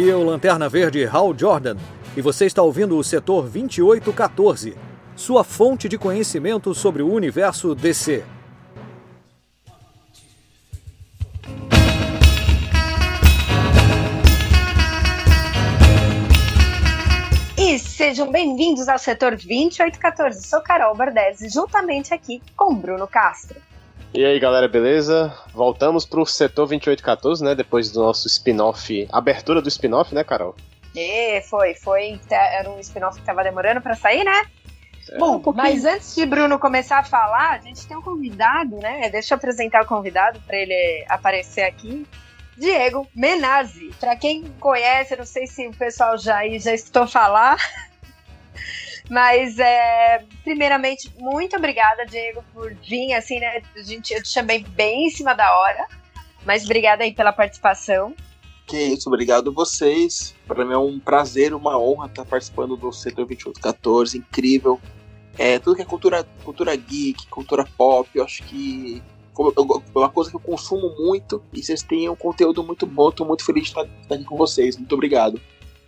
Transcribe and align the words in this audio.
Aqui 0.00 0.08
é 0.08 0.16
o 0.16 0.24
Lanterna 0.24 0.66
Verde 0.66 1.04
Hal 1.04 1.36
Jordan 1.36 1.76
e 2.16 2.22
você 2.22 2.46
está 2.46 2.62
ouvindo 2.62 2.96
o 2.96 3.04
setor 3.04 3.42
2814, 3.50 4.74
sua 5.14 5.44
fonte 5.44 5.90
de 5.90 5.98
conhecimento 5.98 6.74
sobre 6.74 7.02
o 7.02 7.12
universo 7.12 7.74
DC. 7.74 8.24
E 17.58 17.78
sejam 17.78 18.32
bem-vindos 18.32 18.88
ao 18.88 18.98
setor 18.98 19.32
2814. 19.32 20.48
Sou 20.48 20.62
Carol 20.62 20.96
Bardesi, 20.96 21.50
juntamente 21.50 22.14
aqui 22.14 22.40
com 22.56 22.74
Bruno 22.74 23.06
Castro. 23.06 23.60
E 24.12 24.24
aí 24.24 24.40
galera, 24.40 24.66
beleza? 24.66 25.32
Voltamos 25.54 26.04
pro 26.04 26.26
setor 26.26 26.66
2814, 26.66 27.44
né? 27.44 27.54
Depois 27.54 27.92
do 27.92 28.00
nosso 28.00 28.26
spin-off, 28.26 29.08
abertura 29.12 29.62
do 29.62 29.68
spin-off, 29.68 30.12
né, 30.12 30.24
Carol? 30.24 30.56
E 30.94 31.40
foi, 31.42 31.74
foi. 31.74 32.20
Era 32.28 32.68
um 32.68 32.80
spin-off 32.80 33.20
que 33.20 33.24
tava 33.24 33.44
demorando 33.44 33.80
para 33.80 33.94
sair, 33.94 34.24
né? 34.24 34.46
É, 35.10 35.16
Bom, 35.16 35.40
um 35.44 35.52
mas 35.52 35.84
antes 35.84 36.14
de 36.14 36.26
Bruno 36.26 36.58
começar 36.58 36.98
a 36.98 37.04
falar, 37.04 37.52
a 37.52 37.58
gente 37.58 37.86
tem 37.86 37.96
um 37.96 38.02
convidado, 38.02 38.76
né? 38.78 39.08
Deixa 39.10 39.34
eu 39.34 39.36
apresentar 39.36 39.82
o 39.82 39.86
convidado 39.86 40.40
para 40.40 40.56
ele 40.56 41.04
aparecer 41.08 41.62
aqui. 41.62 42.04
Diego 42.56 43.06
Menazzi. 43.14 43.90
Para 43.98 44.16
quem 44.16 44.44
conhece, 44.58 45.16
não 45.16 45.24
sei 45.24 45.46
se 45.46 45.68
o 45.68 45.72
pessoal 45.72 46.18
já, 46.18 46.40
já 46.58 46.74
escutou 46.74 47.06
falar, 47.06 47.56
mas, 49.10 49.58
é, 49.58 50.24
primeiramente, 50.44 51.12
muito 51.18 51.56
obrigada, 51.56 52.06
Diego, 52.06 52.44
por 52.54 52.72
vir, 52.74 53.12
assim, 53.14 53.40
né? 53.40 53.60
A 53.76 53.82
gente, 53.82 54.14
eu 54.14 54.22
te 54.22 54.28
chamei 54.28 54.64
bem 54.64 55.08
em 55.08 55.10
cima 55.10 55.34
da 55.34 55.52
hora, 55.58 55.88
mas 56.46 56.64
obrigada 56.64 57.02
aí 57.02 57.12
pela 57.12 57.32
participação. 57.32 58.14
Que 58.68 58.78
isso, 58.78 59.08
obrigado 59.08 59.52
vocês. 59.52 60.32
Para 60.46 60.64
mim 60.64 60.74
é 60.74 60.78
um 60.78 61.00
prazer, 61.00 61.52
uma 61.52 61.76
honra 61.76 62.06
estar 62.06 62.24
participando 62.24 62.76
do 62.76 62.92
Setor 62.92 63.26
2814, 63.26 64.18
incrível. 64.18 64.80
É, 65.36 65.58
tudo 65.58 65.74
que 65.74 65.82
é 65.82 65.84
cultura, 65.84 66.24
cultura 66.44 66.76
geek, 66.76 67.26
cultura 67.26 67.64
pop, 67.76 68.08
eu 68.14 68.22
acho 68.22 68.44
que 68.44 69.02
é 69.36 69.98
uma 69.98 70.08
coisa 70.08 70.30
que 70.30 70.36
eu 70.36 70.40
consumo 70.40 70.94
muito 70.98 71.42
e 71.52 71.62
vocês 71.62 71.82
têm 71.82 72.08
um 72.08 72.14
conteúdo 72.14 72.62
muito 72.62 72.86
bom. 72.86 73.08
Estou 73.08 73.26
muito 73.26 73.44
feliz 73.44 73.64
de 73.64 73.70
estar 73.70 74.14
aqui 74.14 74.24
com 74.24 74.36
vocês. 74.36 74.76
Muito 74.76 74.94
obrigado. 74.94 75.40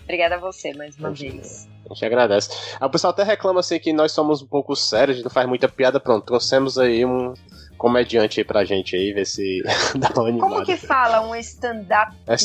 Obrigada 0.04 0.36
a 0.36 0.38
você 0.38 0.74
mais 0.74 0.96
uma 0.96 1.10
vez. 1.10 1.68
A 1.88 1.94
gente 1.94 2.04
agradece. 2.04 2.50
o 2.80 2.90
pessoal 2.90 3.12
até 3.12 3.22
reclama 3.22 3.60
assim 3.60 3.78
que 3.78 3.92
nós 3.92 4.12
somos 4.12 4.42
um 4.42 4.46
pouco 4.46 4.74
sérios, 4.74 5.10
a 5.10 5.16
gente 5.16 5.24
não 5.24 5.30
faz 5.30 5.48
muita 5.48 5.68
piada. 5.68 6.00
Pronto, 6.00 6.24
trouxemos 6.24 6.78
aí 6.78 7.04
um 7.04 7.34
comediante 7.76 8.40
aí 8.40 8.44
pra 8.44 8.64
gente 8.64 8.94
aí, 8.94 9.12
ver 9.12 9.26
se 9.26 9.62
dá 9.98 10.08
uma 10.14 10.28
animada. 10.28 10.52
Como 10.52 10.64
que 10.64 10.76
fala 10.76 11.20
um 11.26 11.34
stand-up 11.36 12.16
é, 12.26 12.36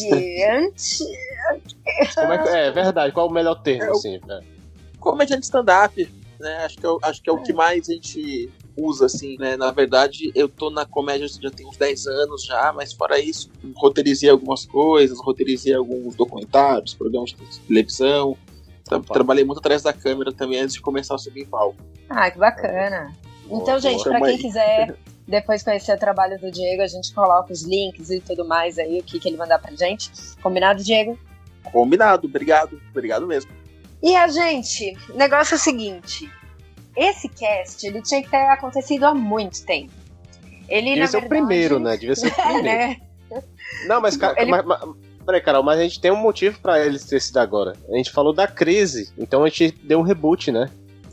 Como 2.15 2.33
é, 2.33 2.37
que, 2.37 2.49
é 2.49 2.71
verdade, 2.71 3.13
qual 3.13 3.27
o 3.27 3.31
melhor 3.31 3.55
termo, 3.61 3.83
é, 3.83 3.89
assim? 3.91 4.19
É. 4.29 4.39
Comediante 4.99 5.43
stand-up, 5.43 6.11
né? 6.39 6.65
Acho 6.65 6.77
que, 6.77 6.87
é, 6.87 6.89
acho 7.03 7.21
que 7.21 7.29
é 7.29 7.33
o 7.33 7.43
que 7.43 7.53
mais 7.53 7.89
a 7.89 7.93
gente 7.93 8.51
usa, 8.77 9.07
assim, 9.07 9.37
né? 9.37 9.57
Na 9.57 9.71
verdade, 9.71 10.31
eu 10.35 10.47
tô 10.47 10.69
na 10.69 10.85
comédia 10.85 11.27
já 11.27 11.49
tem 11.49 11.65
uns 11.65 11.77
10 11.77 12.07
anos 12.07 12.43
já, 12.43 12.71
mas 12.73 12.93
fora 12.93 13.19
isso, 13.19 13.49
roteirizei 13.75 14.29
algumas 14.29 14.65
coisas, 14.65 15.19
roteirizei 15.19 15.73
alguns 15.73 16.15
documentários, 16.15 16.93
programas 16.93 17.31
de 17.31 17.59
televisão, 17.61 18.37
Tra 18.87 18.99
trabalhei 19.01 19.43
muito 19.43 19.59
atrás 19.59 19.83
da 19.83 19.91
câmera 19.91 20.31
também 20.31 20.59
antes 20.59 20.75
de 20.75 20.81
começar 20.81 21.15
a 21.15 21.17
subir 21.17 21.41
em 21.41 21.45
palco. 21.45 21.75
Ah, 22.09 22.31
que 22.31 22.37
bacana. 22.37 23.13
Então, 23.49 23.79
gente, 23.79 24.03
para 24.03 24.21
quem 24.21 24.37
quiser 24.37 24.95
depois 25.27 25.61
conhecer 25.61 25.93
o 25.93 25.99
trabalho 25.99 26.39
do 26.39 26.49
Diego, 26.49 26.81
a 26.81 26.87
gente 26.87 27.13
coloca 27.13 27.51
os 27.51 27.63
links 27.63 28.09
e 28.09 28.21
tudo 28.21 28.47
mais 28.47 28.79
aí, 28.79 28.99
o 28.99 29.03
que, 29.03 29.19
que 29.19 29.27
ele 29.27 29.37
mandar 29.37 29.59
pra 29.59 29.75
gente. 29.75 30.09
Combinado, 30.41 30.83
Diego? 30.83 31.19
Combinado, 31.71 32.27
obrigado. 32.27 32.81
Obrigado 32.91 33.27
mesmo. 33.27 33.51
E 34.01 34.15
a 34.15 34.27
gente, 34.27 34.95
o 35.09 35.17
negócio 35.17 35.55
é 35.55 35.57
o 35.57 35.59
seguinte: 35.59 36.31
esse 36.97 37.29
cast 37.29 37.85
ele 37.85 38.01
tinha 38.01 38.21
que 38.21 38.29
ter 38.29 38.37
acontecido 38.47 39.05
há 39.05 39.13
muito 39.13 39.65
tempo. 39.65 39.93
Ele, 40.67 40.89
Devia 40.89 41.07
ser 41.07 41.21
verdade... 41.21 41.25
o 41.25 41.29
primeiro, 41.29 41.79
né? 41.79 41.95
Devia 41.95 42.15
ser 42.15 42.27
o 42.27 42.33
primeiro. 42.35 42.67
é, 42.67 42.87
né? 42.87 42.97
Não, 43.87 44.01
mas, 44.01 44.17
cara, 44.17 44.41
ele... 44.41 44.51
mas, 44.51 44.65
mas, 44.65 44.79
Peraí, 45.27 45.41
Carol, 45.41 45.61
mas 45.61 45.77
a 45.77 45.83
gente 45.83 45.99
tem 45.99 46.09
um 46.09 46.15
motivo 46.15 46.57
para 46.61 46.85
eles 46.85 47.03
ter 47.03 47.19
sido 47.19 47.37
agora. 47.37 47.73
A 47.89 47.97
gente 47.97 48.11
falou 48.11 48.31
da 48.31 48.47
crise, 48.47 49.11
então 49.17 49.43
a 49.43 49.49
gente 49.49 49.71
deu 49.83 49.99
um 49.99 50.01
reboot, 50.01 50.53
né? 50.53 50.69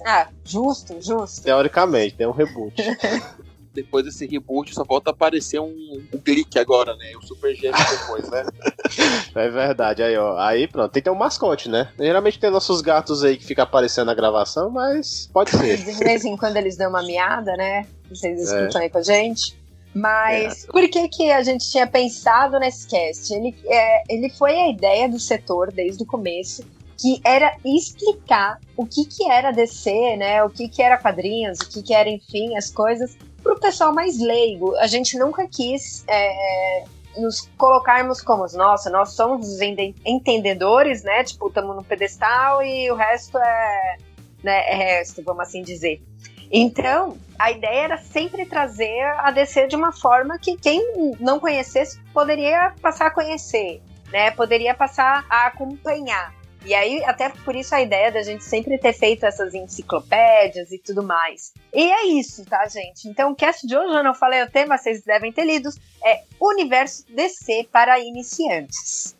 Ah, 0.07 0.29
justo, 0.45 0.97
justo. 1.01 1.43
Teoricamente, 1.43 2.15
deu 2.15 2.29
um 2.29 2.33
reboot. 2.33 2.75
depois 3.75 4.05
desse 4.05 4.27
reboot 4.27 4.73
só 4.73 4.85
volta 4.85 5.11
a 5.11 5.13
aparecer 5.13 5.61
um, 5.61 6.03
um 6.13 6.19
clique 6.19 6.59
agora, 6.59 6.95
né? 6.97 7.13
O 7.17 7.27
Super 7.27 7.55
Gêmeo 7.55 7.77
depois, 7.91 8.31
né? 8.31 8.45
é 9.35 9.51
verdade, 9.51 10.03
aí 10.03 10.17
ó. 10.17 10.39
Aí 10.39 10.69
pronto, 10.69 10.93
tem 10.93 11.03
que 11.03 11.05
ter 11.05 11.11
um 11.11 11.19
mascote, 11.19 11.69
né? 11.69 11.91
Geralmente 11.99 12.39
tem 12.39 12.51
nossos 12.51 12.81
gatos 12.81 13.25
aí 13.25 13.37
que 13.37 13.45
fica 13.45 13.65
aparecendo 13.65 14.07
na 14.07 14.15
gravação, 14.15 14.71
mas 14.71 15.29
pode 15.33 15.51
ser. 15.51 15.77
De 15.77 15.93
vez 16.05 16.25
em 16.25 16.37
quando 16.37 16.57
eles 16.57 16.77
dão 16.77 16.89
uma 16.89 17.03
miada, 17.03 17.57
né? 17.57 17.87
Vocês 18.09 18.41
escutam 18.41 18.81
é. 18.81 18.85
aí 18.85 18.91
com 18.91 18.99
a 18.99 19.03
gente. 19.03 19.59
Mas 19.95 20.65
é. 20.65 20.67
por 20.73 20.89
que, 20.89 21.09
que 21.09 21.31
a 21.31 21.43
gente 21.43 21.71
tinha 21.71 21.87
pensado 21.87 22.59
nesse 22.59 22.87
cast? 22.87 23.33
Ele, 23.33 23.55
é, 23.67 24.03
ele 24.09 24.29
foi 24.29 24.53
a 24.53 24.69
ideia 24.69 25.09
do 25.09 25.21
setor 25.21 25.73
desde 25.73 26.03
o 26.03 26.07
começo, 26.07 26.65
que 26.99 27.21
era 27.25 27.57
explicar 27.65 28.59
o 28.77 28.85
que, 28.85 29.05
que 29.05 29.31
era 29.31 29.53
DC, 29.53 30.17
né? 30.17 30.43
O 30.43 30.51
que, 30.51 30.69
que 30.69 30.83
era 30.83 30.99
quadrinhos, 30.99 31.61
o 31.61 31.69
que, 31.69 31.83
que 31.83 31.95
era, 31.95 32.09
enfim, 32.09 32.57
as 32.57 32.71
coisas, 32.71 33.17
para 33.45 33.53
o 33.53 33.61
pessoal 33.61 33.93
mais 33.93 34.19
leigo. 34.19 34.75
A 34.77 34.87
gente 34.87 35.19
nunca 35.19 35.47
quis 35.47 36.03
é, 36.09 36.85
nos 37.19 37.49
colocarmos 37.59 38.23
como, 38.23 38.47
nossa, 38.55 38.89
nós 38.91 39.11
somos 39.11 39.47
os 39.47 39.61
entendedores, 40.05 41.05
né? 41.05 41.23
Tipo, 41.23 41.49
estamos 41.49 41.77
no 41.77 41.85
pedestal 41.85 42.63
e 42.63 42.91
o 42.91 42.95
resto 42.95 43.39
é, 43.39 43.97
né, 44.43 44.67
é 44.67 44.75
resto, 44.75 45.23
vamos 45.23 45.43
assim 45.43 45.63
dizer. 45.63 46.03
Então, 46.51 47.19
a 47.39 47.51
ideia 47.51 47.85
era 47.85 47.99
sempre 47.99 48.47
trazer 48.47 49.03
a 49.19 49.31
DC 49.31 49.67
de 49.67 49.77
uma 49.77 49.93
forma 49.93 50.39
que 50.39 50.57
quem 50.57 51.15
não 51.21 51.39
conhecesse 51.39 52.01
poderia 52.13 52.73
passar 52.81 53.07
a 53.07 53.11
conhecer, 53.11 53.83
né? 54.11 54.31
Poderia 54.31 54.75
passar 54.75 55.27
a 55.29 55.47
acompanhar. 55.47 56.33
E 56.65 56.75
aí, 56.75 57.05
até 57.05 57.29
por 57.29 57.55
isso 57.55 57.75
a 57.75 57.83
ideia 57.83 58.11
da 58.11 58.23
gente 58.23 58.43
sempre 58.43 58.79
ter 58.79 58.95
feito 58.95 59.27
essas 59.27 59.53
enciclopédias 59.53 60.73
e 60.73 60.79
tudo 60.79 61.03
mais. 61.03 61.53
E 61.73 61.93
é 61.93 62.07
isso, 62.07 62.45
tá, 62.47 62.67
gente? 62.69 63.07
Então, 63.07 63.33
o 63.33 63.35
cast 63.35 63.67
de 63.67 63.77
hoje, 63.77 63.95
eu 63.95 64.03
não 64.03 64.15
falei 64.15 64.43
o 64.43 64.51
tema, 64.51 64.79
vocês 64.79 65.03
devem 65.05 65.31
ter 65.31 65.45
lido, 65.45 65.69
é 66.03 66.23
Universo 66.41 67.05
DC 67.11 67.69
para 67.71 68.01
Iniciantes. 68.01 69.15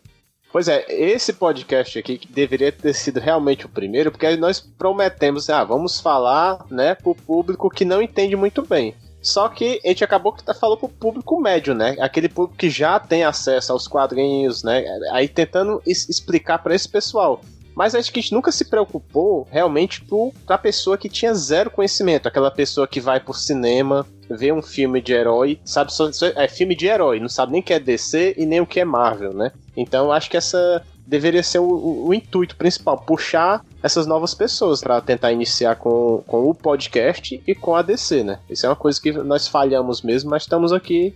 Pois 0.51 0.69
é, 0.69 0.85
esse 0.87 1.33
podcast 1.33 1.99
aqui 1.99 2.17
que 2.17 2.31
deveria 2.31 2.71
ter 2.71 2.93
sido 2.93 3.19
realmente 3.19 3.65
o 3.65 3.69
primeiro, 3.69 4.09
porque 4.09 4.37
nós 4.37 4.61
prometemos, 4.61 5.49
ah, 5.49 5.65
vamos 5.65 5.99
falar, 5.99 6.65
né, 6.71 6.95
pro 6.95 7.13
público 7.13 7.69
que 7.69 7.83
não 7.83 8.01
entende 8.01 8.37
muito 8.37 8.61
bem. 8.61 8.95
Só 9.25 9.49
que 9.49 9.81
a 9.83 9.87
gente 9.87 10.03
acabou 10.03 10.31
que 10.31 10.43
tá 10.43 10.53
falando 10.53 10.77
pro 10.77 10.87
público 10.87 11.41
médio, 11.41 11.73
né? 11.73 11.95
Aquele 11.99 12.29
público 12.29 12.55
que 12.55 12.69
já 12.69 12.99
tem 12.99 13.23
acesso 13.23 13.71
aos 13.71 13.87
quadrinhos, 13.87 14.61
né? 14.61 14.85
Aí 15.11 15.27
tentando 15.27 15.81
explicar 15.87 16.59
para 16.59 16.75
esse 16.75 16.87
pessoal. 16.87 17.41
Mas 17.73 17.95
acho 17.95 18.13
que 18.13 18.19
a 18.19 18.21
gente 18.21 18.33
nunca 18.33 18.51
se 18.51 18.65
preocupou 18.65 19.47
realmente 19.49 20.01
pro, 20.05 20.31
pra 20.45 20.59
pessoa 20.59 20.95
que 20.95 21.09
tinha 21.09 21.33
zero 21.33 21.71
conhecimento. 21.71 22.27
Aquela 22.27 22.51
pessoa 22.51 22.87
que 22.87 23.01
vai 23.01 23.19
pro 23.19 23.33
cinema, 23.33 24.05
vê 24.29 24.53
um 24.53 24.61
filme 24.61 25.01
de 25.01 25.11
herói, 25.11 25.59
sabe 25.65 25.91
é 26.35 26.47
filme 26.47 26.75
de 26.75 26.85
herói, 26.85 27.19
não 27.19 27.27
sabe 27.27 27.51
nem 27.51 27.61
o 27.61 27.63
que 27.63 27.73
é 27.73 27.79
DC 27.79 28.35
e 28.37 28.45
nem 28.45 28.61
o 28.61 28.67
que 28.67 28.79
é 28.79 28.85
Marvel, 28.85 29.33
né? 29.33 29.51
Então 29.75 30.11
acho 30.11 30.29
que 30.29 30.37
essa 30.37 30.85
deveria 31.05 31.43
ser 31.43 31.59
o, 31.59 31.67
o, 31.67 32.07
o 32.07 32.13
intuito 32.13 32.55
principal, 32.55 32.97
puxar 32.97 33.63
essas 33.81 34.07
novas 34.07 34.33
pessoas 34.33 34.81
para 34.81 35.01
tentar 35.01 35.31
iniciar 35.31 35.75
com, 35.75 36.23
com 36.25 36.49
o 36.49 36.53
podcast 36.53 37.41
e 37.45 37.55
com 37.55 37.75
a 37.75 37.81
DC, 37.81 38.23
né? 38.23 38.39
Isso 38.49 38.65
é 38.65 38.69
uma 38.69 38.75
coisa 38.75 38.99
que 38.99 39.11
nós 39.11 39.47
falhamos 39.47 40.01
mesmo, 40.01 40.29
mas 40.29 40.43
estamos 40.43 40.73
aqui 40.73 41.13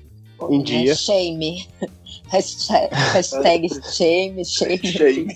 em 0.50 0.62
dia. 0.62 0.96
Shame. 0.96 1.68
Hashtag, 2.30 2.94
hashtag 2.94 3.68
shame, 3.92 4.46
shame. 4.46 4.78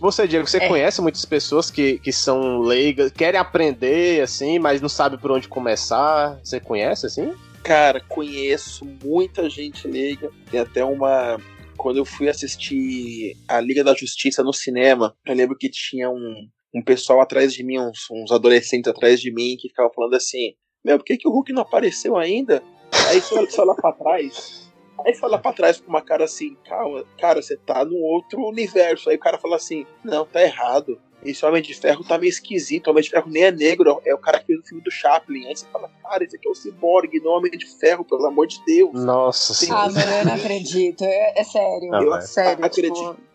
Você, 0.00 0.26
Diego, 0.26 0.48
você 0.48 0.56
é. 0.56 0.66
conhece 0.66 1.00
muitas 1.02 1.24
pessoas 1.24 1.70
que, 1.70 1.98
que 1.98 2.10
são 2.10 2.58
leigas, 2.60 3.12
querem 3.12 3.38
aprender, 3.38 4.22
assim, 4.22 4.58
mas 4.58 4.80
não 4.80 4.88
sabe 4.88 5.18
por 5.18 5.30
onde 5.30 5.46
começar. 5.46 6.40
Você 6.42 6.58
conhece, 6.58 7.06
assim? 7.06 7.32
Cara, 7.62 8.00
conheço 8.00 8.84
muita 9.04 9.48
gente 9.48 9.86
leiga. 9.86 10.30
Tem 10.50 10.58
até 10.58 10.84
uma. 10.84 11.38
Quando 11.82 11.96
eu 11.96 12.04
fui 12.04 12.28
assistir 12.28 13.36
a 13.48 13.60
Liga 13.60 13.82
da 13.82 13.92
Justiça 13.92 14.42
no 14.44 14.52
cinema, 14.52 15.16
eu 15.26 15.34
lembro 15.34 15.58
que 15.58 15.68
tinha 15.68 16.08
um, 16.08 16.48
um 16.72 16.82
pessoal 16.82 17.20
atrás 17.20 17.52
de 17.52 17.64
mim, 17.64 17.80
uns, 17.80 18.06
uns 18.08 18.30
adolescentes 18.30 18.88
atrás 18.88 19.20
de 19.20 19.32
mim, 19.34 19.56
que 19.58 19.68
ficava 19.68 19.90
falando 19.92 20.14
assim: 20.14 20.54
Meu, 20.84 20.96
por 20.96 21.04
que, 21.04 21.16
que 21.16 21.26
o 21.26 21.32
Hulk 21.32 21.52
não 21.52 21.62
apareceu 21.62 22.16
ainda? 22.16 22.62
Aí 23.08 23.20
você 23.20 23.60
olha 23.60 23.74
pra 23.74 23.92
trás, 23.92 24.72
Aí 25.04 25.14
fala 25.14 25.38
pra 25.38 25.52
trás 25.52 25.80
com 25.80 25.88
uma 25.88 26.02
cara 26.02 26.24
assim, 26.24 26.56
calma, 26.64 27.04
cara, 27.18 27.42
você 27.42 27.56
tá 27.56 27.84
num 27.84 28.00
outro 28.00 28.40
universo. 28.46 29.10
Aí 29.10 29.16
o 29.16 29.20
cara 29.20 29.38
fala 29.38 29.56
assim, 29.56 29.84
não, 30.04 30.24
tá 30.24 30.40
errado. 30.40 31.00
Esse 31.24 31.44
Homem 31.46 31.62
de 31.62 31.74
Ferro 31.74 32.04
tá 32.04 32.18
meio 32.18 32.30
esquisito. 32.30 32.88
O 32.88 32.90
Homem 32.90 33.02
de 33.02 33.10
Ferro 33.10 33.30
nem 33.30 33.44
é 33.44 33.52
negro, 33.52 34.00
é 34.04 34.14
o 34.14 34.18
cara 34.18 34.40
que 34.40 34.46
fez 34.46 34.58
o 34.58 34.62
filme 34.62 34.82
do 34.82 34.90
Chaplin. 34.90 35.46
Aí 35.46 35.56
você 35.56 35.66
fala, 35.72 35.90
cara, 36.02 36.24
esse 36.24 36.36
aqui 36.36 36.48
é 36.48 36.50
o 36.50 36.54
Cyborg, 36.54 37.20
não 37.20 37.30
é 37.30 37.34
o 37.34 37.38
Homem 37.38 37.52
de 37.52 37.66
Ferro, 37.66 38.04
pelo 38.04 38.26
amor 38.26 38.46
de 38.46 38.62
Deus. 38.64 38.92
Nossa 38.92 39.54
senhora. 39.54 39.82
Ah, 39.82 39.90
mano, 39.90 40.12
eu 40.12 40.24
não 40.24 40.34
acredito. 40.34 41.04
É, 41.04 41.40
é 41.40 41.44
sério. 41.44 41.90
Não, 41.90 42.02
eu, 42.02 42.14
é 42.14 42.20
sério. 42.22 42.64
Acredito. 42.64 42.94
Tipo... 42.94 43.32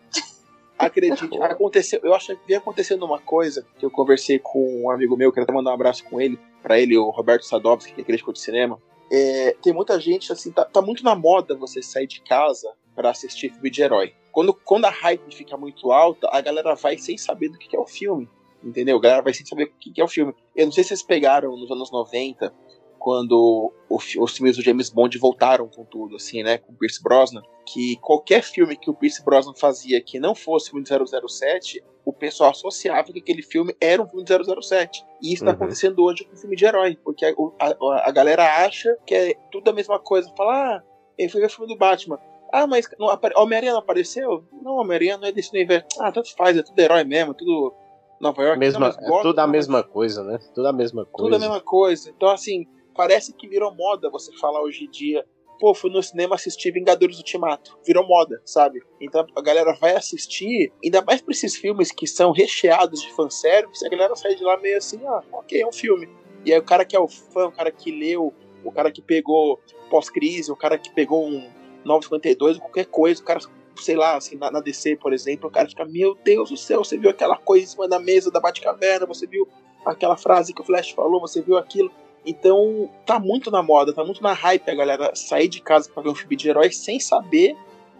Acredite, 0.78 1.28
aconteceu. 1.42 1.98
Eu 2.04 2.14
acho 2.14 2.36
que 2.36 2.46
vem 2.46 2.56
acontecendo 2.56 3.04
uma 3.04 3.18
coisa 3.18 3.66
que 3.78 3.84
eu 3.84 3.90
conversei 3.90 4.38
com 4.38 4.84
um 4.84 4.90
amigo 4.90 5.16
meu, 5.16 5.32
quero 5.32 5.42
até 5.42 5.52
mandar 5.52 5.72
um 5.72 5.74
abraço 5.74 6.04
com 6.04 6.20
ele, 6.20 6.38
para 6.62 6.78
ele, 6.78 6.96
o 6.96 7.10
Roberto 7.10 7.44
Sadovski, 7.44 7.92
que 7.92 8.00
é 8.00 8.04
crítico 8.04 8.32
de 8.32 8.38
cinema. 8.38 8.80
É, 9.10 9.56
tem 9.60 9.72
muita 9.72 9.98
gente, 9.98 10.30
assim, 10.32 10.52
tá, 10.52 10.64
tá 10.64 10.80
muito 10.80 11.02
na 11.02 11.16
moda 11.16 11.56
você 11.56 11.82
sair 11.82 12.06
de 12.06 12.20
casa 12.20 12.70
para 12.94 13.10
assistir 13.10 13.50
filme 13.50 13.70
de 13.70 13.82
herói. 13.82 14.14
Quando, 14.38 14.54
quando 14.54 14.84
a 14.84 14.90
hype 14.90 15.34
fica 15.34 15.56
muito 15.56 15.90
alta, 15.90 16.28
a 16.30 16.40
galera 16.40 16.76
vai 16.76 16.96
sem 16.96 17.18
saber 17.18 17.48
do 17.48 17.58
que 17.58 17.74
é 17.76 17.80
o 17.80 17.88
filme. 17.88 18.30
Entendeu? 18.62 18.96
A 18.96 19.00
galera 19.00 19.20
vai 19.20 19.34
sem 19.34 19.44
saber 19.44 19.64
o 19.64 19.72
que 19.80 20.00
é 20.00 20.04
o 20.04 20.06
filme. 20.06 20.32
Eu 20.54 20.66
não 20.66 20.72
sei 20.72 20.84
se 20.84 20.90
vocês 20.90 21.02
pegaram 21.02 21.56
nos 21.56 21.68
anos 21.68 21.90
90 21.90 22.54
quando 23.00 23.72
os 23.90 24.36
filmes 24.36 24.56
do 24.56 24.62
James 24.62 24.90
Bond 24.90 25.18
voltaram 25.18 25.66
com 25.66 25.84
tudo, 25.84 26.14
assim, 26.14 26.44
né, 26.44 26.56
com 26.56 26.72
o 26.72 26.76
Pierce 26.76 27.02
Brosnan, 27.02 27.42
que 27.66 27.96
qualquer 27.96 28.44
filme 28.44 28.76
que 28.76 28.88
o 28.88 28.94
Pierce 28.94 29.24
Brosnan 29.24 29.54
fazia 29.54 30.00
que 30.00 30.20
não 30.20 30.36
fosse 30.36 30.70
filme 30.70 30.84
de 30.84 30.90
007, 30.90 31.82
o 32.04 32.12
pessoal 32.12 32.50
associava 32.50 33.12
que 33.12 33.18
aquele 33.18 33.42
filme 33.42 33.74
era 33.80 34.00
um 34.00 34.06
filme 34.06 34.22
de 34.22 34.32
007. 34.32 35.04
E 35.20 35.32
isso 35.32 35.42
está 35.42 35.46
uhum. 35.46 35.56
acontecendo 35.56 36.00
hoje 36.00 36.24
com 36.24 36.36
o 36.36 36.38
filme 36.38 36.54
de 36.54 36.64
herói, 36.64 36.96
porque 37.02 37.24
a, 37.24 37.34
a, 37.58 38.08
a, 38.08 38.12
galera 38.12 38.64
acha 38.64 38.96
que 39.04 39.16
é 39.16 39.34
tudo 39.50 39.68
a 39.68 39.72
mesma 39.72 39.98
coisa. 39.98 40.32
Fala, 40.36 40.76
ah, 40.76 40.82
ele 41.18 41.28
foi 41.28 41.40
ver 41.40 41.48
o 41.48 41.50
filme 41.50 41.72
do 41.72 41.76
Batman. 41.76 42.20
Ah, 42.52 42.66
mas 42.66 42.88
Homem-Aranha 43.36 43.72
não 43.72 43.80
apareceu? 43.80 44.44
Não, 44.62 44.76
Homem-Aranha 44.76 45.18
não 45.18 45.28
é 45.28 45.32
desse 45.32 45.50
universo. 45.50 45.86
Ah, 46.00 46.10
tanto 46.10 46.34
faz, 46.34 46.56
é 46.56 46.62
tudo 46.62 46.78
herói 46.78 47.04
mesmo, 47.04 47.34
tudo 47.34 47.74
Nova 48.20 48.42
York. 48.42 48.58
Mesma, 48.58 48.96
não, 49.00 49.18
é 49.18 49.22
tudo 49.22 49.38
a 49.38 49.46
mesma 49.46 49.82
coisa, 49.82 50.24
né? 50.24 50.38
Tudo 50.54 50.66
a 50.66 50.72
mesma 50.72 51.04
coisa. 51.04 51.30
Tudo 51.30 51.36
a 51.36 51.38
mesma 51.38 51.60
coisa. 51.60 52.10
Então, 52.10 52.28
assim, 52.28 52.66
parece 52.94 53.32
que 53.32 53.48
virou 53.48 53.74
moda 53.74 54.10
você 54.10 54.32
falar 54.38 54.62
hoje 54.62 54.84
em 54.84 54.90
dia. 54.90 55.24
Pô, 55.60 55.74
fui 55.74 55.90
no 55.90 56.02
cinema 56.02 56.36
assistir 56.36 56.72
Vingadores 56.72 57.18
Ultimato. 57.18 57.76
Virou 57.84 58.06
moda, 58.06 58.40
sabe? 58.44 58.80
Então 59.00 59.26
a 59.36 59.42
galera 59.42 59.76
vai 59.80 59.96
assistir, 59.96 60.72
ainda 60.84 61.02
mais 61.02 61.20
pra 61.20 61.32
esses 61.32 61.56
filmes 61.56 61.90
que 61.90 62.06
são 62.06 62.30
recheados 62.30 63.02
de 63.02 63.12
fanservice, 63.12 63.84
a 63.84 63.88
galera 63.88 64.14
sai 64.14 64.36
de 64.36 64.44
lá 64.44 64.56
meio 64.56 64.78
assim, 64.78 65.00
ah, 65.04 65.20
ok, 65.32 65.60
é 65.60 65.66
um 65.66 65.72
filme. 65.72 66.08
E 66.44 66.52
aí 66.52 66.58
o 66.60 66.62
cara 66.62 66.84
que 66.84 66.94
é 66.94 67.00
o 67.00 67.08
fã, 67.08 67.46
o 67.46 67.52
cara 67.52 67.72
que 67.72 67.90
leu, 67.90 68.32
o 68.64 68.70
cara 68.70 68.92
que 68.92 69.02
pegou 69.02 69.60
pós-crise, 69.90 70.52
o 70.52 70.56
cara 70.56 70.78
que 70.78 70.94
pegou 70.94 71.26
um 71.26 71.50
952, 71.84 72.58
qualquer 72.58 72.86
coisa, 72.86 73.20
o 73.20 73.24
cara, 73.24 73.40
sei 73.76 73.96
lá, 73.96 74.16
assim, 74.16 74.36
na, 74.36 74.50
na, 74.50 74.60
DC, 74.60 74.96
por 74.96 75.12
exemplo, 75.12 75.48
o 75.48 75.52
cara 75.52 75.68
fica, 75.68 75.84
meu 75.84 76.16
Deus 76.24 76.50
do 76.50 76.56
céu, 76.56 76.84
você 76.84 76.98
viu 76.98 77.10
aquela 77.10 77.36
coisa 77.36 77.64
em 77.64 77.68
cima 77.68 77.88
da 77.88 77.98
mesa 77.98 78.30
da 78.30 78.40
Batcaverna, 78.40 79.06
você 79.06 79.26
viu 79.26 79.48
aquela 79.84 80.16
frase 80.16 80.52
que 80.52 80.60
o 80.60 80.64
Flash 80.64 80.90
falou, 80.90 81.20
você 81.20 81.40
viu 81.40 81.56
aquilo. 81.56 81.90
Então, 82.26 82.90
tá 83.06 83.18
muito 83.18 83.50
na 83.50 83.62
moda, 83.62 83.92
tá 83.92 84.04
muito 84.04 84.22
na 84.22 84.32
hype 84.32 84.68
a 84.68 84.74
galera 84.74 85.14
sair 85.14 85.48
de 85.48 85.62
casa 85.62 85.90
pra 85.90 86.02
ver 86.02 86.10
um 86.10 86.14
filme 86.14 86.36
de 86.36 86.48
herói 86.48 86.70
sem 86.72 87.00
saber 87.00 87.56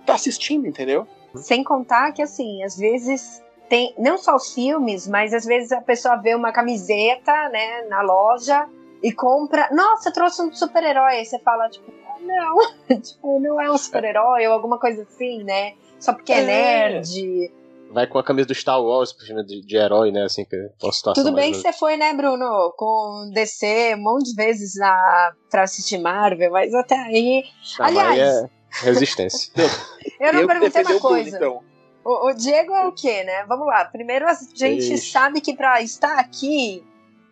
tá 0.09 0.15
assistindo, 0.15 0.67
entendeu? 0.67 1.07
Sem 1.35 1.63
contar 1.63 2.13
que, 2.13 2.23
assim, 2.23 2.63
às 2.63 2.79
vezes 2.79 3.43
tem 3.69 3.95
não 3.99 4.17
só 4.17 4.35
os 4.35 4.55
filmes, 4.55 5.07
mas 5.07 5.35
às 5.35 5.45
vezes 5.45 5.71
a 5.71 5.83
pessoa 5.83 6.17
vê 6.17 6.35
uma 6.35 6.51
camiseta, 6.51 7.33
né, 7.51 7.83
na 7.89 8.01
loja 8.01 8.67
e 9.03 9.13
compra. 9.13 9.69
Nossa, 9.71 10.11
trouxe 10.11 10.43
um 10.43 10.53
super-herói. 10.53 11.17
Aí 11.17 11.25
você 11.27 11.39
fala, 11.41 11.69
tipo, 11.69 11.93
não, 12.29 12.59
tipo, 13.01 13.41
não 13.41 13.61
é 13.61 13.71
um 13.71 13.79
super-herói 13.79 14.47
ou 14.47 14.53
alguma 14.53 14.79
coisa 14.79 15.03
assim, 15.03 15.43
né? 15.43 15.75
Só 15.99 16.13
porque 16.13 16.33
é, 16.33 16.43
é 16.43 16.45
nerd 16.45 17.51
vai 17.91 18.07
com 18.07 18.19
a 18.19 18.25
camisa 18.25 18.47
do 18.47 18.55
Star 18.55 18.83
Wars 18.83 19.15
de, 19.47 19.63
de 19.63 19.77
herói, 19.77 20.11
né? 20.11 20.25
Assim, 20.25 20.45
que 20.45 20.55
é 20.55 20.71
uma 20.83 20.93
situação. 20.93 21.25
Tudo 21.25 21.35
bem 21.35 21.53
que 21.53 21.59
você 21.59 21.73
foi, 21.73 21.97
né, 21.97 22.13
Bruno? 22.15 22.73
Com 22.77 23.31
DC 23.33 23.95
um 23.97 24.03
monte 24.03 24.31
de 24.31 24.35
vezes 24.35 24.77
na, 24.77 25.33
pra 25.51 25.63
assistir 25.63 25.99
Marvel, 25.99 26.51
mas 26.51 26.73
até 26.75 26.97
aí. 26.97 27.45
Ah, 27.79 27.87
Aliás. 27.87 28.19
é 28.19 28.51
resistência. 28.83 29.53
eu 30.21 30.33
não 30.33 30.41
eu 30.41 30.47
perguntei 30.47 30.83
uma 30.83 31.01
coisa. 31.01 31.37
então. 31.37 31.61
o, 32.05 32.29
o, 32.29 32.35
Diego 32.35 32.73
é 32.75 32.87
o 32.87 32.93
quê, 32.93 33.25
né? 33.25 33.45
Vamos 33.47 33.67
lá. 33.67 33.85
Primeiro 33.87 34.27
a 34.27 34.35
gente 34.35 34.95
Ixi. 34.95 35.11
sabe 35.11 35.41
que 35.41 35.55
pra 35.55 35.81
estar 35.83 36.19
aqui, 36.19 36.85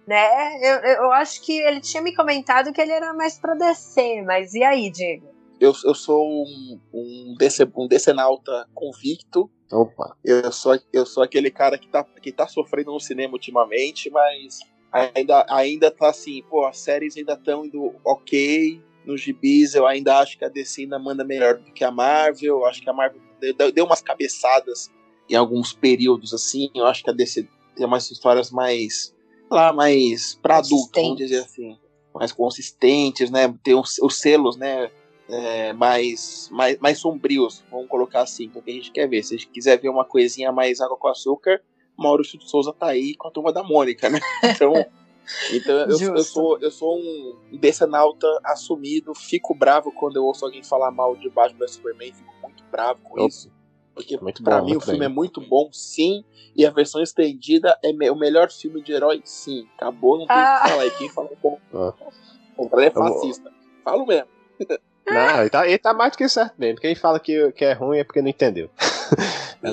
né? 0.07 0.59
Eu, 0.63 1.05
eu 1.05 1.13
acho 1.13 1.43
que 1.43 1.59
ele 1.59 1.81
tinha 1.81 2.03
me 2.03 2.15
comentado 2.15 2.73
que 2.73 2.81
ele 2.81 2.93
era 2.93 3.13
mais 3.13 3.39
pro 3.39 3.57
DC, 3.57 4.23
mas 4.23 4.55
e 4.55 4.63
aí, 4.63 4.91
Diego? 4.91 5.35
Eu, 5.59 5.73
eu 5.85 5.95
sou 5.95 6.25
um, 6.25 6.81
um, 6.93 7.35
DC, 7.39 7.67
um 7.75 7.89
decenalta 7.89 8.69
convicto 8.75 9.51
Opa. 9.71 10.17
Eu 10.25 10.53
sou, 10.53 10.79
eu 10.93 11.05
sou 11.05 11.23
aquele 11.23 11.51
cara 11.51 11.77
que 11.77 11.89
tá, 11.89 12.05
que 12.05 12.31
tá 12.31 12.47
sofrendo 12.47 12.93
no 12.93 13.01
cinema 13.01 13.33
ultimamente, 13.33 14.11
mas 14.11 14.61
ainda, 14.93 15.45
ainda 15.49 15.91
tá 15.91 16.09
assim, 16.09 16.43
pô, 16.49 16.65
as 16.65 16.79
séries 16.79 17.17
ainda 17.17 17.33
estão 17.33 17.65
indo 17.65 17.95
ok. 18.05 18.81
Nos 19.05 19.21
gibis 19.21 19.75
eu 19.75 19.87
ainda 19.87 20.19
acho 20.19 20.39
que 20.39 20.45
a 20.45 20.49
DC 20.49 20.83
ainda 20.83 20.99
manda 20.99 21.25
melhor 21.25 21.59
do 21.59 21.73
que 21.73 21.85
a 21.85 21.91
Marvel. 21.91 22.59
Eu 22.59 22.67
acho 22.67 22.81
que 22.81 22.91
a 22.91 22.93
Marvel 22.93 23.21
deu, 23.41 23.73
deu 23.73 23.85
umas 23.85 24.03
cabeçadas 24.03 24.91
em 25.29 25.35
alguns 25.35 25.73
períodos, 25.73 26.33
assim. 26.33 26.71
Eu 26.75 26.87
acho 26.87 27.03
que 27.03 27.11
a 27.11 27.13
DC 27.13 27.49
tem 27.75 27.87
umas 27.87 28.11
histórias 28.11 28.51
mais, 28.51 29.15
lá, 29.51 29.73
mais 29.73 30.39
pra 30.43 30.59
adulto, 30.59 31.01
vamos 31.01 31.17
dizer 31.17 31.41
assim. 31.41 31.77
Mais 32.15 32.33
consistentes, 32.33 33.31
né? 33.31 33.55
Tem 33.63 33.75
os, 33.75 33.99
os 33.99 34.19
selos, 34.19 34.57
né? 34.57 34.91
é, 35.29 35.73
mais, 35.73 36.49
mais, 36.53 36.79
mais 36.79 36.99
sombrios, 36.99 37.65
vamos 37.71 37.89
colocar 37.89 38.23
assim, 38.23 38.49
porque 38.49 38.71
a 38.71 38.75
gente 38.75 38.93
quer 38.93 39.09
ver. 39.09 39.23
Se 39.23 39.35
a 39.35 39.39
gente 39.39 39.51
quiser 39.51 39.81
ver 39.81 39.89
uma 39.89 40.05
coisinha 40.05 40.53
mais 40.53 40.81
água 40.81 40.97
com 40.97 41.09
açúcar, 41.09 41.61
Maurício 41.97 42.39
de 42.39 42.49
Souza 42.49 42.73
tá 42.73 42.87
aí 42.87 43.15
com 43.17 43.29
a 43.29 43.31
turma 43.31 43.53
da 43.53 43.63
Mônica, 43.63 44.09
né? 44.09 44.21
Então, 44.55 44.73
então 45.53 45.75
eu, 45.75 46.15
eu, 46.15 46.23
sou, 46.23 46.57
eu 46.61 46.71
sou 46.71 46.97
um 46.97 47.59
decenalta 47.59 48.27
assumido, 48.45 49.13
fico 49.13 49.55
bravo 49.55 49.91
quando 49.91 50.17
eu 50.17 50.25
ouço 50.25 50.45
alguém 50.45 50.63
falar 50.63 50.93
mal 50.93 51.17
de 51.17 51.29
Batman 51.29 51.67
Superman, 51.67 52.13
fico 52.13 52.33
muito 52.43 52.63
bravo 52.71 53.01
com 53.03 53.15
Opa. 53.15 53.27
isso. 53.27 53.51
Porque 53.97 54.19
muito 54.19 54.45
pra 54.45 54.59
bom, 54.59 54.67
mim 54.67 54.77
o 54.77 54.81
filme 54.81 54.99
bem. 54.99 55.07
é 55.07 55.09
muito 55.09 55.41
bom, 55.41 55.71
sim, 55.73 56.23
e 56.55 56.67
a 56.67 56.71
versão 56.71 57.03
estendida 57.03 57.79
é 57.83 58.13
o 58.13 58.15
melhor 58.15 58.53
filme 58.53 58.83
de 58.83 58.93
herói, 58.93 59.23
sim. 59.25 59.67
Acabou, 59.75 60.19
não 60.19 60.27
tem 60.27 60.37
o 60.37 60.39
ah. 60.39 60.61
que 60.63 60.69
falar. 60.69 60.87
E 60.87 60.91
quem 60.91 61.09
fala 61.09 61.31
bom, 61.43 61.59
ah. 61.73 61.95
é 62.83 62.91
fascista. 62.91 63.51
Falo 63.83 64.05
mesmo. 64.05 64.29
Não, 65.09 65.41
ele 65.41 65.51
tá, 65.51 65.67
ele 65.67 65.79
tá 65.79 65.95
mais 65.95 66.13
do 66.13 66.19
que 66.19 66.29
certo 66.29 66.55
mesmo. 66.59 66.79
Quem 66.79 66.95
fala 66.95 67.19
que, 67.19 67.53
que 67.53 67.65
é 67.65 67.73
ruim 67.73 67.99
é 67.99 68.05
porque 68.05 68.21
não 68.21 68.29
entendeu. 68.29 68.69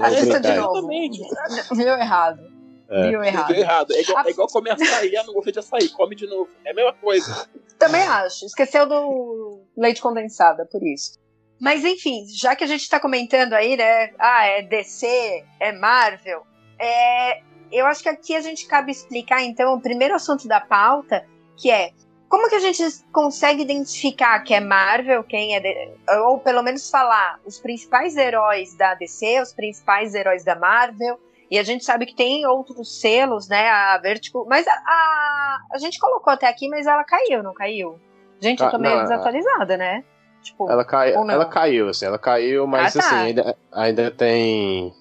Assista 0.01 0.39
de 0.39 0.53
novo. 0.53 0.87
Viu 0.87 1.93
errado. 1.93 2.53
É. 2.89 3.09
Viu 3.09 3.23
errado. 3.23 3.47
Viu 3.47 3.57
errado. 3.57 3.91
É 3.91 4.01
igual, 4.01 4.25
é 4.25 4.29
igual 4.29 4.47
comer 4.47 4.71
açaí, 4.71 5.17
ah, 5.17 5.23
não 5.25 5.33
gostei 5.33 5.51
de 5.51 5.59
açaí, 5.59 5.89
come 5.89 6.15
de 6.15 6.27
novo. 6.27 6.49
É 6.63 6.71
a 6.71 6.73
mesma 6.73 6.93
coisa. 6.93 7.49
Também 7.77 8.03
acho. 8.03 8.45
Esqueceu 8.45 8.87
do 8.87 9.63
leite 9.75 10.01
condensado, 10.01 10.61
é 10.61 10.65
por 10.65 10.81
isso. 10.81 11.19
Mas 11.63 11.85
enfim, 11.85 12.25
já 12.27 12.57
que 12.57 12.63
a 12.65 12.67
gente 12.67 12.89
tá 12.89 12.99
comentando 12.99 13.53
aí, 13.53 13.77
né? 13.77 14.11
Ah, 14.19 14.45
é 14.45 14.63
DC, 14.63 15.45
é 15.61 15.71
Marvel. 15.71 16.45
É, 16.77 17.41
eu 17.71 17.85
acho 17.85 18.03
que 18.03 18.09
aqui 18.09 18.35
a 18.35 18.41
gente 18.41 18.67
cabe 18.67 18.91
explicar, 18.91 19.41
então, 19.41 19.73
o 19.73 19.79
primeiro 19.79 20.13
assunto 20.13 20.45
da 20.45 20.59
pauta, 20.59 21.25
que 21.55 21.71
é 21.71 21.91
como 22.27 22.49
que 22.49 22.55
a 22.55 22.59
gente 22.59 22.83
consegue 23.13 23.61
identificar 23.61 24.41
que 24.41 24.53
é 24.53 24.59
Marvel, 24.59 25.23
quem 25.23 25.55
é. 25.55 25.61
De... 25.61 25.91
Ou 26.25 26.37
pelo 26.37 26.61
menos 26.61 26.89
falar 26.89 27.39
os 27.45 27.61
principais 27.61 28.17
heróis 28.17 28.75
da 28.75 28.93
DC, 28.95 29.39
os 29.39 29.53
principais 29.53 30.13
heróis 30.13 30.43
da 30.43 30.57
Marvel. 30.57 31.17
E 31.49 31.57
a 31.57 31.63
gente 31.63 31.85
sabe 31.85 32.05
que 32.05 32.15
tem 32.15 32.45
outros 32.45 32.99
selos, 32.99 33.47
né? 33.47 33.69
A 33.69 33.97
Vertigo. 33.99 34.45
Mas 34.49 34.67
a, 34.67 34.73
a, 34.73 35.59
a 35.71 35.77
gente 35.77 35.97
colocou 35.97 36.33
até 36.33 36.45
aqui, 36.49 36.67
mas 36.67 36.87
ela 36.87 37.05
caiu, 37.05 37.41
não 37.41 37.53
caiu? 37.53 37.97
Gente, 38.41 38.61
eu 38.61 38.69
tô 38.69 38.77
meio 38.77 38.95
não, 38.97 39.03
desatualizada, 39.03 39.77
né? 39.77 40.03
Tipo, 40.43 40.69
ela, 40.69 40.83
cai, 40.83 41.13
ela 41.13 41.45
caiu, 41.45 41.89
assim, 41.89 42.05
ela 42.05 42.19
caiu, 42.19 42.67
mas 42.67 42.95
ah, 42.95 42.99
tá. 42.99 43.07
assim, 43.07 43.15
ainda, 43.15 43.57
ainda 43.71 44.11
tem. 44.11 44.93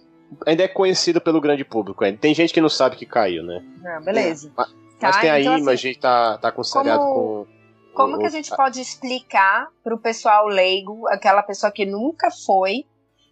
Ainda 0.47 0.63
é 0.63 0.69
conhecido 0.69 1.21
pelo 1.21 1.41
grande 1.41 1.65
público. 1.65 2.05
Ainda. 2.05 2.17
Tem 2.19 2.35
gente 2.35 2.55
que 2.55 2.61
não 2.61 2.69
sabe 2.69 2.97
que 2.97 3.05
caiu, 3.05 3.43
né? 3.43 3.63
Ah, 3.85 4.01
beleza. 4.01 4.51
Mas, 4.57 4.73
Tá? 5.03 5.09
Mas 5.09 5.17
tem 5.21 5.31
aí, 5.31 5.43
então, 5.43 5.55
assim, 5.57 5.71
a 5.71 5.75
gente 5.75 5.99
tá, 5.99 6.39
tá 6.39 6.53
com 6.53 6.63
seriado 6.63 7.01
como, 7.01 7.15
com. 7.15 7.47
Como 7.93 8.17
o, 8.17 8.19
que 8.21 8.27
a 8.27 8.31
gente 8.31 8.55
pode 8.55 8.81
explicar 8.81 9.69
pro 9.83 9.99
pessoal 9.99 10.47
leigo, 10.47 11.09
aquela 11.09 11.43
pessoa 11.43 11.73
que 11.73 11.85
nunca 11.85 12.31
foi? 12.31 12.85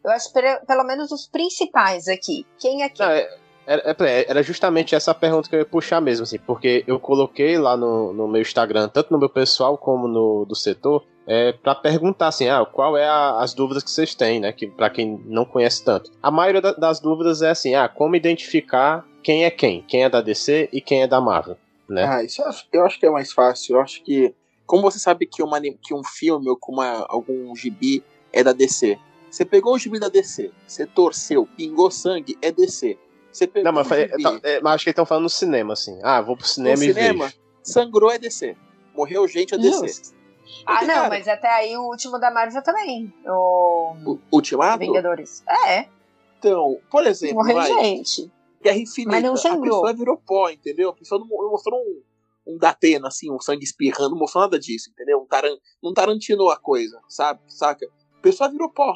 Eu 0.05 0.11
acho 0.11 0.33
pelo 0.67 0.83
menos 0.83 1.13
os 1.13 1.29
principais 1.29 2.09
aqui. 2.09 2.45
Quem 2.59 2.83
aqui? 2.83 2.99
Não, 2.99 3.09
é, 3.09 3.39
era, 3.65 3.97
é, 4.01 4.31
era, 4.31 4.43
justamente 4.43 4.97
essa 4.97 5.15
pergunta 5.15 5.49
que 5.49 5.55
eu 5.55 5.61
ia 5.61 5.65
puxar 5.65 6.01
mesmo, 6.01 6.25
assim, 6.25 6.39
porque 6.41 6.83
eu 6.89 6.99
coloquei 6.99 7.57
lá 7.57 7.77
no, 7.77 8.13
no 8.13 8.27
meu 8.27 8.43
Instagram, 8.43 8.89
tanto 8.89 9.13
no 9.13 9.19
meu 9.19 9.29
pessoal 9.29 9.79
como 9.79 10.09
no 10.09 10.45
do 10.45 10.57
setor, 10.57 11.05
é, 11.31 11.53
para 11.53 11.77
perguntar 11.77 12.27
assim, 12.27 12.49
ah, 12.49 12.67
qual 12.67 12.97
é 12.97 13.07
a, 13.07 13.41
as 13.41 13.55
dúvidas 13.55 13.85
que 13.85 13.91
vocês 13.91 14.17
têm, 14.17 14.41
né? 14.41 14.53
Que 14.53 14.67
para 14.67 14.91
quem 14.91 15.23
não 15.27 15.45
conhece 15.45 15.85
tanto. 15.85 16.11
A 16.21 16.29
maioria 16.29 16.61
da, 16.61 16.73
das 16.73 16.99
dúvidas 16.99 17.41
é 17.41 17.51
assim, 17.51 17.73
ah, 17.77 17.89
como 17.89 18.17
identificar 18.17 19.07
quem 19.23 19.45
é 19.45 19.51
quem, 19.51 19.83
quem 19.83 20.03
é 20.03 20.11
da 20.11 20.21
DC 20.21 20.71
e 20.73 20.81
quem 20.81 21.03
é 21.03 21.07
da 21.07 21.21
Marvel, 21.21 21.57
né? 21.89 22.05
Ah, 22.05 22.25
isso 22.25 22.43
eu 22.43 22.49
acho, 22.49 22.67
eu 22.73 22.85
acho 22.85 22.99
que 22.99 23.07
é 23.07 23.11
mais 23.11 23.31
fácil. 23.31 23.77
Eu 23.77 23.81
acho 23.81 24.03
que 24.03 24.35
como 24.67 24.83
você 24.83 24.99
sabe 24.99 25.25
que, 25.25 25.41
uma, 25.41 25.61
que 25.61 25.95
um 25.95 26.03
filme 26.03 26.49
ou 26.51 26.57
que 26.57 26.69
uma, 26.69 27.07
algum 27.09 27.55
gibi 27.55 28.03
é 28.33 28.43
da 28.43 28.53
DC, 28.53 28.99
você 29.31 29.45
pegou 29.45 29.75
o 29.75 29.79
gibi 29.79 30.01
da 30.01 30.09
DC, 30.09 30.51
você 30.67 30.85
torceu, 30.85 31.49
pingou 31.57 31.93
sangue, 31.93 32.37
é 32.43 32.51
DC. 32.51 32.99
Você 33.31 33.47
pegou 33.47 33.71
não, 33.71 33.85
mas, 33.85 33.87
gibi... 33.87 34.21
tá, 34.21 34.41
é, 34.43 34.61
mas 34.61 34.75
acho 34.75 34.83
que 34.83 34.91
eles 34.91 34.95
estão 34.95 35.07
falando 35.07 35.23
no 35.25 35.31
cinema, 35.31 35.75
assim. 35.75 35.97
Ah, 36.03 36.21
vou 36.21 36.37
pro 36.37 36.49
cinema 36.49 36.77
no 36.77 36.83
e 36.83 36.89
cinema, 36.89 37.27
vejo. 37.27 37.39
sangrou 37.63 38.11
é 38.11 38.19
DC. 38.19 38.57
Morreu 38.97 39.29
gente 39.29 39.55
é 39.55 39.59
DC. 39.59 40.19
Ah, 40.67 40.85
não, 40.85 41.09
mas 41.09 41.27
até 41.27 41.49
aí 41.49 41.77
o 41.77 41.83
último 41.83 42.19
da 42.19 42.31
Marvel 42.31 42.63
também. 42.63 43.13
O, 43.27 43.95
o 44.05 44.19
Ultimato? 44.33 44.79
Vingadores. 44.79 45.43
É. 45.67 45.87
Então, 46.39 46.79
por 46.91 47.07
exemplo. 47.07 47.37
Morreu 47.37 47.57
vai, 47.57 47.67
gente. 47.67 48.31
Guerra 48.63 48.79
Infinita. 48.79 49.13
Mas 49.13 49.23
não 49.23 49.37
sangrou. 49.37 49.79
A 49.79 49.81
pessoa 49.81 49.93
virou 49.95 50.17
pó, 50.19 50.51
entendeu? 50.51 50.91
A 50.91 50.95
pessoa 50.95 51.21
não 51.21 51.51
mostrou 51.51 51.79
um, 51.81 52.03
um 52.47 52.59
Datena, 52.59 53.09
assim, 53.09 53.31
um 53.31 53.41
sangue 53.41 53.65
espirrando, 53.65 54.11
não 54.11 54.19
mostrou 54.19 54.43
nada 54.43 54.59
disso, 54.59 54.91
entendeu? 54.91 55.21
Um 55.21 55.27
taran, 55.27 55.57
não 55.83 55.95
tarantinou 55.95 56.51
a 56.51 56.59
coisa, 56.59 57.01
sabe? 57.09 57.41
Saca? 57.47 57.87
A 58.19 58.21
pessoa 58.21 58.51
virou 58.51 58.71
pó. 58.71 58.95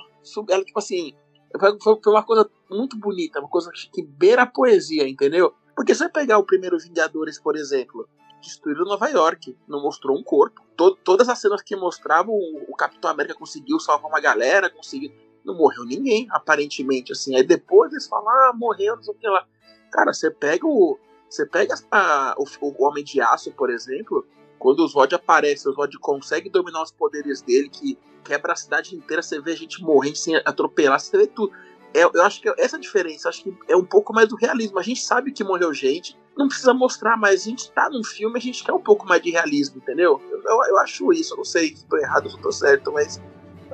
Ela, 0.50 0.64
tipo 0.64 0.78
assim, 0.78 1.14
foi, 1.58 1.78
foi 1.80 2.12
uma 2.12 2.22
coisa 2.22 2.50
muito 2.70 2.98
bonita, 2.98 3.40
uma 3.40 3.48
coisa 3.48 3.70
que 3.92 4.02
beira 4.02 4.42
a 4.42 4.46
poesia, 4.46 5.08
entendeu? 5.08 5.54
Porque 5.74 5.94
se 5.94 6.00
você 6.00 6.08
pegar 6.08 6.38
o 6.38 6.44
primeiro 6.44 6.78
Vingadores, 6.78 7.38
por 7.38 7.56
exemplo, 7.56 8.08
destruíram 8.44 8.84
Nova 8.84 9.08
York, 9.08 9.56
não 9.66 9.82
mostrou 9.82 10.16
um 10.16 10.22
corpo. 10.22 10.62
Todo, 10.76 10.96
todas 10.96 11.28
as 11.28 11.38
cenas 11.38 11.62
que 11.62 11.74
mostravam 11.74 12.34
o, 12.34 12.74
Capitão 12.76 13.10
América 13.10 13.34
conseguiu 13.34 13.80
salvar 13.80 14.10
uma 14.10 14.20
galera, 14.20 14.70
conseguiu. 14.70 15.12
Não 15.44 15.54
morreu 15.54 15.84
ninguém, 15.84 16.26
aparentemente, 16.30 17.12
assim. 17.12 17.36
Aí 17.36 17.42
depois 17.42 17.92
eles 17.92 18.06
falam, 18.06 18.28
ah, 18.28 18.52
morreu, 18.54 18.96
não 18.96 19.02
sei 19.02 19.14
o 19.14 19.16
que 19.18 19.28
lá. 19.28 19.46
Cara, 19.92 20.12
você 20.12 20.30
pega 20.30 20.66
o. 20.66 20.98
Você 21.28 21.44
pega 21.44 21.74
a, 21.90 22.34
o, 22.38 22.44
o 22.60 22.84
Homem 22.84 23.04
de 23.04 23.20
Aço, 23.20 23.52
por 23.52 23.68
exemplo, 23.68 24.26
quando 24.58 24.80
o 24.80 24.88
Zod 24.88 25.14
aparece, 25.14 25.68
o 25.68 25.72
Zod 25.72 25.98
consegue 25.98 26.48
dominar 26.48 26.82
os 26.82 26.90
poderes 26.90 27.42
dele, 27.42 27.68
que 27.68 27.98
quebra 28.24 28.54
a 28.54 28.56
cidade 28.56 28.96
inteira, 28.96 29.22
você 29.22 29.40
vê 29.40 29.52
a 29.52 29.56
gente 29.56 29.82
morrendo 29.82 30.16
sem 30.16 30.36
atropelar, 30.36 30.98
você 30.98 31.16
vê 31.18 31.26
tudo. 31.26 31.52
É, 31.94 32.02
eu 32.02 32.22
acho 32.22 32.40
que 32.40 32.52
essa 32.58 32.78
diferença, 32.78 33.28
acho 33.28 33.44
que 33.44 33.54
é 33.68 33.76
um 33.76 33.84
pouco 33.84 34.12
mais 34.12 34.28
do 34.28 34.34
realismo. 34.34 34.80
A 34.80 34.82
gente 34.82 35.00
sabe 35.00 35.30
que 35.30 35.44
morreu 35.44 35.72
gente, 35.72 36.18
não 36.36 36.48
precisa 36.48 36.74
mostrar, 36.74 37.16
mas 37.16 37.42
a 37.42 37.44
gente 37.50 37.70
tá 37.70 37.88
num 37.88 38.02
filme, 38.02 38.36
a 38.36 38.42
gente 38.42 38.64
quer 38.64 38.72
um 38.72 38.80
pouco 38.80 39.06
mais 39.06 39.22
de 39.22 39.30
realismo, 39.30 39.76
entendeu? 39.76 40.20
Eu, 40.28 40.42
eu, 40.44 40.64
eu 40.70 40.78
acho 40.78 41.12
isso, 41.12 41.34
eu 41.34 41.36
não 41.38 41.44
sei 41.44 41.76
se 41.76 41.86
tô 41.86 41.96
errado 41.96 42.24
ou 42.24 42.30
se 42.30 42.40
tô 42.40 42.50
certo, 42.50 42.92
mas. 42.92 43.22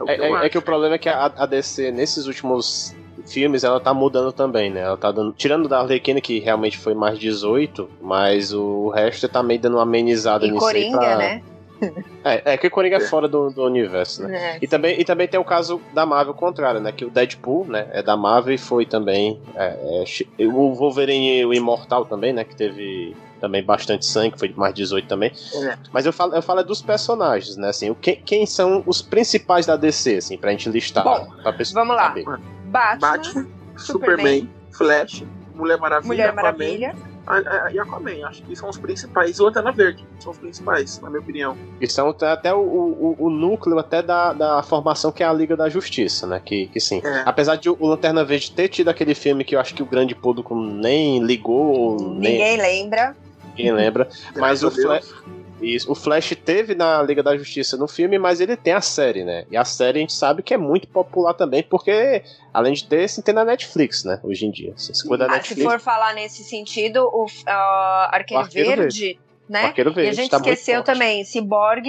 É, 0.07 0.15
é, 0.15 0.33
é, 0.33 0.47
é 0.47 0.49
que 0.51 0.59
o 0.59 0.63
problema 0.63 0.97
é 0.97 0.99
que 0.99 1.09
a, 1.09 1.33
a 1.35 1.47
DC, 1.47 1.91
nesses 1.93 2.27
últimos 2.27 2.95
filmes, 3.27 3.65
ela 3.65 3.81
tá 3.81 3.95
mudando 3.95 4.33
também, 4.33 4.71
né? 4.71 4.81
Ela 4.81 4.99
tá 4.99 5.11
dando. 5.11 5.33
Tirando 5.33 5.67
da 5.67 5.81
Arlequina, 5.81 6.21
que 6.21 6.41
realmente 6.41 6.77
foi 6.77 6.95
mais 6.95 7.19
18, 7.19 7.89
mas 8.03 8.53
o 8.53 8.91
resto 8.91 9.29
tá 9.29 9.43
meio 9.43 9.61
dando 9.61 9.77
uma 9.77 9.83
amenizada 9.83 10.47
e 10.47 10.51
nisso 10.51 10.65
Coringa, 10.65 11.01
aí 11.01 11.07
pra... 11.07 11.17
né? 11.17 11.43
É, 12.25 12.55
é 12.55 12.57
que 12.59 12.67
o 12.67 12.71
Coringa 12.71 12.97
é 12.97 13.01
fora 13.01 13.27
do, 13.27 13.51
do 13.51 13.65
universo, 13.65 14.23
né? 14.23 14.55
É. 14.55 14.59
E, 14.61 14.67
também, 14.69 15.01
e 15.01 15.05
também 15.05 15.27
tem 15.27 15.41
o 15.41 15.45
caso 15.45 15.81
da 15.95 16.05
Marvel 16.05 16.35
contrário, 16.35 16.81
né? 16.81 16.93
Que 16.93 17.05
o 17.05 17.11
Deadpool, 17.11 17.67
né? 17.67 17.89
É 17.93 18.03
da 18.03 18.17
Marvel 18.17 18.55
e 18.55 18.59
foi 18.59 18.85
também. 18.85 19.41
É, 19.57 20.05
é, 20.39 20.47
o 20.47 20.75
Wolverine 20.75 21.45
o 21.45 21.55
Imortal 21.55 22.05
também, 22.05 22.33
né? 22.33 22.45
Que 22.45 22.55
teve 22.55 23.17
também 23.41 23.65
bastante 23.65 24.05
sangue, 24.05 24.39
foi 24.39 24.53
mais 24.55 24.75
18 24.75 25.09
também. 25.09 25.33
É. 25.55 25.79
Mas 25.93 26.05
eu 26.05 26.13
falo, 26.13 26.35
eu 26.35 26.43
falo 26.43 26.61
é 26.61 26.65
dos 26.65 26.83
personagens, 26.83 27.57
né? 27.57 27.69
Assim, 27.69 27.91
o, 27.91 27.95
quem, 27.95 28.17
quem 28.17 28.47
são 28.47 28.83
os 28.87 29.01
principais 29.01 29.67
da 29.67 29.77
DC, 29.77 30.17
assim, 30.17 30.37
pra 30.37 30.51
gente 30.51 30.69
listar. 30.69 31.03
Bom, 31.03 31.27
pra 31.43 31.55
vamos 31.73 31.97
lá. 31.97 32.09
Saber. 32.09 32.25
Batman, 32.25 33.01
Batman 33.01 33.47
Superman, 33.77 33.77
Superman, 33.77 34.51
Flash, 34.73 35.25
Mulher 35.55 35.79
Maravilha, 35.79 36.09
Mulher 36.09 36.33
Maravilha. 36.35 36.95
E 37.73 37.79
Aquaman, 37.79 38.27
acho 38.27 38.43
que 38.43 38.57
são 38.57 38.69
os 38.69 38.79
principais. 38.79 39.39
E 39.39 39.43
Lanterna 39.43 39.73
Verde, 39.73 40.05
são 40.19 40.33
os 40.33 40.39
principais, 40.39 41.01
na 41.01 41.09
minha 41.09 41.21
opinião. 41.21 41.57
E 41.81 41.87
são 41.87 42.09
até 42.09 42.53
o, 42.53 42.59
o, 42.59 43.17
o 43.19 43.31
núcleo 43.31 43.79
até 43.79 44.03
da, 44.03 44.33
da 44.33 44.63
formação 44.63 45.13
que 45.13 45.23
é 45.23 45.27
a 45.27 45.33
Liga 45.33 45.57
da 45.57 45.69
Justiça, 45.69 46.27
né? 46.27 46.41
Que, 46.45 46.67
que 46.69 46.81
sim. 46.81 47.01
É. 47.05 47.23
Apesar 47.25 47.57
de 47.57 47.69
o 47.69 47.87
Lanterna 47.87 48.25
Verde 48.25 48.51
ter 48.51 48.69
tido 48.69 48.89
aquele 48.89 49.15
filme 49.15 49.45
que 49.45 49.55
eu 49.55 49.61
acho 49.61 49.75
que 49.75 49.83
o 49.83 49.87
grande 49.87 50.15
público 50.15 50.55
nem 50.55 51.23
ligou. 51.23 51.97
Ninguém 52.01 52.39
nem... 52.39 52.61
lembra. 52.61 53.17
Ninguém 53.51 53.73
lembra. 53.73 54.09
mas 54.37 54.63
o 54.63 54.71
Flash. 54.71 55.13
Isso. 55.61 55.91
O 55.91 55.95
Flash 55.95 56.35
teve 56.45 56.75
na 56.75 57.03
Liga 57.03 57.23
da 57.23 57.37
Justiça 57.37 57.77
no 57.77 57.87
filme, 57.87 58.19
mas 58.19 58.41
ele 58.41 58.57
tem 58.57 58.73
a 58.73 58.81
série, 58.81 59.25
né? 59.25 59.45
E 59.51 59.57
a 59.57 59.65
série 59.65 59.99
a 59.99 60.01
gente 60.01 60.13
sabe 60.13 60.43
que 60.43 60.55
é 60.55 60.57
muito 60.57 60.89
popular 60.89 61.35
também, 61.35 61.63
porque 61.63 62.23
além 62.53 62.73
de 62.73 62.87
ter, 62.87 63.09
se 63.09 63.23
tem 63.23 63.35
na 63.35 63.45
Netflix, 63.45 64.05
né? 64.05 64.21
Hoje 64.23 64.47
em 64.47 64.51
dia. 64.51 64.73
Se, 64.77 64.93
ah, 64.93 65.17
Netflix, 65.17 65.49
se 65.49 65.63
for 65.63 65.81
falar 65.81 66.15
nesse 66.15 66.43
sentido, 66.45 67.09
o 67.13 67.25
uh, 67.25 67.29
Arqueiro, 67.47 68.43
Arqueiro 68.43 68.69
Verde, 68.69 69.01
Verde, 69.05 69.21
né? 69.49 69.65
Arqueiro 69.65 69.93
Verde, 69.93 70.09
e 70.09 70.13
a 70.13 70.15
gente 70.15 70.31
tá 70.31 70.37
esqueceu 70.39 70.83
também 70.83 71.25
Cyborg 71.25 71.87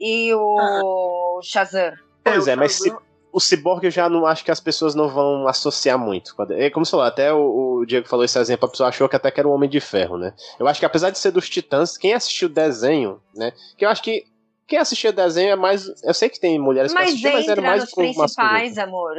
e 0.00 0.32
o 0.34 1.38
ah. 1.38 1.40
Shazam. 1.42 1.92
Pois 2.22 2.46
é, 2.46 2.52
é 2.52 2.56
mas 2.56 2.72
se, 2.72 2.92
o 3.32 3.40
Cyborg 3.40 3.84
eu 3.84 3.90
já 3.90 4.08
não 4.08 4.26
acho 4.26 4.44
que 4.44 4.50
as 4.50 4.60
pessoas 4.60 4.94
não 4.94 5.08
vão 5.08 5.46
associar 5.46 5.98
muito. 5.98 6.34
É 6.52 6.70
como 6.70 6.84
você 6.84 6.90
falou, 6.90 7.06
até 7.06 7.32
o, 7.32 7.80
o, 7.80 7.86
Diego 7.86 8.08
falou 8.08 8.24
esse 8.24 8.38
exemplo, 8.38 8.66
a 8.66 8.70
pessoa 8.70 8.88
achou 8.88 9.08
que 9.08 9.16
até 9.16 9.30
que 9.30 9.40
era 9.40 9.48
o 9.48 9.52
Homem 9.52 9.68
de 9.68 9.80
Ferro, 9.80 10.16
né? 10.16 10.34
Eu 10.58 10.66
acho 10.66 10.80
que 10.80 10.86
apesar 10.86 11.10
de 11.10 11.18
ser 11.18 11.30
dos 11.30 11.48
Titãs, 11.48 11.96
quem 11.96 12.14
assistiu 12.14 12.48
o 12.48 12.52
desenho, 12.52 13.20
né? 13.34 13.52
Que 13.76 13.84
eu 13.84 13.88
acho 13.90 14.02
que 14.02 14.24
quem 14.66 14.78
assistia 14.78 15.12
desenho 15.12 15.52
é 15.52 15.56
mais. 15.56 15.86
Eu 16.04 16.12
sei 16.12 16.28
que 16.28 16.38
tem 16.38 16.58
mulheres 16.58 16.92
mas 16.92 17.04
que 17.04 17.10
assistiam, 17.10 17.32
mas 17.32 17.48
era 17.48 17.62
mais 17.62 17.80
nos 17.80 17.92
principais, 17.92 18.78
amor. 18.78 19.14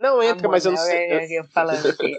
Não 0.00 0.22
entra, 0.22 0.46
amor, 0.46 0.52
mas 0.52 0.64
eu 0.64 0.72
não 0.72 0.78
sei. 0.78 1.12
Eu, 1.12 1.42
eu 1.42 1.44
falando 1.52 1.86
aqui. 1.88 2.16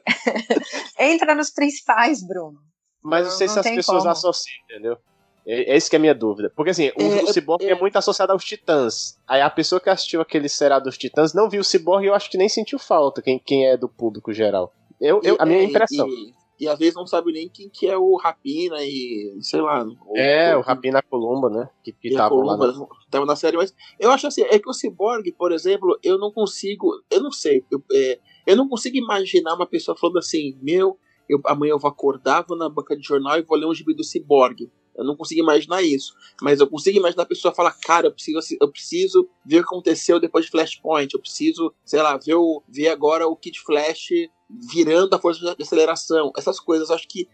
entra 0.99 1.33
nos 1.33 1.49
principais, 1.49 2.21
Bruno. 2.25 2.59
Mas 3.01 3.25
não, 3.25 3.31
sei 3.31 3.47
não 3.47 3.53
se 3.53 3.59
as 3.59 3.69
pessoas 3.69 3.99
como. 3.99 4.11
associam, 4.11 4.63
entendeu? 4.65 4.97
É, 5.45 5.73
é 5.73 5.77
isso 5.77 5.89
que 5.89 5.95
é 5.95 5.99
a 5.99 5.99
minha 5.99 6.15
dúvida. 6.15 6.51
Porque 6.55 6.71
assim, 6.71 6.89
o, 6.89 7.01
é, 7.01 7.23
o 7.23 7.33
Cyborg 7.33 7.65
é, 7.65 7.71
é, 7.71 7.79
muito 7.79 7.95
associado 7.97 8.31
aos 8.31 8.43
Titãs. 8.43 9.19
Aí 9.27 9.41
a 9.41 9.49
pessoa 9.49 9.79
que 9.79 9.89
assistiu 9.89 10.21
aquele 10.21 10.47
seriado 10.47 10.85
dos 10.85 10.97
Titãs 10.97 11.33
não 11.33 11.49
viu 11.49 11.61
o 11.61 11.63
Cyborg 11.63 12.05
e 12.05 12.07
eu 12.07 12.15
acho 12.15 12.29
que 12.29 12.37
nem 12.37 12.49
sentiu 12.49 12.79
falta, 12.79 13.21
quem, 13.21 13.39
quem 13.39 13.67
é 13.67 13.77
do 13.77 13.89
público 13.89 14.33
geral. 14.33 14.73
Eu, 14.99 15.19
eu 15.23 15.35
a 15.39 15.45
minha 15.45 15.59
é, 15.59 15.63
impressão. 15.63 16.07
E, 16.07 16.33
e, 16.59 16.67
às 16.67 16.77
vezes 16.77 16.93
não 16.93 17.07
sabe 17.07 17.31
nem 17.31 17.49
quem 17.49 17.67
que 17.69 17.87
é 17.87 17.97
o 17.97 18.15
Rapina 18.17 18.77
e 18.83 19.39
sei 19.41 19.61
lá. 19.61 19.83
O, 19.83 20.15
é, 20.15 20.55
o, 20.55 20.59
o 20.59 20.61
Rapina 20.61 21.01
Columba, 21.01 21.49
né? 21.49 21.69
Que, 21.83 21.91
que 21.91 22.13
tava 22.13 22.29
Columba, 22.29 22.67
lá. 22.67 22.73
Na... 22.73 22.87
Tava 23.09 23.25
na 23.25 23.35
série, 23.35 23.57
mas 23.57 23.73
eu 23.99 24.11
acho 24.11 24.27
assim, 24.27 24.43
é 24.43 24.59
que 24.59 24.69
o 24.69 24.73
Cyborg, 24.73 25.31
por 25.31 25.51
exemplo, 25.51 25.97
eu 26.03 26.19
não 26.19 26.31
consigo. 26.31 26.91
Eu 27.09 27.23
não 27.23 27.31
sei. 27.31 27.65
Eu, 27.71 27.83
é, 27.91 28.19
eu 28.45 28.55
não 28.55 28.69
consigo 28.69 28.95
imaginar 28.95 29.55
uma 29.55 29.65
pessoa 29.65 29.97
falando 29.97 30.19
assim, 30.19 30.55
meu. 30.61 30.97
Eu, 31.27 31.39
amanhã 31.45 31.71
eu 31.71 31.79
vou 31.79 31.89
acordar, 31.89 32.45
vou 32.45 32.57
na 32.57 32.67
banca 32.67 32.95
de 32.95 33.07
jornal 33.07 33.37
e 33.37 33.41
vou 33.41 33.57
ler 33.57 33.65
um 33.65 33.73
gibi 33.73 33.95
do 33.95 34.03
Cyborg. 34.03 34.69
Eu 34.95 35.03
não 35.03 35.15
consigo 35.15 35.41
imaginar 35.41 35.81
isso. 35.81 36.13
Mas 36.41 36.59
eu 36.59 36.67
consigo 36.67 36.97
imaginar 36.97 37.23
a 37.23 37.27
pessoa 37.27 37.53
falar, 37.53 37.71
cara, 37.71 38.07
eu 38.07 38.11
preciso, 38.11 38.39
eu 38.59 38.69
preciso 38.69 39.29
ver 39.45 39.59
o 39.59 39.61
que 39.61 39.67
aconteceu 39.67 40.19
depois 40.19 40.45
de 40.45 40.51
Flashpoint. 40.51 41.13
Eu 41.13 41.19
preciso, 41.19 41.73
sei 41.85 42.01
lá, 42.01 42.17
ver, 42.17 42.35
o, 42.35 42.61
ver 42.67 42.89
agora 42.89 43.27
o 43.27 43.35
Kid 43.35 43.59
Flash 43.59 44.09
virando 44.49 45.13
a 45.13 45.19
força 45.19 45.55
de 45.55 45.63
aceleração. 45.63 46.31
Essas 46.37 46.59
coisas 46.59 46.89
eu 46.89 46.95
acho 46.95 47.07
que 47.07 47.27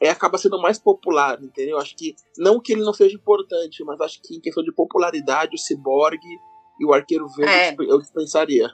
é, 0.00 0.08
acaba 0.08 0.38
sendo 0.38 0.60
mais 0.60 0.78
popular, 0.78 1.42
entendeu? 1.42 1.78
Acho 1.78 1.94
que, 1.94 2.16
não 2.38 2.58
que 2.58 2.72
ele 2.72 2.82
não 2.82 2.94
seja 2.94 3.14
importante, 3.14 3.84
mas 3.84 4.00
acho 4.00 4.20
que 4.22 4.34
em 4.34 4.40
questão 4.40 4.64
de 4.64 4.72
popularidade, 4.72 5.54
o 5.54 5.58
Cyborg 5.58 6.20
e 6.80 6.86
o 6.86 6.94
Arqueiro 6.94 7.28
Verde 7.28 7.52
é. 7.52 7.92
eu 7.92 7.98
dispensaria. 7.98 8.70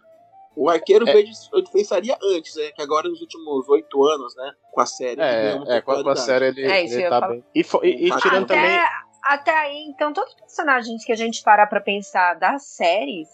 O 0.57 0.71
Arqueiro 0.71 1.07
é. 1.07 1.23
Eu 1.53 1.63
pensaria 1.71 2.17
antes, 2.35 2.57
né? 2.57 2.73
Que 2.75 2.81
agora 2.81 3.09
nos 3.09 3.21
últimos 3.21 3.69
oito 3.69 4.03
anos, 4.05 4.35
né? 4.35 4.53
Com 4.73 4.81
a 4.81 4.87
série. 4.87 5.21
É, 5.21 5.61
é 5.69 5.81
com, 5.83 5.93
a, 5.93 6.17
série 6.17 6.47
ele, 6.47 6.65
é, 6.65 6.83
ele 6.83 7.09
tá 7.11 7.29
bem. 7.29 7.45
E, 7.55 7.61
e, 7.61 8.09
e 8.09 8.17
tirando 8.17 8.45
até, 8.45 8.55
também. 8.55 8.81
Até 9.23 9.51
aí, 9.51 9.85
então, 9.89 10.15
todos 10.15 10.33
os 10.33 10.41
personagens 10.41 11.05
que 11.05 11.13
a 11.13 11.17
gente 11.17 11.43
para 11.43 11.67
pra 11.67 11.81
pensar 11.81 12.35
das 12.35 12.65
séries, 12.65 13.29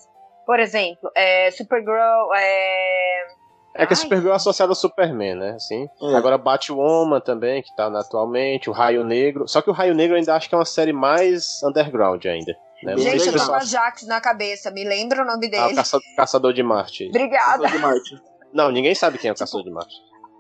por 0.45 0.59
exemplo, 0.59 1.11
é, 1.15 1.51
Supergirl, 1.53 2.35
é. 2.35 3.27
É 3.75 3.87
que 3.87 3.93
a 3.93 3.97
Supergirl 3.97 4.33
é 4.33 4.37
associada 4.37 4.73
ao 4.73 4.77
Superman, 4.77 5.37
né? 5.37 5.51
Assim. 5.53 5.89
É. 6.03 6.17
Agora 6.17 6.37
Batwoman 6.37 7.21
também, 7.21 7.63
que 7.63 7.75
tá 7.77 7.87
atualmente, 7.87 8.69
o 8.69 8.73
Raio 8.73 9.05
Negro. 9.05 9.47
Só 9.47 9.63
que 9.63 9.71
o 9.71 9.73
Raio 9.73 9.95
Negro 9.95 10.15
eu 10.15 10.19
ainda 10.19 10.35
acho 10.35 10.49
que 10.49 10.55
é 10.55 10.59
uma 10.59 10.65
série 10.65 10.93
mais 10.93 11.63
underground 11.63 12.25
ainda. 12.27 12.57
Né? 12.83 12.97
Gente, 12.97 13.27
eu 13.27 13.37
tô 13.37 13.47
com 13.47 13.55
a 13.55 13.61
Jax 13.61 14.07
na 14.07 14.21
cabeça, 14.21 14.71
me 14.71 14.85
lembra 14.85 15.23
o 15.23 15.27
nome 15.27 15.49
dele. 15.49 15.63
Ah, 15.63 15.69
o 15.69 15.75
caça, 15.75 15.99
Caçador 16.17 16.53
de 16.53 16.63
Marte. 16.63 17.09
Obrigada. 17.09 17.63
Caçador 17.63 17.71
de 17.71 17.79
Marte. 17.79 18.23
Não, 18.53 18.71
ninguém 18.71 18.95
sabe 18.95 19.19
quem 19.19 19.29
é 19.29 19.33
o 19.33 19.35
tipo, 19.35 19.45
Caçador 19.45 19.65
de 19.65 19.71
Marte. 19.71 19.95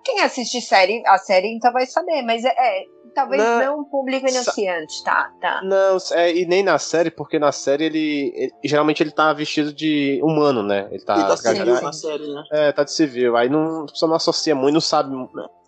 Quem 0.04 0.20
assiste 0.20 0.60
série, 0.60 1.02
a 1.06 1.16
série 1.16 1.48
então 1.48 1.72
vai 1.72 1.86
saber, 1.86 2.22
mas 2.22 2.44
é, 2.44 2.48
é 2.48 2.84
talvez 3.14 3.42
não, 3.42 3.64
não 3.64 3.80
um 3.80 3.84
público 3.84 4.28
iniciante, 4.28 5.02
tá, 5.04 5.30
tá. 5.40 5.60
Não, 5.62 5.96
é, 6.12 6.34
e 6.34 6.44
nem 6.44 6.62
na 6.62 6.78
série, 6.78 7.10
porque 7.10 7.38
na 7.38 7.52
série 7.52 7.84
ele, 7.84 8.32
ele, 8.34 8.52
geralmente 8.64 9.02
ele 9.02 9.12
tá 9.12 9.32
vestido 9.32 9.72
de 9.72 10.20
humano, 10.22 10.62
né? 10.62 10.88
Ele 10.90 11.04
tá, 11.04 11.14
ele 11.14 11.24
tá 11.24 11.36
civil 11.36 11.80
na 11.80 11.92
série, 11.92 12.26
né? 12.26 12.44
É, 12.50 12.72
tá 12.72 12.84
de 12.84 12.92
civil. 12.92 13.36
Aí 13.36 13.48
não, 13.48 13.84
a 13.84 13.86
pessoa 13.86 14.08
não 14.08 14.16
associa 14.16 14.54
muito, 14.54 14.74
não 14.74 14.80
sabe, 14.80 15.14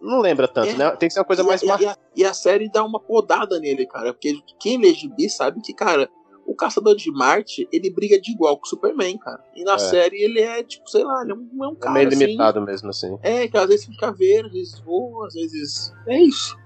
não 0.01 0.21
lembra 0.21 0.49
tanto, 0.49 0.71
é, 0.71 0.75
né? 0.75 0.91
Tem 0.97 1.09
que 1.09 1.13
ser 1.13 1.21
uma 1.21 1.27
coisa 1.27 1.43
e 1.43 1.47
mais 1.47 1.63
e, 1.63 1.67
e, 1.67 1.87
a, 1.87 1.97
e 2.17 2.25
a 2.25 2.35
série 2.35 2.69
dá 2.69 2.85
uma 2.85 2.99
podada 2.99 3.61
nele, 3.61 3.87
cara, 3.87 4.13
porque 4.13 4.35
quem 4.59 4.79
lê 4.79 4.93
gibi 4.93 5.29
sabe 5.31 5.61
que, 5.61 5.73
cara, 5.73 6.09
o 6.47 6.55
Caçador 6.55 6.95
de 6.97 7.11
Marte, 7.11 7.69
ele 7.73 7.91
briga 7.91 8.21
de 8.21 8.33
igual 8.33 8.57
com 8.57 8.65
o 8.65 8.69
Superman, 8.69 9.19
cara. 9.19 9.43
E 9.55 9.65
na 9.65 9.75
é. 9.75 9.79
série 9.79 10.23
ele 10.23 10.41
é, 10.41 10.63
tipo, 10.63 10.89
sei 10.89 11.05
lá, 11.05 11.23
ele 11.23 11.33
é 11.33 11.35
um, 11.35 11.65
é 11.65 11.69
um 11.69 11.75
cara. 11.75 11.93
É 11.93 12.05
meio 12.05 12.09
assim, 12.09 12.27
limitado 12.27 12.61
mesmo, 12.61 12.91
assim. 12.91 13.19
É, 13.23 13.49
que 13.49 13.57
às 13.57 13.67
vezes 13.67 13.87
fica 13.87 14.13
verde, 14.13 14.47
às 14.47 14.53
vezes 14.53 14.81
voa, 14.81 15.27
às 15.27 15.35
vezes. 15.35 15.93
É 16.07 16.23
isso. 16.23 16.57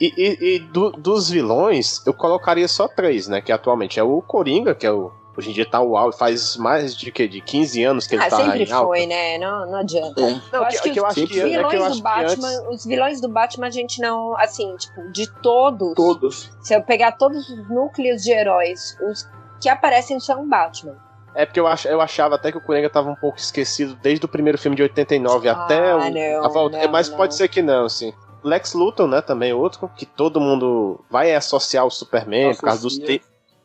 E, 0.00 0.12
e, 0.16 0.54
e 0.54 0.58
do, 0.58 0.90
dos 0.90 1.30
vilões, 1.30 2.04
eu 2.06 2.12
colocaria 2.12 2.66
só 2.66 2.88
três, 2.88 3.28
né? 3.28 3.40
Que 3.40 3.52
atualmente 3.52 4.00
é 4.00 4.02
o 4.02 4.20
Coringa, 4.20 4.74
que 4.74 4.86
é 4.86 4.90
o 4.90 5.12
Hoje 5.36 5.50
em 5.50 5.52
dia 5.52 5.64
tá 5.64 5.80
o 5.80 5.96
auge, 5.96 6.18
faz 6.18 6.56
mais 6.56 6.94
de 6.94 7.10
que 7.10 7.26
de 7.26 7.40
15 7.40 7.82
anos 7.82 8.06
que 8.06 8.14
ele 8.14 8.22
ah, 8.22 8.28
tá 8.28 8.36
sempre 8.36 8.66
foi, 8.66 9.06
né? 9.06 9.38
Não, 9.38 9.66
não 9.66 9.78
adianta. 9.78 10.20
É. 10.20 10.30
Não, 10.52 10.60
eu 10.60 10.64
acho 10.64 10.82
que, 10.82 10.90
que, 10.90 11.00
os 11.00 11.14
que, 11.14 11.26
vilões 11.26 11.74
é 11.74 11.88
do 11.88 12.02
Batman, 12.02 12.48
antes... 12.48 12.68
os 12.68 12.84
vilões 12.84 13.20
do 13.20 13.28
Batman 13.28 13.66
a 13.66 13.70
gente 13.70 14.00
não, 14.00 14.36
assim, 14.38 14.76
tipo, 14.76 15.10
de 15.10 15.26
todos. 15.40 15.94
Todos. 15.94 16.50
Se 16.60 16.74
eu 16.74 16.82
pegar 16.82 17.12
todos 17.12 17.48
os 17.48 17.68
núcleos 17.70 18.22
de 18.22 18.30
heróis, 18.30 18.98
os 19.08 19.26
que 19.58 19.70
aparecem 19.70 20.20
são 20.20 20.46
Batman. 20.46 20.96
É 21.34 21.46
porque 21.46 21.58
eu, 21.58 21.66
ach, 21.66 21.86
eu 21.86 22.00
achava 22.00 22.34
até 22.34 22.52
que 22.52 22.58
o 22.58 22.60
Coringa 22.60 22.90
tava 22.90 23.08
um 23.08 23.14
pouco 23.14 23.38
esquecido 23.38 23.94
desde 24.02 24.24
o 24.26 24.28
primeiro 24.28 24.58
filme 24.58 24.76
de 24.76 24.82
89 24.82 25.48
ah, 25.48 25.52
até 25.52 25.94
o, 25.94 26.10
não, 26.10 26.44
a 26.44 26.48
volta. 26.48 26.78
Não, 26.78 26.90
mas 26.90 27.08
não. 27.08 27.16
pode 27.16 27.34
ser 27.34 27.48
que 27.48 27.62
não, 27.62 27.86
assim. 27.86 28.12
Lex 28.44 28.74
Luthor, 28.74 29.06
né, 29.06 29.20
também 29.20 29.52
outro, 29.52 29.88
que 29.96 30.04
todo 30.04 30.40
mundo 30.40 31.00
vai 31.08 31.34
associar 31.34 31.86
o 31.86 31.90
Superman 31.90 32.50
Associa. 32.50 32.60
por 32.60 32.66
causa 32.66 32.82
dos. 32.82 32.98
Te... 32.98 33.22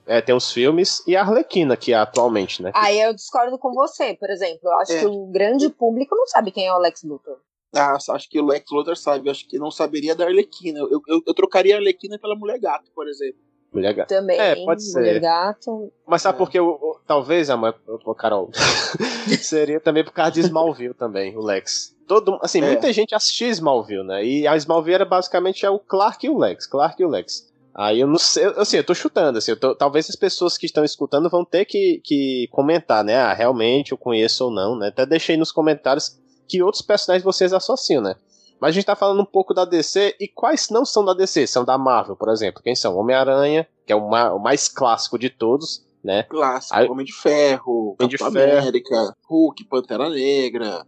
É, 0.08 0.22
tem 0.22 0.34
os 0.34 0.52
filmes, 0.52 1.04
e 1.06 1.16
a 1.16 1.22
Arlequina, 1.22 1.76
que 1.76 1.92
é 1.92 1.96
atualmente, 1.98 2.64
né? 2.64 2.72
Aí 2.74 3.00
eu 3.02 3.14
discordo 3.14 3.58
com 3.60 3.74
você, 3.74 4.14
por 4.16 4.30
exemplo. 4.30 4.62
Eu 4.64 4.78
acho 4.80 4.94
É. 4.94 5.00
que 5.02 5.06
o 5.06 5.26
grande 5.28 5.70
público 5.70 6.16
não 6.16 6.26
sabe 6.28 6.50
quem 6.52 6.66
é 6.66 6.74
o 6.74 6.80
Lex 6.80 7.04
Luthor. 7.04 7.38
Ah, 7.76 7.98
acho 8.12 8.30
que 8.30 8.40
o 8.40 8.46
Lex 8.46 8.66
Luthor 8.72 8.96
sabe. 8.96 9.28
Eu 9.28 9.32
acho 9.32 9.48
que 9.48 9.60
não 9.60 9.70
saberia 9.70 10.16
da 10.16 10.24
Arlequina. 10.26 10.80
Eu, 10.80 11.02
eu, 11.08 11.22
eu 11.28 11.34
trocaria 11.34 11.76
a 11.76 11.78
Arlequina 11.80 12.18
pela 12.18 12.36
Mulher 12.36 12.58
Gato, 12.60 12.90
por 12.96 13.08
exemplo. 13.08 13.42
Mulher 13.74 13.94
Gata. 13.94 14.16
Também. 14.16 14.40
É, 14.40 14.56
pode 14.64 14.82
ser. 14.82 15.00
Mulher 15.00 15.20
Gato. 15.20 15.92
Mas 16.08 16.22
sabe 16.22 16.38
É. 16.38 16.40
por 16.40 16.50
que 16.50 16.58
talvez, 17.06 17.50
amor, 17.50 17.76
ô, 18.06 18.16
Carol, 18.16 18.50
seria 19.42 19.80
também 19.80 20.04
por 20.04 20.14
causa 20.14 20.32
de 20.32 20.40
Smallville 20.40 20.94
também, 20.94 21.36
o 21.38 21.42
Lex. 21.42 21.96
Todo, 22.08 22.40
assim, 22.42 22.62
É. 22.62 22.66
muita 22.68 22.92
gente 22.94 23.14
assistia 23.14 23.50
Smallville, 23.50 24.04
né? 24.06 24.24
E 24.24 24.48
a 24.48 24.56
Smallville 24.56 24.96
era 24.96 25.06
basicamente 25.06 25.66
é 25.66 25.70
o 25.70 25.78
Clark 25.80 26.26
e 26.26 26.30
o 26.30 26.38
Lex, 26.38 26.66
Clark 26.66 27.02
e 27.02 27.06
o 27.06 27.10
Lex. 27.10 27.54
Aí 27.78 28.00
eu 28.00 28.08
não 28.08 28.18
sei, 28.18 28.46
eu- 28.48 28.60
assim, 28.60 28.78
eu 28.78 28.84
tô 28.84 28.96
chutando, 28.96 29.38
assim, 29.38 29.56
tô- 29.56 29.76
talvez 29.76 30.10
as 30.10 30.16
pessoas 30.16 30.58
que 30.58 30.66
estão 30.66 30.84
escutando 30.84 31.30
vão 31.30 31.46
ter 31.46 31.64
que, 31.66 32.02
que 32.04 32.48
comentar, 32.52 33.04
né? 33.04 33.16
Ah, 33.18 33.34
realmente 33.34 33.92
eu 33.92 33.98
conheço 33.98 34.46
ou 34.46 34.52
não, 34.52 34.76
né? 34.76 34.88
Até 34.88 35.06
deixei 35.06 35.38
nos 35.38 35.52
comentários 35.52 36.18
que 36.48 36.64
outros 36.64 36.82
personagens 36.82 37.24
vocês 37.24 37.54
associam, 37.54 38.02
né? 38.02 38.16
Mas 38.60 38.70
a 38.70 38.72
gente 38.74 38.86
tá 38.86 38.96
falando 38.96 39.22
um 39.22 39.26
pouco 39.26 39.54
da 39.54 39.64
DC, 39.64 40.16
e 40.20 40.28
quais 40.28 40.70
não 40.72 40.84
são 40.84 41.06
da 41.06 41.14
DC? 41.14 41.46
São 41.46 41.64
da 41.64 41.78
Marvel, 41.78 42.16
por 42.16 42.30
exemplo. 42.30 42.64
Quem 42.64 42.76
são? 42.76 42.96
Homem-Aranha, 42.98 43.68
que 43.86 43.94
é 43.94 43.96
o, 43.96 44.10
ma- 44.10 44.34
o 44.34 44.40
mais 44.40 44.68
clássico 44.68 45.20
de 45.20 45.30
todos, 45.30 45.86
né? 46.04 46.24
Clássico, 46.24 46.76
Aí- 46.76 46.90
Homem 46.90 47.06
de 47.06 47.14
Ferro, 47.14 47.96
Homem 48.00 48.10
de 48.10 48.18
Ferro. 48.18 48.30
América, 48.32 49.14
Hulk, 49.30 49.64
Pantera 49.66 50.10
Negra, 50.10 50.84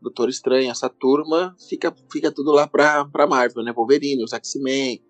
Doutor 0.00 0.28
Estranho, 0.28 0.72
essa 0.72 0.88
turma 0.88 1.54
fica, 1.68 1.94
fica 2.10 2.32
tudo 2.32 2.50
lá 2.50 2.66
pra, 2.66 3.04
pra 3.04 3.28
Marvel, 3.28 3.62
né? 3.62 3.72
Wolverine, 3.72 4.24
os 4.24 4.32
X-Men. 4.32 5.00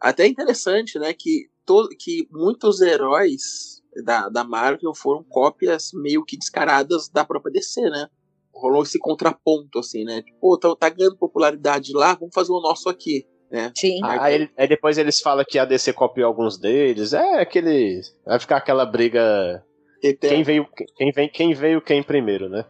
Até 0.00 0.24
é 0.24 0.28
interessante, 0.28 0.98
né, 0.98 1.12
que, 1.12 1.48
to, 1.66 1.88
que 1.98 2.26
muitos 2.30 2.80
heróis 2.80 3.82
da, 4.04 4.28
da 4.28 4.44
Marvel 4.44 4.94
foram 4.94 5.22
cópias 5.24 5.90
meio 5.92 6.24
que 6.24 6.38
descaradas 6.38 7.08
da 7.08 7.24
própria 7.24 7.52
DC, 7.52 7.82
né? 7.82 8.08
Rolou 8.52 8.82
esse 8.82 8.98
contraponto, 8.98 9.78
assim, 9.78 10.04
né? 10.04 10.22
Tipo, 10.22 10.38
pô, 10.40 10.58
tá, 10.58 10.74
tá 10.76 10.88
ganhando 10.88 11.16
popularidade 11.16 11.92
lá, 11.92 12.14
vamos 12.14 12.34
fazer 12.34 12.52
o 12.52 12.60
nosso 12.60 12.88
aqui, 12.88 13.26
né? 13.50 13.72
Sim. 13.76 14.00
Aí, 14.02 14.48
aí 14.56 14.68
depois 14.68 14.96
eles 14.96 15.20
falam 15.20 15.44
que 15.48 15.58
a 15.58 15.64
DC 15.64 15.92
copiou 15.92 16.26
alguns 16.26 16.58
deles. 16.58 17.12
É 17.12 17.40
aquele. 17.40 18.00
Vai 18.24 18.38
ficar 18.38 18.56
aquela 18.56 18.86
briga. 18.86 19.64
Eterno. 20.02 20.36
Quem 20.36 20.42
veio 20.44 20.66
quem, 20.96 21.12
vem, 21.12 21.28
quem 21.28 21.54
veio 21.54 21.82
quem 21.82 22.02
primeiro, 22.02 22.48
né? 22.48 22.64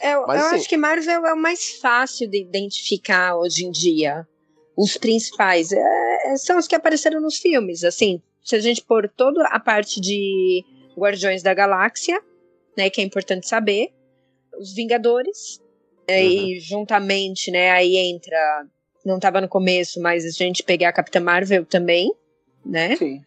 É, 0.00 0.14
eu 0.14 0.26
Mas, 0.26 0.44
assim- 0.44 0.56
acho 0.56 0.68
que 0.68 0.76
Marvel 0.76 1.24
é 1.26 1.32
o 1.32 1.36
mais 1.36 1.78
fácil 1.80 2.28
de 2.28 2.40
identificar 2.40 3.36
hoje 3.36 3.64
em 3.64 3.70
dia. 3.70 4.26
Os 4.78 4.96
principais 4.96 5.72
é, 5.72 6.36
são 6.36 6.56
os 6.58 6.68
que 6.68 6.74
apareceram 6.76 7.20
nos 7.20 7.36
filmes. 7.38 7.82
Assim, 7.82 8.22
se 8.44 8.54
a 8.54 8.60
gente 8.60 8.82
pôr 8.82 9.08
toda 9.08 9.44
a 9.48 9.58
parte 9.58 10.00
de 10.00 10.64
Guardiões 10.96 11.42
da 11.42 11.52
Galáxia, 11.52 12.20
né, 12.76 12.88
que 12.88 13.00
é 13.00 13.04
importante 13.04 13.48
saber, 13.48 13.88
os 14.58 14.72
Vingadores, 14.74 15.60
né, 16.08 16.24
e 16.24 16.60
juntamente, 16.60 17.50
né, 17.50 17.70
aí 17.72 17.96
entra, 17.96 18.64
não 19.04 19.16
estava 19.16 19.40
no 19.40 19.48
começo, 19.48 20.00
mas 20.00 20.24
a 20.24 20.30
gente 20.30 20.62
pegar 20.62 20.90
a 20.90 20.92
Capitã 20.92 21.18
Marvel 21.20 21.64
também, 21.66 22.12
né? 22.64 22.96
Sim. 22.96 23.20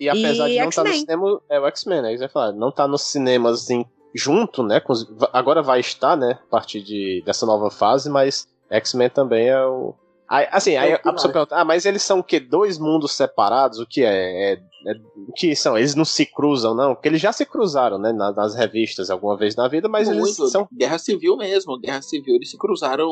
E 0.00 0.08
apesar 0.08 0.48
E 0.48 0.52
de 0.54 0.58
não 0.60 0.68
estar 0.70 0.82
no 0.82 0.88
X-Men. 0.88 1.00
cinema, 1.00 1.42
é 1.50 1.60
o 1.60 1.66
X-Men, 1.66 2.02
né? 2.02 2.12
Isso 2.12 2.20
vai 2.20 2.28
falar. 2.28 2.52
Não 2.52 2.72
tá 2.72 2.88
nos 2.88 3.02
cinemas 3.02 3.70
em, 3.70 3.84
junto, 4.14 4.62
né? 4.62 4.80
com 4.80 4.92
os- 4.92 5.06
agora 5.32 5.62
vai 5.62 5.80
estar, 5.80 6.16
né? 6.16 6.38
A 6.42 6.50
partir 6.50 6.82
de, 6.82 7.22
dessa 7.24 7.46
nova 7.46 7.70
fase, 7.70 8.10
mas 8.10 8.48
X-Men 8.70 9.10
também 9.10 9.48
é 9.48 9.64
o. 9.64 9.94
Aí, 10.28 10.46
assim, 10.50 10.76
aí 10.76 10.92
É 10.92 10.94
a 10.94 11.12
pessoa 11.12 11.32
pergunta, 11.32 11.54
ah, 11.56 11.64
mas 11.64 11.84
eles 11.84 12.02
são 12.02 12.20
o 12.20 12.24
quê? 12.24 12.40
Dois 12.40 12.78
mundos 12.78 13.12
separados? 13.12 13.78
O 13.78 13.86
que 13.86 14.02
é? 14.02 14.52
É- 14.52 14.52
é- 14.54 14.94
o 15.28 15.32
que 15.34 15.54
são? 15.54 15.76
Eles 15.76 15.94
não 15.94 16.04
se 16.04 16.24
cruzam, 16.26 16.74
não? 16.74 16.94
Porque 16.94 17.08
eles 17.08 17.20
já 17.20 17.32
se 17.32 17.44
cruzaram, 17.44 17.98
né? 17.98 18.12
na- 18.12 18.32
Nas 18.32 18.54
revistas 18.54 19.10
alguma 19.10 19.36
vez 19.36 19.54
na 19.54 19.68
vida, 19.68 19.88
mas 19.88 20.08
eles 20.08 20.20
Muito. 20.38 20.48
são. 20.48 20.66
Guerra 20.72 20.98
Civil 20.98 21.36
mesmo. 21.36 21.78
Guerra 21.78 22.00
Civil, 22.02 22.36
eles 22.36 22.50
se 22.50 22.56
cruzaram. 22.58 23.08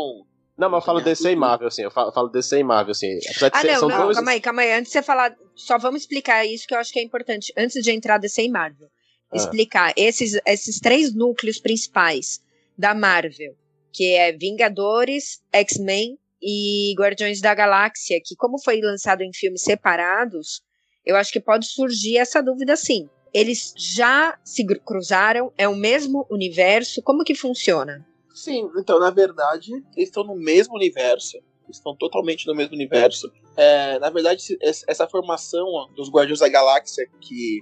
Não, 0.57 0.69
mas 0.71 0.83
eu 0.83 0.87
falo 0.87 0.99
Guerra 0.99 1.11
DC 1.11 1.33
e. 1.33 1.37
Marvel, 1.37 1.69
assim. 1.69 1.83
Eu 1.83 1.91
falo, 1.91 2.13
falo 2.13 2.29
DC 2.29 2.59
e 2.59 2.65
Marvel, 2.65 2.93
assim. 2.93 3.19
Apesar 3.29 3.49
de 3.51 3.57
Ah, 3.57 3.61
ser- 3.61 3.73
não, 3.73 3.81
são 3.81 3.89
não, 3.89 4.05
dois- 4.05 4.17
calma 4.17 4.31
aí, 4.33 4.41
calma 4.41 4.63
aí. 4.63 4.73
Antes 4.73 4.93
de 4.93 4.99
você 4.99 5.03
falar, 5.03 5.35
só 5.55 5.79
vamos 5.79 6.03
explicar 6.03 6.45
isso 6.47 6.67
que 6.67 6.75
eu 6.75 6.79
acho 6.79 6.93
que 6.93 6.99
é 6.99 7.03
importante. 7.03 7.53
Antes 7.57 7.83
de 7.83 7.91
entrar 7.91 8.19
DC 8.19 8.43
e 8.43 8.51
Marvel. 8.51 8.89
Ah. 9.31 9.37
Explicar 9.37 9.93
esses, 9.97 10.39
esses 10.47 10.79
três 10.79 11.15
núcleos 11.15 11.59
principais 11.59 12.41
da 12.77 12.95
Marvel, 12.95 13.55
que 13.93 14.15
é 14.15 14.33
Vingadores, 14.33 15.41
X-Men 15.53 16.19
e 16.43 16.95
Guardiões 16.99 17.41
da 17.41 17.55
Galáxia, 17.55 18.19
que 18.25 18.35
como 18.35 18.61
foi 18.63 18.81
lançado 18.81 19.23
em 19.23 19.31
filmes 19.33 19.63
separados, 19.63 20.61
eu 21.07 21.17
acho 21.17 21.33
que 21.33 21.41
pode 21.41 21.67
surgir 21.67 22.19
essa 22.19 22.43
dúvida 22.43 22.77
sim. 22.77 23.09
Eles 23.33 23.73
já 23.77 24.39
se 24.45 24.65
cruzaram? 24.85 25.53
É 25.57 25.69
o 25.69 25.77
mesmo 25.77 26.27
universo? 26.31 27.01
Como 27.03 27.25
que 27.25 27.35
funciona? 27.35 28.07
Sim, 28.35 28.69
então, 28.77 28.99
na 28.99 29.11
verdade, 29.11 29.73
eles 29.97 30.09
estão 30.09 30.25
no 30.25 30.35
mesmo 30.35 30.75
universo. 30.75 31.39
Estão 31.71 31.97
totalmente 31.97 32.47
no 32.47 32.55
mesmo 32.55 32.75
universo. 32.75 33.33
É, 33.57 33.99
na 33.99 34.11
verdade, 34.11 34.59
essa 34.61 35.09
formação 35.09 35.65
dos 35.95 36.11
Guardiões 36.11 36.41
da 36.41 36.49
Galáxia 36.49 37.07
que, 37.21 37.61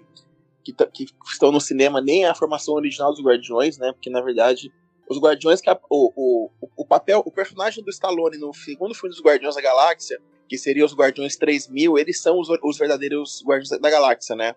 que, 0.65 0.73
que 0.73 1.07
estão 1.31 1.53
no 1.53 1.61
cinema 1.61 2.01
nem 2.01 2.25
é 2.25 2.29
a 2.29 2.35
formação 2.35 2.75
original 2.75 3.13
dos 3.13 3.23
Guardiões, 3.23 3.79
né? 3.79 3.93
Porque, 3.93 4.11
na 4.11 4.21
verdade, 4.21 4.73
os 5.11 5.19
Guardiões... 5.19 5.61
o, 5.91 6.13
o, 6.15 6.51
o 6.77 6.87
papel, 6.87 7.21
o 7.27 7.33
personagem 7.33 7.83
do 7.83 7.91
Stallone 7.91 8.39
no 8.39 8.55
segundo 8.55 8.95
filme 8.95 9.11
dos 9.11 9.21
Guardiões 9.21 9.57
da 9.57 9.61
Galáxia, 9.61 10.21
que 10.49 10.57
seria 10.57 10.85
os 10.85 10.95
Guardiões 10.95 11.37
3000, 11.37 11.99
eles 11.99 12.23
são 12.23 12.39
os, 12.39 12.49
os 12.63 12.79
verdadeiros 12.79 13.43
Guardiões 13.45 13.81
da 13.81 13.91
Galáxia, 13.91 14.37
né? 14.37 14.55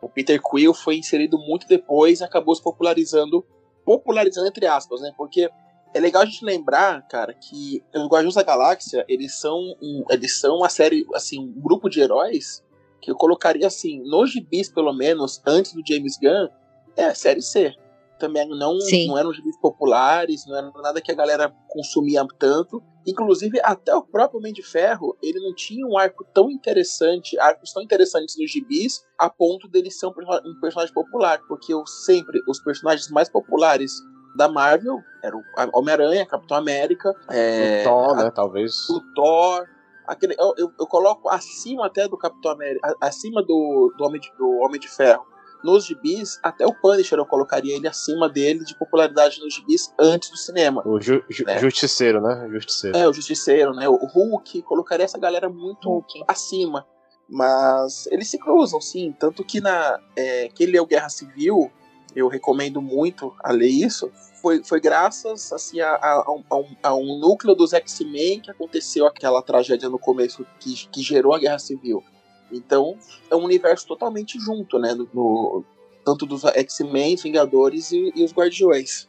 O 0.00 0.08
Peter 0.08 0.40
Quill 0.40 0.72
foi 0.72 0.96
inserido 0.96 1.38
muito 1.38 1.68
depois 1.68 2.20
e 2.20 2.24
acabou 2.24 2.54
se 2.54 2.62
popularizando 2.62 3.44
popularizando 3.84 4.48
entre 4.48 4.66
aspas, 4.66 5.02
né? 5.02 5.12
Porque 5.18 5.50
é 5.92 6.00
legal 6.00 6.22
a 6.22 6.24
gente 6.24 6.44
lembrar, 6.44 7.06
cara, 7.06 7.34
que 7.34 7.82
os 7.94 8.06
Guardiões 8.06 8.34
da 8.34 8.42
Galáxia, 8.42 9.04
eles 9.06 9.38
são 9.38 9.58
um, 9.82 10.04
eles 10.08 10.38
são 10.38 10.56
uma 10.56 10.70
série, 10.70 11.06
assim, 11.14 11.38
um 11.38 11.60
grupo 11.60 11.90
de 11.90 12.00
heróis 12.00 12.64
que 13.02 13.10
eu 13.10 13.16
colocaria 13.16 13.66
assim, 13.66 14.00
nos 14.02 14.30
gibis 14.30 14.70
pelo 14.70 14.92
menos, 14.94 15.42
antes 15.46 15.72
do 15.74 15.82
James 15.86 16.18
Gunn, 16.18 16.48
é 16.96 17.04
a 17.06 17.14
série 17.14 17.42
C. 17.42 17.74
Também 18.20 18.46
não, 18.48 18.78
Sim. 18.80 19.08
não 19.08 19.18
eram 19.18 19.32
gibis 19.32 19.56
populares, 19.58 20.46
não 20.46 20.56
era 20.56 20.70
nada 20.82 21.00
que 21.00 21.10
a 21.10 21.14
galera 21.14 21.52
consumia 21.68 22.24
tanto. 22.38 22.82
Inclusive, 23.06 23.58
até 23.64 23.94
o 23.94 24.02
próprio 24.02 24.38
Homem 24.38 24.52
de 24.52 24.62
Ferro, 24.62 25.16
ele 25.22 25.40
não 25.40 25.54
tinha 25.54 25.86
um 25.86 25.96
arco 25.96 26.22
tão 26.34 26.50
interessante, 26.50 27.38
arcos 27.40 27.72
tão 27.72 27.82
interessantes 27.82 28.36
nos 28.38 28.50
gibis, 28.50 29.02
a 29.18 29.30
ponto 29.30 29.66
dele 29.68 29.90
ser 29.90 30.06
um, 30.06 30.10
um 30.10 30.60
personagem 30.60 30.92
popular. 30.92 31.40
Porque 31.48 31.72
eu 31.72 31.86
sempre, 31.86 32.42
os 32.46 32.60
personagens 32.62 33.10
mais 33.10 33.30
populares 33.30 33.90
da 34.36 34.48
Marvel 34.48 34.98
eram 35.24 35.38
o 35.38 35.78
Homem-Aranha, 35.78 36.26
Capitão 36.26 36.56
América, 36.58 37.12
é, 37.30 37.80
o 37.80 37.84
Thor, 37.84 38.18
a- 38.18 38.24
né? 38.24 38.30
Talvez. 38.30 38.88
o 38.90 39.00
Thor. 39.14 39.66
Aquele, 40.06 40.34
eu, 40.38 40.52
eu, 40.58 40.72
eu 40.78 40.86
coloco 40.86 41.28
acima 41.28 41.86
até 41.86 42.08
do 42.08 42.18
Capitão 42.18 42.50
América, 42.50 42.96
acima 43.00 43.42
do, 43.42 43.94
do, 43.96 44.04
Homem 44.04 44.20
de, 44.20 44.30
do 44.36 44.48
Homem 44.64 44.80
de 44.80 44.88
Ferro. 44.88 45.24
Nos 45.62 45.84
gibis, 45.84 46.38
até 46.42 46.66
o 46.66 46.72
Punisher 46.74 47.18
eu 47.18 47.26
colocaria 47.26 47.76
ele 47.76 47.86
acima 47.86 48.28
dele 48.28 48.64
de 48.64 48.74
popularidade 48.78 49.40
nos 49.40 49.52
gibis 49.54 49.92
antes 49.98 50.30
do 50.30 50.36
cinema. 50.36 50.82
O 50.86 51.00
ju, 51.00 51.22
ju- 51.28 51.44
É. 51.46 51.58
Justiceiro, 51.58 52.20
né? 52.20 52.48
Justiceiro. 52.50 52.96
É, 52.96 53.08
o 53.08 53.12
Justiceiro, 53.12 53.72
né? 53.74 53.88
O 53.88 53.96
Hulk, 54.06 54.62
colocaria 54.62 55.04
essa 55.04 55.18
galera 55.18 55.48
muito 55.48 55.88
Hulk. 55.88 56.24
acima. 56.26 56.86
Mas 57.28 58.06
eles 58.08 58.28
se 58.28 58.38
cruzam, 58.38 58.80
sim. 58.80 59.14
Tanto 59.18 59.44
que 59.44 59.60
na 59.60 60.00
é, 60.16 60.48
quem 60.48 60.66
leu 60.66 60.84
Guerra 60.84 61.08
Civil, 61.08 61.70
eu 62.14 62.26
recomendo 62.26 62.82
muito 62.82 63.32
a 63.44 63.52
ler 63.52 63.68
isso. 63.68 64.10
Foi, 64.42 64.64
foi 64.64 64.80
graças 64.80 65.52
assim, 65.52 65.80
a, 65.80 65.94
a- 65.94 66.24
um, 66.32 66.42
a 66.50 66.56
um- 66.56 66.76
a 66.82 66.94
um 66.94 67.18
núcleo 67.20 67.54
dos 67.54 67.72
X-Men 67.72 68.40
que 68.40 68.50
aconteceu 68.50 69.06
aquela 69.06 69.42
tragédia 69.42 69.88
no 69.88 69.98
começo 69.98 70.44
que, 70.58 70.88
que 70.88 71.02
gerou 71.02 71.32
a 71.34 71.38
Guerra 71.38 71.58
Civil. 71.58 72.02
Então 72.52 72.96
é 73.30 73.36
um 73.36 73.44
universo 73.44 73.86
totalmente 73.86 74.38
junto, 74.38 74.78
né? 74.78 74.94
No, 74.94 75.08
no- 75.12 75.64
tanto 76.04 76.24
dos 76.26 76.44
X-Men, 76.44 77.16
Vingadores 77.16 77.92
e, 77.92 78.12
e 78.16 78.24
os 78.24 78.32
Guardiões. 78.32 79.08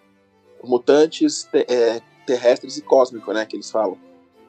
Mutantes, 0.64 1.44
te- 1.52 1.66
é, 1.70 2.02
terrestres 2.26 2.78
e 2.78 2.82
cósmicos, 2.82 3.34
né? 3.34 3.46
Que 3.46 3.56
eles 3.56 3.72
falam. 3.72 3.98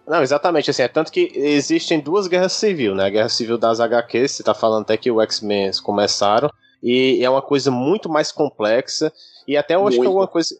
Não, 0.07 0.20
exatamente, 0.20 0.68
assim, 0.70 0.83
é 0.83 0.88
tanto 0.88 1.12
que 1.12 1.31
existem 1.35 2.00
duas 2.00 2.26
guerras 2.26 2.52
civis, 2.52 2.94
né? 2.94 3.05
A 3.07 3.11
guerra 3.11 3.28
civil 3.28 3.57
das 3.57 3.78
HQs, 3.81 4.33
você 4.33 4.42
tá 4.42 4.52
falando 4.52 4.83
até 4.83 4.96
que 4.96 5.11
o 5.11 5.20
X-Men 5.22 5.70
começaram, 5.83 6.50
e 6.83 7.24
é 7.24 7.31
uma 7.31 7.40
coisa 7.40 7.70
muito 7.70 8.09
mais 8.09 8.33
complexa, 8.33 9.12
e 9.46 9.57
até 9.57 9.76
eu 9.76 9.87
acho 9.87 10.00
que 10.00 10.07
alguma 10.07 10.26
coisa. 10.26 10.57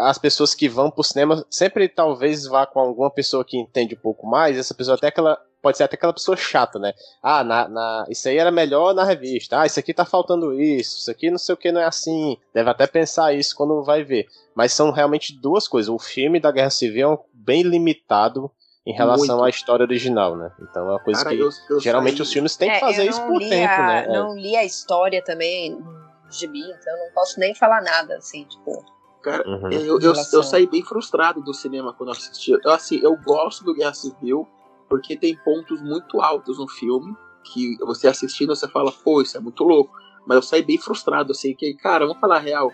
As 0.00 0.18
pessoas 0.18 0.54
que 0.54 0.68
vão 0.68 0.90
pro 0.90 1.02
cinema 1.02 1.46
sempre 1.48 1.88
talvez 1.88 2.44
vá 2.46 2.66
com 2.66 2.80
alguma 2.80 3.10
pessoa 3.10 3.42
que 3.44 3.56
entende 3.56 3.94
um 3.94 3.98
pouco 4.00 4.26
mais, 4.26 4.58
essa 4.58 4.74
pessoa 4.74 4.96
até 4.96 5.10
que 5.10 5.18
ela 5.18 5.38
pode 5.60 5.76
ser 5.76 5.84
até 5.84 5.96
aquela 5.96 6.12
pessoa 6.12 6.36
chata, 6.36 6.78
né? 6.78 6.92
Ah, 7.22 7.44
na, 7.44 7.68
na, 7.68 8.06
isso 8.08 8.28
aí 8.28 8.38
era 8.38 8.50
melhor 8.50 8.94
na 8.94 9.04
revista. 9.04 9.60
Ah, 9.60 9.66
isso 9.66 9.78
aqui 9.78 9.92
tá 9.92 10.04
faltando 10.04 10.52
isso. 10.60 10.98
Isso 10.98 11.10
aqui 11.10 11.30
não 11.30 11.38
sei 11.38 11.54
o 11.54 11.58
que 11.58 11.72
não 11.72 11.80
é 11.80 11.84
assim. 11.84 12.36
Deve 12.52 12.70
até 12.70 12.86
pensar 12.86 13.32
isso 13.32 13.54
quando 13.54 13.82
vai 13.82 14.02
ver. 14.02 14.26
Mas 14.54 14.72
são 14.72 14.90
realmente 14.90 15.38
duas 15.38 15.68
coisas. 15.68 15.88
O 15.88 15.98
filme 15.98 16.40
da 16.40 16.50
Guerra 16.50 16.70
Civil 16.70 17.12
é 17.12 17.18
bem 17.32 17.62
limitado 17.62 18.50
em 18.86 18.92
relação 18.92 19.36
Muito. 19.36 19.46
à 19.46 19.50
história 19.50 19.84
original, 19.84 20.36
né? 20.36 20.50
Então 20.60 20.88
é 20.88 20.92
uma 20.92 21.00
coisa 21.00 21.22
Cara, 21.22 21.36
que 21.36 21.42
eu, 21.42 21.50
eu 21.68 21.80
geralmente 21.80 22.16
sei. 22.16 22.22
os 22.22 22.32
filmes 22.32 22.56
têm 22.56 22.70
é, 22.70 22.74
que 22.74 22.80
fazer 22.80 23.08
isso 23.08 23.20
por 23.22 23.38
tempo, 23.38 23.72
a, 23.72 23.86
né? 23.86 24.06
Não 24.08 24.34
li 24.34 24.56
a 24.56 24.64
história 24.64 25.22
também 25.22 25.70
no 25.70 26.32
gibi, 26.32 26.60
então 26.60 26.98
não 26.98 27.12
posso 27.12 27.38
nem 27.38 27.54
falar 27.54 27.82
nada, 27.82 28.16
assim, 28.16 28.44
tipo. 28.44 28.84
Cara, 29.22 29.46
uhum. 29.46 29.70
eu, 29.70 30.00
eu, 30.00 30.14
eu, 30.14 30.42
saí 30.42 30.66
bem 30.66 30.82
frustrado 30.82 31.42
do 31.42 31.52
cinema 31.52 31.92
quando 31.92 32.10
assisti. 32.10 32.52
Eu, 32.52 32.70
assim, 32.70 33.00
eu 33.02 33.14
gosto 33.16 33.62
do 33.62 33.74
Guerra 33.74 33.92
Civil 33.92 34.48
porque 34.90 35.16
tem 35.16 35.36
pontos 35.36 35.80
muito 35.80 36.20
altos 36.20 36.58
no 36.58 36.66
filme 36.66 37.16
que 37.44 37.78
você 37.78 38.08
assistindo 38.08 38.54
você 38.54 38.68
fala, 38.68 38.92
pô, 38.92 39.22
isso 39.22 39.36
é 39.36 39.40
muito 39.40 39.62
louco. 39.62 39.96
Mas 40.26 40.36
eu 40.36 40.42
saí 40.42 40.62
bem 40.62 40.76
frustrado, 40.76 41.32
assim, 41.32 41.54
que, 41.54 41.72
cara, 41.74 42.04
vamos 42.04 42.20
falar 42.20 42.36
a 42.36 42.40
real, 42.40 42.72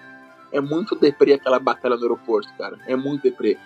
é 0.51 0.61
muito 0.61 0.97
deprê 0.97 1.35
aquela 1.35 1.61
batalha 1.61 1.95
no 1.95 2.03
aeroporto, 2.03 2.49
cara. 2.59 2.79
É 2.87 2.97
muito 2.97 3.23
deprê. 3.23 3.57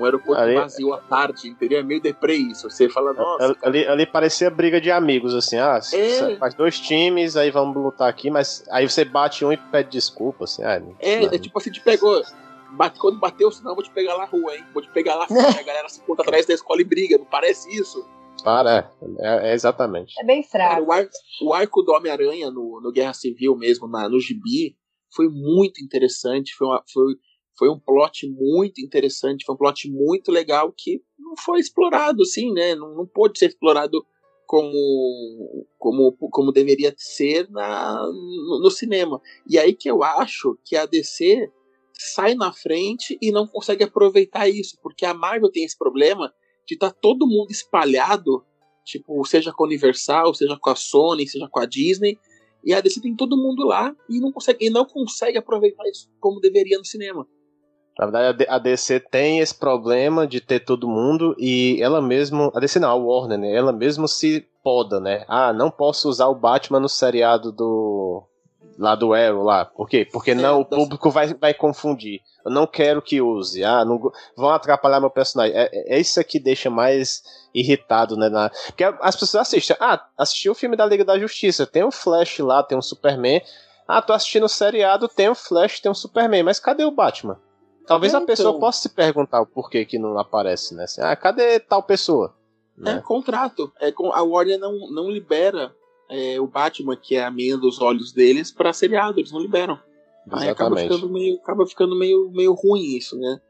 Um 0.00 0.04
aeroporto 0.04 0.40
ali, 0.40 0.54
vazio 0.54 0.92
à 0.92 0.98
tarde, 0.98 1.48
entendeu? 1.48 1.78
É 1.78 1.82
meio 1.82 2.00
deprê 2.00 2.36
isso. 2.36 2.70
Você 2.70 2.88
fala, 2.88 3.12
nossa. 3.12 3.56
Ali, 3.62 3.86
ali 3.86 4.06
parecia 4.06 4.50
briga 4.50 4.80
de 4.80 4.90
amigos, 4.90 5.34
assim, 5.34 5.58
ah, 5.58 5.78
é. 5.92 6.36
faz 6.36 6.54
dois 6.54 6.80
times, 6.80 7.36
aí 7.36 7.50
vamos 7.50 7.76
lutar 7.76 8.08
aqui, 8.08 8.30
mas 8.30 8.64
aí 8.70 8.88
você 8.88 9.04
bate 9.04 9.44
um 9.44 9.52
e 9.52 9.56
pede 9.56 9.90
desculpa, 9.90 10.44
assim. 10.44 10.64
Ah, 10.64 10.80
é, 10.98 11.24
é 11.24 11.38
tipo 11.38 11.58
assim, 11.58 11.70
te 11.70 11.80
pegou. 11.80 12.22
Bate, 12.72 12.98
quando 12.98 13.18
bateu, 13.18 13.50
senão 13.50 13.72
eu 13.72 13.74
vou 13.74 13.84
te 13.84 13.90
pegar 13.90 14.14
lá 14.14 14.20
na 14.20 14.30
rua, 14.30 14.54
hein? 14.56 14.64
Vou 14.72 14.82
te 14.82 14.90
pegar 14.90 15.14
lá 15.14 15.26
fora. 15.26 15.48
a 15.58 15.62
galera 15.62 15.88
se 15.88 16.00
conta 16.02 16.22
atrás 16.22 16.46
da 16.46 16.54
escola 16.54 16.80
e 16.80 16.84
briga, 16.84 17.18
não 17.18 17.24
parece 17.24 17.68
isso? 17.74 18.04
Para, 18.42 18.90
é, 19.18 19.50
é 19.50 19.54
exatamente. 19.54 20.14
É 20.20 20.24
bem 20.24 20.42
fraco. 20.42 20.74
Cara, 20.74 20.84
o, 20.84 20.92
arco, 20.92 21.12
o, 21.42 21.52
arco 21.52 21.82
do 21.82 21.92
Homem-Aranha 21.92 22.50
no, 22.50 22.80
no 22.80 22.92
Guerra 22.92 23.14
Civil 23.14 23.56
mesmo, 23.56 23.88
na, 23.88 24.08
no 24.08 24.20
Gibi, 24.20 24.76
foi 25.14 25.28
muito 25.28 25.82
interessante. 25.82 26.54
Foi, 26.54 26.66
uma, 26.66 26.84
foi, 26.92 27.14
foi 27.58 27.68
um 27.68 27.78
plot 27.78 28.28
muito 28.28 28.80
interessante, 28.80 29.44
foi 29.44 29.54
um 29.54 29.58
plot 29.58 29.90
muito 29.90 30.30
legal 30.30 30.72
que 30.76 31.02
não 31.18 31.34
foi 31.36 31.58
explorado, 31.58 32.22
assim, 32.22 32.52
né? 32.52 32.74
Não, 32.74 32.94
não 32.94 33.06
pôde 33.06 33.38
ser 33.38 33.46
explorado 33.46 34.04
como, 34.46 35.66
como, 35.76 36.16
como 36.30 36.52
deveria 36.52 36.94
ser 36.96 37.50
na, 37.50 38.02
no, 38.06 38.60
no, 38.62 38.70
cinema. 38.70 39.20
E 39.46 39.58
aí 39.58 39.74
que 39.74 39.90
eu 39.90 40.02
acho 40.02 40.58
que 40.64 40.74
a 40.74 40.86
DC 40.86 41.50
sai 41.98 42.34
na 42.34 42.52
frente 42.52 43.18
e 43.20 43.32
não 43.32 43.46
consegue 43.46 43.84
aproveitar 43.84 44.48
isso, 44.48 44.78
porque 44.82 45.04
a 45.04 45.12
Marvel 45.12 45.50
tem 45.50 45.64
esse 45.64 45.76
problema 45.76 46.32
de 46.66 46.74
estar 46.74 46.90
tá 46.90 46.96
todo 47.00 47.26
mundo 47.26 47.50
espalhado, 47.50 48.44
tipo, 48.84 49.24
seja 49.24 49.52
com 49.52 49.64
a 49.64 49.66
Universal, 49.66 50.32
seja 50.34 50.56
com 50.60 50.70
a 50.70 50.76
Sony, 50.76 51.26
seja 51.26 51.48
com 51.50 51.58
a 51.58 51.66
Disney, 51.66 52.18
e 52.64 52.72
a 52.72 52.80
DC 52.80 53.00
tem 53.00 53.16
todo 53.16 53.36
mundo 53.36 53.64
lá 53.64 53.94
e 54.08 54.20
não 54.20 54.30
consegue, 54.30 54.66
e 54.66 54.70
não 54.70 54.84
consegue 54.84 55.38
aproveitar 55.38 55.84
isso 55.88 56.08
como 56.20 56.40
deveria 56.40 56.78
no 56.78 56.84
cinema. 56.84 57.26
Na 57.98 58.06
verdade, 58.06 58.46
a 58.48 58.58
DC 58.58 59.00
tem 59.00 59.40
esse 59.40 59.54
problema 59.54 60.24
de 60.24 60.40
ter 60.40 60.60
todo 60.60 60.88
mundo 60.88 61.34
e 61.36 61.82
ela 61.82 62.00
mesmo. 62.00 62.52
A 62.54 62.60
DC 62.60 62.78
não, 62.78 62.90
a 62.90 62.94
Warner, 62.94 63.36
né? 63.36 63.52
Ela 63.52 63.72
mesmo 63.72 64.06
se 64.06 64.46
poda, 64.62 65.00
né? 65.00 65.24
Ah, 65.26 65.52
não 65.52 65.68
posso 65.68 66.08
usar 66.08 66.28
o 66.28 66.34
Batman 66.34 66.78
no 66.78 66.88
seriado 66.88 67.50
do. 67.50 68.22
Lá 68.78 68.94
do 68.94 69.12
Arrow 69.12 69.42
lá. 69.42 69.64
Por 69.64 69.88
quê? 69.88 70.06
Porque 70.10 70.30
é, 70.30 70.34
não, 70.34 70.60
o 70.60 70.64
público 70.64 71.10
vai, 71.10 71.34
vai 71.34 71.52
confundir. 71.52 72.20
Eu 72.44 72.52
não 72.52 72.64
quero 72.64 73.02
que 73.02 73.20
use. 73.20 73.64
Ah, 73.64 73.84
não, 73.84 74.00
vão 74.36 74.50
atrapalhar 74.50 75.00
meu 75.00 75.10
personagem. 75.10 75.56
É, 75.56 75.68
é, 75.72 75.96
é 75.96 75.98
isso 75.98 76.22
que 76.22 76.38
deixa 76.38 76.70
mais 76.70 77.22
irritado, 77.52 78.16
né? 78.16 78.28
Na, 78.28 78.50
porque 78.66 78.84
as 78.84 79.16
pessoas 79.16 79.48
assistem. 79.48 79.76
Ah, 79.80 80.06
assistiu 80.16 80.52
o 80.52 80.54
filme 80.54 80.76
da 80.76 80.86
Liga 80.86 81.04
da 81.04 81.18
Justiça. 81.18 81.66
Tem 81.66 81.84
um 81.84 81.90
Flash 81.90 82.38
lá, 82.38 82.62
tem 82.62 82.78
um 82.78 82.82
Superman. 82.82 83.42
Ah, 83.88 84.00
tô 84.00 84.12
assistindo 84.12 84.44
o 84.44 84.48
seriado, 84.48 85.08
tem 85.08 85.28
um 85.28 85.34
Flash, 85.34 85.80
tem 85.80 85.90
um 85.90 85.94
Superman. 85.94 86.44
Mas 86.44 86.60
cadê 86.60 86.84
o 86.84 86.92
Batman? 86.92 87.36
Talvez 87.84 88.14
é, 88.14 88.18
a 88.18 88.20
pessoa 88.20 88.50
então. 88.50 88.60
possa 88.60 88.82
se 88.82 88.90
perguntar 88.90 89.40
o 89.40 89.46
porquê 89.46 89.84
que 89.84 89.98
não 89.98 90.16
aparece, 90.18 90.74
né? 90.74 90.84
Assim, 90.84 91.00
ah, 91.00 91.16
cadê 91.16 91.58
tal 91.58 91.82
pessoa? 91.82 92.32
Né? 92.76 92.98
É 92.98 93.00
contrato. 93.00 93.72
É, 93.80 93.92
a 94.12 94.22
Warner 94.22 94.58
não, 94.58 94.72
não 94.90 95.10
libera 95.10 95.74
é, 96.08 96.40
o 96.40 96.46
Batman, 96.46 96.96
que 96.96 97.16
é 97.16 97.24
a 97.24 97.30
menina 97.30 97.58
dos 97.58 97.80
olhos 97.80 98.12
deles, 98.12 98.50
para 98.50 98.72
seriado. 98.72 99.18
Eles 99.18 99.32
não 99.32 99.40
liberam. 99.40 99.78
Exatamente. 100.26 100.44
Aí 100.44 100.50
acaba 100.50 100.76
ficando 100.76 101.08
meio, 101.08 101.36
acaba 101.36 101.66
ficando 101.66 101.98
meio, 101.98 102.30
meio 102.30 102.52
ruim 102.52 102.96
isso, 102.96 103.18
né? 103.18 103.40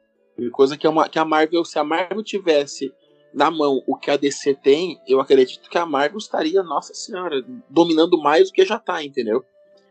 Coisa 0.52 0.76
que, 0.76 0.86
é 0.86 0.90
uma, 0.90 1.08
que 1.08 1.18
a 1.18 1.24
Marvel, 1.24 1.64
se 1.64 1.78
a 1.78 1.84
Marvel 1.84 2.22
tivesse 2.22 2.92
na 3.34 3.50
mão 3.50 3.82
o 3.86 3.96
que 3.96 4.10
a 4.10 4.16
DC 4.16 4.54
tem, 4.54 5.00
eu 5.06 5.20
acredito 5.20 5.68
que 5.68 5.76
a 5.76 5.84
Marvel 5.84 6.18
estaria, 6.18 6.62
nossa 6.62 6.94
senhora, 6.94 7.44
dominando 7.68 8.16
mais 8.22 8.48
do 8.48 8.52
que 8.52 8.64
já 8.64 8.78
tá, 8.78 9.02
entendeu? 9.02 9.44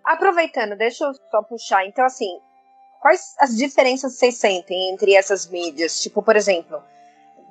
Aproveitando, 0.05 0.77
deixa 0.77 1.03
eu 1.03 1.13
só 1.29 1.43
puxar. 1.43 1.85
Então, 1.85 2.05
assim, 2.05 2.39
Quais 2.99 3.35
as 3.39 3.55
diferenças 3.55 4.13
vocês 4.13 4.37
sentem 4.37 4.91
entre 4.91 5.13
essas 5.13 5.47
mídias? 5.47 6.01
Tipo, 6.01 6.21
por 6.21 6.35
exemplo, 6.35 6.81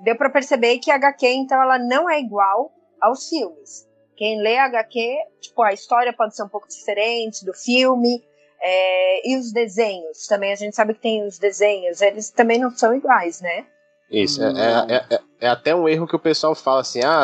deu 0.02 0.16
para 0.16 0.31
perceber 0.31 0.79
que 0.79 0.90
a 0.90 0.96
HQ, 0.96 1.26
então, 1.29 1.61
ela 1.61 1.79
não 1.79 2.11
é 2.11 2.20
igual 2.20 2.72
aos 3.00 3.29
filmes. 3.29 3.86
Quem 4.16 4.40
lê 4.40 4.57
HQ, 4.57 5.18
tipo, 5.40 5.62
a 5.62 5.72
história 5.72 6.12
pode 6.12 6.35
ser 6.35 6.42
um 6.42 6.48
pouco 6.48 6.68
diferente 6.68 7.44
do 7.44 7.52
filme. 7.52 8.24
É, 8.61 9.29
e 9.29 9.37
os 9.37 9.52
desenhos, 9.52 10.26
também 10.26 10.50
a 10.50 10.57
gente 10.57 10.74
sabe 10.74 10.94
que 10.94 11.00
tem 11.00 11.22
os 11.26 11.38
desenhos, 11.38 12.00
eles 12.00 12.31
também 12.31 12.59
não 12.59 12.70
são 12.70 12.94
iguais, 12.94 13.40
né? 13.42 13.66
Isso, 14.11 14.42
é, 14.42 14.46
é, 14.48 14.96
é, 15.11 15.20
é, 15.40 15.48
até 15.48 15.74
um 15.74 15.88
erro 15.88 16.07
que 16.07 16.16
o 16.16 16.18
pessoal 16.18 16.55
fala 16.55 16.81
assim, 16.81 17.00
ah, 17.05 17.22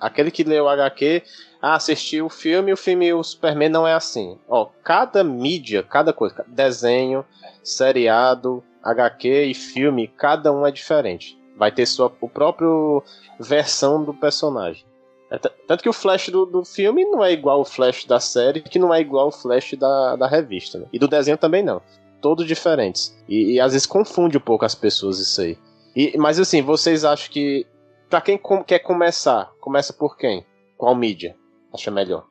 aquele 0.00 0.30
que 0.30 0.42
leu 0.42 0.64
o 0.64 0.68
HQ 0.68 1.22
ah, 1.60 1.74
assisti 1.74 2.22
o 2.22 2.28
filme, 2.28 2.72
o 2.72 2.76
filme 2.76 3.12
o 3.12 3.22
Superman 3.22 3.68
não 3.68 3.86
é 3.86 3.92
assim. 3.92 4.38
Ó, 4.48 4.68
cada 4.82 5.22
mídia, 5.24 5.82
cada 5.82 6.12
coisa, 6.12 6.44
desenho, 6.46 7.24
seriado, 7.62 8.62
HQ 8.82 9.44
e 9.46 9.54
filme, 9.54 10.08
cada 10.08 10.52
um 10.52 10.66
é 10.66 10.70
diferente. 10.70 11.36
Vai 11.56 11.72
ter 11.72 11.86
sua 11.86 12.12
o 12.20 12.28
próprio 12.28 13.02
versão 13.40 14.04
do 14.04 14.14
personagem. 14.14 14.85
É 15.30 15.38
tanto 15.38 15.82
que 15.82 15.88
o 15.88 15.92
Flash 15.92 16.28
do, 16.28 16.46
do 16.46 16.64
filme 16.64 17.04
não 17.04 17.24
é 17.24 17.32
igual 17.32 17.58
ao 17.58 17.64
Flash 17.64 18.04
da 18.04 18.20
série, 18.20 18.60
que 18.60 18.78
não 18.78 18.94
é 18.94 19.00
igual 19.00 19.26
ao 19.26 19.32
Flash 19.32 19.74
da, 19.74 20.16
da 20.16 20.28
revista. 20.28 20.78
Né? 20.78 20.86
E 20.92 20.98
do 20.98 21.08
desenho 21.08 21.36
também 21.36 21.62
não. 21.62 21.82
Todos 22.20 22.46
diferentes. 22.46 23.16
E, 23.28 23.54
e, 23.54 23.60
às 23.60 23.72
vezes 23.72 23.86
confunde 23.86 24.36
um 24.36 24.40
pouco 24.40 24.64
as 24.64 24.74
pessoas 24.74 25.18
isso 25.18 25.40
aí. 25.40 25.58
E, 25.94 26.16
mas 26.16 26.38
assim, 26.38 26.62
vocês 26.62 27.04
acham 27.04 27.30
que. 27.30 27.66
Pra 28.08 28.20
quem 28.20 28.38
com, 28.38 28.62
quer 28.62 28.78
começar, 28.78 29.50
começa 29.60 29.92
por 29.92 30.16
quem? 30.16 30.46
Qual 30.78 30.94
mídia? 30.94 31.34
acha 31.74 31.90
melhor? 31.90 32.26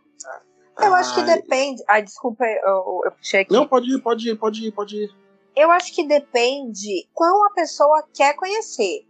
Eu 0.82 0.94
acho 0.94 1.16
que 1.16 1.22
depende. 1.22 1.84
Ai, 1.90 2.02
desculpa, 2.02 2.44
eu, 2.44 3.02
eu 3.06 3.12
puxei 3.12 3.42
aqui. 3.42 3.54
Não, 3.54 3.68
pode 3.68 3.94
ir, 3.94 4.02
pode 4.02 4.30
ir, 4.30 4.36
pode 4.36 4.68
ir, 4.68 4.72
pode 4.72 4.96
ir. 5.04 5.10
Eu 5.56 5.72
acho 5.72 5.94
que 5.94 6.06
depende 6.06 7.08
quão 7.14 7.46
a 7.46 7.52
pessoa 7.52 8.04
quer 8.14 8.36
conhecer. 8.36 9.06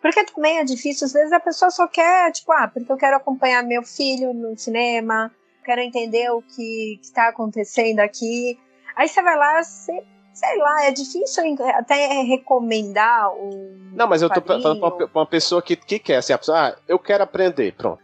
Porque 0.00 0.24
também 0.24 0.58
é 0.58 0.64
difícil, 0.64 1.06
às 1.06 1.12
vezes 1.12 1.32
a 1.32 1.40
pessoa 1.40 1.70
só 1.70 1.86
quer, 1.86 2.32
tipo, 2.32 2.50
ah, 2.52 2.68
porque 2.68 2.90
eu 2.90 2.96
quero 2.96 3.16
acompanhar 3.16 3.62
meu 3.62 3.82
filho 3.82 4.32
no 4.32 4.56
cinema, 4.56 5.30
quero 5.64 5.82
entender 5.82 6.30
o 6.30 6.42
que 6.42 6.98
está 7.02 7.28
acontecendo 7.28 8.00
aqui. 8.00 8.58
Aí 8.96 9.06
você 9.06 9.22
vai 9.22 9.36
lá, 9.36 9.62
você, 9.62 9.92
sei 10.32 10.58
lá, 10.58 10.84
é 10.84 10.90
difícil 10.90 11.44
até 11.74 12.22
recomendar 12.22 13.30
um. 13.34 13.90
Não, 13.92 14.08
mas 14.08 14.22
eu 14.22 14.30
tô 14.30 14.40
falando 14.40 14.80
pra 14.80 15.06
uma, 15.14 15.26
pessoa 15.26 15.60
que, 15.60 15.76
que 15.76 15.98
quer, 15.98 16.16
assim, 16.16 16.32
a 16.32 16.38
pessoa, 16.38 16.68
ah, 16.68 16.76
eu 16.88 16.98
quero 16.98 17.22
aprender, 17.22 17.74
pronto. 17.76 18.02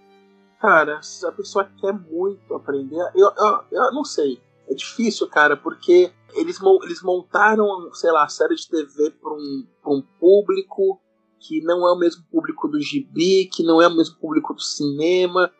Cara, 0.61 1.00
se 1.02 1.26
a 1.26 1.32
pessoa 1.32 1.70
quer 1.80 1.92
muito 1.92 2.54
aprender, 2.54 3.00
eu, 3.14 3.32
eu, 3.37 3.61
eu 3.72 3.92
não 3.92 4.04
sei. 4.04 4.38
É 4.68 4.74
difícil, 4.74 5.28
cara, 5.28 5.56
porque 5.56 6.11
eles, 6.35 6.59
eles 6.82 7.02
montaram, 7.02 7.92
sei 7.94 8.11
lá, 8.11 8.24
a 8.24 8.28
série 8.28 8.54
de 8.54 8.68
TV 8.68 9.11
para 9.12 9.32
um, 9.32 9.66
um 9.87 10.02
público 10.18 11.00
que 11.46 11.61
não 11.62 11.87
é 11.87 11.92
o 11.92 11.98
mesmo 11.98 12.24
público 12.30 12.66
do 12.66 12.80
gibi, 12.80 13.46
que 13.46 13.62
não 13.62 13.80
é 13.80 13.87
o 13.87 13.94
mesmo 13.94 14.16
público 14.16 14.54
do 14.54 14.61
cinema, 14.61 15.52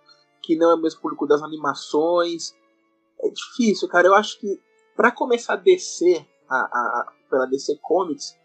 que 0.42 0.57
não 0.57 0.70
é 0.70 0.75
o 0.75 0.81
mesmo 0.81 1.01
público 1.01 1.27
das 1.27 1.42
animações. 1.42 2.55
É 3.20 3.29
difícil, 3.29 3.88
cara. 3.88 4.07
Eu 4.07 4.14
acho 4.14 4.38
que 4.40 4.61
para 4.96 5.12
começar 5.12 5.55
a 5.55 5.57
descer 5.57 6.27
a, 6.49 6.57
a, 6.57 7.12
pela 7.31 7.46
DC 7.46 7.79
Comics, 7.83 8.37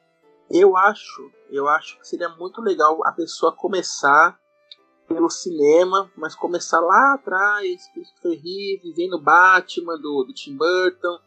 eu 0.49 0.75
acho, 0.75 1.32
eu 1.49 1.67
acho 1.67 1.97
que 1.99 2.08
seria 2.08 2.30
muito 2.30 2.62
legal 2.62 3.06
a 3.06 3.12
pessoa 3.12 3.56
começar 3.56 4.39
pelo 5.08 5.30
cinema, 5.30 6.12
mas 6.15 6.36
começar 6.36 6.80
lá 6.80 7.13
atrás, 7.13 7.88
Christopher 7.93 8.39
Reeve, 8.41 8.93
vendo 8.95 9.19
Batman 9.19 9.97
do, 9.97 10.23
do 10.23 10.34
Tim 10.34 10.56
Burton, 10.56 11.19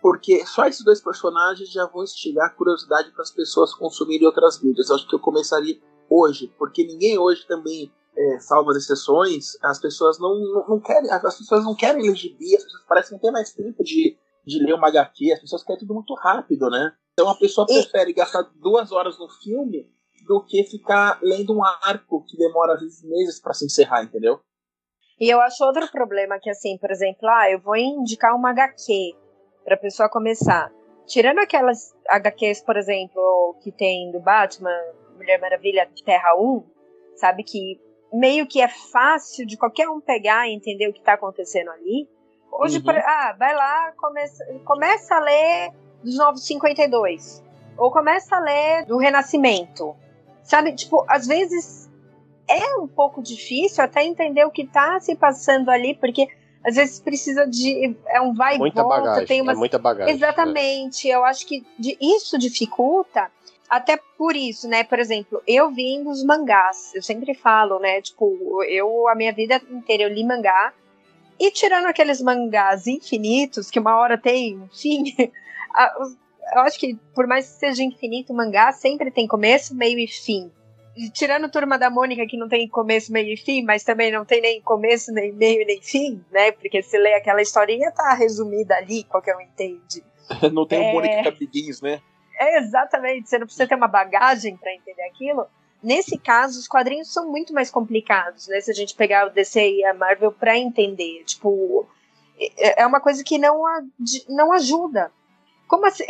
porque 0.00 0.44
só 0.46 0.66
esses 0.66 0.84
dois 0.84 1.00
personagens 1.00 1.70
já 1.70 1.86
vão 1.86 2.02
instigar 2.02 2.54
curiosidade 2.56 3.10
para 3.12 3.22
as 3.22 3.30
pessoas 3.30 3.74
consumirem 3.74 4.26
outras 4.26 4.62
mídias. 4.62 4.88
Eu 4.88 4.96
acho 4.96 5.08
que 5.08 5.14
eu 5.14 5.20
começaria 5.20 5.78
hoje, 6.08 6.52
porque 6.58 6.84
ninguém 6.84 7.18
hoje 7.18 7.46
também, 7.46 7.92
é, 8.16 8.38
salvo 8.40 8.70
as 8.70 8.78
exceções, 8.78 9.56
as 9.62 9.78
pessoas 9.78 10.18
não, 10.18 10.34
não, 10.38 10.68
não, 10.68 10.80
querem, 10.80 11.10
as 11.10 11.38
pessoas 11.38 11.64
não 11.64 11.74
querem 11.74 12.02
ler 12.02 12.16
gibi, 12.16 12.56
as 12.56 12.64
pessoas 12.64 12.84
parecem 12.88 13.12
não 13.12 13.20
ter 13.20 13.30
mais 13.30 13.52
tempo 13.52 13.84
de, 13.84 14.16
de 14.46 14.58
ler 14.64 14.74
uma 14.74 14.88
HQ, 14.88 15.32
as 15.32 15.40
pessoas 15.40 15.62
querem 15.62 15.80
tudo 15.80 15.94
muito 15.94 16.14
rápido, 16.14 16.68
né? 16.68 16.92
Então 17.12 17.28
a 17.28 17.36
pessoa 17.36 17.66
prefere 17.66 18.12
gastar 18.12 18.42
duas 18.56 18.92
horas 18.92 19.18
no 19.18 19.28
filme 19.28 19.86
do 20.26 20.42
que 20.44 20.64
ficar 20.64 21.18
lendo 21.22 21.54
um 21.54 21.64
arco 21.64 22.24
que 22.24 22.36
demora 22.36 22.74
às 22.74 22.80
vezes 22.80 23.02
meses 23.02 23.40
para 23.40 23.52
se 23.52 23.66
encerrar, 23.66 24.04
entendeu? 24.04 24.40
E 25.18 25.28
eu 25.28 25.38
acho 25.40 25.62
outro 25.64 25.86
problema 25.92 26.38
que, 26.40 26.48
assim, 26.48 26.78
por 26.78 26.90
exemplo, 26.90 27.28
ah, 27.28 27.50
eu 27.50 27.60
vou 27.60 27.76
indicar 27.76 28.34
uma 28.34 28.50
HQ 28.50 29.14
para 29.64 29.74
a 29.74 29.78
pessoa 29.78 30.08
começar. 30.08 30.70
Tirando 31.06 31.38
aquelas 31.38 31.94
HQs, 32.08 32.62
por 32.62 32.76
exemplo, 32.76 33.56
que 33.62 33.72
tem 33.72 34.12
do 34.12 34.20
Batman, 34.20 34.78
Mulher 35.16 35.40
Maravilha 35.40 35.88
Terra 36.04 36.34
1, 36.36 36.64
sabe 37.16 37.42
que 37.42 37.80
meio 38.12 38.46
que 38.46 38.60
é 38.60 38.68
fácil 38.68 39.46
de 39.46 39.56
qualquer 39.56 39.88
um 39.88 40.00
pegar 40.00 40.48
e 40.48 40.54
entender 40.54 40.88
o 40.88 40.92
que 40.92 41.00
está 41.00 41.14
acontecendo 41.14 41.70
ali. 41.70 42.08
Hoje, 42.52 42.78
uhum. 42.78 42.84
ah, 42.88 43.34
vai 43.38 43.54
lá, 43.54 43.92
começa, 43.96 44.44
começa 44.64 45.14
a 45.14 45.20
ler 45.20 45.70
dos 46.02 46.16
952. 46.16 47.44
Ou 47.76 47.90
começa 47.90 48.36
a 48.36 48.40
ler 48.40 48.84
do 48.86 48.98
Renascimento. 48.98 49.96
Sabe, 50.42 50.74
tipo, 50.74 51.04
às 51.08 51.26
vezes 51.26 51.90
é 52.48 52.76
um 52.76 52.88
pouco 52.88 53.22
difícil 53.22 53.84
até 53.84 54.04
entender 54.04 54.44
o 54.44 54.50
que 54.50 54.62
está 54.62 54.98
se 54.98 55.14
passando 55.14 55.70
ali, 55.70 55.94
porque 55.94 56.28
às 56.64 56.76
vezes 56.76 57.00
precisa 57.00 57.46
de 57.46 57.96
é 58.06 58.20
um 58.20 58.34
vai 58.34 58.58
muita 58.58 58.80
e 58.80 58.82
volta, 58.82 59.00
bagagem, 59.00 59.26
tem 59.26 59.40
uma 59.40 59.52
é 59.52 59.54
muita 59.54 59.78
bagagem. 59.78 60.14
Exatamente, 60.14 61.10
é. 61.10 61.14
eu 61.14 61.24
acho 61.24 61.46
que 61.46 61.64
de, 61.78 61.96
isso 62.00 62.38
dificulta 62.38 63.30
até 63.68 63.98
por 64.18 64.34
isso, 64.34 64.68
né? 64.68 64.82
Por 64.82 64.98
exemplo, 64.98 65.40
eu 65.46 65.70
vim 65.70 66.02
dos 66.02 66.24
mangás. 66.24 66.92
Eu 66.94 67.02
sempre 67.02 67.34
falo, 67.34 67.78
né? 67.78 68.02
Tipo, 68.02 68.64
eu 68.64 69.08
a 69.08 69.14
minha 69.14 69.32
vida 69.32 69.60
inteira 69.70 70.02
eu 70.02 70.08
li 70.08 70.24
mangá. 70.24 70.74
E 71.38 71.50
tirando 71.50 71.86
aqueles 71.86 72.20
mangás 72.20 72.86
infinitos, 72.86 73.70
que 73.70 73.78
uma 73.78 73.96
hora 73.96 74.18
tem 74.18 74.58
um 74.58 74.68
fim, 74.68 75.04
eu 75.18 76.60
acho 76.60 76.78
que 76.78 76.98
por 77.14 77.26
mais 77.26 77.46
que 77.46 77.58
seja 77.60 77.82
infinito, 77.82 78.32
o 78.32 78.36
mangá 78.36 78.72
sempre 78.72 79.10
tem 79.10 79.26
começo, 79.26 79.74
meio 79.74 79.98
e 79.98 80.06
fim. 80.06 80.50
Tirando 81.12 81.50
Turma 81.50 81.78
da 81.78 81.88
Mônica, 81.88 82.26
que 82.26 82.36
não 82.36 82.48
tem 82.48 82.68
começo, 82.68 83.12
meio 83.12 83.32
e 83.32 83.36
fim, 83.36 83.62
mas 83.62 83.84
também 83.84 84.10
não 84.10 84.24
tem 84.24 84.40
nem 84.40 84.60
começo, 84.60 85.12
nem 85.12 85.32
meio, 85.32 85.64
nem 85.66 85.80
fim, 85.80 86.24
né? 86.30 86.52
Porque 86.52 86.82
se 86.82 86.98
lê 86.98 87.14
aquela 87.14 87.40
historinha, 87.40 87.92
tá 87.92 88.12
resumida 88.14 88.74
ali, 88.74 89.04
qualquer 89.04 89.36
um 89.36 89.40
entende. 89.40 90.04
não 90.52 90.66
tem 90.66 90.84
é... 90.84 90.90
o 90.90 90.94
Mônica 90.94 91.22
Capiguinhos, 91.24 91.80
né? 91.80 92.00
É, 92.38 92.58
exatamente, 92.58 93.28
você 93.28 93.38
não 93.38 93.46
precisa 93.46 93.68
ter 93.68 93.74
uma 93.74 93.88
bagagem 93.88 94.56
para 94.56 94.74
entender 94.74 95.02
aquilo. 95.02 95.46
Nesse 95.82 96.18
caso, 96.18 96.58
os 96.58 96.68
quadrinhos 96.68 97.12
são 97.12 97.30
muito 97.30 97.52
mais 97.52 97.70
complicados, 97.70 98.48
né? 98.48 98.60
Se 98.60 98.70
a 98.70 98.74
gente 98.74 98.94
pegar 98.94 99.26
o 99.26 99.30
DC 99.30 99.76
e 99.76 99.84
a 99.84 99.94
Marvel 99.94 100.32
para 100.32 100.58
entender, 100.58 101.22
tipo, 101.24 101.86
é, 102.38 102.82
é 102.82 102.86
uma 102.86 103.00
coisa 103.00 103.22
que 103.22 103.38
não, 103.38 103.62
não 104.28 104.52
ajuda. 104.52 105.12
Como 105.68 105.86
assim? 105.86 106.04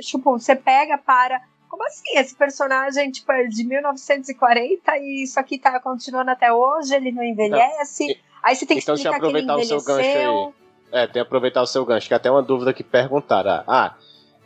Tipo, 0.00 0.32
você 0.32 0.54
pega 0.54 0.98
para. 0.98 1.40
Como 1.68 1.84
assim? 1.84 2.16
Esse 2.16 2.34
personagem, 2.34 3.10
tipo, 3.10 3.30
é 3.32 3.44
de 3.44 3.64
1940 3.64 4.96
e 4.98 5.24
isso 5.24 5.38
aqui 5.38 5.58
tá 5.58 5.78
continuando 5.80 6.30
até 6.30 6.52
hoje, 6.52 6.94
ele 6.94 7.12
não 7.12 7.22
envelhece. 7.22 8.06
Não. 8.06 8.14
Aí 8.42 8.54
você 8.54 8.66
tem 8.66 8.76
que 8.76 8.82
então, 8.82 8.94
explicar 8.94 9.20
que 9.20 9.26
ele 9.26 9.40
envelheceu. 9.40 9.76
O 9.76 9.80
seu 9.80 9.94
gancho 9.94 10.08
aí. 10.08 10.52
É, 10.92 11.06
tem 11.06 11.14
que 11.14 11.18
aproveitar 11.18 11.62
o 11.62 11.66
seu 11.66 11.84
gancho, 11.84 12.06
que 12.06 12.14
até 12.14 12.30
uma 12.30 12.42
dúvida 12.42 12.72
que 12.72 12.84
perguntaram. 12.84 13.64
Ah, 13.66 13.96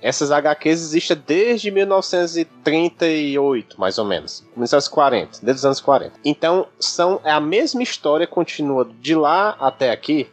essas 0.03 0.31
HQs 0.31 0.81
existem 0.81 1.23
desde 1.27 1.71
1938, 1.71 3.79
mais 3.79 3.99
ou 3.99 4.07
menos. 4.07 4.43
1940, 4.57 5.41
desde 5.43 5.61
os 5.61 5.67
anos 5.67 5.81
40. 5.81 6.15
Então, 6.25 6.67
são, 6.79 7.21
é 7.23 7.31
a 7.31 7.41
mesma 7.41 7.83
história, 7.83 8.27
continua 8.27 8.89
de 9.01 9.15
lá 9.15 9.55
até 9.61 9.91
aqui. 9.91 10.27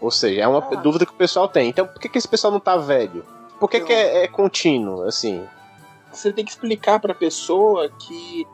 Ou 0.00 0.10
seja, 0.10 0.42
é 0.42 0.46
uma 0.46 0.60
ah. 0.60 0.76
dúvida 0.76 1.04
que 1.04 1.12
o 1.12 1.16
pessoal 1.16 1.48
tem. 1.48 1.68
Então, 1.68 1.86
por 1.86 2.00
que, 2.00 2.08
que 2.08 2.18
esse 2.18 2.28
pessoal 2.28 2.52
não 2.52 2.60
tá 2.60 2.76
velho? 2.76 3.24
Por 3.58 3.68
que, 3.68 3.80
que 3.80 3.92
é, 3.92 4.24
é 4.24 4.28
contínuo, 4.28 5.02
assim? 5.02 5.44
Você 6.16 6.32
tem 6.32 6.44
que 6.44 6.50
explicar 6.50 6.98
pra 6.98 7.14
pessoa 7.14 7.90
que 7.90 8.46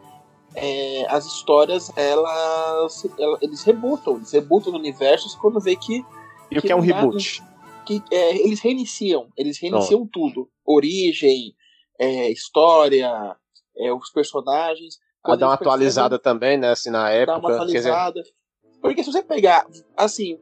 é, 0.55 1.07
as 1.09 1.25
histórias, 1.25 1.91
elas, 1.97 3.07
elas, 3.19 3.43
eles 3.43 3.63
rebutam. 3.63 4.17
Eles 4.17 4.33
rebutam 4.33 4.75
universos 4.75 5.35
quando 5.37 5.61
vê 5.61 5.77
que. 5.77 6.05
E 6.51 6.59
o 6.59 6.63
que 6.63 6.73
é 6.73 6.77
um 6.77 6.81
reboot? 6.81 7.43
que 7.85 8.03
é, 8.11 8.37
eles 8.37 8.61
reiniciam, 8.61 9.29
eles 9.37 9.59
reiniciam 9.61 10.07
tudo. 10.07 10.49
Origem, 10.65 11.55
é, 11.99 12.31
história, 12.31 13.37
é, 13.77 13.93
os 13.93 14.11
personagens. 14.11 14.97
Pra 15.23 15.37
dar 15.37 15.49
uma 15.49 15.55
atualizada 15.55 16.19
também, 16.19 16.59
né? 16.59 16.71
Assim, 16.71 16.91
na 16.91 17.11
época. 17.11 17.41
Dar 17.41 17.47
uma 17.47 17.55
atualizada. 17.55 18.21
Dizer... 18.21 18.35
Porque 18.81 19.05
se 19.05 19.13
você 19.13 19.23
pegar, 19.23 19.67
assim, 19.97 20.39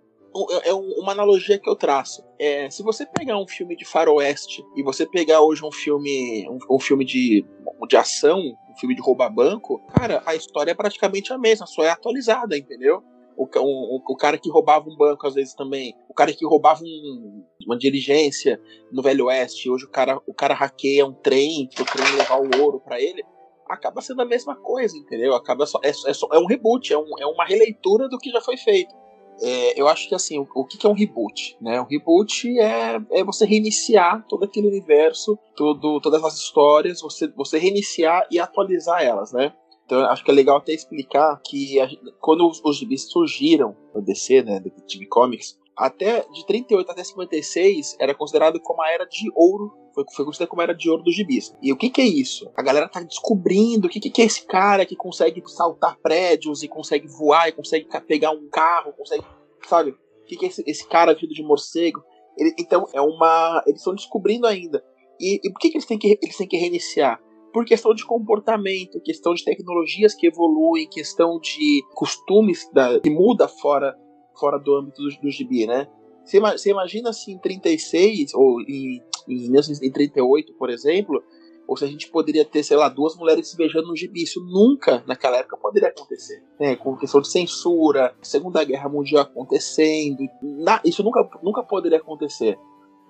é, 0.64 0.70
é 0.70 0.74
uma 0.74 1.12
analogia 1.12 1.58
que 1.58 1.68
eu 1.68 1.76
traço. 1.76 2.22
É, 2.42 2.70
se 2.70 2.82
você 2.82 3.04
pegar 3.04 3.38
um 3.38 3.46
filme 3.46 3.76
de 3.76 3.84
faroeste 3.84 4.64
e 4.74 4.82
você 4.82 5.06
pegar 5.06 5.42
hoje 5.42 5.62
um 5.62 5.70
filme, 5.70 6.48
um, 6.48 6.76
um 6.76 6.80
filme 6.80 7.04
de, 7.04 7.44
de 7.86 7.96
ação, 7.98 8.40
um 8.40 8.76
filme 8.78 8.94
de 8.94 9.02
roubar 9.02 9.28
banco, 9.28 9.78
cara, 9.94 10.22
a 10.24 10.34
história 10.34 10.70
é 10.70 10.74
praticamente 10.74 11.34
a 11.34 11.38
mesma, 11.38 11.66
só 11.66 11.82
é 11.82 11.90
atualizada, 11.90 12.56
entendeu? 12.56 13.02
o, 13.36 13.48
o, 13.58 14.02
o, 14.06 14.16
cara 14.16 14.36
que 14.36 14.50
roubava 14.50 14.88
um 14.88 14.96
banco 14.96 15.26
às 15.26 15.34
vezes 15.34 15.54
também, 15.54 15.94
o 16.08 16.14
cara 16.14 16.32
que 16.32 16.44
roubava 16.44 16.82
um, 16.82 17.44
uma 17.66 17.76
diligência 17.76 18.60
no 18.92 19.02
Velho 19.02 19.26
Oeste, 19.26 19.70
hoje 19.70 19.86
o 19.86 19.90
cara, 19.90 20.20
o 20.26 20.34
cara 20.34 20.52
hackeia 20.54 21.06
um 21.06 21.12
trem, 21.12 21.68
o 21.80 21.84
trem 21.84 22.16
levar 22.16 22.38
o 22.38 22.62
ouro 22.62 22.80
para 22.80 23.00
ele, 23.00 23.24
acaba 23.66 24.02
sendo 24.02 24.20
a 24.20 24.26
mesma 24.26 24.56
coisa, 24.56 24.96
entendeu? 24.96 25.34
Acaba 25.34 25.64
só, 25.64 25.80
é, 25.82 25.88
é, 25.88 26.12
só, 26.12 26.28
é 26.32 26.38
um 26.38 26.46
reboot, 26.46 26.92
é, 26.92 26.98
um, 26.98 27.18
é 27.18 27.26
uma 27.26 27.44
releitura 27.44 28.08
do 28.08 28.18
que 28.18 28.30
já 28.30 28.40
foi 28.40 28.56
feito. 28.56 28.94
É, 29.42 29.80
eu 29.80 29.88
acho 29.88 30.08
que 30.08 30.14
assim, 30.14 30.38
o, 30.38 30.46
o 30.54 30.64
que, 30.64 30.76
que, 30.76 30.86
é 30.86 30.90
um 30.90 30.94
reboot? 30.94 31.56
Né? 31.60 31.80
Um 31.80 31.86
reboot 31.86 32.58
é, 32.58 33.00
é 33.10 33.24
você 33.24 33.46
reiniciar 33.46 34.24
todo 34.28 34.44
aquele 34.44 34.68
universo, 34.68 35.38
todo, 35.56 36.00
todas 36.00 36.22
as 36.22 36.36
histórias, 36.36 37.00
você, 37.00 37.28
você 37.28 37.58
reiniciar 37.58 38.26
e 38.30 38.38
atualizar 38.38 39.02
elas, 39.02 39.32
né? 39.32 39.52
Então 39.86 40.04
acho 40.04 40.24
que 40.24 40.30
é 40.30 40.34
legal 40.34 40.58
até 40.58 40.72
explicar 40.72 41.40
que 41.44 41.80
a, 41.80 41.88
quando 42.20 42.48
os, 42.48 42.60
os 42.64 42.76
gibis 42.76 43.10
surgiram 43.10 43.76
no 43.94 44.02
DC, 44.02 44.42
né, 44.42 44.60
Detective 44.60 45.06
Comics, 45.06 45.58
até 45.76 46.20
de 46.30 46.46
38 46.46 46.90
até 46.90 47.02
56 47.02 47.96
era 47.98 48.14
considerado 48.14 48.60
como 48.60 48.82
a 48.82 48.90
era 48.92 49.06
de 49.06 49.30
ouro, 49.34 49.72
foi, 49.94 50.04
foi 50.14 50.24
considerado 50.24 50.50
como 50.50 50.62
era 50.62 50.74
de 50.74 50.88
ouro 50.88 51.02
dos 51.02 51.14
gibis. 51.14 51.54
E 51.62 51.72
o 51.72 51.76
que 51.76 51.90
que 51.90 52.00
é 52.00 52.06
isso? 52.06 52.50
A 52.56 52.62
galera 52.62 52.88
tá 52.88 53.00
descobrindo 53.00 53.86
o 53.86 53.90
que, 53.90 54.00
que 54.00 54.22
é 54.22 54.24
esse 54.24 54.46
cara 54.46 54.86
que 54.86 54.96
consegue 54.96 55.42
saltar 55.46 55.98
prédios 55.98 56.62
e 56.62 56.68
consegue 56.68 57.06
voar 57.06 57.48
e 57.48 57.52
consegue 57.52 57.86
pegar 58.06 58.30
um 58.30 58.48
carro, 58.48 58.92
consegue, 58.92 59.24
sabe? 59.66 59.90
O 59.90 60.24
que, 60.26 60.36
que 60.36 60.44
é 60.44 60.48
esse, 60.48 60.64
esse 60.66 60.88
cara 60.88 61.12
vestido 61.12 61.34
de 61.34 61.42
morcego? 61.42 62.02
Ele, 62.36 62.54
então 62.58 62.86
é 62.94 63.00
uma, 63.00 63.62
eles 63.66 63.80
estão 63.80 63.94
descobrindo 63.94 64.46
ainda. 64.46 64.82
E, 65.20 65.40
e 65.44 65.52
por 65.52 65.58
que, 65.58 65.70
que 65.70 65.76
eles 65.76 65.86
têm 65.86 65.98
que 65.98 66.18
eles 66.22 66.36
têm 66.36 66.48
que 66.48 66.56
reiniciar? 66.56 67.20
por 67.52 67.64
questão 67.64 67.94
de 67.94 68.04
comportamento, 68.04 69.00
questão 69.00 69.34
de 69.34 69.44
tecnologias 69.44 70.14
que 70.14 70.26
evoluem, 70.26 70.88
questão 70.88 71.38
de 71.40 71.82
costumes 71.94 72.68
da, 72.72 73.00
que 73.00 73.10
muda 73.10 73.48
fora, 73.48 73.96
fora 74.38 74.58
do 74.58 74.74
âmbito 74.74 75.02
do, 75.02 75.08
do 75.20 75.30
gibi, 75.30 75.66
né? 75.66 75.88
Você, 76.30 76.70
imagina 76.70 77.12
se 77.12 77.32
em 77.32 77.38
36 77.38 78.34
ou 78.34 78.60
em, 78.60 79.02
em 79.28 79.36
1938, 79.50 80.54
por 80.54 80.70
exemplo, 80.70 81.22
ou 81.66 81.76
se 81.76 81.84
a 81.84 81.88
gente 81.88 82.08
poderia 82.08 82.44
ter, 82.44 82.62
sei 82.62 82.76
lá, 82.76 82.88
duas 82.88 83.16
mulheres 83.16 83.48
se 83.48 83.56
beijando 83.56 83.88
no 83.88 83.96
gibi. 83.96 84.22
Isso 84.22 84.40
nunca, 84.44 85.02
naquela 85.06 85.36
época, 85.38 85.56
poderia 85.56 85.88
acontecer. 85.88 86.42
Né? 86.58 86.76
Com 86.76 86.96
questão 86.96 87.20
de 87.20 87.28
censura, 87.28 88.14
Segunda 88.22 88.64
Guerra 88.64 88.88
Mundial 88.88 89.22
acontecendo. 89.22 90.18
Na, 90.42 90.80
isso 90.84 91.02
nunca, 91.02 91.28
nunca 91.42 91.62
poderia 91.62 91.98
acontecer. 91.98 92.58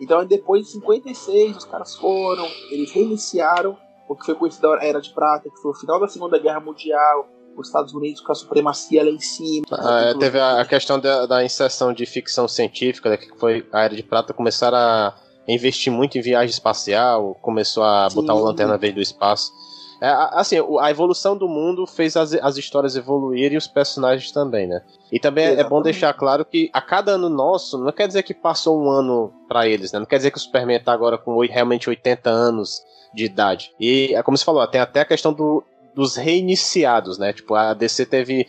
Então, 0.01 0.25
depois 0.25 0.67
de 0.67 0.73
56, 0.73 1.57
os 1.59 1.65
caras 1.65 1.95
foram, 1.97 2.47
eles 2.71 2.91
reiniciaram 2.91 3.77
o 4.09 4.17
que 4.17 4.27
foi 4.27 4.35
conhecido 4.35 4.73
a 4.73 4.85
Era 4.85 5.01
de 5.01 5.13
Prata, 5.15 5.49
que 5.49 5.61
foi 5.61 5.71
o 5.71 5.75
final 5.75 6.01
da 6.01 6.09
Segunda 6.09 6.39
Guerra 6.39 6.61
Mundial, 6.61 7.29
os 7.57 7.69
Estados 7.69 7.93
Unidos 7.93 8.21
com 8.21 8.33
a 8.33 8.35
supremacia 8.35 9.03
lá 9.03 9.11
em 9.11 9.19
cima. 9.19 9.67
Ah, 9.71 10.01
é, 10.07 10.15
teve 10.15 10.39
a, 10.39 10.61
a 10.61 10.65
questão 10.65 10.99
da, 10.99 11.27
da, 11.27 11.45
inserção 11.45 11.93
de 11.93 12.07
ficção 12.07 12.49
científica, 12.49 13.11
né, 13.11 13.17
que 13.17 13.29
foi 13.39 13.67
a 13.73 13.83
Era 13.83 13.95
de 13.95 14.03
Prata, 14.03 14.33
começaram 14.33 14.79
a 14.79 15.15
investir 15.47 15.93
muito 15.93 16.17
em 16.17 16.21
viagem 16.21 16.51
espacial, 16.51 17.37
começou 17.43 17.83
a 17.83 18.09
Sim. 18.09 18.17
botar 18.17 18.35
uma 18.35 18.45
lanterna 18.45 18.79
verde 18.79 18.97
do 18.97 19.03
espaço. 19.03 19.53
É, 20.01 20.09
assim, 20.33 20.57
a 20.81 20.91
evolução 20.91 21.37
do 21.37 21.47
mundo 21.47 21.87
fez 21.87 22.17
as, 22.17 22.33
as 22.33 22.57
histórias 22.57 22.97
evoluírem 22.97 23.55
e 23.55 23.59
os 23.59 23.67
personagens 23.67 24.33
também, 24.33 24.67
né? 24.67 24.81
E 25.13 25.21
também 25.21 25.45
é, 25.45 25.61
é 25.61 25.65
bom 25.65 25.83
deixar 25.83 26.15
claro 26.15 26.43
que 26.43 26.71
a 26.73 26.81
cada 26.81 27.13
ano 27.13 27.29
nosso, 27.29 27.77
não 27.77 27.93
quer 27.93 28.07
dizer 28.07 28.23
que 28.23 28.33
passou 28.33 28.81
um 28.81 28.89
ano 28.89 29.31
para 29.47 29.69
eles, 29.69 29.93
né? 29.93 29.99
Não 29.99 30.07
quer 30.07 30.17
dizer 30.17 30.31
que 30.31 30.39
o 30.39 30.41
Superman 30.41 30.81
tá 30.81 30.93
agora 30.95 31.19
com 31.19 31.39
realmente 31.41 31.91
80 31.91 32.31
anos 32.31 32.83
de 33.13 33.27
idade. 33.27 33.73
E, 33.79 34.15
é 34.15 34.23
como 34.23 34.39
você 34.39 34.45
falou, 34.45 34.67
tem 34.67 34.81
até 34.81 35.01
a 35.01 35.05
questão 35.05 35.35
do, 35.35 35.63
dos 36.01 36.17
reiniciados, 36.17 37.19
né? 37.19 37.31
Tipo, 37.31 37.55
a 37.55 37.75
DC 37.75 38.07
teve. 38.07 38.47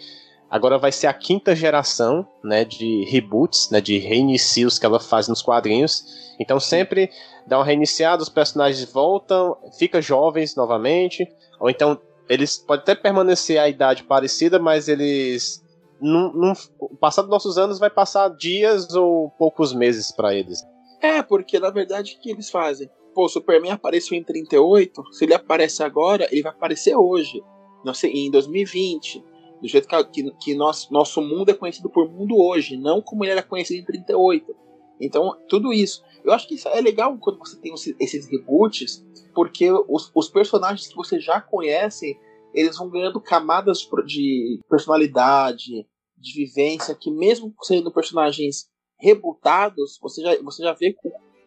Agora 0.50 0.78
vai 0.78 0.92
ser 0.92 1.08
a 1.08 1.14
quinta 1.14 1.54
geração, 1.56 2.28
né, 2.44 2.66
de 2.66 3.06
reboots, 3.06 3.70
né, 3.72 3.80
de 3.80 3.98
reinicios 4.00 4.78
que 4.78 4.86
ela 4.86 5.00
faz 5.00 5.28
nos 5.30 5.42
quadrinhos. 5.42 6.04
Então 6.40 6.60
sempre 6.60 7.10
dá 7.48 7.58
um 7.58 7.64
reiniciado, 7.64 8.22
os 8.22 8.28
personagens 8.28 8.92
voltam, 8.92 9.56
ficam 9.78 10.02
jovens 10.02 10.54
novamente, 10.56 11.26
ou 11.58 11.70
então 11.70 11.98
eles 12.28 12.58
podem 12.58 12.84
até 12.84 12.96
permanecer 12.96 13.60
a 13.60 13.70
idade 13.70 14.04
parecida, 14.04 14.60
mas 14.60 14.90
eles 14.90 15.64
num, 16.02 16.34
num, 16.34 16.54
o 16.80 16.98
passar 16.98 17.22
dos 17.22 17.32
nossos 17.32 17.58
anos 17.58 17.80
vai 17.80 17.90
passar 17.90 18.28
dias 18.30 18.94
ou 18.94 19.30
poucos 19.32 19.74
meses 19.74 20.12
para 20.12 20.34
eles. 20.34 20.62
É, 21.02 21.24
porque 21.24 21.60
na 21.60 21.70
verdade 21.70 22.18
o 22.18 22.22
que 22.22 22.30
eles 22.30 22.50
fazem? 22.50 22.90
Pô, 23.14 23.26
o 23.26 23.30
Superman 23.30 23.72
apareceu 23.72 24.18
em 24.18 24.24
38, 24.24 25.04
se 25.12 25.26
ele 25.26 25.34
aparece 25.34 25.84
agora, 25.84 26.28
ele 26.32 26.42
vai 26.42 26.52
aparecer 26.52 26.96
hoje, 26.96 27.44
não 27.84 27.94
sei, 27.94 28.12
em 28.12 28.32
2020. 28.32 29.24
Do 29.62 29.68
jeito 29.68 29.88
que, 30.12 30.32
que, 30.42 30.56
nosso, 30.56 30.92
nosso 30.92 31.22
mundo 31.22 31.50
é 31.50 31.54
conhecido 31.54 31.90
por 31.90 32.10
mundo 32.10 32.36
hoje, 32.36 32.78
não 32.78 33.02
como 33.02 33.24
ele 33.24 33.32
era 33.32 33.44
conhecido 33.44 33.80
em 33.80 33.86
38. 33.86 34.56
Então, 35.00 35.36
tudo 35.48 35.74
isso. 35.74 36.04
Eu 36.24 36.32
acho 36.32 36.48
que 36.48 36.56
isso 36.56 36.68
é 36.68 36.80
legal 36.80 37.18
quando 37.20 37.40
você 37.40 37.60
tem 37.60 37.74
esses 38.00 38.28
reboots, 38.28 39.06
porque 39.34 39.72
os, 39.88 40.12
os 40.16 40.30
personagens 40.30 40.88
que 40.88 40.96
você 40.96 41.20
já 41.20 41.42
conhece, 41.42 42.18
eles 42.54 42.78
vão 42.78 42.90
ganhando 42.90 43.20
camadas 43.20 43.88
de 44.06 44.60
personalidade, 44.70 45.86
de 46.18 46.34
vivência, 46.34 46.96
que 46.96 47.12
mesmo 47.12 47.54
sendo 47.64 47.92
personagens 47.92 48.70
rebutados, 49.00 49.98
você 50.00 50.22
já, 50.22 50.42
você 50.44 50.64
já 50.64 50.74
vê 50.74 50.96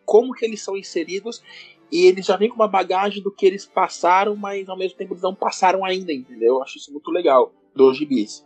como 0.04 0.32
que 0.32 0.44
eles 0.44 0.62
são 0.62 0.76
inseridos 0.76 1.42
e 1.90 2.06
eles 2.06 2.26
já 2.26 2.36
vêm 2.36 2.48
com 2.48 2.56
uma 2.56 2.68
bagagem 2.68 3.22
do 3.22 3.30
que 3.30 3.46
eles 3.46 3.66
passaram, 3.66 4.34
mas 4.34 4.68
ao 4.68 4.76
mesmo 4.76 4.96
tempo 4.96 5.12
eles 5.12 5.22
não 5.22 5.34
passaram 5.34 5.84
ainda, 5.84 6.12
entendeu? 6.12 6.56
Eu 6.56 6.62
acho 6.62 6.78
isso 6.78 6.92
muito 6.92 7.10
legal 7.10 7.52
dos 7.74 7.96
gibis. 7.96 8.44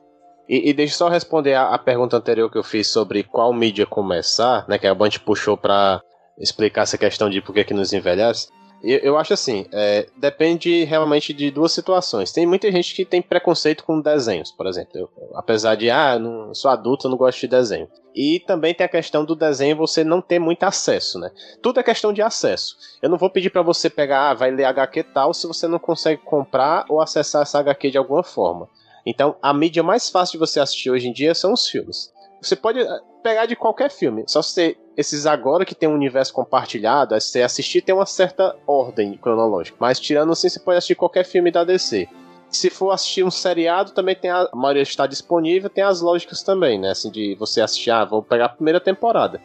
E, 0.49 0.71
e 0.71 0.73
deixa 0.73 0.95
eu 0.95 0.99
só 0.99 1.09
responder 1.09 1.55
a, 1.55 1.75
a, 1.75 1.79
pergunta 1.79 2.17
anterior 2.17 2.51
que 2.51 2.59
eu 2.59 2.65
fiz 2.65 2.89
sobre 2.89 3.23
qual 3.23 3.53
mídia 3.53 3.87
começar, 3.87 4.67
né? 4.69 4.79
Que 4.79 4.87
a 4.87 4.95
Band 4.95 5.11
puxou 5.25 5.57
para 5.57 6.03
explicar 6.39 6.83
essa 6.83 6.97
questão 6.97 7.29
de 7.29 7.41
por 7.41 7.55
que, 7.55 7.65
que 7.65 7.75
nos 7.75 7.93
envelhece. 7.93 8.49
Eu, 8.83 8.99
eu 8.99 9.19
acho 9.19 9.33
assim, 9.33 9.67
é, 9.73 10.07
depende 10.17 10.85
realmente 10.85 11.33
de 11.33 11.51
duas 11.51 11.73
situações. 11.73 12.33
Tem 12.33 12.47
muita 12.47 12.71
gente 12.71 12.95
que 12.95 13.05
tem 13.05 13.21
preconceito 13.21 13.85
com 13.85 14.01
desenhos, 14.01 14.53
por 14.53 14.67
exemplo. 14.67 14.91
Eu, 14.95 15.11
apesar 15.35 15.75
de, 15.75 15.91
ah, 15.91 16.19
não, 16.19 16.55
sou 16.55 16.71
adulto, 16.71 17.07
eu 17.07 17.11
não 17.11 17.19
gosto 17.19 17.41
de 17.41 17.49
desenho. 17.49 17.89
E 18.15 18.41
também 18.41 18.75
tem 18.75 18.85
a 18.85 18.89
questão 18.89 19.25
do 19.25 19.35
desenho 19.35 19.77
você 19.77 20.03
não 20.05 20.21
ter 20.21 20.39
muito 20.39 20.63
acesso, 20.65 21.19
né? 21.19 21.31
Tudo 21.63 21.81
é 21.81 21.83
questão 21.83 22.13
de 22.13 22.23
acesso. 22.23 22.77
Eu 23.03 23.09
não 23.09 23.19
vou 23.19 23.31
pedir 23.31 23.51
para 23.51 23.63
você 23.63 23.91
pegar, 23.91 24.31
ah, 24.31 24.35
vai 24.35 24.51
ler 24.51 24.65
HQ 24.65 25.05
tal, 25.15 25.35
se 25.35 25.47
você 25.47 25.67
não 25.67 25.79
consegue 25.79 26.23
comprar 26.23 26.85
ou 26.89 27.01
acessar 27.01 27.43
essa 27.43 27.59
HQ 27.59 27.91
de 27.91 27.99
alguma 27.99 28.23
forma. 28.23 28.69
Então, 29.05 29.37
a 29.41 29.55
mídia 29.55 29.83
mais 29.83 30.11
fácil 30.11 30.33
de 30.33 30.39
você 30.39 30.61
assistir 30.61 30.91
hoje 30.91 31.09
em 31.09 31.13
dia 31.13 31.35
são 31.35 31.53
os 31.53 31.69
filmes. 31.69 32.13
Você 32.41 32.57
pode 32.57 32.81
eh, 32.81 33.01
pegar 33.23 33.47
de 33.47 33.57
qualquer 33.57 33.91
filme, 33.91 34.25
só 34.27 34.43
você 34.43 34.77
esses 34.97 35.27
agora 35.27 35.65
que 35.65 35.77
tem 35.77 35.89
um 35.89 35.95
universo 35.95 36.33
compartilhado, 36.33 37.15
você 37.15 37.43
assistir 37.43 37.83
tem 37.83 37.95
uma 37.95 38.07
certa 38.07 38.57
ordem 38.67 39.17
cronológica. 39.17 39.77
Mas 39.79 40.01
tirando 40.01 40.33
assim, 40.33 40.49
você 40.49 40.59
pode 40.59 40.79
assistir 40.79 40.97
qualquer 40.97 41.25
filme 41.25 41.53
da 41.53 41.63
DC. 41.63 42.09
Se 42.51 42.69
for 42.69 42.91
assistir 42.91 43.23
um 43.23 43.31
seriado, 43.31 43.93
também 43.93 44.17
tem 44.17 44.31
a, 44.31 44.49
a 44.53 44.57
maioria 44.57 44.83
está 44.83 45.07
disponível, 45.07 45.71
tem 45.71 45.85
as 45.85 46.01
lógicas 46.01 46.43
também, 46.43 46.81
né? 46.81 46.91
Assim, 46.91 47.13
de 47.13 47.37
você 47.37 47.61
assistir, 47.61 47.93
ah, 47.93 48.05
vou 48.05 48.23
pegar 48.23 48.47
a 48.47 48.49
primeira 48.49 48.81
temporada. 48.81 49.41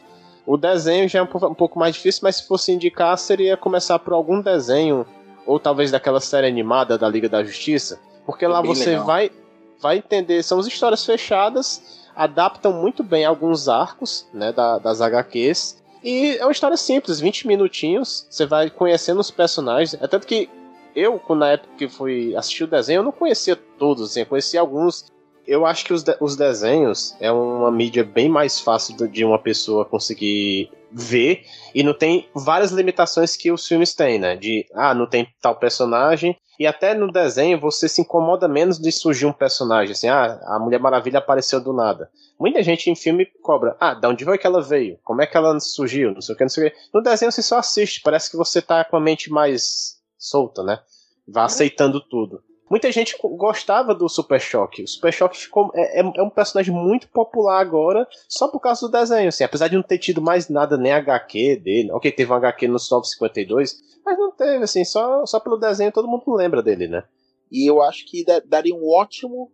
O 0.45 0.57
desenho 0.57 1.07
já 1.07 1.19
é 1.19 1.21
um, 1.21 1.27
um 1.47 1.53
pouco 1.53 1.77
mais 1.77 1.93
difícil, 1.93 2.21
mas 2.23 2.37
se 2.37 2.47
fosse 2.47 2.71
indicar, 2.71 3.15
seria 3.17 3.55
começar 3.55 3.99
por 3.99 4.13
algum 4.13 4.41
desenho, 4.41 5.05
ou 5.45 5.59
talvez 5.59 5.91
daquela 5.91 6.19
série 6.19 6.47
animada 6.47 6.97
da 6.97 7.07
Liga 7.07 7.29
da 7.29 7.43
Justiça, 7.43 7.99
porque 8.25 8.45
é 8.45 8.47
lá 8.47 8.61
você 8.61 8.91
legal. 8.91 9.05
vai 9.05 9.31
vai 9.79 9.97
entender, 9.97 10.41
são 10.43 10.59
as 10.59 10.65
histórias 10.65 11.05
fechadas, 11.05 12.02
adaptam 12.15 12.73
muito 12.73 13.03
bem 13.03 13.25
alguns 13.25 13.67
arcos, 13.67 14.27
né, 14.33 14.51
da, 14.51 14.77
das 14.79 15.01
HQs, 15.01 15.81
e 16.03 16.37
é 16.37 16.45
uma 16.45 16.51
história 16.51 16.75
simples, 16.75 17.19
20 17.19 17.47
minutinhos, 17.47 18.27
você 18.29 18.45
vai 18.45 18.69
conhecendo 18.69 19.19
os 19.19 19.31
personagens, 19.31 19.93
é 20.01 20.07
tanto 20.07 20.27
que 20.27 20.49
eu, 20.95 21.21
na 21.29 21.51
época 21.51 21.73
que 21.77 21.87
fui 21.87 22.35
assistir 22.35 22.65
o 22.65 22.67
desenho, 22.67 22.99
eu 22.99 23.03
não 23.03 23.11
conhecia 23.11 23.55
todos, 23.55 24.11
assim, 24.11 24.21
eu 24.21 24.25
conhecia 24.25 24.59
alguns. 24.59 25.11
Eu 25.45 25.65
acho 25.65 25.85
que 25.85 25.93
os, 25.93 26.03
de 26.03 26.15
os 26.21 26.35
desenhos 26.35 27.15
é 27.19 27.31
uma 27.31 27.71
mídia 27.71 28.03
bem 28.03 28.29
mais 28.29 28.59
fácil 28.59 28.95
de 29.07 29.25
uma 29.25 29.39
pessoa 29.39 29.85
conseguir 29.85 30.71
ver 30.91 31.43
e 31.73 31.83
não 31.83 31.93
tem 31.93 32.29
várias 32.33 32.71
limitações 32.71 33.35
que 33.35 33.51
os 33.51 33.67
filmes 33.67 33.93
têm, 33.93 34.19
né? 34.19 34.35
De, 34.35 34.65
ah, 34.73 34.93
não 34.93 35.07
tem 35.07 35.27
tal 35.41 35.55
personagem, 35.55 36.37
e 36.59 36.67
até 36.67 36.93
no 36.93 37.11
desenho 37.11 37.59
você 37.59 37.89
se 37.89 38.01
incomoda 38.01 38.47
menos 38.47 38.77
de 38.77 38.91
surgir 38.91 39.25
um 39.25 39.33
personagem, 39.33 39.93
assim, 39.93 40.07
ah, 40.07 40.39
a 40.45 40.59
Mulher 40.59 40.79
Maravilha 40.79 41.17
apareceu 41.17 41.59
do 41.59 41.73
nada. 41.73 42.09
Muita 42.39 42.61
gente 42.61 42.89
em 42.89 42.95
filme 42.95 43.25
cobra, 43.41 43.75
ah, 43.79 43.93
de 43.93 44.07
onde 44.07 44.23
foi 44.23 44.37
que 44.37 44.45
ela 44.45 44.61
veio? 44.61 44.99
Como 45.03 45.21
é 45.21 45.25
que 45.25 45.35
ela 45.35 45.59
surgiu? 45.59 46.13
Não 46.13 46.21
sei 46.21 46.35
o 46.35 46.37
que, 46.37 46.43
não 46.43 46.49
sei 46.49 46.67
o 46.67 46.71
que. 46.71 46.77
No 46.93 47.01
desenho 47.01 47.31
você 47.31 47.41
só 47.41 47.57
assiste, 47.57 48.01
parece 48.01 48.29
que 48.29 48.37
você 48.37 48.61
tá 48.61 48.85
com 48.85 48.95
a 48.95 49.01
mente 49.01 49.31
mais 49.31 49.97
solta, 50.17 50.63
né? 50.63 50.79
Vai 51.27 51.45
aceitando 51.45 51.99
tudo. 51.99 52.43
Muita 52.73 52.91
gente 52.91 53.15
gostava 53.21 53.93
do 53.93 54.09
Super 54.09 54.41
Choque. 54.41 54.81
O 54.81 54.87
Super 54.87 55.13
Choque 55.13 55.37
ficou, 55.37 55.71
é, 55.75 55.99
é, 55.99 56.11
é, 56.15 56.23
um 56.23 56.29
personagem 56.31 56.73
muito 56.73 57.07
popular 57.07 57.59
agora, 57.59 58.07
só 58.27 58.47
por 58.47 58.59
causa 58.59 58.87
do 58.87 58.91
desenho, 58.91 59.29
assim. 59.29 59.43
Apesar 59.43 59.67
de 59.67 59.75
não 59.75 59.83
ter 59.83 59.99
tido 59.99 60.19
mais 60.19 60.49
nada, 60.49 60.75
nem 60.75 60.91
HQ 60.91 61.57
dele. 61.57 61.91
Ok, 61.91 62.11
teve 62.11 62.31
um 62.31 62.35
HQ 62.35 62.65
no 62.65 62.73
952, 62.73 63.79
mas 64.03 64.17
não 64.17 64.31
teve, 64.31 64.63
assim, 64.63 64.83
só, 64.83 65.23
só 65.23 65.39
pelo 65.39 65.57
desenho 65.57 65.91
todo 65.91 66.07
mundo 66.07 66.23
lembra 66.33 66.63
dele, 66.63 66.87
né? 66.87 67.03
E 67.51 67.69
eu 67.69 67.79
acho 67.79 68.07
que 68.07 68.25
daria 68.47 68.73
um 68.73 68.89
ótimo, 68.89 69.51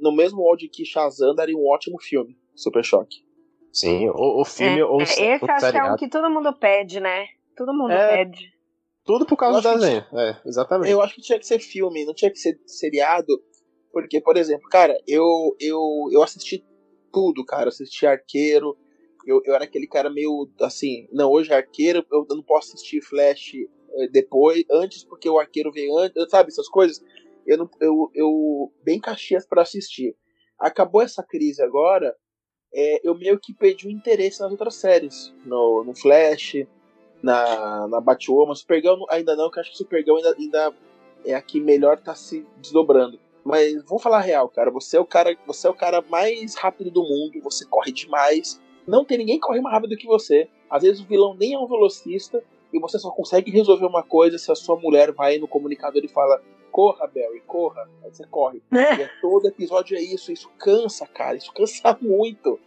no 0.00 0.14
mesmo 0.14 0.38
molde 0.38 0.68
que 0.68 0.84
Shazam, 0.84 1.34
daria 1.34 1.56
um 1.56 1.68
ótimo 1.68 2.00
filme, 2.00 2.38
Super 2.54 2.84
Choque. 2.84 3.24
Sim, 3.72 4.08
o, 4.08 4.40
o 4.40 4.44
filme 4.44 4.78
é, 4.78 4.84
ou 4.84 4.98
o 4.98 5.02
Esse 5.02 5.20
acho 5.20 5.72
que 5.72 5.78
é 5.78 5.82
um 5.82 5.96
que 5.96 6.08
todo 6.08 6.30
mundo 6.30 6.52
pede, 6.52 7.00
né? 7.00 7.26
Todo 7.56 7.74
mundo 7.74 7.90
é, 7.90 8.18
pede. 8.18 8.51
Tudo 9.04 9.26
por 9.26 9.36
causa 9.36 9.60
do 9.60 9.78
desenho. 9.78 10.04
Que, 10.08 10.16
é, 10.16 10.40
exatamente. 10.46 10.90
Eu 10.90 11.00
acho 11.00 11.14
que 11.14 11.22
tinha 11.22 11.38
que 11.38 11.46
ser 11.46 11.58
filme, 11.58 12.04
não 12.04 12.14
tinha 12.14 12.30
que 12.30 12.38
ser 12.38 12.58
seriado. 12.66 13.42
Porque, 13.92 14.20
por 14.20 14.36
exemplo, 14.36 14.68
cara, 14.68 14.96
eu, 15.06 15.54
eu, 15.60 15.80
eu 16.12 16.22
assisti 16.22 16.64
tudo, 17.12 17.44
cara. 17.44 17.68
assisti 17.68 18.06
Arqueiro. 18.06 18.76
Eu, 19.26 19.40
eu 19.44 19.54
era 19.54 19.64
aquele 19.64 19.86
cara 19.86 20.10
meio 20.10 20.50
assim, 20.60 21.06
não, 21.12 21.30
hoje 21.30 21.52
é 21.52 21.56
Arqueiro, 21.56 22.04
eu 22.10 22.26
não 22.30 22.42
posso 22.42 22.74
assistir 22.74 23.00
Flash 23.00 23.54
eh, 23.54 24.08
depois, 24.08 24.64
antes, 24.68 25.04
porque 25.04 25.28
o 25.28 25.38
Arqueiro 25.38 25.70
veio 25.70 25.96
antes, 25.96 26.28
sabe, 26.28 26.48
essas 26.48 26.68
coisas. 26.68 27.00
Eu, 27.46 27.58
não, 27.58 27.70
eu, 27.80 28.10
eu 28.14 28.72
bem 28.82 28.98
caxias 29.00 29.46
para 29.46 29.62
assistir. 29.62 30.16
Acabou 30.58 31.02
essa 31.02 31.22
crise 31.22 31.62
agora, 31.62 32.16
é, 32.74 33.06
eu 33.06 33.14
meio 33.14 33.38
que 33.38 33.54
perdi 33.54 33.86
o 33.86 33.90
interesse 33.90 34.40
nas 34.40 34.50
outras 34.50 34.76
séries. 34.76 35.32
No, 35.44 35.84
no 35.84 35.94
Flash, 35.94 36.66
na, 37.22 37.86
na 37.88 38.00
Batwoman. 38.00 38.54
Supergirl 38.54 39.04
ainda 39.08 39.36
não, 39.36 39.50
que 39.50 39.60
acho 39.60 39.70
que 39.70 39.76
Supergirl 39.76 40.16
ainda, 40.16 40.34
ainda 40.38 40.74
é 41.24 41.34
a 41.34 41.40
que 41.40 41.60
melhor 41.60 41.98
tá 41.98 42.14
se 42.14 42.46
desdobrando. 42.58 43.18
Mas 43.44 43.82
vamos 43.84 44.02
falar 44.02 44.20
real, 44.20 44.48
cara. 44.48 44.70
Você 44.70 44.96
é 44.96 45.00
o 45.00 45.04
cara, 45.04 45.36
você 45.46 45.66
é 45.66 45.70
o 45.70 45.74
cara 45.74 46.02
mais 46.08 46.54
rápido 46.54 46.90
do 46.90 47.02
mundo, 47.02 47.40
você 47.42 47.64
corre 47.66 47.92
demais. 47.92 48.60
Não 48.86 49.04
tem 49.04 49.18
ninguém 49.18 49.36
que 49.36 49.46
corre 49.46 49.60
mais 49.60 49.74
rápido 49.74 49.96
que 49.96 50.06
você. 50.06 50.48
Às 50.70 50.82
vezes 50.82 51.00
o 51.00 51.06
vilão 51.06 51.34
nem 51.34 51.54
é 51.54 51.58
um 51.58 51.66
velocista 51.66 52.42
e 52.72 52.78
você 52.78 52.98
só 52.98 53.10
consegue 53.10 53.50
resolver 53.50 53.86
uma 53.86 54.02
coisa 54.02 54.38
se 54.38 54.50
a 54.50 54.54
sua 54.54 54.76
mulher 54.76 55.12
vai 55.12 55.38
no 55.38 55.48
comunicador 55.48 56.02
e 56.04 56.08
fala: 56.08 56.40
"Corra, 56.70 57.06
Barry, 57.06 57.42
corra". 57.46 57.88
Aí 58.02 58.12
você 58.12 58.24
corre. 58.26 58.62
É. 58.72 58.94
E 58.94 59.10
todo 59.20 59.46
episódio 59.46 59.96
é 59.96 60.00
isso, 60.00 60.32
isso 60.32 60.50
cansa, 60.58 61.06
cara. 61.06 61.36
Isso 61.36 61.52
cansa 61.52 61.96
muito. 62.00 62.58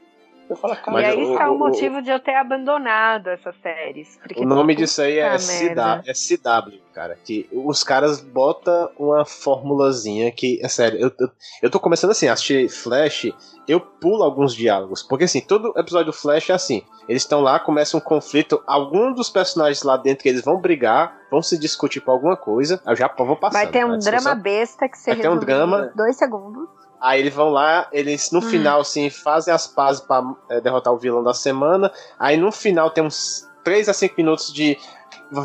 Eu 0.50 0.56
falo, 0.56 0.76
cara, 0.76 1.02
e 1.02 1.06
aí 1.06 1.32
está 1.32 1.50
o, 1.50 1.56
o, 1.56 1.58
motivo 1.58 2.02
de 2.02 2.10
eu 2.12 2.20
ter 2.20 2.36
abandonado 2.36 3.30
essas 3.30 3.56
séries. 3.62 4.20
O 4.38 4.46
nome 4.46 4.76
disso 4.76 5.02
aí 5.02 5.18
é, 5.18 5.38
CW, 5.38 6.04
é 6.06 6.14
CW, 6.14 6.80
cara. 6.94 7.18
Que 7.24 7.50
os 7.52 7.84
caras 7.84 8.22
botam 8.22 8.92
uma 8.98 9.26
formulazinha 9.26 10.32
que, 10.32 10.60
é 10.64 10.68
sério, 10.68 11.00
eu, 11.00 11.12
eu, 11.20 11.30
eu 11.64 11.70
tô 11.70 11.80
começando 11.80 12.12
assim, 12.12 12.28
a 12.28 12.34
assistir 12.34 12.70
Flash, 12.70 13.32
eu 13.68 13.80
pulo 13.80 14.24
alguns 14.24 14.54
diálogos. 14.54 15.02
Porque 15.02 15.24
assim, 15.24 15.42
todo 15.42 15.74
episódio 15.78 16.08
do 16.08 16.14
Flash 16.14 16.50
é 16.50 16.54
assim. 16.54 16.84
Eles 17.10 17.24
estão 17.24 17.42
lá, 17.42 17.60
começa 17.60 17.98
um 17.98 18.00
conflito, 18.00 18.62
alguns 18.68 19.16
dos 19.16 19.30
personagens 19.30 19.82
lá 19.84 19.98
dentro 19.98 20.28
eles 20.28 20.44
vão 20.44 20.60
brigar, 20.60 21.18
vão 21.32 21.42
se 21.42 21.58
discutir 21.58 22.02
por 22.02 22.12
alguma 22.12 22.38
coisa. 22.38 22.82
Eu 22.86 22.96
já 22.96 23.08
vou 23.18 23.36
passar. 23.36 23.64
Vai 23.64 23.68
ter 23.68 23.86
um 23.86 23.98
drama 23.98 24.36
besta 24.36 24.88
que 24.88 24.98
você 24.98 25.12
Vai 25.12 25.22
ter 25.22 25.30
um 25.30 25.38
drama. 25.38 25.92
dois 25.96 26.16
segundos. 26.16 26.68
Aí 27.06 27.20
eles 27.20 27.36
vão 27.36 27.50
lá, 27.50 27.88
eles 27.92 28.32
no 28.32 28.40
hum. 28.40 28.42
final, 28.42 28.82
assim, 28.82 29.12
fazem 29.12 29.54
as 29.54 29.68
pazes 29.68 30.02
pra 30.02 30.24
é, 30.50 30.60
derrotar 30.60 30.92
o 30.92 30.98
vilão 30.98 31.22
da 31.22 31.36
semana. 31.36 31.92
Aí 32.18 32.36
no 32.36 32.52
final 32.52 32.90
tem 32.90 33.04
uns 33.04 33.48
3 33.64 33.90
a 33.90 33.94
5 33.94 34.16
minutos 34.18 34.52
de. 34.52 34.76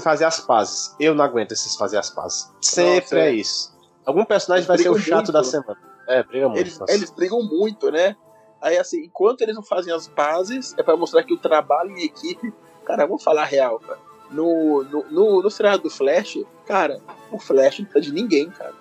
Fazer 0.02 0.24
as 0.24 0.40
pazes. 0.40 0.94
Eu 0.98 1.14
não 1.14 1.24
aguento 1.24 1.52
esses 1.52 1.76
fazer 1.76 1.98
as 1.98 2.08
pazes. 2.10 2.50
Sempre 2.62 3.00
Nossa, 3.00 3.18
é. 3.18 3.28
é 3.28 3.32
isso. 3.32 3.76
Algum 4.06 4.24
personagem 4.24 4.60
eles 4.60 4.68
vai 4.68 4.78
ser 4.78 4.88
o 4.88 4.98
chato 4.98 5.16
muito. 5.16 5.32
da 5.32 5.44
semana. 5.44 5.78
É, 6.08 6.22
briga 6.22 6.48
muito. 6.48 6.60
Eles, 6.60 6.80
eles 6.88 7.10
brigam 7.10 7.42
muito, 7.42 7.90
né? 7.90 8.16
Aí 8.60 8.78
assim, 8.78 9.04
enquanto 9.04 9.42
eles 9.42 9.54
não 9.54 9.62
fazem 9.62 9.92
as 9.92 10.06
bases, 10.06 10.74
é 10.78 10.82
para 10.82 10.96
mostrar 10.96 11.24
que 11.24 11.34
o 11.34 11.38
trabalho 11.38 11.90
em 11.90 12.04
equipe. 12.04 12.54
Cara, 12.86 13.06
vamos 13.06 13.22
falar 13.22 13.44
real, 13.44 13.78
cara. 13.80 13.98
No, 14.30 14.82
no, 14.84 15.04
no, 15.10 15.42
no 15.42 15.50
seriado 15.50 15.82
do 15.82 15.90
Flash, 15.90 16.38
cara, 16.64 17.00
o 17.30 17.38
Flash 17.38 17.80
não 17.80 17.86
precisa 17.86 18.00
de 18.00 18.12
ninguém, 18.12 18.48
cara. 18.50 18.74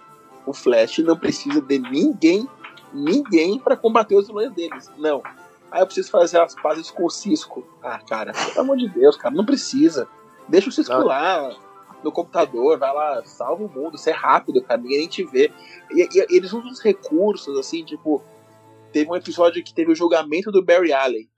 O 0.45 0.53
Flash 0.53 0.99
não 0.99 1.18
precisa 1.18 1.62
de 1.62 1.80
ninguém 1.80 2.47
ninguém 2.94 3.60
para 3.60 3.78
combater 3.78 4.16
os 4.16 4.28
vilões 4.28 4.52
deles. 4.54 4.92
Não. 4.98 5.22
Aí 5.72 5.82
eu 5.82 5.86
preciso 5.86 6.10
fazer 6.10 6.40
as 6.40 6.56
pazes 6.56 6.90
com 6.90 7.06
o 7.06 7.10
Cisco. 7.10 7.68
Ah, 7.84 8.00
cara, 8.00 8.34
pelo 8.34 8.62
amor 8.62 8.78
de 8.78 8.90
Deus, 8.90 9.16
cara, 9.16 9.34
não 9.34 9.46
precisa. 9.46 10.08
Deixa 10.48 10.70
o 10.70 10.72
Cisco 10.72 10.94
não. 10.94 11.06
lá 11.06 11.56
no 12.04 12.12
computador, 12.12 12.80
vai 12.80 12.94
lá, 12.94 13.24
salva 13.26 13.66
o 13.66 13.70
mundo, 13.70 13.98
você 13.98 14.12
é 14.12 14.14
rápido, 14.14 14.64
cara, 14.64 14.82
ninguém 14.82 15.00
nem 15.00 15.08
te 15.08 15.24
vê. 15.24 15.52
E, 15.92 16.02
e, 16.02 16.28
eles 16.36 16.54
usam 16.54 16.70
uns 16.70 16.80
recursos, 16.80 17.58
assim, 17.58 17.84
tipo, 17.84 18.24
teve 18.92 19.10
um 19.10 19.16
episódio 19.16 19.64
que 19.64 19.74
teve 19.74 19.92
o 19.92 19.96
julgamento 19.96 20.52
do 20.52 20.64
Barry 20.64 20.94
Allen. 20.94 21.30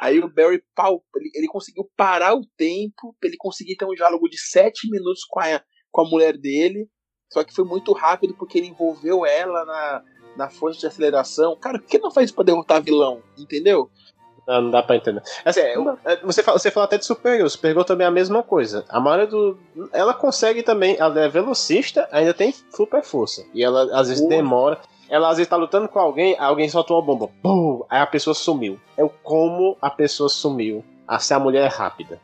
Aí 0.00 0.18
o 0.18 0.28
Barry 0.28 0.62
pau, 0.74 1.02
ele, 1.16 1.30
ele, 1.34 1.46
conseguiu 1.46 1.88
parar 1.96 2.34
o 2.34 2.44
tempo, 2.56 3.16
ele 3.22 3.36
conseguir 3.36 3.76
ter 3.76 3.84
um 3.84 3.94
diálogo 3.94 4.28
de 4.28 4.38
sete 4.38 4.90
minutos 4.90 5.24
com 5.24 5.40
a, 5.40 5.62
com 5.90 6.00
a 6.02 6.08
mulher 6.08 6.36
dele. 6.36 6.88
Só 7.30 7.42
que 7.42 7.54
foi 7.54 7.64
muito 7.64 7.92
rápido 7.92 8.34
porque 8.34 8.58
ele 8.58 8.66
envolveu 8.66 9.24
ela 9.24 9.64
na, 9.64 10.02
na 10.36 10.48
força 10.48 10.80
de 10.80 10.86
aceleração. 10.86 11.56
Cara, 11.56 11.78
por 11.78 11.88
que 11.88 11.98
não 11.98 12.10
faz 12.10 12.26
isso 12.26 12.34
pra 12.34 12.44
derrotar 12.44 12.82
vilão? 12.82 13.20
Entendeu? 13.38 13.90
Não, 14.46 14.62
não 14.62 14.70
dá 14.70 14.82
pra 14.82 14.96
entender. 14.96 15.22
Assim, 15.44 15.60
é, 15.60 15.74
é, 16.04 16.16
você, 16.16 16.42
fala, 16.42 16.58
você 16.58 16.70
falou 16.70 16.84
até 16.84 16.98
de 16.98 17.06
Supergirl. 17.06 17.48
Supergirl 17.48 17.84
também 17.84 18.04
é 18.04 18.08
a 18.08 18.12
mesma 18.12 18.42
coisa. 18.42 18.84
A 18.88 18.98
maioria 18.98 19.26
do. 19.26 19.58
Ela 19.92 20.12
consegue 20.12 20.62
também. 20.62 20.96
Ela 20.98 21.20
é 21.20 21.28
velocista, 21.28 22.08
ainda 22.10 22.34
tem 22.34 22.52
super 22.74 23.02
força. 23.02 23.44
E 23.54 23.62
ela 23.62 23.98
às 23.98 24.08
vezes 24.08 24.26
demora. 24.28 24.80
Ela 25.08 25.28
às 25.28 25.36
vezes 25.36 25.48
tá 25.48 25.56
lutando 25.56 25.88
com 25.88 25.98
alguém, 25.98 26.36
alguém 26.38 26.68
soltou 26.68 26.96
uma 26.96 27.04
bomba. 27.04 27.28
Pum, 27.42 27.84
aí 27.88 28.00
a 28.00 28.06
pessoa 28.06 28.34
sumiu. 28.34 28.80
É 28.96 29.04
o 29.04 29.10
como 29.10 29.76
a 29.80 29.90
pessoa 29.90 30.28
sumiu. 30.28 30.82
A 31.06 31.18
se 31.18 31.34
a 31.34 31.38
mulher 31.38 31.64
é 31.64 31.68
rápida. 31.68 32.18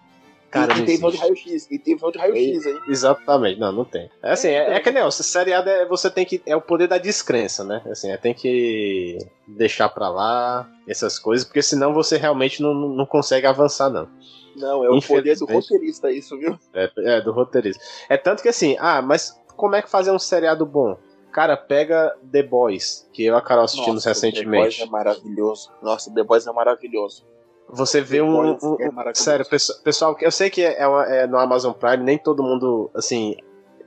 Cara, 0.50 0.78
e, 0.78 0.80
e 0.80 0.84
tem 0.86 0.98
vão 0.98 1.10
de 1.10 1.18
raio-x. 1.18 1.68
E 1.70 1.78
tem 1.78 1.96
vão 1.96 2.10
de 2.10 2.18
raio-x 2.18 2.66
aí. 2.66 2.78
Exatamente. 2.88 3.60
Não, 3.60 3.70
não 3.70 3.84
tem. 3.84 4.10
É 4.22 4.32
assim, 4.32 4.48
é, 4.48 4.74
é 4.74 4.80
que 4.80 4.90
nem, 4.90 5.10
seriado 5.10 5.68
é, 5.68 5.86
você 5.86 6.10
tem 6.10 6.24
que. 6.24 6.40
É 6.46 6.56
o 6.56 6.60
poder 6.60 6.88
da 6.88 6.96
descrença, 6.96 7.64
né? 7.64 7.82
Assim, 7.90 8.10
é, 8.10 8.16
tem 8.16 8.32
que 8.32 9.18
deixar 9.46 9.88
pra 9.90 10.08
lá 10.08 10.68
essas 10.88 11.18
coisas, 11.18 11.46
porque 11.46 11.62
senão 11.62 11.92
você 11.92 12.16
realmente 12.16 12.62
não, 12.62 12.72
não 12.72 13.04
consegue 13.04 13.46
avançar, 13.46 13.90
não. 13.90 14.08
Não, 14.56 14.84
é 14.84 14.90
o 14.90 15.00
poder 15.00 15.36
do 15.36 15.46
roteirista, 15.46 16.10
isso, 16.10 16.36
viu? 16.36 16.58
É, 16.74 16.90
é, 16.98 17.20
do 17.20 17.30
roteirista. 17.30 17.82
É 18.08 18.16
tanto 18.16 18.42
que 18.42 18.48
assim, 18.48 18.76
ah, 18.80 19.00
mas 19.02 19.38
como 19.56 19.76
é 19.76 19.82
que 19.82 19.90
fazer 19.90 20.10
um 20.10 20.18
seriado 20.18 20.64
bom? 20.64 20.96
Cara, 21.30 21.56
pega 21.56 22.16
The 22.32 22.42
Boys, 22.42 23.08
que 23.12 23.24
eu 23.24 23.34
e 23.34 23.36
a 23.36 23.40
Carol 23.40 23.64
assistimos 23.64 24.04
Nossa, 24.04 24.08
recentemente. 24.08 24.78
The 24.78 24.80
Boys 24.80 24.80
é 24.80 24.86
maravilhoso. 24.86 25.72
Nossa, 25.82 26.12
The 26.12 26.22
Boys 26.24 26.46
é 26.46 26.52
maravilhoso. 26.52 27.24
Você 27.70 28.00
vê 28.00 28.22
um. 28.22 28.52
um, 28.52 28.76
é 28.80 29.14
sério, 29.14 29.44
pessoal, 29.84 30.16
eu 30.20 30.30
sei 30.30 30.48
que 30.48 30.64
é, 30.64 30.86
uma, 30.86 31.04
é, 31.04 31.26
no 31.26 31.38
Amazon 31.38 31.72
Prime, 31.72 32.02
nem 32.02 32.16
todo 32.16 32.42
mundo, 32.42 32.90
assim, 32.94 33.36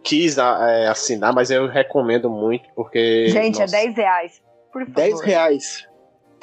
quis 0.04 0.38
é, 0.38 0.88
assinar, 0.88 1.34
mas 1.34 1.50
eu 1.50 1.68
recomendo 1.68 2.30
muito, 2.30 2.70
porque. 2.76 3.28
Gente, 3.30 3.58
é 3.58 3.62
nossa, 3.62 3.78
é 3.78 3.86
10 3.86 3.96
reais. 3.96 4.42
Por 4.72 4.82
favor. 4.82 4.96
10 4.96 5.22
reais. 5.22 5.88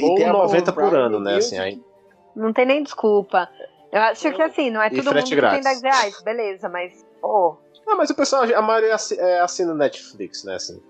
Ou 0.02 0.18
90 0.18 0.72
por 0.72 0.94
ano, 0.94 1.20
né? 1.20 1.36
Assim, 1.36 1.58
aí. 1.58 1.80
Não 2.34 2.52
tem 2.52 2.66
nem 2.66 2.82
desculpa. 2.82 3.48
Eu 3.90 4.00
acho 4.02 4.32
que 4.32 4.42
assim, 4.42 4.70
não 4.70 4.82
é 4.82 4.90
todo 4.90 5.04
mundo 5.14 5.24
que 5.24 5.40
tem 5.40 5.60
10 5.60 5.82
reais, 5.82 6.22
beleza, 6.22 6.68
mas. 6.68 7.04
Oh. 7.22 7.56
Não, 7.86 7.96
mas 7.96 8.10
o 8.10 8.14
pessoal, 8.14 8.42
a 8.44 8.62
maioria 8.62 8.96
é, 9.18 9.40
assina 9.40 9.74
Netflix, 9.74 10.44
né? 10.44 10.56
Assim. 10.56 10.80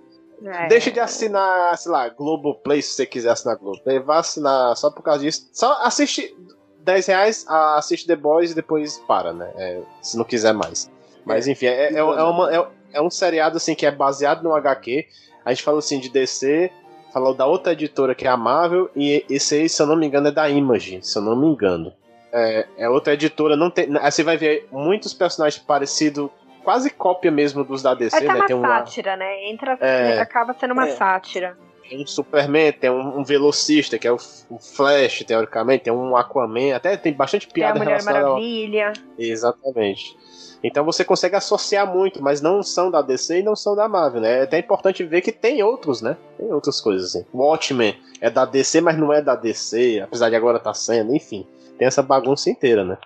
É. 0.44 0.68
Deixa 0.68 0.90
de 0.90 1.00
assinar, 1.00 1.76
sei 1.76 1.90
lá, 1.90 2.08
Globoplay 2.08 2.80
se 2.80 2.90
você 2.90 3.06
quiser 3.06 3.30
assinar 3.30 3.56
Globoplay. 3.56 3.98
Vá 3.98 4.18
assinar 4.18 4.76
só 4.76 4.90
por 4.90 5.02
causa 5.02 5.20
disso. 5.20 5.48
Só 5.52 5.82
assiste 5.82 6.34
10 6.80 7.06
reais, 7.06 7.46
assiste 7.48 8.06
The 8.06 8.16
Boys 8.16 8.52
e 8.52 8.54
depois 8.54 8.98
para, 9.06 9.32
né? 9.32 9.50
É, 9.56 9.80
se 10.00 10.16
não 10.16 10.24
quiser 10.24 10.54
mais. 10.54 10.90
Mas 11.24 11.46
é. 11.46 11.52
enfim, 11.52 11.66
é, 11.66 11.92
é, 11.92 11.98
é, 11.98 12.02
uma, 12.02 12.54
é, 12.54 12.66
é, 12.94 13.02
um 13.02 13.10
seriado 13.10 13.56
assim 13.56 13.74
que 13.74 13.84
é 13.84 13.90
baseado 13.90 14.42
no 14.42 14.54
HQ. 14.54 15.06
A 15.44 15.52
gente 15.52 15.62
falou 15.62 15.78
assim 15.78 15.98
de 15.98 16.08
DC, 16.08 16.70
falou 17.12 17.34
da 17.34 17.46
outra 17.46 17.72
editora 17.72 18.14
que 18.14 18.26
é 18.26 18.30
a 18.30 18.36
Marvel, 18.36 18.90
e 18.94 19.24
esse 19.28 19.54
aí, 19.56 19.68
se 19.68 19.82
eu 19.82 19.86
não 19.86 19.96
me 19.96 20.06
engano, 20.06 20.28
é 20.28 20.32
da 20.32 20.48
Image, 20.48 21.00
se 21.02 21.18
eu 21.18 21.22
não 21.22 21.36
me 21.36 21.46
engano. 21.46 21.92
É, 22.32 22.66
é 22.76 22.88
outra 22.88 23.14
editora, 23.14 23.56
não 23.56 23.70
tem. 23.70 23.88
Aí 24.00 24.10
você 24.10 24.22
vai 24.22 24.36
ver 24.36 24.68
muitos 24.70 25.12
personagens 25.12 25.62
parecidos 25.62 26.30
quase 26.68 26.90
cópia 26.90 27.30
mesmo 27.30 27.64
dos 27.64 27.80
da 27.82 27.94
DC, 27.94 28.14
é 28.18 28.20
né? 28.20 28.34
uma 28.34 28.46
tem 28.46 28.54
uma 28.54 28.68
sátira, 28.68 29.16
né? 29.16 29.48
Entra, 29.48 29.78
é, 29.80 30.20
acaba 30.20 30.52
sendo 30.52 30.72
uma 30.72 30.86
é. 30.86 30.90
sátira. 30.90 31.56
Tem 31.88 32.02
um 32.02 32.06
Superman, 32.06 32.72
tem 32.74 32.90
um, 32.90 33.20
um, 33.20 33.24
velocista, 33.24 33.98
que 33.98 34.06
é 34.06 34.12
o, 34.12 34.18
o, 34.50 34.58
Flash, 34.58 35.24
teoricamente, 35.26 35.84
tem 35.84 35.92
um 35.94 36.14
Aquaman, 36.14 36.74
até 36.74 36.94
tem 36.98 37.14
bastante 37.14 37.48
piada 37.48 37.72
tem 37.72 37.80
a 37.80 37.84
Mulher 37.86 38.02
Maravilha. 38.02 38.88
Ao... 38.88 39.14
Exatamente. 39.18 40.14
Então 40.62 40.84
você 40.84 41.06
consegue 41.06 41.36
associar 41.36 41.90
muito, 41.90 42.22
mas 42.22 42.42
não 42.42 42.62
são 42.62 42.90
da 42.90 43.00
DC 43.00 43.38
e 43.38 43.42
não 43.42 43.56
são 43.56 43.74
da 43.74 43.88
Marvel, 43.88 44.20
né? 44.20 44.40
É 44.40 44.42
até 44.42 44.58
importante 44.58 45.02
ver 45.04 45.22
que 45.22 45.32
tem 45.32 45.62
outros, 45.62 46.02
né? 46.02 46.18
Tem 46.36 46.52
outras 46.52 46.82
coisas 46.82 47.16
assim. 47.16 47.24
Watchmen 47.32 47.98
é 48.20 48.28
da 48.28 48.44
DC, 48.44 48.82
mas 48.82 48.98
não 48.98 49.10
é 49.10 49.22
da 49.22 49.34
DC, 49.34 50.02
apesar 50.04 50.28
de 50.28 50.36
agora 50.36 50.58
estar 50.58 50.70
tá 50.70 50.74
sendo, 50.74 51.16
enfim. 51.16 51.46
Tem 51.78 51.88
essa 51.88 52.02
bagunça 52.02 52.50
inteira, 52.50 52.84
né? 52.84 52.98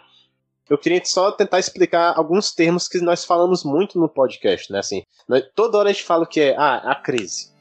Eu 0.73 0.79
queria 0.79 1.05
só 1.05 1.31
tentar 1.31 1.59
explicar 1.59 2.15
alguns 2.17 2.51
termos 2.51 2.89
que 2.89 2.99
nós 3.03 3.27
falamos 3.27 3.63
muito 3.63 4.01
no 4.01 4.09
podcast, 4.09 4.73
né? 4.73 4.79
Assim, 4.79 5.03
nós, 5.29 5.45
toda 5.55 5.77
hora 5.77 5.91
a 5.91 5.93
gente 5.93 6.03
fala 6.03 6.25
o 6.25 6.27
que 6.27 6.41
é 6.41 6.57
ah, 6.57 6.79
a 6.91 6.95
crise. 6.95 7.53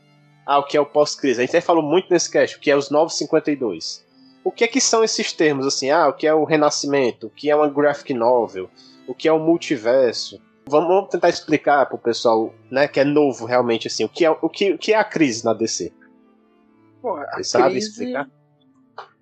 Ah, 0.46 0.60
o 0.60 0.64
que 0.64 0.78
é 0.78 0.82
o 0.82 0.86
pós-crise. 0.86 1.42
A 1.42 1.46
gente 1.46 1.50
até 1.50 1.60
falou 1.60 1.84
muito 1.84 2.10
nesse 2.10 2.32
cast, 2.32 2.56
o 2.56 2.62
que 2.62 2.72
é 2.72 2.76
os 2.76 2.90
952. 2.90 4.08
O 4.46 4.50
que 4.52 4.64
é 4.64 4.68
que 4.68 4.80
são 4.80 5.04
esses 5.04 5.34
termos, 5.34 5.68
assim? 5.68 5.90
Ah, 5.90 6.08
o 6.08 6.14
que 6.14 6.26
é 6.26 6.34
o 6.34 6.46
renascimento? 6.46 7.28
O 7.28 7.30
que 7.30 7.50
é 7.50 7.56
uma 7.56 7.68
graphic 7.68 8.14
novel? 8.14 8.70
O 9.06 9.14
que 9.14 9.28
é 9.28 9.34
o 9.34 9.40
multiverso? 9.40 10.42
Vamos 10.66 11.10
tentar 11.10 11.28
explicar 11.28 11.88
pro 11.88 11.98
pessoal, 11.98 12.54
né, 12.72 12.88
que 12.88 13.02
é 13.02 13.04
novo 13.04 13.46
realmente, 13.46 13.88
assim, 13.88 14.06
o 14.06 14.10
que 14.10 14.24
é, 14.24 14.32
o 14.32 14.48
que, 14.48 14.72
o 14.72 14.78
que 14.78 14.94
é 14.94 14.98
a 14.98 15.04
crise 15.04 15.44
na 15.44 15.54
DC? 15.54 15.92
Bom, 17.02 17.18
a 17.18 17.36
Você 17.36 17.44
sabe 17.44 17.78
explicar? 17.78 18.30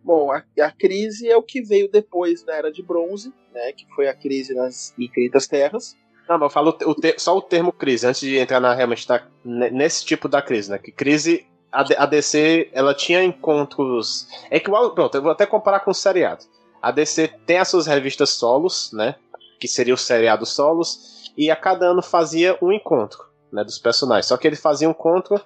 Bom, 0.03 0.31
a, 0.31 0.43
a, 0.61 0.71
crise 0.71 1.29
é 1.29 1.35
o 1.35 1.43
que 1.43 1.61
veio 1.61 1.89
depois 1.91 2.43
da 2.43 2.55
Era 2.55 2.71
de 2.71 2.81
Bronze, 2.81 3.33
né, 3.53 3.73
que 3.73 3.85
foi 3.93 4.07
a 4.07 4.13
crise 4.13 4.53
nas 4.53 4.93
Infinitas 4.97 5.47
Terras. 5.47 5.95
Não, 6.27 6.37
mas 6.37 6.45
eu 6.45 6.49
falo 6.51 6.77
o 6.85 6.95
só 7.19 7.35
o 7.35 7.41
termo 7.41 7.71
crise, 7.71 8.05
antes 8.05 8.21
de 8.21 8.37
entrar 8.37 8.59
na 8.59 8.73
realmente 8.73 9.05
tá, 9.05 9.27
nesse 9.43 10.05
tipo 10.05 10.29
da 10.29 10.43
crise, 10.43 10.69
né? 10.69 10.77
Que 10.77 10.91
crise, 10.91 11.47
a, 11.71 11.81
a 12.03 12.05
DC, 12.05 12.69
ela 12.71 12.93
tinha 12.93 13.23
encontros. 13.23 14.27
É 14.51 14.59
que, 14.59 14.69
pronto, 14.69 15.15
eu 15.15 15.23
vou 15.23 15.31
até 15.31 15.47
comparar 15.47 15.79
com 15.79 15.89
o 15.89 15.93
seriado. 15.93 16.45
A 16.79 16.91
DC 16.91 17.29
tem 17.47 17.57
as 17.57 17.67
suas 17.67 17.87
revistas 17.87 18.29
solos, 18.29 18.91
né? 18.93 19.15
Que 19.59 19.67
seria 19.67 19.93
o 19.93 19.97
seriado 19.97 20.45
solos, 20.45 21.33
e 21.35 21.49
a 21.49 21.55
cada 21.55 21.87
ano 21.87 22.03
fazia 22.03 22.55
um 22.61 22.71
encontro, 22.71 23.25
né? 23.51 23.63
Dos 23.63 23.79
personagens. 23.79 24.27
Só 24.27 24.37
que 24.37 24.47
ele 24.47 24.55
fazia 24.55 24.87
um 24.87 24.91
encontro 24.91 25.41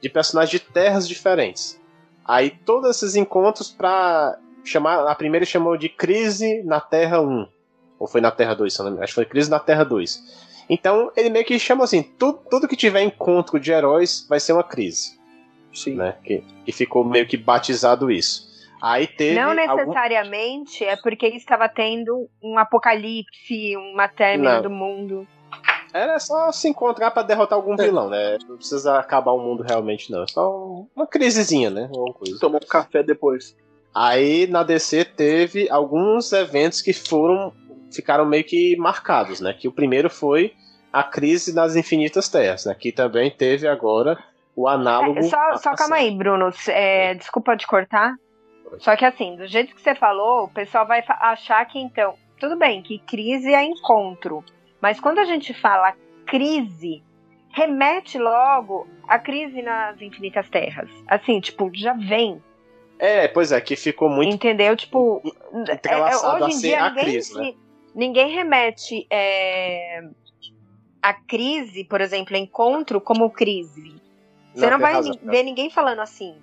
de 0.00 0.08
personagens 0.08 0.52
de 0.52 0.60
terras 0.60 1.08
diferentes. 1.08 1.77
Aí 2.28 2.50
todos 2.50 2.90
esses 2.90 3.16
encontros 3.16 3.70
para 3.70 4.38
chamar. 4.62 5.06
A 5.08 5.14
primeira 5.14 5.46
chamou 5.46 5.78
de 5.78 5.88
Crise 5.88 6.62
na 6.62 6.78
Terra 6.78 7.22
1. 7.22 7.48
Ou 7.98 8.06
foi 8.06 8.20
na 8.20 8.30
Terra 8.30 8.54
2, 8.54 8.72
se 8.72 8.82
não 8.82 8.90
me 8.90 8.98
Acho 8.98 9.08
que 9.08 9.14
foi 9.14 9.24
Crise 9.24 9.50
na 9.50 9.58
Terra 9.58 9.82
2. 9.82 10.46
Então 10.68 11.10
ele 11.16 11.30
meio 11.30 11.44
que 11.46 11.58
chama 11.58 11.84
assim: 11.84 12.02
tudo, 12.02 12.38
tudo 12.50 12.68
que 12.68 12.76
tiver 12.76 13.02
encontro 13.02 13.58
de 13.58 13.72
heróis 13.72 14.26
vai 14.28 14.38
ser 14.38 14.52
uma 14.52 14.62
crise. 14.62 15.18
Sim. 15.72 15.94
Né? 15.94 16.16
Que, 16.22 16.44
que 16.66 16.72
ficou 16.72 17.02
meio 17.02 17.26
que 17.26 17.38
batizado 17.38 18.10
isso. 18.10 18.46
Aí 18.80 19.06
teve. 19.06 19.34
Não 19.34 19.54
necessariamente 19.54 20.84
algum... 20.84 20.98
é 20.98 21.02
porque 21.02 21.26
estava 21.28 21.66
tendo 21.68 22.28
um 22.42 22.58
apocalipse, 22.58 23.74
uma 23.76 24.06
término 24.06 24.62
do 24.62 24.70
mundo. 24.70 25.26
Era 25.92 26.18
só 26.18 26.52
se 26.52 26.68
encontrar 26.68 27.10
para 27.10 27.22
derrotar 27.22 27.56
algum 27.56 27.74
é. 27.74 27.84
vilão, 27.84 28.08
né? 28.08 28.38
Não 28.48 28.56
precisa 28.56 28.98
acabar 28.98 29.32
o 29.32 29.40
mundo 29.40 29.64
realmente, 29.66 30.10
não. 30.10 30.22
É 30.22 30.26
só 30.28 30.86
uma 30.94 31.06
crisezinha, 31.06 31.70
né? 31.70 31.88
Uma 31.94 32.12
coisa. 32.12 32.38
Tomar 32.38 32.62
um 32.62 32.66
café 32.66 33.02
depois. 33.02 33.56
Aí 33.94 34.46
na 34.46 34.62
DC 34.62 35.04
teve 35.04 35.68
alguns 35.70 36.32
eventos 36.32 36.82
que 36.82 36.92
foram. 36.92 37.52
ficaram 37.92 38.24
meio 38.24 38.44
que 38.44 38.76
marcados, 38.76 39.40
né? 39.40 39.52
Que 39.52 39.68
o 39.68 39.72
primeiro 39.72 40.10
foi 40.10 40.52
a 40.92 41.02
crise 41.02 41.54
nas 41.54 41.76
infinitas 41.76 42.28
terras, 42.28 42.64
né? 42.64 42.74
Que 42.74 42.92
também 42.92 43.30
teve 43.30 43.66
agora 43.66 44.18
o 44.54 44.68
análogo. 44.68 45.18
É, 45.18 45.22
só, 45.22 45.56
só 45.56 45.74
calma 45.74 45.96
aí, 45.96 46.10
Bruno. 46.10 46.50
É, 46.68 47.14
desculpa 47.14 47.56
te 47.56 47.66
cortar. 47.66 48.14
Só 48.78 48.94
que 48.96 49.04
assim, 49.04 49.36
do 49.36 49.46
jeito 49.46 49.74
que 49.74 49.80
você 49.80 49.94
falou, 49.94 50.44
o 50.44 50.48
pessoal 50.48 50.86
vai 50.86 51.02
achar 51.06 51.64
que 51.66 51.78
então. 51.78 52.14
Tudo 52.38 52.56
bem, 52.56 52.82
que 52.82 52.98
crise 53.00 53.52
é 53.52 53.64
encontro. 53.64 54.44
Mas 54.80 55.00
quando 55.00 55.18
a 55.18 55.24
gente 55.24 55.52
fala 55.54 55.94
crise, 56.26 57.02
remete 57.50 58.18
logo 58.18 58.86
à 59.06 59.18
crise 59.18 59.62
nas 59.62 60.00
infinitas 60.00 60.48
terras. 60.48 60.90
Assim, 61.06 61.40
tipo, 61.40 61.70
já 61.74 61.94
vem. 61.94 62.42
É, 62.98 63.28
pois 63.28 63.52
é, 63.52 63.60
que 63.60 63.76
ficou 63.76 64.08
muito. 64.08 64.34
Entendeu? 64.34 64.76
Tipo, 64.76 65.22
é, 65.68 65.92
é 65.92 66.16
hoje 66.16 66.56
em 66.56 66.60
dia 66.60 66.88
ninguém, 66.88 67.04
crise, 67.04 67.34
né? 67.34 67.54
ninguém 67.94 68.30
remete 68.30 69.06
é, 69.10 70.04
a 71.02 71.14
crise, 71.14 71.84
por 71.84 72.00
exemplo, 72.00 72.36
encontro 72.36 73.00
como 73.00 73.30
crise. 73.30 73.94
Você 74.54 74.64
não, 74.64 74.72
não 74.72 74.78
vai 74.80 74.94
razão, 74.94 75.14
ver 75.22 75.42
ninguém 75.42 75.70
falando 75.70 76.00
assim. 76.00 76.36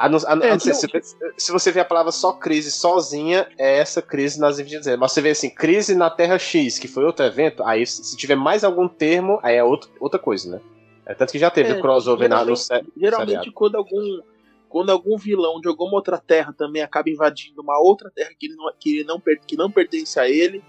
A 0.00 0.08
não, 0.08 0.18
a, 0.26 0.46
é, 0.46 0.48
a 0.48 0.52
não 0.54 0.58
ser, 0.58 0.72
se, 0.72 0.88
se, 1.36 1.52
você 1.52 1.70
vê 1.70 1.80
a 1.80 1.84
palavra 1.84 2.10
só 2.10 2.32
crise 2.32 2.70
sozinha, 2.70 3.46
é 3.58 3.76
essa 3.76 4.00
crise 4.00 4.40
nas 4.40 4.56
terras. 4.56 4.98
Mas 4.98 5.12
você 5.12 5.20
vê 5.20 5.28
assim, 5.28 5.50
crise 5.50 5.94
na 5.94 6.08
Terra 6.08 6.38
X, 6.38 6.78
que 6.78 6.88
foi 6.88 7.04
outro 7.04 7.22
evento, 7.26 7.62
aí 7.64 7.86
se 7.86 8.16
tiver 8.16 8.34
mais 8.34 8.64
algum 8.64 8.88
termo, 8.88 9.38
aí 9.42 9.56
é 9.56 9.62
outro, 9.62 9.90
outra 10.00 10.18
coisa, 10.18 10.52
né? 10.52 10.60
É 11.04 11.12
tanto 11.12 11.32
que 11.32 11.38
já 11.38 11.50
teve 11.50 11.72
é, 11.72 11.74
o 11.74 11.82
crossover 11.82 12.30
na, 12.30 12.42
no 12.42 12.54
Geralmente, 12.96 13.50
quando 13.50 13.76
algum, 13.76 14.22
quando 14.70 14.88
algum 14.88 15.18
vilão 15.18 15.60
de 15.60 15.68
alguma 15.68 15.96
outra 15.96 16.16
terra 16.16 16.54
também 16.56 16.80
acaba 16.80 17.10
invadindo 17.10 17.60
uma 17.60 17.78
outra 17.78 18.10
terra 18.10 18.30
que, 18.38 18.48
não, 18.48 18.72
que, 18.80 19.04
não, 19.04 19.22
que 19.46 19.54
não 19.54 19.70
pertence 19.70 20.18
a 20.18 20.26
ele, 20.26 20.64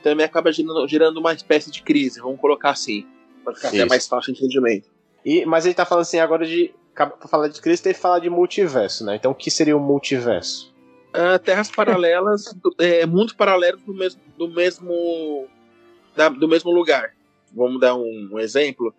também 0.00 0.24
acaba 0.24 0.52
gerando, 0.52 0.86
gerando 0.86 1.16
uma 1.18 1.32
espécie 1.32 1.72
de 1.72 1.82
crise, 1.82 2.20
vamos 2.20 2.40
colocar 2.40 2.70
assim, 2.70 3.04
para 3.42 3.52
ficar 3.52 3.68
até 3.70 3.84
mais 3.84 4.06
fácil 4.06 4.32
de 4.32 4.38
entendimento. 4.38 4.88
E, 5.24 5.44
mas 5.44 5.66
ele 5.66 5.74
tá 5.74 5.84
falando 5.84 6.02
assim 6.02 6.20
agora 6.20 6.46
de 6.46 6.72
para 6.96 7.28
falar 7.28 7.48
de 7.48 7.60
crise, 7.60 7.82
tem 7.82 7.92
que 7.92 7.98
falar 7.98 8.20
de 8.20 8.30
multiverso, 8.30 9.04
né? 9.04 9.16
Então, 9.16 9.32
o 9.32 9.34
que 9.34 9.50
seria 9.50 9.76
o 9.76 9.80
multiverso? 9.80 10.74
Uh, 11.14 11.38
terras 11.38 11.70
paralelas, 11.70 12.54
é, 12.78 13.04
mundos 13.06 13.34
paralelos 13.34 13.80
do 13.82 13.94
mesmo, 13.94 14.20
do 14.36 14.48
mesmo, 14.48 15.46
da, 16.14 16.28
do 16.28 16.48
mesmo 16.48 16.70
lugar. 16.70 17.14
Vamos 17.54 17.80
dar 17.80 17.94
um, 17.94 18.30
um 18.32 18.38
exemplo. 18.38 18.94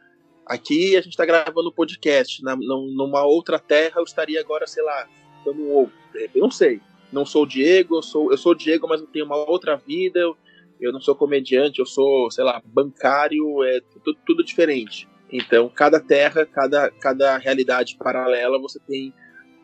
Aqui 0.46 0.96
a 0.96 1.02
gente 1.02 1.14
está 1.14 1.26
gravando 1.26 1.70
o 1.70 1.74
podcast. 1.74 2.44
Na, 2.44 2.56
numa 2.56 3.24
outra 3.26 3.60
terra 3.60 3.96
eu 3.98 4.04
estaria 4.04 4.40
agora, 4.40 4.66
sei 4.66 4.84
lá, 4.84 5.08
dando 5.44 5.62
um 5.62 5.78
ovo. 5.78 5.92
Eu 6.14 6.42
não 6.42 6.52
sei. 6.52 6.80
Não 7.12 7.26
sou 7.26 7.44
o 7.44 7.48
Diego, 7.48 7.98
eu 7.98 8.04
sou, 8.04 8.32
eu 8.32 8.38
sou 8.38 8.52
o 8.52 8.56
Diego, 8.56 8.88
mas 8.88 9.02
eu 9.02 9.08
tenho 9.08 9.26
uma 9.26 9.38
outra 9.38 9.76
vida. 9.76 10.20
Eu, 10.20 10.38
eu 10.80 10.92
não 10.92 11.02
sou 11.02 11.16
comediante, 11.16 11.80
eu 11.80 11.86
sou, 11.86 12.30
sei 12.32 12.44
lá, 12.44 12.62
bancário, 12.66 13.64
é 13.64 13.80
tudo, 14.04 14.18
tudo 14.26 14.44
diferente. 14.44 15.08
Então, 15.32 15.70
cada 15.70 16.00
terra, 16.00 16.46
cada, 16.46 16.90
cada 16.92 17.38
realidade 17.38 17.98
paralela, 17.98 18.60
você 18.60 18.80
tem. 18.80 19.14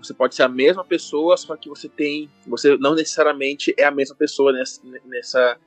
Você 0.02 0.14
pode 0.14 0.36
ser 0.36 0.44
a 0.44 0.50
mesma 0.50 0.84
pessoa, 0.84 1.38
só 1.38 1.56
que 1.56 1.70
você 1.70 1.88
tem. 1.88 2.30
Você 2.48 2.78
não 2.78 2.94
necessariamente 2.94 3.74
é 3.78 3.86
a 3.86 3.92
mesma 3.92 4.16
pessoa 4.16 4.52
nessa, 4.52 4.82
nessa, 5.06 5.58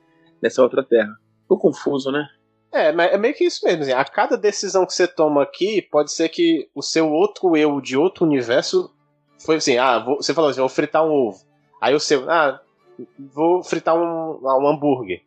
nessa 0.41 0.61
outra 0.61 0.83
terra. 0.83 1.11
Ficou 1.41 1.57
confuso, 1.57 2.11
né? 2.11 2.27
É, 2.71 2.91
mas 2.91 3.11
é 3.11 3.17
meio 3.17 3.33
que 3.33 3.45
isso 3.45 3.65
mesmo. 3.65 3.81
Assim, 3.83 3.93
a 3.93 4.05
cada 4.05 4.37
decisão 4.37 4.85
que 4.85 4.93
você 4.93 5.07
toma 5.07 5.41
aqui, 5.41 5.81
pode 5.81 6.11
ser 6.11 6.29
que 6.29 6.69
o 6.75 6.83
seu 6.83 7.09
outro 7.09 7.57
eu 7.57 7.81
de 7.81 7.97
outro 7.97 8.25
universo 8.25 8.93
foi 9.39 9.55
assim: 9.55 9.77
ah, 9.77 9.99
vou, 9.99 10.17
você 10.17 10.33
falou 10.33 10.49
assim, 10.49 10.59
vou 10.59 10.69
fritar 10.69 11.03
um 11.03 11.11
ovo. 11.11 11.39
Aí 11.81 11.95
o 11.95 11.99
seu, 11.99 12.29
ah, 12.29 12.61
vou 13.33 13.63
fritar 13.63 13.95
um, 13.95 14.39
um 14.43 14.67
hambúrguer. 14.67 15.21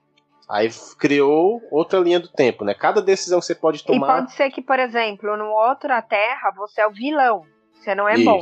Aí 0.51 0.69
criou 0.99 1.63
outra 1.71 2.01
linha 2.01 2.19
do 2.19 2.27
tempo, 2.27 2.65
né? 2.65 2.75
Cada 2.75 3.01
decisão 3.01 3.39
que 3.39 3.47
você 3.47 3.55
pode 3.55 3.85
tomar. 3.85 4.07
E 4.07 4.21
pode 4.21 4.33
ser 4.33 4.51
que, 4.51 4.61
por 4.61 4.81
exemplo, 4.81 5.37
no 5.37 5.47
outra 5.47 6.03
Terra 6.03 6.51
você 6.57 6.81
é 6.81 6.87
o 6.89 6.91
vilão. 6.91 7.47
Você 7.73 7.95
não 7.95 8.09
é 8.09 8.17
Isso. 8.17 8.25
bom. 8.25 8.41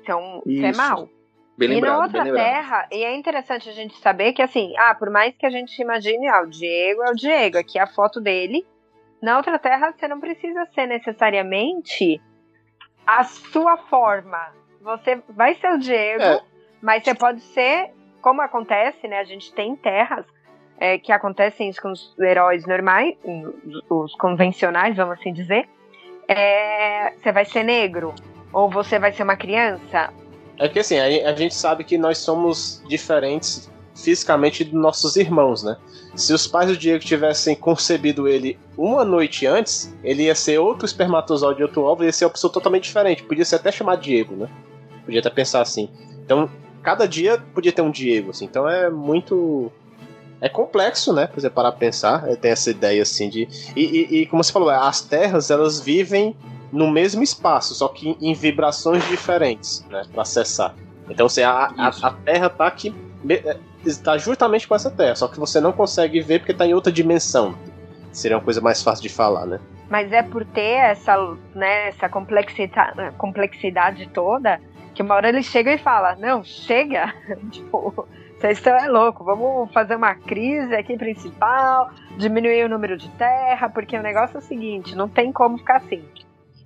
Então, 0.00 0.42
Isso. 0.46 0.60
você 0.60 0.66
é 0.66 0.72
mal. 0.72 1.08
Bem 1.58 1.72
e 1.76 1.80
na 1.80 1.98
outra 1.98 2.24
terra, 2.32 2.88
e 2.90 3.04
é 3.04 3.14
interessante 3.14 3.68
a 3.68 3.72
gente 3.72 3.94
saber 3.98 4.32
que, 4.32 4.40
assim, 4.40 4.72
ah, 4.78 4.94
por 4.94 5.10
mais 5.10 5.36
que 5.36 5.44
a 5.44 5.50
gente 5.50 5.78
imagine, 5.82 6.26
ah, 6.26 6.40
o 6.40 6.46
Diego 6.46 7.02
é 7.02 7.10
o 7.10 7.14
Diego, 7.14 7.58
aqui 7.58 7.78
é 7.78 7.82
a 7.82 7.86
foto 7.86 8.18
dele. 8.18 8.66
Na 9.20 9.36
outra 9.36 9.58
terra, 9.58 9.92
você 9.92 10.08
não 10.08 10.18
precisa 10.18 10.64
ser 10.74 10.86
necessariamente 10.86 12.18
a 13.06 13.24
sua 13.24 13.76
forma. 13.76 14.54
Você 14.80 15.22
vai 15.28 15.54
ser 15.56 15.74
o 15.74 15.78
Diego, 15.78 16.22
é. 16.22 16.40
mas 16.80 17.04
você 17.04 17.14
pode 17.14 17.42
ser, 17.42 17.90
como 18.22 18.40
acontece, 18.40 19.06
né? 19.06 19.18
A 19.18 19.24
gente 19.24 19.52
tem 19.52 19.76
terras 19.76 20.24
é, 20.80 20.98
que 20.98 21.12
acontecem 21.12 21.68
isso 21.68 21.80
com 21.80 21.92
os 21.92 22.18
heróis 22.18 22.66
normais, 22.66 23.14
os 23.88 24.14
convencionais, 24.14 24.96
vamos 24.96 25.20
assim 25.20 25.32
dizer. 25.32 25.68
É, 26.26 27.12
você 27.12 27.30
vai 27.30 27.44
ser 27.44 27.62
negro, 27.62 28.14
ou 28.52 28.68
você 28.70 28.98
vai 28.98 29.12
ser 29.12 29.22
uma 29.22 29.36
criança, 29.36 30.10
é 30.60 30.68
que 30.68 30.78
assim, 30.78 30.98
a, 30.98 31.30
a 31.30 31.34
gente 31.34 31.54
sabe 31.54 31.84
que 31.84 31.96
nós 31.96 32.18
somos 32.18 32.82
diferentes 32.86 33.70
fisicamente 33.96 34.62
dos 34.62 34.74
nossos 34.74 35.16
irmãos, 35.16 35.62
né? 35.62 35.76
Se 36.14 36.34
os 36.34 36.46
pais 36.46 36.68
do 36.68 36.76
Diego 36.76 37.02
tivessem 37.02 37.56
concebido 37.56 38.28
ele 38.28 38.58
uma 38.76 39.02
noite 39.02 39.46
antes, 39.46 39.94
ele 40.04 40.24
ia 40.24 40.34
ser 40.34 40.58
outro 40.58 40.84
espermatozoide 40.84 41.56
de 41.56 41.62
outro 41.62 41.82
óvulo, 41.82 42.04
ia 42.04 42.12
ser 42.12 42.26
uma 42.26 42.32
pessoa 42.32 42.52
totalmente 42.52 42.84
diferente. 42.84 43.22
Podia 43.22 43.44
ser 43.44 43.56
até 43.56 43.72
chamar 43.72 43.96
Diego, 43.96 44.36
né? 44.36 44.48
Podia 45.02 45.20
até 45.20 45.30
pensar 45.30 45.62
assim. 45.62 45.88
Então, 46.24 46.50
cada 46.82 47.08
dia 47.08 47.42
podia 47.54 47.72
ter 47.72 47.80
um 47.80 47.90
Diego, 47.90 48.30
assim. 48.30 48.44
Então 48.44 48.68
é 48.68 48.90
muito. 48.90 49.72
É 50.40 50.48
complexo, 50.48 51.12
né? 51.12 51.26
Pra 51.26 51.40
você 51.40 51.50
parar 51.50 51.72
pra 51.72 51.80
pensar. 51.80 52.28
É, 52.28 52.36
tem 52.36 52.50
essa 52.50 52.70
ideia 52.70 53.02
assim 53.02 53.28
de. 53.28 53.48
E, 53.76 53.84
e, 53.84 54.20
e 54.22 54.26
como 54.26 54.42
você 54.42 54.52
falou, 54.52 54.70
as 54.70 55.02
terras 55.02 55.50
elas 55.50 55.80
vivem 55.80 56.34
no 56.72 56.90
mesmo 56.90 57.22
espaço, 57.22 57.74
só 57.74 57.88
que 57.88 58.16
em 58.20 58.32
vibrações 58.32 59.06
diferentes, 59.08 59.84
né, 59.90 60.02
para 60.12 60.22
acessar. 60.22 60.74
Então 61.08 61.28
você, 61.28 61.42
a, 61.42 61.72
a, 61.76 61.88
a, 61.88 62.12
Terra 62.24 62.48
tá 62.48 62.66
aqui, 62.66 62.94
está 63.84 64.16
justamente 64.16 64.68
com 64.68 64.74
essa 64.74 64.90
Terra, 64.90 65.16
só 65.16 65.26
que 65.26 65.38
você 65.38 65.60
não 65.60 65.72
consegue 65.72 66.20
ver 66.20 66.38
porque 66.38 66.52
está 66.52 66.66
em 66.66 66.74
outra 66.74 66.92
dimensão. 66.92 67.56
Seria 68.12 68.36
uma 68.36 68.44
coisa 68.44 68.60
mais 68.60 68.82
fácil 68.82 69.02
de 69.02 69.08
falar, 69.08 69.46
né? 69.46 69.60
Mas 69.88 70.12
é 70.12 70.22
por 70.22 70.44
ter 70.44 70.78
essa, 70.78 71.16
né, 71.54 71.88
essa 71.88 72.08
complexidade, 72.08 73.12
complexidade 73.16 74.08
toda 74.14 74.60
que 74.94 75.02
uma 75.02 75.14
hora 75.14 75.28
ele 75.28 75.42
chega 75.42 75.72
e 75.72 75.78
fala: 75.78 76.14
Não, 76.16 76.44
chega! 76.44 77.12
tipo, 77.50 78.06
vocês 78.40 78.58
estão 78.58 78.74
é 78.74 78.88
louco, 78.88 79.22
vamos 79.22 79.72
fazer 79.72 79.96
uma 79.96 80.14
crise 80.14 80.74
aqui 80.74 80.96
principal, 80.96 81.90
diminuir 82.16 82.64
o 82.64 82.68
número 82.68 82.96
de 82.96 83.08
terra, 83.10 83.68
porque 83.68 83.96
o 83.96 84.02
negócio 84.02 84.36
é 84.36 84.38
o 84.38 84.42
seguinte: 84.42 84.94
não 84.94 85.08
tem 85.08 85.30
como 85.30 85.58
ficar 85.58 85.76
assim 85.76 86.02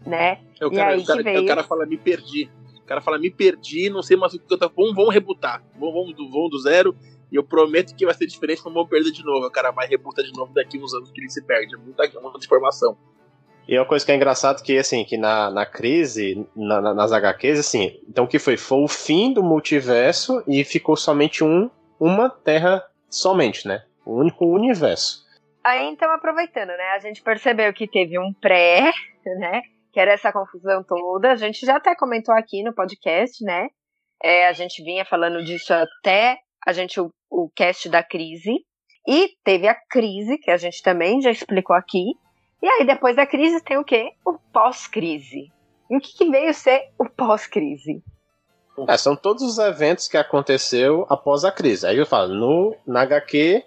né? 0.07 0.41
É, 0.61 0.67
o, 0.67 0.71
cara, 0.71 0.99
o, 0.99 1.05
cara, 1.05 1.23
veio... 1.23 1.43
o 1.43 1.47
cara 1.47 1.65
fala, 1.65 1.87
me 1.87 1.97
perdi. 1.97 2.51
O 2.79 2.87
cara 2.87 3.01
fala, 3.01 3.19
me 3.19 3.31
perdi, 3.31 3.89
não 3.89 4.03
sei 4.03 4.17
mais 4.17 4.35
o 4.35 4.39
que 4.39 4.53
eu 4.53 4.59
tô. 4.59 4.69
Vamos, 4.69 4.95
vamos 4.95 5.15
rebutar. 5.15 5.65
Vamos, 5.79 5.95
vamos, 5.95 6.15
do, 6.15 6.31
vamos 6.31 6.51
do 6.51 6.59
zero. 6.59 6.95
E 7.33 7.37
eu 7.37 7.43
prometo 7.43 7.95
que 7.97 8.05
vai 8.05 8.15
ser 8.15 8.27
diferente, 8.27 8.65
não 8.65 8.73
vamos 8.73 8.89
perder 8.89 9.11
de 9.11 9.25
novo. 9.25 9.47
O 9.47 9.51
cara 9.51 9.71
vai 9.71 9.89
rebuta 9.89 10.23
de 10.23 10.33
novo 10.33 10.53
daqui 10.53 10.79
uns 10.79 10.93
anos 10.95 11.11
que 11.11 11.21
ele 11.21 11.31
se 11.31 11.43
perde. 11.43 11.75
É 11.75 11.79
muita, 11.79 12.21
muita 12.21 12.45
informação. 12.45 12.97
E 13.67 13.79
uma 13.79 13.87
coisa 13.87 14.05
que 14.05 14.13
é 14.13 14.17
engraçado 14.17 14.63
que, 14.63 14.77
assim, 14.77 15.05
que 15.05 15.17
na, 15.17 15.51
na 15.51 15.65
crise, 15.65 16.47
na, 16.55 16.81
na, 16.81 16.95
nas 16.95 17.13
HQs, 17.13 17.59
assim, 17.59 18.01
então 18.09 18.25
o 18.25 18.29
que 18.29 18.39
foi? 18.39 18.57
Foi 18.57 18.83
o 18.83 18.89
fim 18.89 19.33
do 19.33 19.43
multiverso 19.43 20.43
e 20.47 20.65
ficou 20.65 20.97
somente 20.97 21.43
um, 21.43 21.71
uma 21.99 22.29
Terra 22.29 22.85
somente, 23.09 23.67
né? 23.67 23.85
O 24.05 24.19
único 24.19 24.45
universo. 24.45 25.25
Aí, 25.65 25.87
então, 25.87 26.11
aproveitando, 26.11 26.69
né? 26.69 26.91
A 26.95 26.99
gente 26.99 27.23
percebeu 27.23 27.73
que 27.73 27.89
teve 27.89 28.19
um 28.19 28.35
pré, 28.35 28.93
né? 29.39 29.63
que 29.95 30.01
era 30.01 30.13
essa 30.13 30.33
confusão 30.33 30.83
toda. 30.83 31.31
A 31.31 31.37
gente 31.37 31.65
já 31.65 31.77
até 31.77 31.95
comentou 31.95 32.35
aqui 32.35 32.65
no 32.65 32.75
podcast, 32.75 33.43
né? 33.45 33.69
É, 34.21 34.49
a 34.49 34.53
gente 34.53 34.83
vinha 34.83 35.05
falando 35.05 35.43
disso 35.45 35.73
até 35.73 36.37
a 36.67 36.73
gente 36.73 37.01
o, 37.01 37.11
o 37.31 37.49
cast 37.55 37.89
da 37.89 38.03
crise. 38.03 38.53
E 39.07 39.29
teve 39.45 39.69
a 39.69 39.77
crise, 39.89 40.37
que 40.39 40.51
a 40.51 40.57
gente 40.57 40.83
também 40.83 41.23
já 41.23 41.31
explicou 41.31 41.77
aqui. 41.77 42.03
E 42.65 42.67
aí, 42.67 42.87
depois 42.87 43.15
da 43.15 43.27
crise, 43.27 43.63
tem 43.63 43.77
o 43.77 43.85
quê? 43.85 44.13
O 44.25 44.39
pós-crise. 44.51 45.53
E 45.91 45.97
o 45.99 46.01
que, 46.01 46.17
que 46.17 46.31
veio 46.31 46.55
ser 46.55 46.93
o 46.99 47.05
pós-crise? 47.05 48.03
É, 48.89 48.97
são 48.97 49.15
todos 49.15 49.43
os 49.43 49.59
eventos 49.59 50.09
que 50.09 50.17
aconteceu 50.17 51.05
após 51.11 51.45
a 51.45 51.53
crise. 51.53 51.87
Aí 51.87 51.99
eu 51.99 52.07
falo, 52.07 52.33
no, 52.33 52.75
na 52.87 53.03
HQ, 53.03 53.63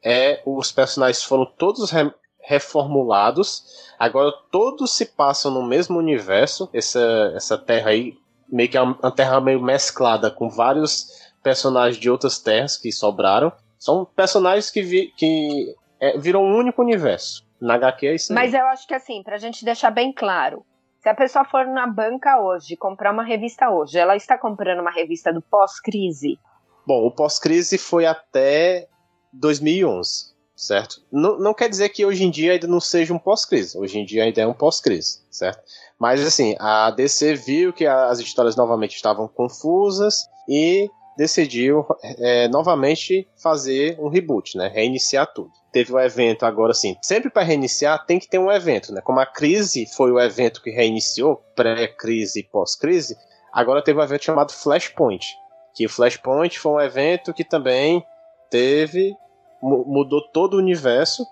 é, 0.00 0.42
os 0.46 0.70
personagens 0.70 1.24
foram 1.24 1.44
todos 1.44 1.90
re, 1.90 2.08
reformulados. 2.40 3.64
Agora 3.98 4.32
todos 4.52 4.94
se 4.94 5.06
passam 5.06 5.50
no 5.50 5.66
mesmo 5.66 5.98
universo. 5.98 6.70
Essa, 6.72 7.32
essa 7.34 7.58
terra 7.58 7.90
aí, 7.90 8.16
meio 8.48 8.68
que 8.68 8.76
é 8.76 8.80
uma 8.80 9.10
terra 9.10 9.40
meio 9.40 9.60
mesclada 9.60 10.30
com 10.30 10.48
vários 10.48 11.08
personagens 11.42 12.00
de 12.00 12.08
outras 12.08 12.38
terras 12.38 12.76
que 12.76 12.92
sobraram. 12.92 13.52
São 13.76 14.04
personagens 14.04 14.70
que, 14.70 14.82
vi, 14.82 15.12
que 15.16 15.74
é, 15.98 16.16
viram 16.16 16.44
um 16.44 16.56
único 16.56 16.80
universo. 16.80 17.44
Na 17.60 17.74
HQ 17.74 18.06
é 18.06 18.14
isso 18.14 18.34
Mas 18.34 18.52
eu 18.52 18.66
acho 18.66 18.86
que 18.86 18.94
assim, 18.94 19.22
pra 19.22 19.38
gente 19.38 19.64
deixar 19.64 19.90
bem 19.90 20.12
claro, 20.12 20.64
se 21.00 21.08
a 21.08 21.14
pessoa 21.14 21.44
for 21.44 21.66
na 21.66 21.86
banca 21.86 22.40
hoje, 22.40 22.76
comprar 22.76 23.12
uma 23.12 23.24
revista 23.24 23.70
hoje, 23.70 23.98
ela 23.98 24.16
está 24.16 24.36
comprando 24.36 24.80
uma 24.80 24.90
revista 24.90 25.32
do 25.32 25.40
pós-crise? 25.40 26.38
Bom, 26.86 27.06
o 27.06 27.10
pós-crise 27.10 27.78
foi 27.78 28.06
até 28.06 28.88
2011 29.32 30.36
certo? 30.56 31.02
Não, 31.12 31.38
não 31.38 31.52
quer 31.52 31.68
dizer 31.68 31.90
que 31.90 32.04
hoje 32.04 32.24
em 32.24 32.30
dia 32.30 32.52
ainda 32.52 32.66
não 32.66 32.80
seja 32.80 33.12
um 33.12 33.18
pós-crise. 33.18 33.76
Hoje 33.76 33.98
em 33.98 34.04
dia 34.04 34.24
ainda 34.24 34.40
é 34.40 34.46
um 34.46 34.54
pós-crise, 34.54 35.20
certo? 35.30 35.62
Mas 35.98 36.26
assim, 36.26 36.56
a 36.58 36.90
DC 36.90 37.34
viu 37.34 37.72
que 37.72 37.86
as 37.86 38.18
histórias 38.18 38.56
novamente 38.56 38.96
estavam 38.96 39.28
confusas 39.28 40.26
e 40.48 40.90
decidiu 41.16 41.86
é, 42.02 42.48
novamente 42.48 43.28
fazer 43.36 43.98
um 43.98 44.08
reboot, 44.08 44.56
né? 44.56 44.68
Reiniciar 44.68 45.32
tudo. 45.32 45.50
Teve 45.72 45.92
o 45.92 45.96
um 45.96 46.00
evento 46.00 46.44
agora 46.44 46.72
assim, 46.72 46.96
sempre 47.02 47.30
para 47.30 47.42
reiniciar 47.42 48.04
tem 48.06 48.18
que 48.18 48.28
ter 48.28 48.38
um 48.38 48.50
evento, 48.50 48.92
né? 48.92 49.00
Como 49.00 49.20
a 49.20 49.26
crise 49.26 49.86
foi 49.86 50.10
o 50.10 50.20
evento 50.20 50.62
que 50.62 50.70
reiniciou, 50.70 51.42
pré-crise 51.54 52.40
e 52.40 52.44
pós-crise, 52.44 53.16
agora 53.52 53.82
teve 53.82 53.98
um 53.98 54.02
evento 54.02 54.24
chamado 54.24 54.52
Flashpoint, 54.52 55.26
que 55.74 55.86
o 55.86 55.90
Flashpoint 55.90 56.58
foi 56.58 56.72
um 56.72 56.80
evento 56.80 57.32
que 57.32 57.44
também 57.44 58.04
teve 58.50 59.14
mudou 59.62 60.22
todo 60.32 60.54
o 60.54 60.58
universo. 60.58 61.26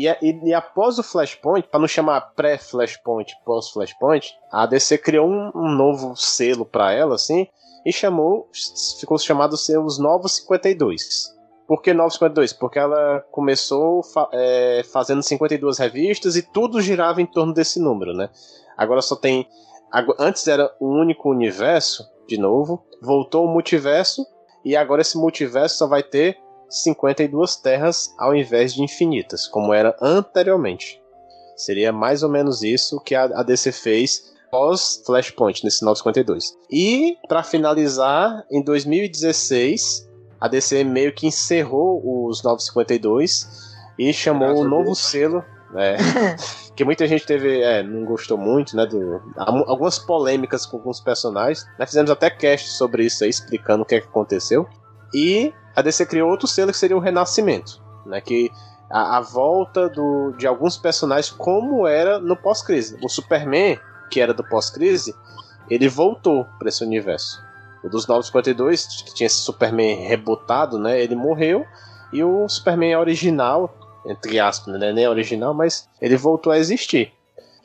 E, 0.00 0.08
e, 0.22 0.48
e 0.48 0.54
após 0.54 0.98
o 0.98 1.02
Flashpoint, 1.02 1.68
para 1.68 1.80
não 1.80 1.86
chamar 1.86 2.32
pré-Flashpoint, 2.34 3.34
pós-Flashpoint, 3.44 4.32
a 4.50 4.64
DC 4.64 4.96
criou 4.96 5.28
um, 5.28 5.50
um 5.54 5.68
novo 5.68 6.16
selo 6.16 6.64
para 6.64 6.92
ela, 6.92 7.16
assim, 7.16 7.46
e 7.84 7.92
chamou, 7.92 8.48
ficou 8.98 9.18
chamado 9.18 9.58
ser 9.58 9.78
os 9.78 9.98
Novos 9.98 10.36
52. 10.36 11.38
Por 11.66 11.82
que 11.82 11.92
Novos 11.92 12.14
52? 12.14 12.54
Porque 12.54 12.78
ela 12.78 13.20
começou 13.30 14.02
fa 14.02 14.28
é, 14.32 14.82
fazendo 14.90 15.22
52 15.22 15.78
revistas 15.78 16.34
e 16.34 16.42
tudo 16.42 16.80
girava 16.80 17.20
em 17.20 17.26
torno 17.26 17.52
desse 17.52 17.78
número, 17.78 18.14
né? 18.14 18.30
Agora 18.76 19.02
só 19.02 19.14
tem. 19.14 19.46
Antes 20.18 20.48
era 20.48 20.74
um 20.80 20.98
único 20.98 21.28
universo, 21.30 22.08
de 22.26 22.38
novo, 22.38 22.82
voltou 23.02 23.44
o 23.44 23.52
multiverso, 23.52 24.24
e 24.64 24.76
agora 24.76 25.02
esse 25.02 25.18
multiverso 25.18 25.76
só 25.76 25.86
vai 25.86 26.02
ter 26.02 26.38
52 26.70 27.56
terras 27.56 28.14
ao 28.18 28.34
invés 28.34 28.72
de 28.72 28.82
infinitas, 28.82 29.46
como 29.46 29.74
era 29.74 29.94
anteriormente. 30.00 31.02
Seria 31.56 31.92
mais 31.92 32.22
ou 32.22 32.30
menos 32.30 32.62
isso 32.62 33.00
que 33.00 33.14
a 33.14 33.42
DC 33.42 33.72
fez 33.72 34.30
pós 34.50 35.02
Flashpoint, 35.06 35.62
nesse 35.64 35.84
952. 35.84 36.56
E, 36.70 37.16
para 37.28 37.42
finalizar, 37.42 38.44
em 38.50 38.62
2016, 38.62 40.08
a 40.40 40.48
DC 40.48 40.82
meio 40.84 41.12
que 41.14 41.26
encerrou 41.26 42.26
os 42.26 42.42
952 42.42 43.46
e 43.98 44.12
chamou 44.12 44.56
o 44.56 44.60
um 44.62 44.68
novo 44.68 44.94
selo. 44.94 45.44
É, 45.76 45.96
que 46.74 46.84
muita 46.84 47.06
gente 47.06 47.24
teve, 47.24 47.60
é, 47.60 47.82
não 47.82 48.04
gostou 48.04 48.36
muito, 48.36 48.74
né? 48.74 48.86
Do, 48.86 49.20
algumas 49.36 49.98
polêmicas 49.98 50.66
com 50.66 50.78
alguns 50.78 51.00
personagens. 51.00 51.64
Nós 51.78 51.90
fizemos 51.90 52.10
até 52.10 52.28
cast 52.28 52.70
sobre 52.70 53.04
isso 53.04 53.22
aí, 53.22 53.30
explicando 53.30 53.82
o 53.82 53.86
que, 53.86 53.94
é 53.94 54.00
que 54.00 54.08
aconteceu. 54.08 54.66
E 55.12 55.52
a 55.74 55.82
DC 55.82 56.06
criou 56.06 56.30
outro 56.30 56.46
selo 56.46 56.72
que 56.72 56.78
seria 56.78 56.96
o 56.96 57.00
Renascimento, 57.00 57.82
né? 58.06 58.20
Que 58.20 58.50
a, 58.90 59.18
a 59.18 59.20
volta 59.20 59.88
do, 59.88 60.32
de 60.32 60.46
alguns 60.46 60.76
personagens 60.76 61.30
como 61.30 61.86
era 61.86 62.18
no 62.18 62.36
pós-crise. 62.36 62.98
O 63.02 63.08
Superman, 63.08 63.78
que 64.10 64.20
era 64.20 64.34
do 64.34 64.44
pós-crise, 64.44 65.14
ele 65.68 65.88
voltou 65.88 66.44
para 66.58 66.68
esse 66.68 66.84
universo. 66.84 67.40
O 67.82 67.88
dos 67.88 68.06
952, 68.06 68.86
que 69.04 69.14
tinha 69.14 69.26
esse 69.26 69.38
Superman 69.38 70.06
rebotado, 70.06 70.78
né? 70.78 71.00
Ele 71.00 71.14
morreu. 71.14 71.64
E 72.12 72.22
o 72.22 72.48
Superman 72.48 72.96
original, 72.96 73.74
entre 74.04 74.38
aspas, 74.38 74.78
né? 74.78 74.92
Nem 74.92 75.08
original, 75.08 75.54
mas 75.54 75.88
ele 76.00 76.16
voltou 76.16 76.52
a 76.52 76.58
existir. 76.58 77.12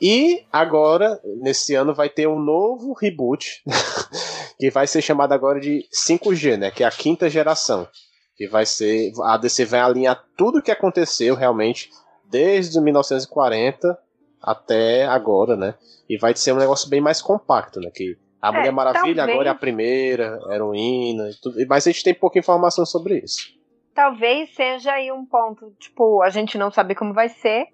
E 0.00 0.44
agora, 0.52 1.20
nesse 1.40 1.74
ano, 1.74 1.94
vai 1.94 2.08
ter 2.08 2.26
um 2.26 2.38
novo 2.38 2.92
reboot, 2.92 3.62
que 4.58 4.70
vai 4.70 4.86
ser 4.86 5.02
chamado 5.02 5.32
agora 5.32 5.60
de 5.60 5.86
5G, 5.92 6.56
né? 6.56 6.70
Que 6.70 6.84
é 6.84 6.86
a 6.86 6.90
quinta 6.90 7.28
geração. 7.28 7.88
Que 8.36 8.46
vai 8.46 8.66
ser. 8.66 9.12
A 9.22 9.36
DC 9.36 9.64
vai 9.64 9.80
alinhar 9.80 10.22
tudo 10.36 10.58
o 10.58 10.62
que 10.62 10.70
aconteceu 10.70 11.34
realmente 11.34 11.90
desde 12.30 12.80
1940 12.80 13.98
até 14.42 15.06
agora, 15.06 15.56
né? 15.56 15.74
E 16.08 16.18
vai 16.18 16.36
ser 16.36 16.52
um 16.52 16.58
negócio 16.58 16.88
bem 16.88 17.00
mais 17.00 17.22
compacto, 17.22 17.80
né? 17.80 17.90
Que 17.92 18.16
a 18.40 18.52
Mulher 18.52 18.68
é, 18.68 18.70
Maravilha 18.70 19.16
talvez... 19.16 19.34
agora 19.34 19.48
é 19.48 19.52
a 19.52 19.54
primeira 19.54 20.38
heroína 20.50 21.30
e 21.30 21.34
tudo. 21.40 21.56
Mas 21.68 21.86
a 21.86 21.90
gente 21.90 22.04
tem 22.04 22.14
pouca 22.14 22.38
informação 22.38 22.84
sobre 22.84 23.18
isso. 23.18 23.54
Talvez 23.94 24.54
seja 24.54 24.92
aí 24.92 25.10
um 25.10 25.24
ponto, 25.24 25.72
tipo, 25.80 26.22
a 26.22 26.28
gente 26.28 26.58
não 26.58 26.70
sabe 26.70 26.94
como 26.94 27.14
vai 27.14 27.30
ser, 27.30 27.68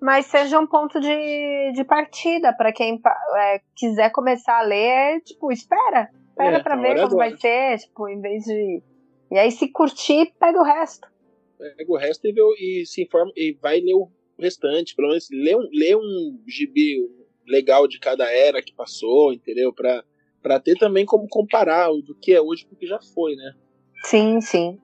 mas 0.00 0.26
seja 0.26 0.58
um 0.58 0.66
ponto 0.66 0.98
de, 0.98 1.72
de 1.74 1.84
partida 1.84 2.52
para 2.52 2.72
quem 2.72 3.00
é, 3.36 3.60
quiser 3.76 4.10
começar 4.10 4.58
a 4.58 4.62
ler, 4.62 5.16
é, 5.16 5.20
tipo, 5.20 5.52
espera. 5.52 6.10
Espera 6.30 6.56
é, 6.56 6.62
pra 6.62 6.76
ver 6.76 7.00
como 7.02 7.16
vai 7.16 7.36
ser, 7.36 7.78
tipo, 7.78 8.08
em 8.08 8.20
vez 8.20 8.44
de. 8.44 8.82
E 9.30 9.38
aí, 9.38 9.50
se 9.50 9.68
curtir, 9.68 10.32
pega 10.40 10.58
o 10.58 10.64
resto. 10.64 11.06
Pega 11.58 11.92
o 11.92 11.96
resto 11.96 12.26
e, 12.26 12.32
vê, 12.32 12.40
e 12.58 12.86
se 12.86 13.02
informa 13.02 13.30
e 13.36 13.56
vai 13.60 13.80
ler 13.80 13.94
o 13.94 14.10
restante. 14.38 14.96
Pelo 14.96 15.08
menos 15.08 15.28
lê 15.30 15.54
um, 15.54 15.68
lê 15.72 15.94
um 15.94 16.42
gibi 16.48 16.96
legal 17.46 17.86
de 17.86 17.98
cada 18.00 18.30
era 18.32 18.62
que 18.62 18.74
passou, 18.74 19.32
entendeu? 19.32 19.72
Pra, 19.72 20.02
pra 20.42 20.58
ter 20.58 20.78
também 20.78 21.04
como 21.04 21.28
comparar 21.28 21.90
o 21.90 22.00
do 22.00 22.14
que 22.14 22.32
é 22.32 22.40
hoje 22.40 22.66
porque 22.66 22.86
já 22.86 22.98
foi, 23.14 23.36
né? 23.36 23.52
Sim, 24.04 24.40
sim. 24.40 24.80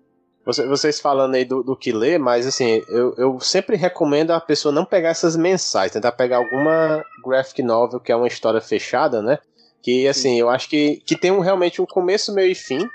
Vocês 0.46 1.00
falando 1.00 1.34
aí 1.34 1.44
do, 1.44 1.64
do 1.64 1.74
que 1.74 1.90
ler, 1.90 2.20
mas 2.20 2.46
assim, 2.46 2.80
eu, 2.88 3.12
eu 3.18 3.40
sempre 3.40 3.74
recomendo 3.74 4.30
a 4.30 4.40
pessoa 4.40 4.72
não 4.72 4.84
pegar 4.84 5.08
essas 5.08 5.34
mensais, 5.34 5.90
tentar 5.90 6.12
pegar 6.12 6.36
alguma 6.36 7.04
graphic 7.24 7.60
novel 7.64 7.98
que 7.98 8.12
é 8.12 8.16
uma 8.16 8.28
história 8.28 8.60
fechada, 8.60 9.20
né? 9.20 9.40
Que 9.82 10.06
assim, 10.06 10.38
eu 10.38 10.48
acho 10.48 10.68
que, 10.68 11.02
que 11.04 11.18
tem 11.18 11.32
um, 11.32 11.40
realmente 11.40 11.82
um 11.82 11.86
começo, 11.86 12.32
meio 12.32 12.52
e 12.52 12.54
fim. 12.54 12.88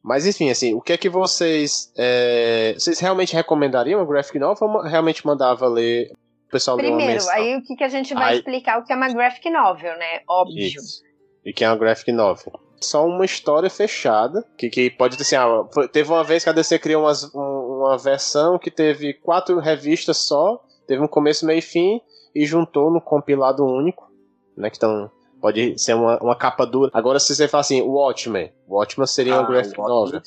Mas 0.00 0.24
enfim, 0.24 0.50
assim, 0.50 0.72
o 0.72 0.80
que 0.80 0.92
é 0.92 0.96
que 0.96 1.08
vocês. 1.08 1.92
É, 1.96 2.74
vocês 2.78 3.00
realmente 3.00 3.34
recomendariam 3.34 4.00
a 4.00 4.04
graphic 4.04 4.38
novel 4.38 4.68
ou 4.68 4.82
realmente 4.82 5.26
mandava 5.26 5.66
ler 5.66 6.12
o 6.46 6.50
pessoal 6.52 6.76
Primeiro, 6.76 7.28
aí 7.30 7.56
o 7.56 7.62
que, 7.62 7.74
que 7.74 7.82
a 7.82 7.88
gente 7.88 8.14
vai 8.14 8.34
aí... 8.34 8.38
explicar 8.38 8.78
o 8.78 8.84
que 8.84 8.92
é 8.92 8.96
uma 8.96 9.12
graphic 9.12 9.50
novel, 9.50 9.98
né? 9.98 10.20
Óbvio. 10.28 10.64
Isso. 10.64 11.02
E 11.44 11.52
que 11.52 11.64
é 11.64 11.68
uma 11.68 11.76
graphic 11.76 12.12
novel 12.12 12.63
só 12.80 13.06
uma 13.06 13.24
história 13.24 13.70
fechada, 13.70 14.44
que, 14.56 14.68
que 14.68 14.90
pode 14.90 15.16
ter 15.16 15.22
assim, 15.22 15.36
ah, 15.36 15.64
teve 15.92 16.10
uma 16.10 16.24
vez 16.24 16.44
que 16.44 16.50
a 16.50 16.52
DC 16.52 16.78
criou 16.78 17.02
umas, 17.02 17.24
uma 17.34 17.96
versão 17.96 18.58
que 18.58 18.70
teve 18.70 19.14
quatro 19.14 19.58
revistas 19.58 20.18
só, 20.18 20.62
teve 20.86 21.02
um 21.02 21.08
começo, 21.08 21.46
meio 21.46 21.58
e 21.58 21.62
fim, 21.62 22.00
e 22.34 22.44
juntou 22.44 22.90
no 22.90 23.00
compilado 23.00 23.64
único, 23.64 24.10
né, 24.56 24.70
que 24.70 24.76
então 24.76 25.10
pode 25.40 25.78
ser 25.78 25.94
uma, 25.94 26.18
uma 26.22 26.36
capa 26.36 26.66
dura. 26.66 26.90
Agora 26.94 27.18
se 27.18 27.34
você 27.34 27.46
fala 27.48 27.60
assim, 27.60 27.82
Watchmen, 27.82 28.52
Watchmen 28.68 29.06
seria 29.06 29.36
ah, 29.36 29.40
uma 29.40 29.48
graphic 29.48 29.78
novel. 29.78 30.20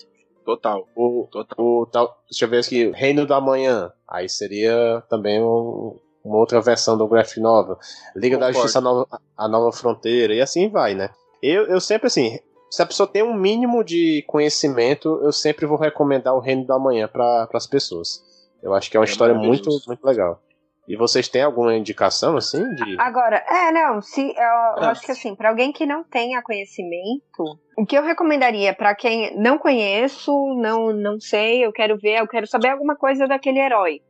Total. 0.45 0.87
O, 0.95 1.27
Total. 1.29 1.57
O, 1.59 1.85
tal, 1.91 2.23
deixa 2.29 2.45
eu 2.45 2.49
ver 2.49 2.59
aqui, 2.59 2.89
Reino 2.91 3.25
da 3.25 3.41
Manhã, 3.41 3.91
aí 4.07 4.29
seria 4.29 5.03
também 5.09 5.41
um, 5.43 5.99
uma 6.23 6.37
outra 6.37 6.61
versão 6.61 6.97
do 6.97 7.07
graphic 7.07 7.39
novel. 7.39 7.77
Liga 8.15 8.37
Concordo. 8.37 8.39
da 8.39 8.51
Justiça 8.53 8.79
a 8.79 8.81
Nova, 8.81 9.07
a 9.35 9.47
Nova 9.47 9.71
Fronteira, 9.71 10.33
e 10.33 10.41
assim 10.41 10.69
vai, 10.69 10.93
né? 10.93 11.09
Eu, 11.41 11.67
eu 11.67 11.79
sempre, 11.79 12.07
assim, 12.07 12.39
se 12.69 12.81
a 12.81 12.85
pessoa 12.85 13.07
tem 13.07 13.23
um 13.23 13.33
mínimo 13.33 13.83
de 13.83 14.23
conhecimento, 14.27 15.19
eu 15.23 15.31
sempre 15.31 15.65
vou 15.65 15.77
recomendar 15.77 16.35
o 16.35 16.39
Reino 16.39 16.65
da 16.65 16.77
Manhã 16.77 17.07
para 17.07 17.47
as 17.53 17.67
pessoas. 17.67 18.21
Eu 18.61 18.73
acho 18.73 18.89
que 18.89 18.97
é 18.97 18.99
uma 18.99 19.05
é 19.05 19.09
história 19.09 19.35
muito, 19.35 19.69
muito 19.87 20.05
legal. 20.05 20.41
E 20.87 20.95
vocês 20.95 21.27
têm 21.27 21.41
alguma 21.41 21.75
indicação, 21.75 22.37
assim? 22.37 22.63
De... 22.75 22.95
Agora, 22.99 23.43
é, 23.45 23.71
não, 23.73 24.01
se, 24.01 24.21
eu, 24.21 24.83
eu 24.83 24.89
acho 24.89 25.01
que 25.01 25.11
assim, 25.11 25.35
para 25.35 25.49
alguém 25.49 25.71
que 25.73 25.85
não 25.85 26.03
tenha 26.03 26.41
conhecimento, 26.41 27.59
o 27.77 27.85
que 27.85 27.97
eu 27.97 28.03
recomendaria 28.03 28.73
para 28.73 28.95
quem 28.95 29.37
não 29.37 29.57
conheço, 29.57 30.31
não, 30.55 30.93
não 30.93 31.19
sei, 31.19 31.65
eu 31.65 31.73
quero 31.73 31.97
ver, 31.97 32.19
eu 32.19 32.27
quero 32.27 32.47
saber 32.47 32.69
alguma 32.69 32.95
coisa 32.95 33.27
daquele 33.27 33.59
herói. 33.59 34.01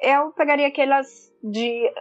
Eu 0.00 0.30
pegaria 0.32 0.66
aquelas 0.66 1.06
de 1.42 1.92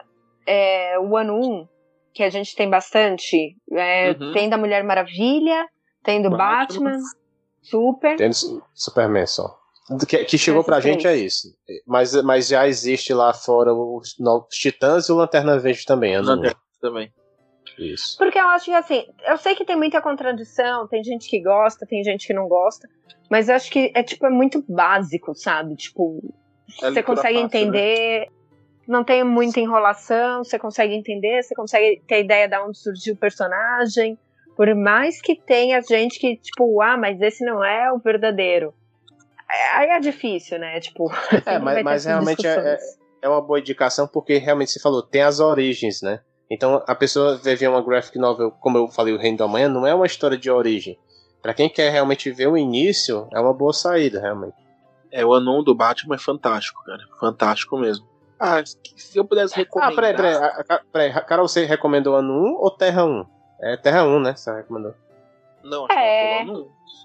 é, 0.47 0.97
One 0.99 1.31
Um, 1.31 1.67
que 2.13 2.23
a 2.23 2.29
gente 2.29 2.55
tem 2.55 2.69
bastante. 2.69 3.55
É, 3.71 4.11
uhum. 4.11 4.31
Tem 4.33 4.49
da 4.49 4.57
Mulher 4.57 4.83
Maravilha, 4.83 5.67
tem 6.03 6.21
do 6.21 6.29
Batman, 6.29 6.91
Batman 6.91 6.99
Super. 7.61 8.17
Tem 8.17 8.29
do 8.29 8.63
Superman 8.73 9.25
só. 9.25 9.57
Que, 10.07 10.23
que 10.23 10.37
chegou 10.37 10.63
pra 10.63 10.79
gente 10.79 11.05
é 11.05 11.15
isso. 11.15 11.49
Mas, 11.85 12.13
mas 12.23 12.47
já 12.47 12.67
existe 12.67 13.13
lá 13.13 13.33
fora 13.33 13.73
os, 13.73 14.15
os 14.17 14.55
Titãs 14.55 15.09
e 15.09 15.11
o 15.11 15.15
Lanterna 15.15 15.59
Verde 15.59 15.85
também. 15.85 16.17
Lanterna 16.17 16.55
também. 16.81 17.11
Isso. 17.77 18.17
Porque 18.17 18.37
eu 18.37 18.47
acho 18.49 18.65
que 18.65 18.71
assim, 18.71 19.05
eu 19.27 19.37
sei 19.37 19.55
que 19.55 19.65
tem 19.65 19.75
muita 19.75 20.01
contradição, 20.01 20.87
tem 20.87 21.03
gente 21.03 21.27
que 21.29 21.41
gosta, 21.41 21.85
tem 21.85 22.03
gente 22.03 22.27
que 22.27 22.33
não 22.33 22.47
gosta, 22.47 22.87
mas 23.29 23.49
eu 23.49 23.55
acho 23.55 23.71
que 23.71 23.91
é 23.95 24.03
tipo 24.03 24.25
é 24.25 24.29
muito 24.29 24.63
básico, 24.67 25.33
sabe? 25.33 25.75
Tipo, 25.75 26.21
é 26.81 26.91
você 26.91 27.01
consegue 27.01 27.33
fácil, 27.33 27.33
né? 27.33 27.41
entender, 27.41 28.19
né? 28.21 28.27
Não 28.87 29.03
tem 29.03 29.23
muita 29.23 29.59
enrolação, 29.59 30.43
você 30.43 30.59
consegue 30.59 30.93
entender, 30.93 31.41
você 31.41 31.55
consegue 31.55 32.01
ter 32.07 32.23
ideia 32.23 32.47
de 32.47 32.57
onde 32.57 32.77
surgiu 32.77 33.13
o 33.13 33.17
personagem. 33.17 34.17
Por 34.55 34.73
mais 34.75 35.21
que 35.21 35.35
tenha 35.35 35.81
gente 35.81 36.19
que, 36.19 36.35
tipo, 36.37 36.81
ah, 36.81 36.97
mas 36.97 37.19
esse 37.21 37.43
não 37.43 37.63
é 37.63 37.91
o 37.91 37.97
verdadeiro. 37.97 38.73
É, 39.49 39.77
aí 39.77 39.89
é 39.89 39.99
difícil, 39.99 40.59
né? 40.59 40.79
Tipo, 40.79 41.11
é, 41.45 41.59
mas, 41.59 41.83
mas 41.83 42.05
realmente 42.05 42.45
é, 42.45 42.77
é 43.21 43.29
uma 43.29 43.41
boa 43.41 43.59
indicação 43.59 44.07
porque 44.07 44.37
realmente 44.37 44.71
você 44.71 44.79
falou, 44.79 45.01
tem 45.01 45.21
as 45.21 45.39
origens, 45.39 46.01
né? 46.01 46.19
Então 46.49 46.83
a 46.85 46.93
pessoa 46.93 47.37
vê 47.37 47.55
ver 47.55 47.67
uma 47.67 47.81
graphic 47.81 48.17
novel, 48.19 48.51
como 48.51 48.77
eu 48.77 48.87
falei, 48.87 49.13
o 49.13 49.17
Reino 49.17 49.37
da 49.37 49.47
Manhã, 49.47 49.67
não 49.67 49.87
é 49.87 49.95
uma 49.95 50.05
história 50.05 50.37
de 50.37 50.51
origem. 50.51 50.99
Para 51.41 51.53
quem 51.53 51.69
quer 51.69 51.91
realmente 51.91 52.31
ver 52.31 52.47
o 52.47 52.57
início, 52.57 53.27
é 53.33 53.39
uma 53.39 53.53
boa 53.53 53.73
saída, 53.73 54.19
realmente. 54.19 54.55
É, 55.11 55.25
o 55.25 55.33
Anon 55.33 55.63
do 55.63 55.75
Batman 55.75 56.15
é 56.15 56.19
fantástico, 56.19 56.83
cara. 56.85 57.03
Fantástico 57.19 57.77
mesmo. 57.77 58.12
Ah, 58.39 58.63
se 58.65 59.17
eu 59.17 59.25
pudesse 59.25 59.55
recomendar. 59.55 59.91
Ah, 59.91 59.95
peraí, 59.95 60.15
peraí. 60.15 60.79
peraí. 60.91 61.25
Carol, 61.25 61.47
você 61.47 61.65
recomendou 61.65 62.15
Ano 62.15 62.33
1 62.33 62.55
ou 62.55 62.71
Terra 62.71 63.05
1? 63.05 63.25
É 63.61 63.77
Terra 63.77 64.03
1, 64.03 64.19
né? 64.19 64.35
Você 64.35 64.53
recomendou. 64.53 64.93
Não, 65.63 65.87
é. 65.89 66.45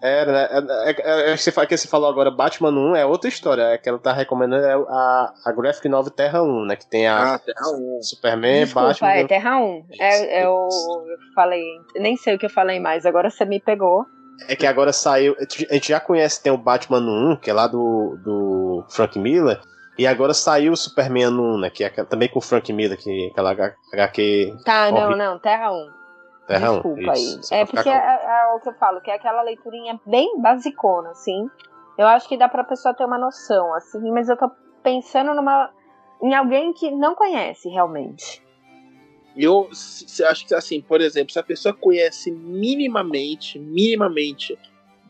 Era, 0.03 0.33
né? 0.33 0.49
É, 0.85 0.91
é, 0.91 1.33
é, 1.33 1.37
você, 1.37 1.53
que 1.67 1.77
você 1.77 1.89
falou 1.89 2.09
agora, 2.09 2.31
Batman 2.31 2.71
1 2.71 2.97
é 2.97 3.07
outra 3.07 3.29
história. 3.29 3.63
É 3.63 3.79
que 3.79 3.89
ela 3.89 3.99
tá 3.99 4.13
recomendando 4.13 4.65
é 4.65 4.75
a, 4.75 5.33
a 5.45 5.53
Graphic 5.53 5.89
Novel 5.89 6.13
Terra 6.13 6.43
1, 6.43 6.65
né? 6.67 6.77
Que 6.77 6.87
tem 6.87 7.07
a 7.07 7.35
ah, 7.35 7.39
Terra 7.39 7.71
1. 7.73 8.03
Superman, 8.03 8.65
Desculpa, 8.65 8.89
Batman. 8.89 9.09
É, 9.09 9.27
Terra 9.27 9.59
1. 9.59 9.87
É, 10.01 10.45
eu, 10.45 10.51
eu 10.51 11.19
falei. 11.35 11.63
Nem 11.97 12.17
sei 12.17 12.35
o 12.35 12.39
que 12.39 12.47
eu 12.47 12.51
falei 12.51 12.81
mais, 12.81 13.07
agora 13.07 13.31
você 13.31 13.45
me 13.45 13.61
pegou. 13.61 14.05
É 14.49 14.55
que 14.55 14.67
agora 14.67 14.93
saiu. 14.93 15.37
A 15.39 15.75
gente 15.75 15.89
já 15.89 15.99
conhece, 15.99 16.43
tem 16.43 16.53
o 16.53 16.59
Batman 16.59 17.01
1, 17.01 17.37
que 17.37 17.51
é 17.51 17.53
lá 17.53 17.67
do, 17.67 18.17
do 18.23 18.85
Frank 18.89 19.19
Miller. 19.19 19.61
E 19.99 20.07
agora 20.07 20.33
saiu 20.33 20.73
o 20.73 20.77
Superman 20.77 21.29
1, 21.29 21.59
né? 21.59 21.71
Que 21.71 21.83
é 21.83 21.91
também 22.05 22.29
com 22.29 22.39
o 22.39 22.43
Frank 22.43 22.73
Miller, 22.73 22.97
que 22.97 23.27
é 23.27 23.31
aquela 23.31 23.51
HQ. 23.93 24.57
Tá, 24.65 24.93
não, 24.93 25.17
não, 25.17 25.39
Terra 25.41 25.73
1. 25.73 25.91
Terra 26.47 26.73
Desculpa 26.73 27.13
aí. 27.13 27.41
É 27.51 27.67
porque 27.67 27.89
é, 27.89 27.95
é, 27.95 28.55
o 28.55 28.61
que 28.61 28.69
eu 28.69 28.75
falo, 28.75 29.01
que 29.01 29.11
é 29.11 29.15
aquela 29.15 29.43
leiturinha 29.43 30.01
bem 30.07 30.41
basicona, 30.41 31.11
assim. 31.11 31.51
Eu 31.99 32.07
acho 32.07 32.29
que 32.29 32.39
dá 32.39 32.49
pra 32.49 32.63
pessoa 32.63 32.95
ter 32.95 33.05
uma 33.05 33.19
noção, 33.19 33.75
assim, 33.75 34.11
mas 34.13 34.29
eu 34.29 34.37
tô 34.37 34.49
pensando 34.85 35.35
numa. 35.35 35.71
em 36.23 36.33
alguém 36.33 36.73
que 36.73 36.93
não 36.93 37.17
conhece 37.17 37.69
realmente. 37.69 38.41
Eu 39.37 39.69
se, 39.73 40.25
acho 40.25 40.47
que 40.47 40.55
assim, 40.55 40.81
por 40.81 41.01
exemplo, 41.01 41.33
se 41.33 41.39
a 41.39 41.43
pessoa 41.43 41.75
conhece 41.75 42.31
minimamente, 42.31 43.59
minimamente, 43.59 44.57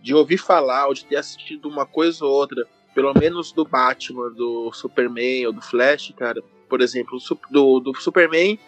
de 0.02 0.14
ouvir 0.14 0.38
falar 0.38 0.86
ou 0.86 0.94
de 0.94 1.04
ter 1.04 1.16
assistido 1.16 1.68
uma 1.68 1.86
coisa 1.86 2.24
ou 2.24 2.32
outra, 2.32 2.66
pelo 2.98 3.14
menos 3.14 3.52
do 3.52 3.64
Batman, 3.64 4.28
do 4.30 4.72
Superman 4.72 5.46
ou 5.46 5.52
do 5.52 5.62
Flash, 5.62 6.12
cara, 6.16 6.42
por 6.68 6.80
exemplo, 6.80 7.16
do, 7.48 7.78
do 7.78 7.94
Superman 7.94 8.58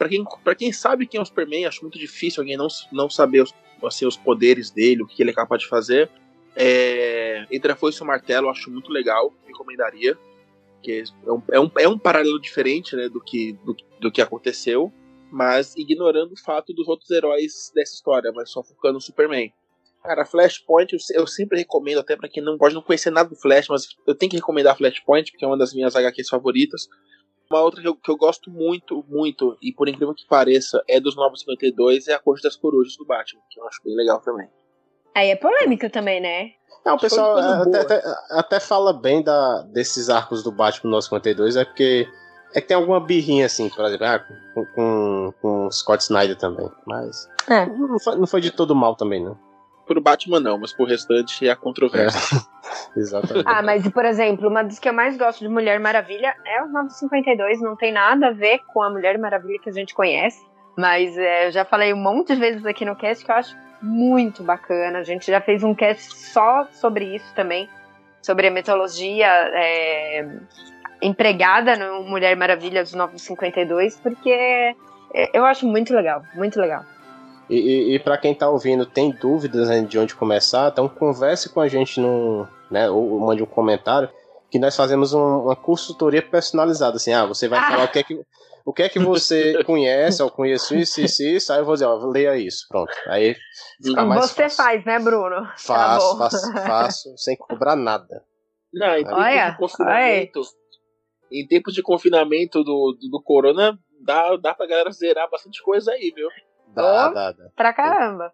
Pra 0.00 0.08
quem, 0.08 0.24
pra 0.42 0.54
quem 0.54 0.72
sabe 0.72 1.06
quem 1.06 1.18
é 1.18 1.22
o 1.22 1.26
Superman, 1.26 1.66
acho 1.66 1.82
muito 1.82 1.98
difícil 1.98 2.40
alguém 2.40 2.56
não, 2.56 2.68
não 2.90 3.10
saber 3.10 3.42
os, 3.42 3.54
assim, 3.84 4.06
os 4.06 4.16
poderes 4.16 4.70
dele, 4.70 5.02
o 5.02 5.06
que 5.06 5.22
ele 5.22 5.30
é 5.30 5.34
capaz 5.34 5.60
de 5.60 5.68
fazer. 5.68 6.10
É, 6.56 7.46
Entre 7.50 7.70
a 7.70 7.76
Foice 7.76 8.00
e 8.00 8.02
o 8.02 8.06
Martelo, 8.06 8.48
acho 8.48 8.70
muito 8.70 8.90
legal, 8.90 9.30
recomendaria. 9.46 10.16
Que 10.82 11.04
é 11.26 11.30
um, 11.30 11.42
é 11.52 11.60
um, 11.60 11.70
é 11.80 11.88
um 11.88 11.98
paralelo 11.98 12.40
diferente 12.40 12.96
né, 12.96 13.10
do, 13.10 13.20
que, 13.20 13.52
do, 13.62 13.76
do 14.00 14.10
que 14.10 14.22
aconteceu, 14.22 14.90
mas 15.30 15.76
ignorando 15.76 16.32
o 16.32 16.40
fato 16.40 16.72
dos 16.72 16.88
outros 16.88 17.10
heróis 17.10 17.70
dessa 17.74 17.94
história, 17.94 18.32
mas 18.34 18.50
só 18.50 18.62
focando 18.62 18.94
no 18.94 19.00
Superman. 19.02 19.52
Cara, 20.02 20.24
Flashpoint 20.24 20.96
eu, 21.12 21.26
sempre 21.26 21.58
recomendo, 21.58 21.98
até 21.98 22.16
para 22.16 22.28
quem 22.28 22.42
não 22.42 22.56
pode 22.56 22.74
não 22.74 22.82
conhecer 22.82 23.10
nada 23.10 23.28
do 23.28 23.36
Flash, 23.36 23.68
mas 23.68 23.88
eu 24.06 24.14
tenho 24.14 24.30
que 24.30 24.36
recomendar 24.36 24.76
Flashpoint, 24.76 25.30
porque 25.30 25.44
é 25.44 25.48
uma 25.48 25.58
das 25.58 25.74
minhas 25.74 25.94
HQs 25.94 26.28
favoritas. 26.28 26.88
Uma 27.50 27.60
outra 27.62 27.82
que 27.82 27.88
eu, 27.88 27.96
que 27.96 28.10
eu 28.10 28.16
gosto 28.16 28.50
muito, 28.50 29.04
muito, 29.08 29.58
e 29.60 29.72
por 29.72 29.88
incrível 29.88 30.14
que 30.14 30.26
pareça, 30.26 30.82
é 30.88 31.00
dos 31.00 31.16
952, 31.16 32.08
é 32.08 32.14
a 32.14 32.18
Corte 32.18 32.42
das 32.42 32.56
Corujas 32.56 32.96
do 32.96 33.04
Batman, 33.04 33.42
que 33.50 33.60
eu 33.60 33.66
acho 33.66 33.82
bem 33.84 33.94
legal 33.94 34.20
também. 34.20 34.48
Aí 35.14 35.30
é 35.30 35.36
polêmica 35.36 35.90
também, 35.90 36.20
né? 36.20 36.52
Não, 36.86 36.94
o 36.94 36.98
pessoal 36.98 37.36
até, 37.36 37.80
até, 37.80 38.02
até, 38.30 38.60
fala 38.60 38.92
bem 38.92 39.22
da, 39.22 39.62
desses 39.62 40.08
arcos 40.08 40.42
do 40.42 40.52
Batman 40.52 40.92
952, 40.92 41.56
é 41.56 41.64
porque 41.64 42.08
é 42.54 42.60
que 42.60 42.68
tem 42.68 42.76
alguma 42.76 43.00
birrinha 43.00 43.44
assim, 43.46 43.68
por 43.68 43.84
exemplo, 43.84 44.06
ah, 44.06 44.24
com, 44.54 44.64
com, 44.74 45.34
com 45.42 45.70
Scott 45.70 46.04
Snyder 46.04 46.38
também. 46.38 46.70
Mas 46.86 47.28
é. 47.50 47.66
não, 47.66 47.98
foi, 47.98 48.16
não 48.16 48.26
foi 48.26 48.40
de 48.40 48.50
todo 48.50 48.74
mal 48.74 48.94
também, 48.94 49.22
não 49.22 49.49
pro 49.90 50.00
Batman 50.00 50.38
não, 50.38 50.56
mas 50.56 50.72
pro 50.72 50.86
restante 50.86 51.48
é 51.48 51.50
a 51.50 51.56
controvérsia. 51.56 52.36
É. 52.36 52.40
Exatamente. 53.00 53.44
Ah, 53.48 53.60
mas 53.60 53.88
por 53.88 54.04
exemplo, 54.04 54.48
uma 54.48 54.62
das 54.62 54.78
que 54.78 54.88
eu 54.88 54.92
mais 54.92 55.16
gosto 55.16 55.40
de 55.40 55.48
Mulher 55.48 55.80
Maravilha 55.80 56.32
é 56.46 56.62
o 56.62 56.68
952, 56.68 57.60
não 57.60 57.74
tem 57.74 57.92
nada 57.92 58.28
a 58.28 58.30
ver 58.30 58.60
com 58.68 58.80
a 58.82 58.88
Mulher 58.88 59.18
Maravilha 59.18 59.58
que 59.60 59.68
a 59.68 59.72
gente 59.72 59.92
conhece, 59.92 60.40
mas 60.78 61.18
é, 61.18 61.48
eu 61.48 61.50
já 61.50 61.64
falei 61.64 61.92
um 61.92 61.96
monte 61.96 62.34
de 62.34 62.40
vezes 62.40 62.64
aqui 62.64 62.84
no 62.84 62.94
cast 62.94 63.24
que 63.24 63.32
eu 63.32 63.34
acho 63.34 63.56
muito 63.82 64.44
bacana. 64.44 65.00
A 65.00 65.02
gente 65.02 65.26
já 65.26 65.40
fez 65.40 65.64
um 65.64 65.74
cast 65.74 66.14
só 66.14 66.68
sobre 66.70 67.16
isso 67.16 67.34
também, 67.34 67.68
sobre 68.22 68.46
a 68.46 68.50
mitologia 68.52 69.26
é, 69.26 70.24
empregada 71.02 71.74
no 71.74 72.04
Mulher 72.04 72.36
Maravilha 72.36 72.84
dos 72.84 72.94
952, 72.94 73.98
porque 73.98 74.30
é, 74.30 75.36
eu 75.36 75.44
acho 75.44 75.66
muito 75.66 75.92
legal, 75.92 76.22
muito 76.36 76.60
legal. 76.60 76.84
E, 77.50 77.56
e, 77.56 77.94
e 77.96 77.98
para 77.98 78.16
quem 78.16 78.32
tá 78.32 78.48
ouvindo 78.48 78.86
tem 78.86 79.10
dúvidas 79.10 79.68
né, 79.68 79.82
de 79.82 79.98
onde 79.98 80.14
começar, 80.14 80.70
então 80.70 80.88
converse 80.88 81.48
com 81.48 81.60
a 81.60 81.66
gente 81.66 82.00
no, 82.00 82.46
né, 82.70 82.88
ou 82.88 83.18
mande 83.18 83.42
um 83.42 83.46
comentário 83.46 84.08
que 84.48 84.58
nós 84.58 84.76
fazemos 84.76 85.12
um, 85.12 85.44
uma 85.44 85.56
consultoria 85.56 86.22
personalizada, 86.22 86.96
assim, 86.96 87.12
ah, 87.12 87.26
você 87.26 87.48
vai 87.48 87.58
ah. 87.58 87.70
falar 87.70 87.84
o 87.84 87.88
que 87.88 87.98
é 87.98 88.02
que 88.02 88.20
o 88.64 88.72
que 88.72 88.82
é 88.82 88.88
que 88.88 88.98
você 88.98 89.62
conhece, 89.64 90.22
ou 90.22 90.30
conheço 90.30 90.76
isso, 90.76 91.00
isso, 91.00 91.22
isso, 91.22 91.52
aí 91.52 91.60
eu 91.60 91.64
vou 91.64 91.74
dizer, 91.74 91.86
ó, 91.86 91.96
leia 92.06 92.36
isso, 92.36 92.66
pronto. 92.68 92.92
Aí 93.06 93.34
fica 93.82 94.04
mais 94.04 94.20
Você 94.30 94.42
fácil. 94.42 94.56
faz, 94.56 94.84
né, 94.84 94.98
Bruno? 94.98 95.48
Faço, 95.56 96.18
tá 96.18 96.30
faço, 96.30 96.52
faço, 96.52 97.16
sem 97.16 97.36
cobrar 97.36 97.74
nada. 97.74 98.22
Não, 98.72 98.96
em 98.96 99.02
tempos 99.02 99.18
olha, 99.18 99.50
de 99.50 99.56
confinamento, 99.56 100.40
em 101.32 101.46
tempos 101.46 101.74
de 101.74 101.82
confinamento 101.82 102.62
do, 102.62 102.96
do, 103.00 103.08
do, 103.10 103.22
corona, 103.22 103.78
dá, 104.04 104.36
dá 104.36 104.54
pra 104.54 104.66
galera 104.66 104.92
zerar 104.92 105.28
bastante 105.30 105.62
coisa 105.62 105.92
aí, 105.92 106.12
viu? 106.14 106.28
Dá, 106.74 107.08
oh, 107.08 107.14
dá, 107.14 107.32
dá. 107.32 107.44
Pra 107.56 107.72
caramba. 107.72 108.32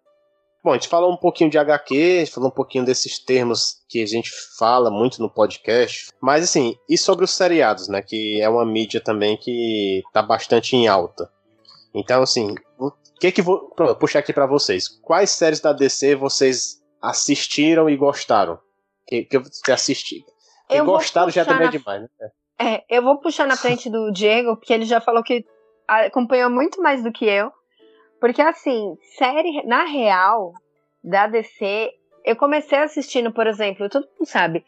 Bom, 0.63 0.71
a 0.71 0.73
gente 0.73 0.87
falou 0.87 1.11
um 1.11 1.17
pouquinho 1.17 1.49
de 1.49 1.57
HQ, 1.57 1.95
a 1.95 2.25
gente 2.25 2.33
falou 2.33 2.49
um 2.49 2.53
pouquinho 2.53 2.83
desses 2.83 3.23
termos 3.23 3.77
que 3.87 4.01
a 4.01 4.05
gente 4.05 4.29
fala 4.57 4.91
muito 4.91 5.21
no 5.21 5.29
podcast. 5.29 6.09
Mas 6.21 6.43
assim, 6.43 6.75
e 6.89 6.97
sobre 6.97 7.23
os 7.23 7.31
seriados, 7.31 7.87
né? 7.87 8.01
Que 8.01 8.41
é 8.41 8.49
uma 8.49 8.65
mídia 8.65 8.99
também 8.99 9.37
que 9.37 10.03
tá 10.11 10.21
bastante 10.21 10.75
em 10.75 10.87
alta. 10.87 11.31
Então, 11.93 12.21
assim, 12.21 12.53
o 12.77 12.91
que 13.19 13.31
que 13.31 13.41
vou. 13.41 13.69
Pronto, 13.69 13.95
puxar 13.95 14.19
aqui 14.19 14.33
para 14.33 14.45
vocês. 14.45 14.87
Quais 14.87 15.29
séries 15.29 15.59
da 15.59 15.71
DC 15.71 16.15
vocês 16.15 16.81
assistiram 17.01 17.89
e 17.89 17.95
gostaram? 17.95 18.59
Que, 19.07 19.23
que 19.23 19.39
você 19.39 19.71
assistiu? 19.71 20.23
Que 20.67 20.81
gostaram 20.81 21.31
já 21.31 21.45
também 21.45 21.63
na... 21.63 21.67
é 21.69 21.77
demais, 21.77 22.01
né? 22.01 22.29
É, 22.59 22.83
eu 22.89 23.03
vou 23.03 23.19
puxar 23.19 23.47
na 23.47 23.55
frente 23.55 23.89
do 23.89 24.11
Diego, 24.11 24.57
porque 24.57 24.73
ele 24.73 24.85
já 24.85 24.99
falou 24.99 25.23
que 25.23 25.45
acompanhou 25.87 26.49
muito 26.49 26.81
mais 26.81 27.03
do 27.03 27.11
que 27.11 27.25
eu. 27.25 27.51
Porque 28.19 28.41
assim, 28.41 28.97
série, 29.17 29.63
na 29.65 29.83
real, 29.83 30.53
da 31.03 31.27
DC, 31.27 31.91
eu 32.25 32.35
comecei 32.35 32.79
assistindo, 32.79 33.31
por 33.31 33.47
exemplo, 33.47 33.89
todo 33.89 34.07
mundo 34.07 34.25
sabe, 34.25 34.65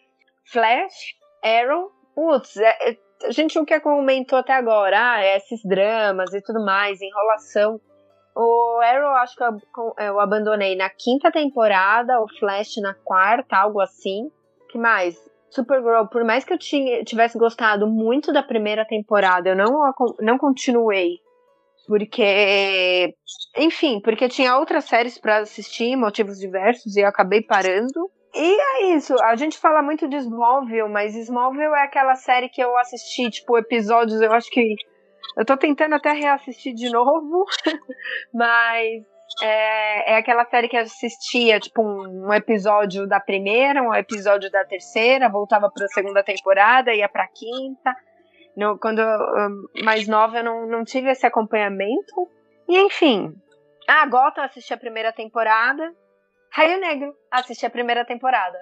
Flash, 0.52 1.16
Arrow, 1.44 1.92
putz, 2.16 2.58
é, 2.58 2.92
é, 2.92 2.98
a 3.26 3.32
gente 3.32 3.64
que 3.66 3.80
comentou 3.80 4.40
até 4.40 4.54
agora, 4.54 5.14
ah, 5.14 5.24
é 5.24 5.38
esses 5.38 5.62
dramas 5.64 6.34
e 6.34 6.42
tudo 6.42 6.64
mais, 6.64 7.02
enrolação. 7.02 7.82
O 8.36 8.80
Arrow, 8.82 9.16
acho 9.16 9.36
que 9.36 9.44
eu, 9.44 9.58
eu 10.00 10.20
abandonei 10.20 10.76
na 10.76 10.90
quinta 10.90 11.32
temporada, 11.32 12.22
o 12.22 12.28
Flash 12.40 12.78
na 12.82 12.94
quarta, 12.94 13.58
algo 13.58 13.82
assim. 13.82 14.32
que 14.70 14.78
mais? 14.78 15.18
Supergirl, 15.50 16.06
por 16.06 16.24
mais 16.24 16.46
que 16.46 16.54
eu 16.54 16.60
tinha, 16.60 17.04
tivesse 17.04 17.38
gostado 17.38 17.88
muito 17.88 18.32
da 18.32 18.44
primeira 18.44 18.86
temporada, 18.86 19.50
eu 19.50 19.56
não, 19.56 19.94
não 20.20 20.38
continuei 20.38 21.20
porque, 21.90 23.16
enfim, 23.58 24.00
porque 24.00 24.30
tinha 24.30 24.56
outras 24.56 24.86
séries 24.86 25.18
para 25.18 25.38
assistir, 25.38 25.96
motivos 25.96 26.38
diversos, 26.38 26.96
e 26.96 27.02
eu 27.02 27.08
acabei 27.08 27.42
parando. 27.42 28.12
E 28.32 28.62
é 28.62 28.96
isso, 28.96 29.16
a 29.24 29.36
gente 29.36 29.58
fala 29.58 29.82
muito 29.82 30.08
de 30.08 30.18
Smallville, 30.18 30.88
mas 30.88 31.16
Smallville 31.16 31.74
é 31.74 31.82
aquela 31.82 32.14
série 32.14 32.48
que 32.48 32.62
eu 32.62 32.78
assisti, 32.78 33.32
tipo, 33.32 33.58
episódios, 33.58 34.22
eu 34.22 34.32
acho 34.32 34.52
que. 34.52 34.76
Eu 35.36 35.44
tô 35.44 35.58
tentando 35.58 35.96
até 35.96 36.12
reassistir 36.12 36.76
de 36.76 36.92
novo, 36.92 37.46
mas 38.32 39.04
é, 39.42 40.14
é, 40.14 40.18
aquela 40.18 40.46
série 40.46 40.68
que 40.68 40.78
eu 40.78 40.82
assistia, 40.82 41.60
tipo, 41.60 41.82
um, 41.82 42.28
um, 42.28 42.34
episódio 42.34 43.08
da 43.08 43.20
primeira, 43.20 43.82
um 43.82 43.96
episódio 43.96 44.52
da 44.52 44.64
terceira, 44.64 45.28
voltava 45.28 45.72
pra 45.72 45.88
segunda 45.88 46.22
temporada, 46.22 46.94
ia 46.94 47.10
pra 47.10 47.28
quinta. 47.28 47.96
No, 48.56 48.78
quando 48.78 49.00
eu, 49.00 49.84
mais 49.84 50.08
nova, 50.08 50.38
eu 50.38 50.44
não, 50.44 50.68
não 50.68 50.84
tive 50.84 51.10
esse 51.10 51.26
acompanhamento. 51.26 52.28
E 52.68 52.78
enfim. 52.78 53.34
Ah, 53.88 54.06
Gotham 54.06 54.44
assisti 54.44 54.74
a 54.74 54.78
primeira 54.78 55.12
temporada. 55.12 55.94
Raio 56.52 56.80
Negro 56.80 57.14
assisti 57.32 57.66
a 57.66 57.70
primeira 57.70 58.06
temporada. 58.06 58.58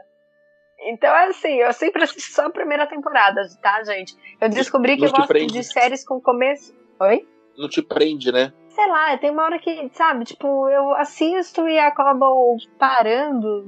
Então, 0.80 1.10
é 1.10 1.28
assim, 1.28 1.56
eu 1.56 1.74
sempre 1.74 2.04
assisto 2.04 2.32
só 2.34 2.46
a 2.46 2.52
primeira 2.52 2.86
temporada, 2.86 3.42
tá, 3.62 3.84
gente? 3.84 4.16
Eu 4.40 4.50
descobri 4.50 4.96
que 4.96 5.06
eu 5.06 5.12
gosto 5.12 5.28
prende. 5.28 5.54
de 5.54 5.64
séries 5.64 6.06
com 6.06 6.22
começo. 6.22 6.76
Oi? 7.00 7.28
Não 7.58 7.68
te 7.68 7.82
prende, 7.82 8.32
né? 8.32 8.54
Sei 8.70 8.88
lá, 8.88 9.18
tem 9.18 9.32
uma 9.32 9.44
hora 9.44 9.58
que, 9.58 9.90
sabe, 9.94 10.24
tipo, 10.26 10.70
eu 10.70 10.94
assisto 10.96 11.68
e 11.68 11.80
acabo 11.80 12.56
parando. 12.78 13.68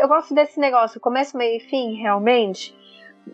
Eu 0.00 0.08
gosto 0.08 0.34
desse 0.34 0.58
negócio, 0.58 1.00
começo, 1.00 1.36
meio 1.36 1.58
e 1.58 1.60
fim, 1.60 1.96
realmente 1.96 2.74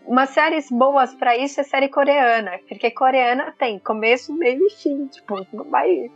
umas 0.05 0.29
séries 0.29 0.69
boas 0.69 1.13
para 1.15 1.37
isso 1.37 1.59
é 1.59 1.63
série 1.63 1.89
coreana, 1.89 2.59
porque 2.67 2.91
coreana 2.91 3.53
tem 3.57 3.79
começo, 3.79 4.33
meio 4.33 4.65
e 4.65 4.69
fim, 4.69 5.07
tipo, 5.07 5.45
não 5.53 5.65
vai. 5.65 6.11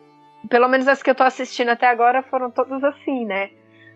Pelo 0.50 0.68
menos 0.68 0.88
as 0.88 1.02
que 1.02 1.10
eu 1.10 1.16
tô 1.16 1.24
assistindo 1.24 1.70
até 1.70 1.88
agora 1.88 2.22
foram 2.24 2.52
todas 2.52 2.84
assim, 2.84 3.26
né? 3.26 3.52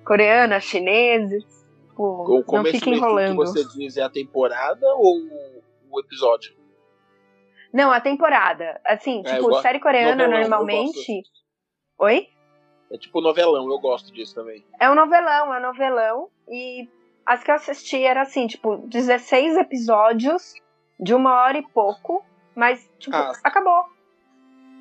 Coreana, 0.06 0.60
chineses. 0.60 1.44
Tipo, 1.90 2.44
o 2.48 2.56
não 2.56 2.66
fica 2.66 2.90
enrolando. 2.90 3.40
O 3.40 3.44
que 3.44 3.52
você 3.52 3.66
diz 3.78 3.98
é 3.98 4.04
a 4.04 4.10
temporada 4.10 4.86
ou 4.96 5.18
o 5.90 6.00
episódio? 6.00 6.56
Não, 7.74 7.92
a 7.92 8.00
temporada. 8.00 8.80
Assim, 8.86 9.22
é, 9.26 9.36
tipo, 9.36 9.54
série 9.62 9.80
coreana 9.80 10.28
novelão, 10.28 10.40
normalmente. 10.42 11.24
Oi? 12.00 12.28
É 12.90 12.98
tipo 12.98 13.20
novelão, 13.20 13.70
eu 13.70 13.80
gosto 13.80 14.14
disso 14.14 14.34
também. 14.34 14.64
É 14.80 14.90
um 14.90 14.96
novelão, 14.96 15.54
é 15.54 15.60
um 15.60 15.62
novelão. 15.62 16.30
E 16.50 16.88
as 17.28 17.44
que 17.44 17.52
eu 17.52 17.56
assisti 17.56 18.04
era 18.04 18.22
assim, 18.22 18.48
tipo, 18.48 18.78
16 18.88 19.58
episódios 19.58 20.54
de 20.98 21.14
uma 21.14 21.44
hora 21.44 21.58
e 21.58 21.68
pouco, 21.74 22.26
mas, 22.56 22.90
tipo, 22.98 23.16
ah. 23.16 23.34
acabou. 23.44 23.84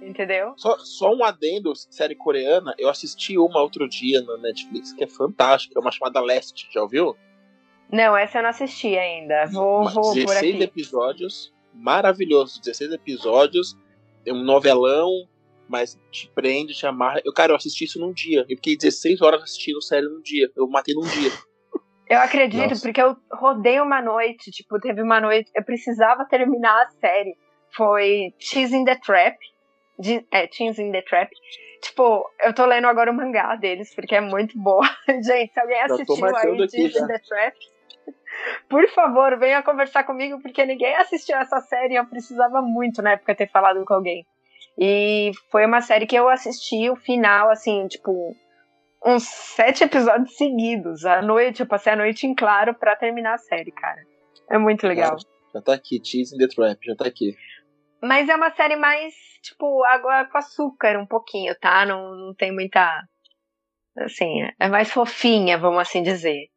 Entendeu? 0.01 0.55
Só, 0.57 0.78
só 0.78 1.12
um 1.12 1.24
adendo, 1.24 1.74
série 1.74 2.14
coreana, 2.14 2.72
eu 2.78 2.88
assisti 2.88 3.36
uma 3.36 3.61
outro 3.61 3.88
dia 3.88 4.22
na 4.22 4.36
Netflix 4.36 4.92
que 4.92 5.03
é 5.03 5.09
fantástica, 5.09 5.76
é 5.76 5.80
uma 5.80 5.90
chamada 5.90 6.20
Leste, 6.20 6.68
já 6.72 6.82
ouviu? 6.82 7.16
Não, 7.90 8.16
essa 8.16 8.38
eu 8.38 8.42
não 8.42 8.51
assisti 8.51 8.97
ainda. 8.97 9.47
Vou, 9.47 9.88
vou 9.88 10.14
16 10.14 10.24
por 10.24 10.36
aqui. 10.36 10.62
episódios, 10.62 11.53
maravilhoso, 11.74 12.61
16 12.61 12.92
episódios, 12.92 13.76
é 14.24 14.32
um 14.32 14.44
novelão, 14.44 15.11
mas 15.68 15.99
te 16.12 16.30
prende, 16.32 16.74
te 16.74 16.86
amarra. 16.86 17.20
Eu, 17.24 17.32
cara, 17.32 17.51
eu 17.51 17.57
assisti 17.57 17.84
isso 17.84 17.99
num 17.99 18.12
dia. 18.12 18.42
Eu 18.49 18.57
fiquei 18.57 18.76
16 18.76 19.20
horas 19.20 19.42
assistindo 19.42 19.82
série 19.82 20.09
num 20.09 20.20
dia. 20.20 20.49
Eu 20.55 20.68
matei 20.68 20.94
num 20.94 21.03
dia. 21.03 21.32
Eu 22.09 22.20
acredito, 22.20 22.70
Nossa. 22.70 22.82
porque 22.82 23.02
eu 23.02 23.16
rodei 23.32 23.80
uma 23.80 24.00
noite, 24.00 24.50
tipo, 24.50 24.78
teve 24.78 25.02
uma 25.02 25.20
noite, 25.20 25.50
eu 25.54 25.64
precisava 25.64 26.24
terminar 26.24 26.82
a 26.82 26.90
série. 27.00 27.36
Foi 27.76 28.32
Cheese 28.38 28.76
in 28.76 28.84
the 28.84 28.96
Trap. 28.96 29.36
De, 29.98 30.24
é, 30.30 30.46
Cheese 30.46 30.80
in 30.80 30.92
the 30.92 31.02
Trap. 31.02 31.30
Tipo, 31.82 32.30
eu 32.40 32.54
tô 32.54 32.64
lendo 32.64 32.86
agora 32.86 33.11
o 33.11 33.14
mangá 33.14 33.57
deles, 33.57 33.94
porque 33.94 34.14
é 34.14 34.20
muito 34.20 34.57
boa. 34.59 34.86
Gente, 35.09 35.52
se 35.52 35.61
alguém 35.61 35.80
assistiu 35.82 36.26
aí 36.26 36.68
Cheese 36.68 36.98
in 36.98 37.07
the 37.07 37.18
Trap, 37.18 37.57
por 38.68 38.88
favor, 38.90 39.38
venha 39.38 39.62
conversar 39.62 40.04
comigo, 40.04 40.40
porque 40.40 40.64
ninguém 40.64 40.94
assistiu 40.96 41.36
essa 41.36 41.61
série 41.61 41.94
e 41.94 41.96
eu 41.96 42.07
precisava 42.07 42.62
muito 42.62 43.02
na 43.02 43.12
época 43.12 43.34
ter 43.34 43.48
falado 43.48 43.84
com 43.84 43.94
alguém. 43.94 44.24
E 44.78 45.32
foi 45.50 45.64
uma 45.64 45.80
série 45.80 46.07
que 46.07 46.16
eu 46.16 46.28
assisti 46.28 46.90
o 46.90 46.96
final, 46.96 47.48
assim, 47.48 47.86
tipo, 47.88 48.36
uns 49.07 49.22
sete 49.24 49.84
episódios 49.84 50.36
seguidos. 50.36 51.04
À 51.04 51.22
noite, 51.22 51.61
eu 51.61 51.66
passei 51.66 51.92
a 51.92 51.96
noite 51.96 52.26
em 52.26 52.34
claro 52.34 52.74
para 52.74 52.96
terminar 52.96 53.34
a 53.34 53.38
série, 53.38 53.70
cara. 53.70 54.02
É 54.50 54.59
muito 54.59 54.86
legal. 54.86 55.16
Já 55.54 55.62
tá 55.62 55.74
aqui, 55.74 56.00
Cheese 56.04 56.34
in 56.34 56.38
the 56.38 56.48
Trap, 56.48 56.78
já 56.84 56.96
tá 56.96 57.07
aqui. 57.07 57.36
Mas 58.02 58.28
é 58.28 58.34
uma 58.34 58.50
série 58.50 58.76
mais, 58.76 59.14
tipo, 59.42 59.84
água 59.84 60.26
com 60.26 60.38
açúcar, 60.38 60.98
um 60.98 61.07
pouquinho, 61.07 61.54
tá? 61.59 61.86
Não, 61.86 62.14
não 62.14 62.34
tem 62.34 62.52
muita. 62.52 63.02
Assim, 63.98 64.42
é 64.61 64.68
mais 64.68 64.90
fofinha, 64.90 65.57
vamos 65.57 65.80
assim 65.80 66.02
dizer. 66.02 66.48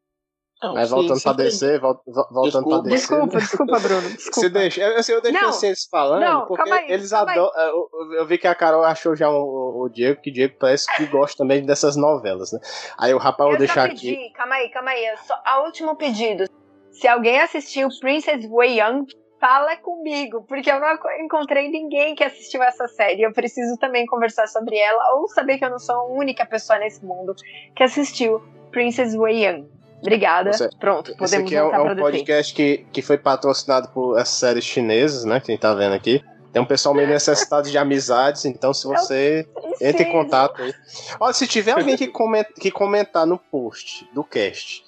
Não, 0.61 0.73
Mas 0.73 0.89
voltando 0.89 1.23
pra 1.23 1.33
descer, 1.33 1.79
voltando 1.79 2.67
pra 2.67 2.79
descer. 2.79 3.17
Desculpa, 3.17 3.37
desculpa, 3.37 3.79
Bruno. 3.79 4.09
Desculpa. 4.11 4.39
Se 4.41 4.49
deixa, 4.49 4.99
assim, 4.99 5.13
eu 5.13 5.21
deixo 5.21 5.41
não, 5.41 5.53
vocês 5.53 5.87
falando, 5.89 6.21
não, 6.21 6.45
porque 6.47 6.69
aí, 6.69 6.91
eles 6.91 7.13
adoram. 7.13 7.49
Eu, 7.55 7.89
eu, 8.17 8.25
vi 8.27 8.37
que 8.37 8.45
a 8.47 8.53
Carol 8.53 8.83
achou 8.83 9.15
já 9.15 9.29
o, 9.29 9.83
o 9.85 9.89
Diego, 9.89 10.21
que 10.21 10.29
o 10.29 10.33
Diego 10.33 10.55
parece 10.59 10.93
que 10.97 11.05
gosta 11.05 11.37
também 11.37 11.65
dessas 11.65 11.95
novelas, 11.95 12.51
né? 12.51 12.59
Aí 12.97 13.13
o 13.13 13.17
rapaz, 13.17 13.47
eu 13.47 13.51
vou 13.51 13.57
deixar 13.57 13.87
pedi, 13.87 14.09
aqui. 14.09 14.33
Calma 14.33 14.55
aí, 14.55 14.69
calma 14.69 14.91
aí. 14.91 15.17
Só, 15.25 15.41
a 15.45 15.63
último 15.63 15.95
pedido. 15.95 16.43
Se 16.91 17.07
alguém 17.07 17.39
assistiu 17.39 17.87
Princess 18.01 18.45
Wei 18.51 18.81
Young, 18.81 19.05
fala 19.39 19.77
comigo, 19.77 20.43
porque 20.45 20.69
eu 20.69 20.81
não 20.81 20.89
encontrei 21.23 21.69
ninguém 21.69 22.15
que 22.15 22.23
assistiu 22.23 22.61
essa 22.61 22.85
série. 22.89 23.21
Eu 23.21 23.31
preciso 23.31 23.77
também 23.77 24.05
conversar 24.05 24.47
sobre 24.47 24.77
ela 24.77 25.15
ou 25.15 25.27
saber 25.29 25.57
que 25.57 25.63
eu 25.63 25.69
não 25.69 25.79
sou 25.79 25.95
a 25.95 26.05
única 26.07 26.45
pessoa 26.45 26.77
nesse 26.79 27.05
mundo 27.05 27.33
que 27.73 27.83
assistiu 27.83 28.41
Princess 28.71 29.15
Wei 29.15 29.45
Young. 29.45 29.78
Obrigada. 30.01 30.53
Você, 30.53 30.69
Pronto, 30.79 31.11
podemos 31.11 31.33
esse 31.33 31.41
aqui 31.41 31.55
é, 31.55 31.63
um, 31.63 31.73
é 31.73 31.91
um 31.91 31.95
podcast 31.95 32.53
que, 32.53 32.85
que 32.91 33.01
foi 33.01 33.17
patrocinado 33.17 33.89
por 33.89 34.17
essas 34.17 34.35
séries 34.35 34.63
chinesas, 34.63 35.25
né? 35.25 35.39
Quem 35.39 35.57
tá 35.57 35.73
vendo 35.73 35.93
aqui. 35.93 36.23
Tem 36.51 36.61
um 36.61 36.65
pessoal 36.65 36.95
meio 36.95 37.07
necessitado 37.07 37.69
de 37.69 37.77
amizades, 37.77 38.43
então 38.45 38.73
se 38.73 38.87
você 38.87 39.47
entre 39.79 40.03
em 40.03 40.11
contato 40.11 40.61
aí. 40.61 40.73
Olha, 41.19 41.33
se 41.33 41.45
tiver 41.45 41.73
alguém 41.73 41.95
que, 41.95 42.07
comenta, 42.07 42.51
que 42.59 42.71
comentar 42.71 43.25
no 43.27 43.37
post 43.37 44.09
do 44.13 44.23
cast 44.23 44.83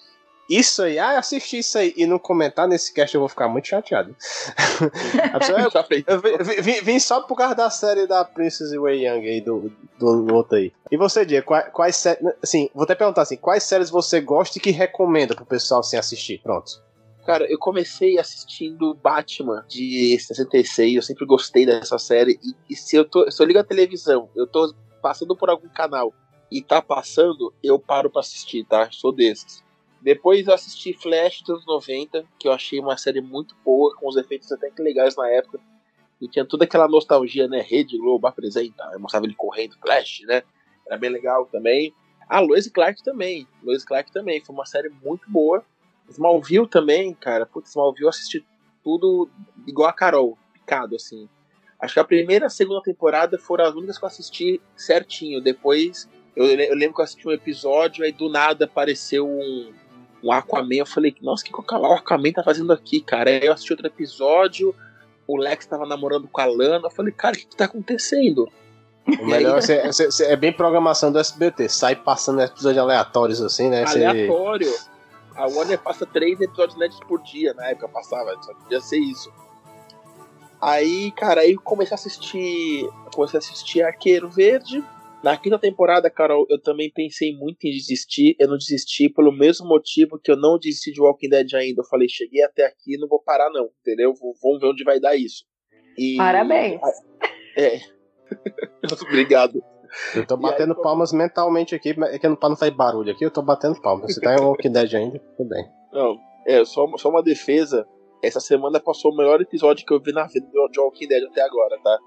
isso 0.60 0.84
aí, 0.84 1.00
ah, 1.00 1.18
assisti 1.18 1.60
isso 1.60 1.78
aí 1.78 1.94
e 1.96 2.06
não 2.06 2.20
comentar 2.20 2.68
nesse 2.68 2.94
cast, 2.94 3.16
eu 3.16 3.22
vou 3.22 3.30
ficar 3.30 3.48
muito 3.48 3.68
chateado. 3.68 4.16
pessoa, 5.40 5.60
eu, 6.08 6.22
eu 6.56 6.64
vim, 6.64 6.82
vim, 6.82 7.00
só 7.00 7.22
por 7.22 7.36
causa 7.36 7.56
da 7.56 7.70
série 7.70 8.06
da 8.06 8.26
Princess 8.26 8.72
Wei 8.74 9.08
Young 9.08 9.28
aí, 9.28 9.42
do, 9.42 9.72
do, 9.98 10.26
do 10.26 10.34
outro 10.34 10.58
aí. 10.58 10.74
E 10.92 10.98
você, 10.98 11.26
Diego, 11.26 11.48
quais, 11.48 11.72
quais 11.72 11.96
séries. 11.96 12.22
Assim, 12.44 12.70
vou 12.74 12.84
até 12.84 12.96
perguntar 12.96 13.22
assim, 13.22 13.38
quais 13.38 13.64
séries 13.64 13.90
você 13.90 14.20
gosta 14.20 14.58
e 14.58 14.62
que 14.62 14.72
recomenda 14.72 15.36
pro 15.36 15.46
pessoal 15.46 15.80
assim, 15.80 15.98
assistir? 15.98 16.42
Pronto. 16.42 16.82
Cara, 17.26 17.46
eu 17.50 17.58
comecei 17.58 18.18
assistindo 18.18 18.94
Batman 18.96 19.64
de 19.70 20.18
66, 20.20 20.96
eu 20.96 21.02
sempre 21.02 21.26
gostei 21.26 21.66
dessa 21.66 21.98
série. 21.98 22.40
E, 22.44 22.74
e 22.74 22.76
se, 22.76 22.96
eu 22.96 23.06
tô, 23.06 23.30
se 23.30 23.42
eu 23.42 23.46
ligo 23.46 23.60
a 23.60 23.64
televisão, 23.64 24.30
eu 24.36 24.48
tô 24.48 24.74
passando 25.02 25.36
por 25.36 25.50
algum 25.50 25.70
canal 25.70 26.14
e 26.52 26.62
tá 26.62 26.82
passando, 26.82 27.54
eu 27.64 27.80
paro 27.80 28.10
para 28.10 28.20
assistir, 28.20 28.66
tá? 28.66 28.90
Sou 28.92 29.14
desses. 29.14 29.64
Depois 30.02 30.48
eu 30.48 30.54
assisti 30.54 30.94
Flash 30.94 31.44
dos 31.44 31.66
90, 31.66 32.26
que 32.40 32.48
eu 32.48 32.52
achei 32.52 32.80
uma 32.80 32.98
série 32.98 33.22
muito 33.22 33.56
boa, 33.64 33.96
com 33.96 34.08
os 34.08 34.18
efeitos 34.18 34.52
até 34.52 34.72
que 34.72 34.82
legais 34.82 35.16
na 35.16 35.30
época. 35.30 35.60
E 36.20 36.28
tinha 36.28 36.46
toda 36.46 36.66
aquela 36.66 36.88
nostalgia, 36.88 37.48
né? 37.48 37.62
Rede 37.62 37.98
Globo 37.98 38.28
apresenta, 38.28 38.90
eu 38.94 39.00
mostrava 39.00 39.26
ele 39.26 39.36
correndo, 39.36 39.78
Flash, 39.80 40.22
né? 40.22 40.44
Era 40.88 40.98
bem 40.98 41.10
legal 41.10 41.46
também. 41.46 41.94
Ah, 42.28 42.40
Lois 42.40 42.68
Clark 42.68 43.04
também. 43.04 43.48
Lois 43.64 43.84
Clark 43.86 44.12
também. 44.12 44.44
Foi 44.44 44.56
uma 44.56 44.66
série 44.66 44.90
muito 45.04 45.30
boa. 45.30 45.64
Smallville 46.10 46.68
também, 46.68 47.14
cara. 47.14 47.46
Putz, 47.46 47.70
Smallville 47.70 48.06
eu 48.06 48.10
assisti 48.10 48.46
tudo 48.84 49.30
igual 49.68 49.90
a 49.90 49.94
Carol, 49.94 50.38
picado, 50.54 50.96
assim. 50.96 51.30
Acho 51.80 51.96
que 51.96 52.00
a 52.00 52.04
primeira 52.06 52.46
e 52.46 52.48
a 52.48 52.50
segunda 52.50 52.82
temporada 52.82 53.38
foram 53.38 53.66
as 53.66 53.76
únicas 53.76 53.98
que 53.98 54.04
eu 54.04 54.08
assisti 54.08 54.62
certinho. 54.76 55.42
Depois, 55.42 56.10
eu, 56.36 56.46
eu 56.46 56.76
lembro 56.76 56.96
que 56.96 57.02
eu 57.02 57.04
assisti 57.04 57.28
um 57.28 57.32
episódio, 57.32 58.04
aí 58.04 58.12
do 58.12 58.30
nada 58.30 58.66
apareceu 58.66 59.28
um, 59.28 59.74
um 60.24 60.32
Aquaman. 60.32 60.76
Eu 60.76 60.86
falei, 60.86 61.16
nossa, 61.22 61.44
o 61.44 61.46
que, 61.46 61.74
o 61.74 61.86
Aquaman 61.94 62.32
tá 62.32 62.44
fazendo 62.44 62.72
aqui, 62.74 63.02
cara? 63.02 63.30
Aí 63.30 63.46
eu 63.46 63.54
assisti 63.54 63.74
outro 63.74 63.88
episódio, 63.88 64.76
o 65.28 65.38
Lex 65.38 65.66
tava 65.66 65.86
namorando 65.86 66.28
com 66.28 66.42
a 66.42 66.46
Lana. 66.46 66.88
Eu 66.88 66.92
falei, 66.92 67.14
cara, 67.14 67.36
o 67.36 67.40
que, 67.40 67.46
que 67.46 67.56
tá 67.56 67.66
acontecendo? 67.66 68.50
O 69.08 69.26
melhor 69.26 69.60
é, 69.70 69.88
é, 69.88 70.32
é, 70.34 70.36
bem 70.36 70.54
programação 70.54 71.12
do 71.12 71.20
SBT, 71.20 71.68
sai 71.70 71.96
passando 71.96 72.42
episódios 72.42 72.78
aleatórios 72.78 73.42
assim, 73.42 73.70
né? 73.70 73.84
Aleatório. 73.84 74.72
A 75.36 75.48
Warner 75.48 75.80
passa 75.80 76.06
três 76.06 76.40
episódios 76.40 76.78
net 76.78 76.96
por 77.08 77.22
dia, 77.24 77.54
na 77.54 77.68
época 77.68 77.88
passava, 77.88 78.36
só 78.44 78.54
podia 78.54 78.80
ser 78.80 79.00
isso. 79.00 79.32
Aí, 80.62 81.12
cara, 81.14 81.42
aí 81.42 81.56
comecei 81.56 81.94
a 81.94 81.96
assistir. 81.96 82.88
Comecei 83.16 83.38
a 83.38 83.42
assistir 83.42 83.82
Arqueiro 83.82 84.30
Verde. 84.30 84.84
Na 85.24 85.38
quinta 85.38 85.60
temporada, 85.60 86.10
Carol, 86.10 86.48
eu 86.50 86.60
também 86.60 86.92
pensei 86.92 87.36
muito 87.36 87.64
em 87.66 87.72
desistir. 87.72 88.36
Eu 88.40 88.48
não 88.48 88.58
desisti 88.58 89.08
pelo 89.08 89.32
mesmo 89.32 89.68
motivo 89.68 90.20
que 90.20 90.32
eu 90.32 90.36
não 90.36 90.58
desisti 90.58 90.92
de 90.92 91.00
Walking 91.00 91.30
Dead 91.30 91.54
ainda. 91.54 91.82
Eu 91.82 91.86
falei, 91.86 92.10
cheguei 92.10 92.44
até 92.44 92.66
aqui, 92.66 92.98
não 92.98 93.08
vou 93.08 93.22
parar, 93.22 93.50
não, 93.52 93.70
entendeu? 93.82 94.14
Vamos 94.42 94.60
ver 94.60 94.68
onde 94.68 94.84
vai 94.84 95.00
dar 95.00 95.16
isso. 95.16 95.46
E... 95.98 96.18
Parabéns. 96.18 96.82
É. 97.56 97.80
Obrigado. 99.08 99.64
Eu 100.16 100.26
tô 100.26 100.38
batendo 100.38 100.74
aí, 100.74 100.82
palmas 100.82 101.12
mentalmente 101.12 101.76
aqui, 101.76 101.90
é 101.90 102.18
que 102.18 102.36
pra 102.36 102.50
não 102.50 102.56
fazer 102.56 102.72
barulho 102.72 103.12
aqui, 103.12 103.26
eu 103.26 103.32
tô 103.32 103.42
batendo 103.42 103.80
palmas. 103.82 104.14
Você 104.14 104.22
tá 104.22 104.36
em 104.36 104.42
Walking 104.42 104.72
Dead 104.72 104.94
ainda, 104.94 105.20
tudo 105.38 105.50
bem. 105.50 105.66
Não, 105.92 106.18
é, 106.48 106.64
só, 106.64 106.88
só 106.98 107.10
uma 107.10 107.22
defesa. 107.22 107.86
Essa 108.24 108.40
semana 108.40 108.80
passou 108.80 109.12
o 109.12 109.18
melhor 109.18 109.42
episódio 109.42 109.86
que 109.86 109.94
eu 109.94 110.02
vi 110.02 110.14
na 110.14 110.28
vida 110.28 110.48
de 110.72 110.80
Walking 110.80 111.08
Dead 111.08 111.24
até 111.26 111.42
agora, 111.42 111.78
tá? 111.84 112.00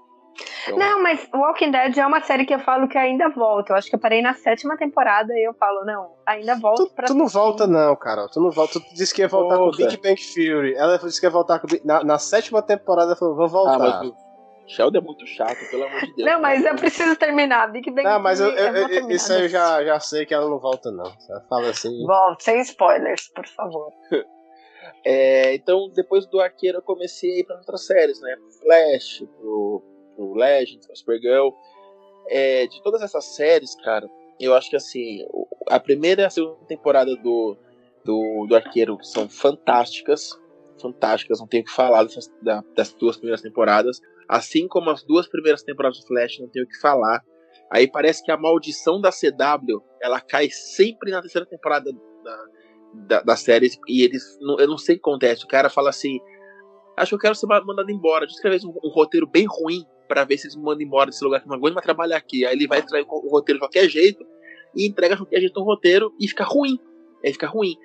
Então... 0.63 0.77
Não, 0.77 1.01
mas 1.01 1.27
Walking 1.33 1.71
Dead 1.71 1.97
é 1.97 2.05
uma 2.05 2.21
série 2.21 2.45
que 2.45 2.53
eu 2.53 2.59
falo 2.59 2.87
que 2.87 2.97
ainda 2.97 3.29
volta. 3.29 3.73
Eu 3.73 3.77
acho 3.77 3.89
que 3.89 3.95
eu 3.95 3.99
parei 3.99 4.21
na 4.21 4.33
sétima 4.33 4.77
temporada 4.77 5.33
e 5.33 5.47
eu 5.47 5.53
falo, 5.53 5.85
não, 5.85 6.13
ainda 6.25 6.55
volto 6.55 6.87
tu, 6.87 6.93
pra. 6.93 7.07
Tu 7.07 7.13
não 7.13 7.27
volta, 7.27 7.65
não, 7.65 7.95
Carol. 7.95 8.29
Tu 8.29 8.39
não 8.41 8.51
volta. 8.51 8.79
Tu 8.79 8.93
disse 8.93 9.13
que 9.13 9.21
ia 9.21 9.27
voltar 9.27 9.57
volta. 9.57 9.77
com 9.77 9.83
Big 9.83 10.01
Bang 10.01 10.21
Fury. 10.21 10.75
Ela 10.75 10.97
disse 10.97 11.19
que 11.19 11.25
ia 11.25 11.29
voltar 11.29 11.59
com. 11.59 11.67
Na, 11.83 12.03
na 12.03 12.17
sétima 12.17 12.61
temporada 12.61 13.09
ela 13.09 13.15
falou, 13.15 13.35
vou 13.35 13.47
voltar. 13.47 13.75
Ah, 13.75 14.03
mas 14.03 14.13
Sheldon 14.67 14.97
é 14.97 15.01
muito 15.01 15.25
chato, 15.27 15.59
pelo 15.69 15.83
amor 15.83 16.01
de 16.01 16.15
Deus. 16.15 16.29
Não, 16.29 16.41
mas 16.41 16.65
eu 16.65 16.75
preciso 16.75 17.15
terminar. 17.15 17.71
Big 17.71 17.89
Bang 17.91 18.03
Não, 18.03 18.19
mas 18.19 18.39
eu, 18.39 18.49
eu, 18.49 18.87
eu, 18.87 19.11
isso 19.11 19.31
aí 19.31 19.43
eu 19.43 19.49
já, 19.49 19.83
já 19.83 19.99
sei 19.99 20.25
que 20.25 20.33
ela 20.33 20.49
não 20.49 20.59
volta, 20.59 20.91
não. 20.91 21.05
Você 21.05 21.33
fala 21.47 21.69
assim. 21.69 22.05
Volta, 22.05 22.43
sem 22.43 22.59
spoilers, 22.61 23.29
por 23.29 23.47
favor. 23.47 23.93
é, 25.05 25.53
então, 25.53 25.89
depois 25.95 26.25
do 26.25 26.41
Arqueiro, 26.41 26.79
eu 26.79 26.81
comecei 26.81 27.31
a 27.31 27.39
ir 27.39 27.43
pra 27.45 27.57
outras 27.57 27.85
séries, 27.85 28.19
né? 28.19 28.35
Flash, 28.59 29.23
pro 29.39 29.94
pro 30.15 30.33
Legends, 30.33 30.87
pro 30.87 30.95
Supergirl. 30.95 31.49
É, 32.27 32.65
de 32.67 32.81
todas 32.81 33.01
essas 33.01 33.25
séries, 33.35 33.75
cara, 33.75 34.09
eu 34.39 34.53
acho 34.55 34.69
que 34.69 34.75
assim, 34.75 35.25
a 35.67 35.79
primeira 35.79 36.23
e 36.23 36.25
a 36.25 36.29
segunda 36.29 36.65
temporada 36.67 37.15
do, 37.15 37.57
do, 38.03 38.45
do 38.47 38.55
Arqueiro 38.55 38.97
são 39.03 39.29
fantásticas. 39.29 40.31
Fantásticas, 40.81 41.39
não 41.39 41.47
tenho 41.47 41.63
o 41.63 41.65
que 41.65 41.71
falar 41.71 42.03
dessas, 42.03 42.29
das 42.75 42.93
duas 42.93 43.17
primeiras 43.17 43.41
temporadas. 43.41 44.01
Assim 44.27 44.67
como 44.67 44.89
as 44.89 45.03
duas 45.03 45.27
primeiras 45.27 45.63
temporadas 45.63 45.99
do 45.99 46.07
Flash, 46.07 46.39
não 46.39 46.49
tenho 46.49 46.65
o 46.65 46.67
que 46.67 46.79
falar. 46.79 47.23
Aí 47.71 47.89
parece 47.89 48.23
que 48.23 48.31
a 48.31 48.37
maldição 48.37 48.99
da 48.99 49.11
CW 49.11 49.81
ela 50.01 50.19
cai 50.19 50.49
sempre 50.49 51.11
na 51.11 51.21
terceira 51.21 51.47
temporada 51.47 51.91
da, 52.23 52.45
da, 52.93 53.21
da 53.21 53.35
série. 53.35 53.69
E 53.87 54.03
eles. 54.03 54.37
Eu 54.59 54.67
não 54.67 54.77
sei 54.77 54.95
o 54.95 54.97
que 54.99 55.09
acontece. 55.09 55.45
O 55.45 55.47
cara 55.47 55.69
fala 55.69 55.89
assim: 55.89 56.19
Acho 56.97 57.09
que 57.09 57.15
eu 57.15 57.19
quero 57.19 57.35
ser 57.35 57.47
mandado 57.47 57.89
embora. 57.89 58.25
Deixa 58.25 58.35
eu 58.35 58.53
escrever 58.53 58.65
um, 58.67 58.87
um 58.87 58.91
roteiro 58.91 59.27
bem 59.27 59.45
ruim 59.45 59.83
para 60.07 60.23
ver 60.23 60.37
se 60.37 60.47
eles 60.47 60.55
me 60.55 60.63
mandam 60.63 60.81
embora 60.81 61.09
desse 61.09 61.23
lugar 61.23 61.41
que 61.41 61.47
não 61.47 61.55
aguento 61.55 61.73
mais 61.73 61.85
trabalhar 61.85 62.17
aqui. 62.17 62.45
Aí 62.45 62.55
ele 62.55 62.67
vai 62.67 62.79
extrair 62.79 63.05
o 63.07 63.29
roteiro 63.29 63.59
de 63.59 63.65
qualquer 63.65 63.89
jeito 63.89 64.25
e 64.75 64.87
entrega 64.87 65.15
de 65.15 65.21
qualquer 65.21 65.39
jeito 65.39 65.59
um 65.59 65.63
roteiro 65.63 66.13
e 66.19 66.27
fica 66.27 66.43
ruim. 66.43 66.79
Aí 67.23 67.31
fica 67.31 67.47
ruim. 67.47 67.75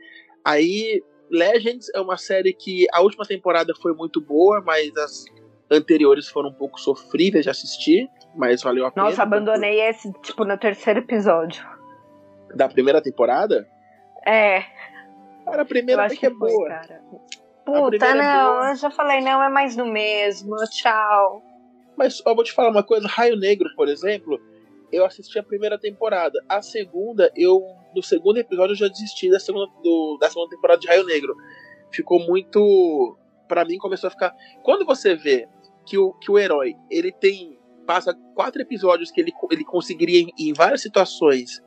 Aí 0.45 1.03
Legends 1.31 1.91
é 1.95 2.01
uma 2.01 2.17
série 2.17 2.53
que 2.53 2.87
a 2.93 3.01
última 3.01 3.25
temporada 3.25 3.73
foi 3.81 3.95
muito 3.95 4.21
boa, 4.21 4.61
mas 4.61 4.95
as 4.97 5.25
anteriores 5.71 6.29
foram 6.29 6.51
um 6.51 6.55
pouco 6.55 6.81
sofríveis 6.81 7.45
de 7.45 7.51
assistir, 7.51 8.09
mas 8.35 8.63
valeu 8.63 8.87
a 8.87 8.91
pena. 8.91 9.07
Nossa, 9.07 9.23
abandonei 9.23 9.81
esse, 9.81 10.13
tipo, 10.23 10.45
no 10.45 10.59
terceiro 10.59 11.01
episódio. 11.01 11.65
Da 12.55 12.69
primeira 12.69 13.01
temporada? 13.01 13.69
É. 14.27 14.65
Cara, 15.45 15.63
a 15.63 15.65
primeira 15.65 16.05
até 16.05 16.15
que, 16.15 16.21
que 16.21 16.27
é 16.27 16.31
foi, 16.31 16.51
boa. 16.51 16.69
Cara. 16.69 17.01
Puta, 17.65 18.07
é 18.07 18.15
não, 18.15 18.65
é 18.65 18.73
eu 18.73 18.77
já 18.77 18.91
falei, 18.91 19.21
não, 19.21 19.41
é 19.43 19.49
mais 19.49 19.77
do 19.77 19.87
mesmo, 19.87 20.57
tchau. 20.71 21.43
Mas 22.01 22.23
eu 22.25 22.35
vou 22.35 22.43
te 22.43 22.53
falar 22.53 22.71
uma 22.71 22.83
coisa, 22.83 23.07
Raio 23.07 23.37
Negro, 23.37 23.69
por 23.77 23.87
exemplo, 23.87 24.41
eu 24.91 25.05
assisti 25.05 25.39
a 25.39 25.43
primeira 25.43 25.79
temporada. 25.79 26.43
A 26.49 26.63
segunda, 26.63 27.31
eu. 27.37 27.63
No 27.95 28.03
segundo 28.03 28.39
episódio 28.39 28.73
eu 28.73 28.77
já 28.77 28.89
desisti 28.89 29.29
da 29.31 29.39
segunda, 29.39 29.67
do, 29.83 30.17
da 30.19 30.31
segunda 30.31 30.49
temporada 30.49 30.81
de 30.81 30.89
Raio 30.89 31.05
Negro. 31.05 31.37
Ficou 31.93 32.19
muito. 32.19 33.19
para 33.47 33.67
mim 33.67 33.77
começou 33.77 34.09
a 34.09 34.11
ficar. 34.11 34.35
Quando 34.63 34.87
você 34.87 35.15
vê 35.15 35.47
que 35.85 35.99
o, 35.99 36.15
que 36.15 36.31
o 36.31 36.39
herói, 36.39 36.75
ele 36.91 37.13
tem. 37.13 37.59
Passa 37.87 38.17
quatro 38.35 38.63
episódios 38.63 39.11
que 39.11 39.21
ele, 39.21 39.33
ele 39.51 39.65
conseguiria, 39.65 40.23
em, 40.23 40.33
em 40.39 40.55
várias 40.55 40.81
situações, 40.81 41.61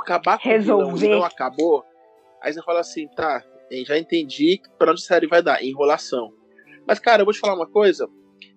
acabar 0.00 0.38
com 0.38 0.48
Resolver. 0.48 0.84
o 0.84 0.96
vilão 0.96 1.16
e 1.16 1.18
não 1.18 1.26
acabou. 1.26 1.84
Aí 2.40 2.54
você 2.54 2.62
fala 2.62 2.80
assim, 2.80 3.06
tá, 3.08 3.44
já 3.84 3.98
entendi 3.98 4.62
para 4.78 4.92
onde 4.92 5.02
a 5.02 5.04
série 5.04 5.26
vai 5.26 5.42
dar, 5.42 5.62
enrolação. 5.62 6.32
Mas, 6.86 6.98
cara, 6.98 7.20
eu 7.20 7.26
vou 7.26 7.34
te 7.34 7.40
falar 7.40 7.54
uma 7.54 7.68
coisa 7.68 8.08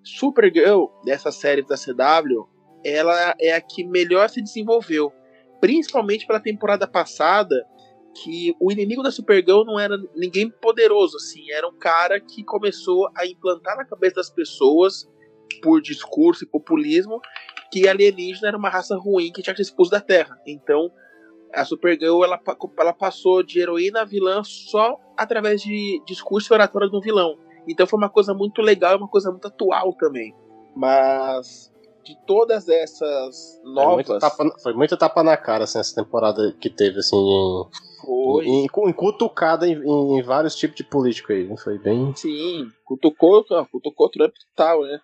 Supergirl, 0.05 0.85
dessa 1.03 1.31
série 1.31 1.63
da 1.63 1.75
CW, 1.75 2.47
ela 2.85 3.35
é 3.39 3.53
a 3.53 3.61
que 3.61 3.83
melhor 3.83 4.29
se 4.29 4.41
desenvolveu. 4.41 5.11
Principalmente 5.59 6.27
pela 6.27 6.39
temporada 6.39 6.87
passada, 6.87 7.55
que 8.13 8.55
o 8.61 8.71
inimigo 8.71 9.01
da 9.01 9.11
Supergirl 9.11 9.65
não 9.65 9.79
era 9.79 9.97
ninguém 10.15 10.49
poderoso, 10.49 11.17
assim, 11.17 11.51
era 11.51 11.67
um 11.67 11.77
cara 11.77 12.19
que 12.21 12.43
começou 12.43 13.09
a 13.17 13.25
implantar 13.25 13.75
na 13.75 13.85
cabeça 13.85 14.15
das 14.15 14.29
pessoas, 14.29 15.09
por 15.61 15.81
discurso 15.81 16.43
e 16.43 16.47
populismo, 16.47 17.19
que 17.71 17.87
alienígena 17.87 18.49
era 18.49 18.57
uma 18.57 18.69
raça 18.69 18.95
ruim 18.95 19.31
que 19.31 19.41
tinha 19.41 19.53
que 19.53 19.63
ser 19.63 19.69
expulso 19.69 19.91
da 19.91 19.99
Terra. 19.99 20.39
Então, 20.45 20.91
a 21.53 21.65
Supergirl 21.65 22.23
ela, 22.23 22.39
ela 22.79 22.93
passou 22.93 23.41
de 23.41 23.59
heroína 23.59 24.01
a 24.01 24.05
vilã 24.05 24.43
só 24.43 24.97
através 25.17 25.61
de 25.61 26.01
discurso 26.05 26.51
e 26.51 26.53
oratória 26.53 26.89
do 26.89 27.01
vilão. 27.01 27.37
Então 27.67 27.87
foi 27.87 27.97
uma 27.97 28.09
coisa 28.09 28.33
muito 28.33 28.61
legal, 28.61 28.97
uma 28.97 29.07
coisa 29.07 29.31
muito 29.31 29.47
atual 29.47 29.93
também. 29.93 30.33
Mas 30.75 31.71
de 32.05 32.15
todas 32.25 32.69
essas 32.69 33.59
novas. 33.63 34.05
Foi 34.05 34.13
muito 34.13 34.19
tapa, 34.19 34.59
foi 34.61 34.73
muito 34.73 34.97
tapa 34.97 35.23
na 35.23 35.35
cara 35.35 35.63
assim, 35.63 35.79
essa 35.79 35.95
temporada 35.95 36.55
que 36.61 36.69
teve, 36.69 36.99
assim, 36.99 37.17
em, 37.17 37.65
foi. 38.05 38.45
em, 38.45 38.65
em, 38.65 38.93
cutucada 38.93 39.67
em, 39.67 39.73
em, 39.73 40.21
vários 40.21 40.55
tipos 40.55 40.75
de 40.75 40.83
político 40.83 41.33
aí. 41.33 41.49
Foi 41.57 41.79
bem. 41.79 42.15
Sim, 42.15 42.69
cutucou, 42.85 43.43
cutucou 43.71 44.09
Trump 44.09 44.33
tal, 44.55 44.83
né? 44.83 44.99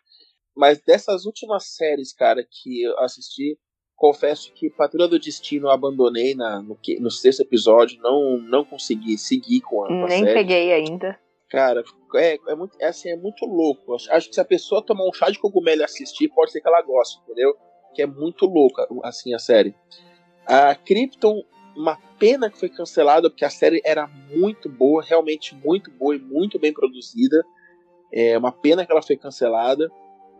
Mas 0.55 0.79
dessas 0.79 1.25
últimas 1.25 1.75
séries, 1.75 2.13
cara, 2.13 2.45
que 2.47 2.83
eu 2.83 2.97
assisti, 2.99 3.57
confesso 3.95 4.51
que 4.53 4.69
Patrulha 4.69 5.07
do 5.07 5.19
Destino 5.19 5.67
eu 5.67 5.71
abandonei 5.71 6.35
na, 6.35 6.61
no, 6.61 6.77
no 6.99 7.09
sexto 7.09 7.41
episódio, 7.41 7.99
não, 8.01 8.37
não 8.37 8.63
consegui 8.63 9.17
seguir 9.17 9.61
com 9.61 9.83
a, 9.83 9.87
com 9.87 10.05
a 10.05 10.07
Nem 10.07 10.23
série. 10.23 10.33
peguei 10.33 10.73
ainda. 10.73 11.17
Cara, 11.51 11.83
é, 12.15 12.39
é, 12.47 12.55
muito, 12.55 12.77
é, 12.79 12.87
assim, 12.87 13.09
é 13.09 13.15
muito 13.17 13.45
louco. 13.45 13.93
Acho, 13.93 14.29
que 14.29 14.35
se 14.35 14.39
a 14.39 14.45
pessoa 14.45 14.81
tomar 14.81 15.03
um 15.03 15.13
chá 15.13 15.29
de 15.29 15.37
cogumelo 15.37 15.81
e 15.81 15.83
assistir, 15.83 16.29
pode 16.29 16.49
ser 16.49 16.61
que 16.61 16.67
ela 16.67 16.81
goste, 16.81 17.19
entendeu? 17.23 17.53
Que 17.93 18.01
é 18.01 18.07
muito 18.07 18.45
louca, 18.45 18.87
assim, 19.03 19.33
a 19.33 19.39
série. 19.39 19.75
A 20.47 20.73
Krypton, 20.73 21.43
uma 21.75 21.97
pena 22.17 22.49
que 22.49 22.57
foi 22.57 22.69
cancelada, 22.69 23.29
porque 23.29 23.43
a 23.43 23.49
série 23.49 23.81
era 23.83 24.07
muito 24.33 24.69
boa, 24.69 25.03
realmente 25.03 25.53
muito 25.53 25.91
boa 25.91 26.15
e 26.15 26.19
muito 26.19 26.57
bem 26.57 26.71
produzida. 26.71 27.43
É 28.13 28.37
uma 28.37 28.53
pena 28.53 28.85
que 28.85 28.91
ela 28.91 29.01
foi 29.01 29.17
cancelada. 29.17 29.91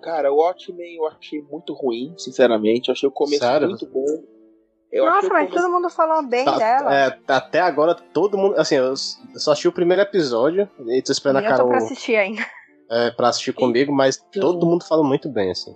Cara, 0.01 0.31
o 0.31 0.37
Watchmen 0.37 0.95
eu 0.95 1.07
achei 1.07 1.41
muito 1.41 1.73
ruim, 1.73 2.13
sinceramente. 2.17 2.87
Eu 2.87 2.93
achei 2.93 3.07
o 3.07 3.11
começo 3.11 3.43
Sério? 3.43 3.67
muito 3.67 3.85
bom. 3.85 4.23
Eu 4.91 5.05
Nossa, 5.05 5.29
mas 5.29 5.49
todo 5.49 5.69
mundo 5.69 5.89
falou 5.89 6.21
bem 6.23 6.43
tá, 6.43 6.57
dela. 6.57 6.93
É, 6.93 7.17
até 7.27 7.61
agora 7.61 7.95
todo 7.95 8.37
mundo. 8.37 8.59
Assim, 8.59 8.75
eu 8.75 8.93
só 8.95 9.51
assisti 9.51 9.67
o 9.67 9.71
primeiro 9.71 10.01
episódio 10.01 10.69
e 10.87 11.01
tô 11.01 11.11
esperando 11.11 11.43
e 11.43 11.45
a 11.45 11.49
Carol. 11.49 11.67
Eu 11.67 11.71
tô 11.71 11.77
pra 11.77 11.85
assistir 11.85 12.15
ainda. 12.17 12.45
É, 12.89 13.09
pra 13.11 13.29
assistir 13.29 13.53
comigo, 13.53 13.93
mas 13.93 14.21
então, 14.29 14.51
todo 14.51 14.65
mundo 14.65 14.83
fala 14.83 15.01
muito 15.01 15.29
bem, 15.29 15.51
assim. 15.51 15.73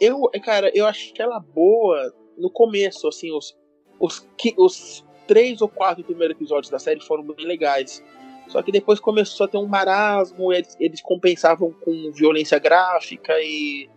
Eu, 0.00 0.30
cara, 0.42 0.70
eu 0.74 0.86
achei 0.86 1.12
ela 1.18 1.38
boa 1.38 2.10
no 2.38 2.50
começo, 2.50 3.06
assim, 3.06 3.30
os, 3.36 3.54
os, 4.00 4.26
os 4.56 5.04
três 5.26 5.60
ou 5.60 5.68
quatro 5.68 6.02
primeiros 6.02 6.36
episódios 6.36 6.70
da 6.70 6.78
série 6.78 7.04
foram 7.04 7.22
bem 7.22 7.46
legais. 7.46 8.02
Só 8.48 8.62
que 8.62 8.72
depois 8.72 9.00
começou 9.00 9.44
a 9.44 9.48
ter 9.48 9.56
um 9.56 9.66
marasmo, 9.66 10.52
eles, 10.52 10.76
eles 10.78 11.00
compensavam 11.00 11.72
com 11.84 12.10
violência 12.12 12.58
gráfica 12.58 13.34
e. 13.40 13.88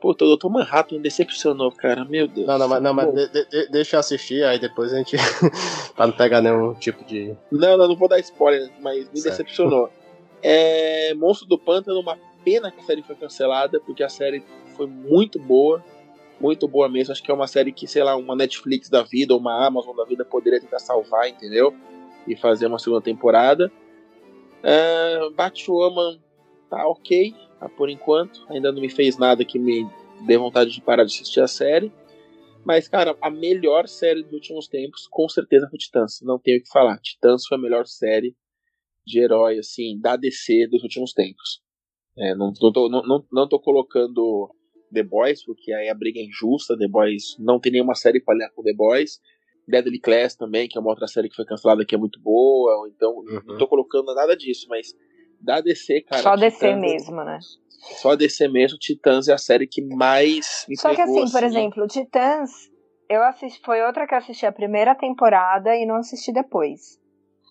Puta, 0.00 0.24
o 0.24 0.36
Dr. 0.36 0.48
Manhattan 0.48 0.96
me 0.96 1.02
decepcionou, 1.02 1.70
cara. 1.70 2.04
Meu 2.04 2.26
Deus. 2.26 2.46
Não, 2.46 2.58
não, 2.58 2.68
mas, 2.68 2.82
não, 2.82 2.94
mas 2.94 3.12
de, 3.12 3.28
de, 3.28 3.68
deixa 3.68 3.96
eu 3.96 4.00
assistir, 4.00 4.42
aí 4.44 4.58
depois 4.58 4.92
a 4.92 4.96
gente. 4.96 5.16
pra 5.94 6.06
não 6.06 6.14
pegar 6.14 6.40
nenhum 6.40 6.74
tipo 6.74 7.04
de. 7.04 7.36
Não, 7.52 7.76
não, 7.76 7.88
não 7.88 7.96
vou 7.96 8.08
dar 8.08 8.18
spoiler, 8.18 8.70
mas 8.80 9.10
me 9.10 9.20
certo. 9.20 9.36
decepcionou. 9.36 9.90
É, 10.42 11.12
Monstro 11.14 11.46
do 11.46 11.58
Pântano, 11.58 12.00
uma 12.00 12.18
pena 12.42 12.70
que 12.70 12.80
a 12.80 12.84
série 12.84 13.02
foi 13.02 13.14
cancelada, 13.14 13.78
porque 13.80 14.02
a 14.02 14.08
série 14.08 14.42
foi 14.74 14.86
muito 14.86 15.38
boa. 15.38 15.84
Muito 16.40 16.66
boa 16.66 16.88
mesmo. 16.88 17.12
Acho 17.12 17.22
que 17.22 17.30
é 17.30 17.34
uma 17.34 17.46
série 17.46 17.70
que, 17.70 17.86
sei 17.86 18.02
lá, 18.02 18.16
uma 18.16 18.34
Netflix 18.34 18.88
da 18.88 19.02
vida 19.02 19.34
ou 19.34 19.40
uma 19.40 19.66
Amazon 19.66 19.94
da 19.94 20.04
vida 20.04 20.24
poderia 20.24 20.58
tentar 20.58 20.78
salvar, 20.78 21.28
entendeu? 21.28 21.74
E 22.26 22.34
fazer 22.34 22.66
uma 22.66 22.78
segunda 22.78 23.02
temporada. 23.02 23.70
Uh, 24.60 25.30
Batwoman 25.32 26.18
tá 26.70 26.86
ok, 26.86 27.34
por 27.68 27.88
enquanto. 27.90 28.46
Ainda 28.48 28.72
não 28.72 28.80
me 28.80 28.90
fez 28.90 29.18
nada 29.18 29.44
que 29.44 29.58
me 29.58 29.86
dê 30.26 30.36
vontade 30.36 30.70
de 30.70 30.80
parar 30.80 31.04
de 31.04 31.14
assistir 31.14 31.40
a 31.40 31.48
série. 31.48 31.92
Mas, 32.64 32.88
cara, 32.88 33.16
a 33.20 33.30
melhor 33.30 33.88
série 33.88 34.22
dos 34.22 34.32
últimos 34.32 34.68
tempos, 34.68 35.06
com 35.08 35.28
certeza 35.28 35.68
foi 35.68 35.78
Titãs. 35.78 36.20
Não 36.22 36.38
tenho 36.38 36.58
o 36.58 36.62
que 36.62 36.68
falar. 36.68 36.98
Titãs 36.98 37.46
foi 37.46 37.56
a 37.56 37.60
melhor 37.60 37.86
série 37.86 38.36
de 39.06 39.20
herói, 39.20 39.58
assim, 39.58 39.98
da 39.98 40.16
DC 40.16 40.68
dos 40.68 40.82
últimos 40.82 41.12
tempos. 41.12 41.62
É, 42.18 42.34
não, 42.34 42.52
não, 42.60 42.72
tô, 42.72 42.88
não, 42.88 43.02
não, 43.02 43.26
não 43.32 43.48
tô 43.48 43.58
colocando 43.58 44.50
The 44.92 45.02
Boys, 45.02 45.44
porque 45.44 45.72
aí 45.72 45.88
a 45.88 45.94
briga 45.94 46.20
é 46.20 46.24
injusta. 46.24 46.76
The 46.76 46.88
Boys 46.88 47.36
não 47.38 47.58
tem 47.58 47.72
nenhuma 47.72 47.94
série 47.94 48.20
pra 48.20 48.34
olhar 48.34 48.50
com 48.50 48.62
The 48.62 48.74
Boys. 48.74 49.20
Deadly 49.66 50.00
Class 50.00 50.34
também, 50.34 50.68
que 50.68 50.76
é 50.76 50.80
uma 50.80 50.90
outra 50.90 51.06
série 51.06 51.28
que 51.28 51.36
foi 51.36 51.44
cancelada 51.44 51.84
que 51.84 51.94
é 51.94 51.98
muito 51.98 52.20
boa. 52.20 52.88
Então, 52.94 53.10
uhum. 53.16 53.40
não 53.46 53.58
tô 53.58 53.66
colocando 53.66 54.14
nada 54.14 54.36
disso, 54.36 54.66
mas 54.68 54.94
da 55.40 55.60
DC, 55.60 56.02
cara. 56.02 56.22
Só 56.22 56.36
DC 56.36 56.56
Titãs, 56.56 56.80
mesmo, 56.80 57.24
né? 57.24 57.38
Só 58.00 58.14
DC 58.14 58.48
mesmo, 58.48 58.78
Titãs 58.78 59.28
é 59.28 59.32
a 59.32 59.38
série 59.38 59.66
que 59.66 59.82
mais 59.82 60.66
me 60.68 60.76
Só 60.76 60.94
que 60.94 61.00
assim, 61.00 61.22
assim, 61.22 61.32
por 61.32 61.42
exemplo, 61.42 61.86
Titãs, 61.86 62.50
eu 63.08 63.22
assisti, 63.24 63.60
foi 63.64 63.82
outra 63.82 64.06
que 64.06 64.14
eu 64.14 64.18
assisti 64.18 64.46
a 64.46 64.52
primeira 64.52 64.94
temporada 64.94 65.74
e 65.74 65.86
não 65.86 65.96
assisti 65.96 66.32
depois. 66.32 66.98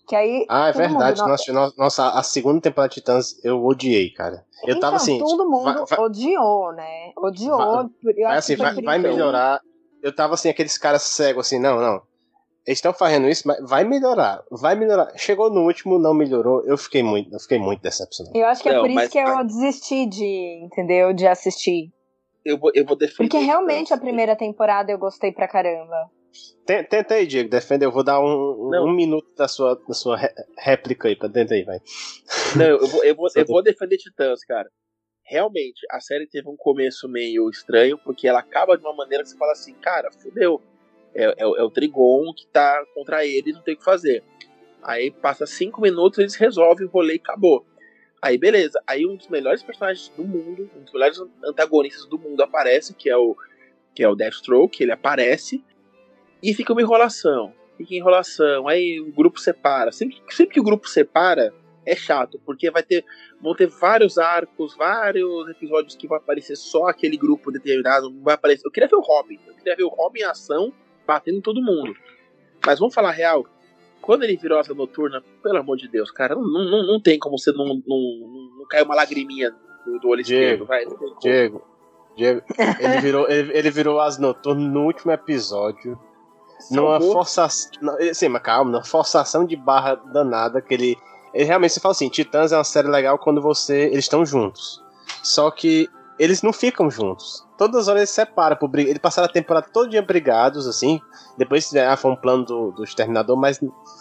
Que 0.08 0.16
aí, 0.16 0.44
ah, 0.48 0.68
é 0.68 0.72
verdade. 0.72 1.20
Mundo, 1.20 1.28
nossa, 1.30 1.74
nossa, 1.76 2.08
a 2.10 2.22
segunda 2.22 2.60
temporada 2.60 2.88
de 2.88 2.96
Titãs 2.96 3.44
eu 3.44 3.64
odiei, 3.64 4.10
cara. 4.10 4.44
Eu 4.64 4.70
então, 4.70 4.80
tava 4.80 4.96
assim. 4.96 5.18
Todo 5.18 5.48
mundo 5.48 5.64
vai, 5.64 5.84
vai, 5.86 6.00
odiou, 6.00 6.72
né? 6.72 7.12
Odiou. 7.16 7.58
Vai, 8.02 8.14
vai 8.14 8.36
assim, 8.36 8.56
vai, 8.56 8.74
vai 8.74 8.98
melhorar. 8.98 9.60
Eu 10.02 10.14
tava 10.14 10.34
assim, 10.34 10.48
aqueles 10.48 10.76
caras 10.78 11.02
cegos, 11.02 11.46
assim, 11.46 11.60
não, 11.60 11.80
não. 11.80 12.02
Eles 12.66 12.78
estão 12.78 12.92
fazendo 12.92 13.28
isso, 13.28 13.48
mas 13.48 13.58
vai 13.68 13.84
melhorar, 13.84 14.44
vai 14.50 14.74
melhorar. 14.74 15.12
Chegou 15.16 15.50
no 15.50 15.62
último, 15.62 15.98
não 15.98 16.12
melhorou. 16.12 16.62
Eu 16.66 16.76
fiquei 16.76 17.02
muito, 17.02 17.32
eu 17.32 17.40
fiquei 17.40 17.58
muito 17.58 17.80
decepcionado. 17.80 18.36
Eu 18.36 18.46
acho 18.46 18.62
que 18.62 18.68
é 18.68 18.74
não, 18.74 18.82
por 18.82 18.90
isso 18.90 19.10
que 19.10 19.18
eu 19.18 19.44
desisti 19.44 20.06
de, 20.06 20.64
entendeu, 20.64 21.12
de 21.12 21.26
assistir. 21.26 21.90
Eu 22.44 22.58
vou, 22.58 22.70
eu 22.74 22.84
vou 22.84 22.96
defender. 22.96 23.28
Porque 23.28 23.38
realmente 23.38 23.92
a 23.94 23.98
primeira 23.98 24.36
temporada 24.36 24.92
eu 24.92 24.98
gostei 24.98 25.32
pra 25.32 25.48
caramba. 25.48 26.10
Tenta 26.66 27.14
aí, 27.14 27.26
Diego, 27.26 27.50
defenda. 27.50 27.84
Eu 27.84 27.90
vou 27.90 28.04
dar 28.04 28.20
um, 28.20 28.70
um 28.84 28.92
minuto 28.92 29.34
da 29.36 29.48
sua, 29.48 29.74
da 29.74 29.94
sua 29.94 30.16
réplica 30.58 31.08
aí, 31.08 31.16
pra 31.16 31.28
tenta 31.28 31.54
aí, 31.54 31.64
vai. 31.64 31.78
Não, 32.56 32.66
eu 32.66 32.86
vou, 32.86 33.04
eu 33.04 33.16
vou, 33.16 33.28
eu 33.34 33.46
vou 33.46 33.62
defender 33.62 33.96
Titãs, 33.96 34.44
cara. 34.44 34.68
Realmente, 35.24 35.86
a 35.90 36.00
série 36.00 36.28
teve 36.28 36.48
um 36.48 36.56
começo 36.56 37.08
meio 37.08 37.48
estranho, 37.50 37.98
porque 37.98 38.28
ela 38.28 38.40
acaba 38.40 38.76
de 38.76 38.84
uma 38.84 38.94
maneira 38.94 39.24
que 39.24 39.30
você 39.30 39.36
fala 39.36 39.52
assim, 39.52 39.74
cara, 39.74 40.10
fudeu 40.12 40.60
é, 41.14 41.24
é, 41.24 41.34
é 41.38 41.62
o 41.62 41.70
Trigon 41.70 42.32
que 42.34 42.46
tá 42.46 42.84
contra 42.94 43.24
ele, 43.24 43.52
não 43.52 43.62
tem 43.62 43.74
o 43.74 43.76
que 43.76 43.84
fazer. 43.84 44.22
Aí 44.82 45.10
passa 45.10 45.46
cinco 45.46 45.80
minutos, 45.80 46.18
eles 46.18 46.34
resolvem 46.34 46.86
o 46.86 46.90
rolê 46.90 47.14
e 47.14 47.16
acabou. 47.16 47.66
Aí 48.22 48.36
beleza, 48.36 48.82
aí 48.86 49.06
um 49.06 49.16
dos 49.16 49.28
melhores 49.28 49.62
personagens 49.62 50.08
do 50.10 50.24
mundo, 50.24 50.70
um 50.76 50.82
dos 50.82 50.92
melhores 50.92 51.18
antagonistas 51.44 52.06
do 52.06 52.18
mundo 52.18 52.42
aparece, 52.42 52.94
que 52.94 53.08
é 53.08 53.16
o 53.16 53.36
que 53.94 54.04
é 54.04 54.08
o 54.08 54.14
Deathstroke, 54.14 54.82
ele 54.82 54.92
aparece 54.92 55.64
e 56.42 56.54
fica 56.54 56.72
uma 56.72 56.82
enrolação. 56.82 57.52
Fica 57.76 57.94
enrolação, 57.94 58.68
aí 58.68 59.00
o 59.00 59.10
grupo 59.10 59.40
separa. 59.40 59.90
Sempre, 59.90 60.22
sempre 60.30 60.54
que 60.54 60.60
o 60.60 60.64
grupo 60.64 60.86
separa, 60.86 61.52
é 61.84 61.96
chato, 61.96 62.40
porque 62.44 62.70
vai 62.70 62.82
ter 62.82 63.04
vão 63.40 63.54
ter 63.54 63.66
vários 63.66 64.18
arcos, 64.18 64.76
vários 64.76 65.48
episódios 65.48 65.96
que 65.96 66.06
vai 66.06 66.18
aparecer 66.18 66.56
só 66.56 66.86
aquele 66.86 67.16
grupo 67.16 67.50
determinado, 67.50 68.14
vai 68.20 68.34
aparecer. 68.34 68.66
Eu 68.66 68.70
queria 68.70 68.88
ver 68.88 68.96
o 68.96 69.00
Robin, 69.00 69.40
eu 69.46 69.54
queria 69.54 69.76
ver 69.76 69.84
o 69.84 69.88
Robin 69.88 70.20
em 70.20 70.24
ação 70.24 70.72
batendo 71.10 71.38
em 71.38 71.40
todo 71.40 71.60
mundo. 71.60 71.92
Mas 72.64 72.78
vamos 72.78 72.94
falar 72.94 73.10
real. 73.10 73.44
Quando 74.00 74.22
ele 74.22 74.36
virou 74.36 74.58
asa 74.58 74.72
noturna, 74.72 75.22
pelo 75.42 75.58
amor 75.58 75.76
de 75.76 75.88
Deus, 75.88 76.10
cara, 76.10 76.34
não, 76.36 76.42
não, 76.42 76.86
não 76.86 77.00
tem 77.00 77.18
como 77.18 77.36
você 77.36 77.50
não, 77.52 77.66
não, 77.66 77.82
não, 77.86 78.58
não 78.58 78.66
cair 78.68 78.84
uma 78.84 78.94
lagriminha 78.94 79.50
do, 79.84 79.98
do 79.98 80.08
olho 80.08 80.22
Diego, 80.22 80.64
esquerdo, 80.64 80.66
vai. 80.66 80.84
Diego, 81.20 81.62
Diego, 82.16 82.42
ele 82.78 83.00
virou, 83.00 83.28
ele, 83.28 83.56
ele 83.56 83.70
virou 83.70 84.00
asa 84.00 84.20
noturna 84.20 84.66
no 84.68 84.84
último 84.84 85.10
episódio. 85.10 85.98
Numa 86.70 87.00
forçação. 87.00 87.70
Sim, 88.12 88.28
mas 88.28 88.42
calma, 88.42 88.70
numa 88.70 88.84
forçação 88.84 89.44
de 89.44 89.56
barra 89.56 89.94
danada 89.94 90.60
que 90.60 90.74
ele. 90.74 90.96
Ele 91.32 91.44
realmente 91.44 91.72
se 91.72 91.80
fala 91.80 91.92
assim: 91.92 92.08
Titãs 92.08 92.52
é 92.52 92.56
uma 92.56 92.64
série 92.64 92.88
legal 92.88 93.18
quando 93.18 93.40
você. 93.40 93.86
Eles 93.86 94.04
estão 94.04 94.24
juntos. 94.26 94.82
Só 95.22 95.50
que 95.50 95.88
eles 96.20 96.42
não 96.42 96.52
ficam 96.52 96.90
juntos. 96.90 97.46
Todas 97.56 97.80
as 97.80 97.88
horas 97.88 98.00
eles 98.00 98.10
se 98.10 98.16
separam. 98.16 98.58
Eles 98.74 98.98
passaram 98.98 99.26
a 99.26 99.32
temporada 99.32 99.68
todo 99.72 99.88
dia 99.88 100.02
brigados, 100.02 100.68
assim. 100.68 101.00
Depois 101.38 101.74
ah, 101.74 101.96
foi 101.96 102.10
um 102.10 102.16
plano 102.16 102.44
do, 102.44 102.72
do 102.72 102.84
Exterminador, 102.84 103.38
mas 103.38 103.58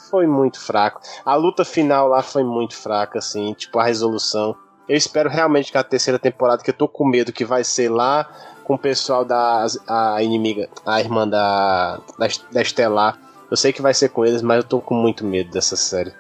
foi 0.09 0.27
muito 0.27 0.59
fraco. 0.59 0.99
A 1.23 1.35
luta 1.35 1.63
final 1.63 2.09
lá 2.09 2.21
foi 2.21 2.43
muito 2.43 2.75
fraca, 2.75 3.19
assim, 3.19 3.53
tipo, 3.53 3.79
a 3.79 3.85
resolução. 3.85 4.53
Eu 4.87 4.97
espero 4.97 5.29
realmente 5.29 5.71
que 5.71 5.77
a 5.77 5.83
terceira 5.83 6.19
temporada, 6.19 6.61
que 6.61 6.69
eu 6.69 6.73
tô 6.73 6.89
com 6.89 7.07
medo 7.07 7.31
que 7.31 7.45
vai 7.45 7.63
ser 7.63 7.89
lá 7.89 8.29
com 8.65 8.73
o 8.73 8.77
pessoal 8.77 9.23
da 9.23 9.65
a 9.87 10.21
inimiga, 10.21 10.67
a 10.85 10.99
irmã 10.99 11.25
da, 11.25 12.01
da, 12.17 12.27
da 12.51 12.61
Estelar. 12.61 13.17
Eu 13.49 13.55
sei 13.55 13.71
que 13.71 13.81
vai 13.81 13.93
ser 13.93 14.09
com 14.09 14.25
eles, 14.25 14.41
mas 14.41 14.57
eu 14.57 14.63
tô 14.63 14.81
com 14.81 14.93
muito 14.93 15.23
medo 15.23 15.51
dessa 15.51 15.77
série. 15.77 16.11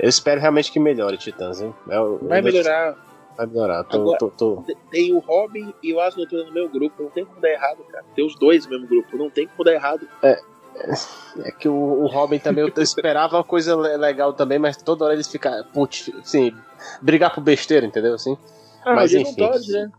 Eu 0.00 0.08
espero 0.08 0.40
realmente 0.40 0.72
que 0.72 0.80
melhore, 0.80 1.16
Titãs, 1.16 1.60
hein? 1.60 1.72
Eu, 1.88 2.18
vai 2.22 2.42
melhorar. 2.42 2.96
Vai 3.36 3.46
melhorar. 3.46 3.84
Tô, 3.84 4.00
Agora, 4.00 4.18
tô, 4.18 4.30
tô... 4.30 4.64
Tem 4.90 5.12
o 5.12 5.18
Robin 5.18 5.74
e 5.82 5.92
o 5.92 6.00
Asa 6.00 6.16
Noturna 6.16 6.46
no 6.46 6.52
meu 6.52 6.68
grupo. 6.68 7.02
Não 7.02 7.10
tem 7.10 7.24
como 7.24 7.40
dar 7.40 7.50
errado, 7.50 7.84
cara. 7.90 8.04
Tem 8.14 8.24
os 8.24 8.38
dois 8.38 8.64
no 8.64 8.70
mesmo 8.70 8.86
grupo. 8.86 9.16
Não 9.16 9.30
tem 9.30 9.46
como 9.46 9.64
dar 9.64 9.72
errado. 9.72 10.08
É. 10.22 10.40
É 11.38 11.52
que 11.52 11.68
o, 11.68 11.74
o 11.74 12.06
Robin 12.06 12.38
também, 12.38 12.64
eu 12.64 12.82
esperava 12.82 13.36
uma 13.36 13.44
coisa 13.44 13.76
legal 13.76 14.32
também, 14.32 14.58
mas 14.58 14.76
toda 14.76 15.04
hora 15.04 15.14
eles 15.14 15.28
ficam, 15.28 15.52
putz, 15.72 16.10
assim, 16.20 16.52
brigar 17.00 17.32
por 17.32 17.42
besteira, 17.42 17.86
entendeu? 17.86 18.14
Assim. 18.14 18.36
Ah, 18.84 18.94
mas 18.94 19.12
o 19.12 19.18
enfim. 19.18 19.36
Todd, 19.36 19.72
né? 19.72 19.90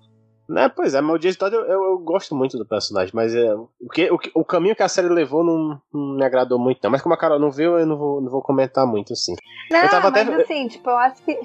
É, 0.57 0.69
pois 0.69 0.93
é, 0.93 1.01
mas 1.01 1.15
o 1.15 1.19
Jason 1.19 1.39
Todd 1.39 1.55
eu, 1.55 1.61
eu, 1.65 1.83
eu, 1.85 1.97
gosto 1.97 2.35
muito 2.35 2.55
do 2.57 2.65
personagem, 2.65 3.11
mas 3.15 3.33
é, 3.33 3.55
o, 3.55 3.89
que, 3.91 4.11
o, 4.11 4.19
o 4.35 4.45
caminho 4.45 4.75
que 4.75 4.83
a 4.83 4.87
série 4.87 5.09
levou 5.09 5.43
não, 5.43 5.81
não, 5.91 6.17
me 6.17 6.23
agradou 6.23 6.59
muito, 6.59 6.79
não. 6.83 6.91
Mas 6.91 7.01
como 7.01 7.15
a 7.15 7.17
Carol 7.17 7.39
não 7.39 7.49
viu, 7.49 7.79
eu 7.79 7.85
não 7.85 7.97
vou, 7.97 8.21
não 8.21 8.29
vou 8.29 8.43
comentar 8.43 8.85
muito, 8.85 9.13
assim. 9.13 9.33
Não, 9.71 9.79
eu 9.79 9.89
tava 9.89 10.11
mas 10.11 10.27
até... 10.27 10.43
assim, 10.43 10.67
tipo, 10.67 10.87
eu 10.87 10.97
acho 10.97 11.23
que. 11.23 11.39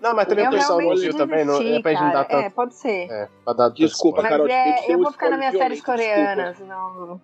Não, 0.00 0.14
mas 0.14 0.28
também 0.28 0.44
eu 0.44 0.50
o 0.50 0.54
pessoal 0.54 0.78
viu 0.78 1.14
também, 1.16 1.44
não, 1.44 1.60
é 1.60 1.82
pra 1.82 1.92
gente 1.92 2.02
não 2.02 2.12
dar 2.12 2.24
cara. 2.24 2.28
tanto. 2.28 2.46
É, 2.46 2.50
pode 2.50 2.74
ser. 2.74 3.10
É, 3.10 3.28
pra 3.44 3.52
dar 3.52 3.68
Desculpa, 3.70 4.22
Mas 4.22 4.30
Carol, 4.30 4.46
é, 4.48 4.84
eu 4.88 4.98
vou 4.98 5.10
ficar 5.10 5.30
nas 5.30 5.38
minhas 5.38 5.54
séries 5.54 5.80
coreanas. 5.82 6.58
Não... 6.60 7.20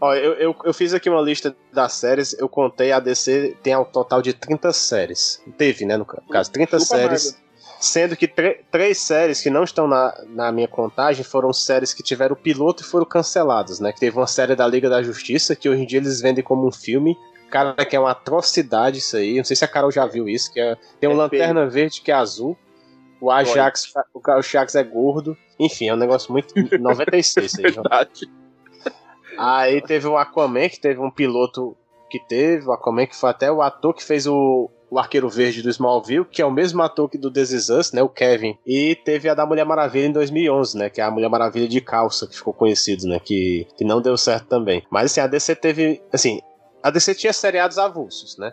Ó, 0.00 0.14
eu, 0.14 0.32
eu, 0.34 0.56
eu 0.64 0.74
fiz 0.74 0.94
aqui 0.94 1.08
uma 1.10 1.20
lista 1.20 1.54
das 1.72 1.92
séries, 1.92 2.34
eu 2.38 2.48
contei, 2.48 2.90
a 2.90 3.00
DC 3.00 3.56
tem 3.62 3.76
um 3.76 3.84
total 3.84 4.22
de 4.22 4.32
30 4.32 4.72
séries. 4.72 5.42
Teve, 5.56 5.84
né, 5.84 5.96
no 5.96 6.04
caso, 6.04 6.50
30 6.50 6.78
Chupa 6.78 6.96
séries. 6.96 7.24
Marvel. 7.24 7.44
Sendo 7.80 8.16
que 8.16 8.26
três 8.70 8.98
séries 8.98 9.42
que 9.42 9.50
não 9.50 9.62
estão 9.62 9.86
na, 9.86 10.14
na 10.28 10.50
minha 10.50 10.66
contagem 10.66 11.22
foram 11.22 11.52
séries 11.52 11.92
que 11.92 12.02
tiveram 12.02 12.34
piloto 12.34 12.82
e 12.82 12.86
foram 12.86 13.04
canceladas, 13.04 13.78
né? 13.78 13.92
Que 13.92 14.00
teve 14.00 14.16
uma 14.16 14.26
série 14.26 14.56
da 14.56 14.66
Liga 14.66 14.88
da 14.88 15.02
Justiça, 15.02 15.54
que 15.54 15.68
hoje 15.68 15.82
em 15.82 15.86
dia 15.86 15.98
eles 15.98 16.18
vendem 16.18 16.42
como 16.42 16.66
um 16.66 16.72
filme. 16.72 17.14
Cara, 17.54 17.72
que 17.84 17.94
é 17.94 18.00
uma 18.00 18.10
atrocidade 18.10 18.98
isso 18.98 19.16
aí. 19.16 19.36
Não 19.36 19.44
sei 19.44 19.54
se 19.54 19.64
a 19.64 19.68
Carol 19.68 19.92
já 19.92 20.04
viu 20.06 20.28
isso, 20.28 20.52
que 20.52 20.58
é, 20.58 20.76
tem 20.98 21.08
um 21.08 21.12
É 21.12 21.14
Lanterna 21.14 21.68
Verde 21.68 22.00
que 22.00 22.10
é 22.10 22.14
azul. 22.14 22.58
O 23.20 23.30
Ajax, 23.30 23.94
o 24.12 24.20
Ajax 24.28 24.74
é 24.74 24.82
gordo. 24.82 25.36
Enfim, 25.56 25.86
é 25.86 25.94
um 25.94 25.96
negócio 25.96 26.32
muito 26.32 26.52
96 26.76 27.54
aí. 27.60 27.70
Verdade. 27.70 28.28
Aí 29.38 29.80
teve 29.80 30.04
o 30.08 30.16
Aquaman, 30.16 30.68
que 30.68 30.80
teve 30.80 30.98
um 30.98 31.12
piloto 31.12 31.76
que 32.10 32.18
teve, 32.18 32.66
o 32.66 32.72
Aquaman, 32.72 33.06
que 33.06 33.14
foi 33.14 33.30
até 33.30 33.52
o 33.52 33.62
ator 33.62 33.94
que 33.94 34.02
fez 34.02 34.26
o, 34.26 34.68
o 34.90 34.98
Arqueiro 34.98 35.28
Verde 35.28 35.62
do 35.62 35.70
Smallville, 35.70 36.24
que 36.24 36.42
é 36.42 36.46
o 36.46 36.50
mesmo 36.50 36.82
ator 36.82 37.08
que 37.08 37.16
do 37.16 37.30
This 37.30 37.52
Is 37.52 37.68
Us, 37.68 37.92
né, 37.92 38.02
o 38.02 38.08
Kevin. 38.08 38.58
E 38.66 38.96
teve 38.96 39.28
a 39.28 39.34
da 39.34 39.46
Mulher 39.46 39.64
Maravilha 39.64 40.06
em 40.06 40.12
2011, 40.12 40.76
né, 40.76 40.90
que 40.90 41.00
é 41.00 41.04
a 41.04 41.10
Mulher 41.10 41.28
Maravilha 41.28 41.68
de 41.68 41.80
calça, 41.80 42.26
que 42.26 42.34
ficou 42.34 42.52
conhecido, 42.52 43.06
né, 43.06 43.20
que, 43.20 43.68
que 43.76 43.84
não 43.84 44.02
deu 44.02 44.16
certo 44.16 44.48
também. 44.48 44.82
Mas 44.90 45.12
assim, 45.12 45.20
a 45.20 45.28
DC 45.28 45.54
teve, 45.54 46.02
assim, 46.12 46.40
a 46.84 46.90
DC 46.90 47.14
tinha 47.14 47.32
seriados 47.32 47.78
avulsos, 47.78 48.36
né. 48.36 48.52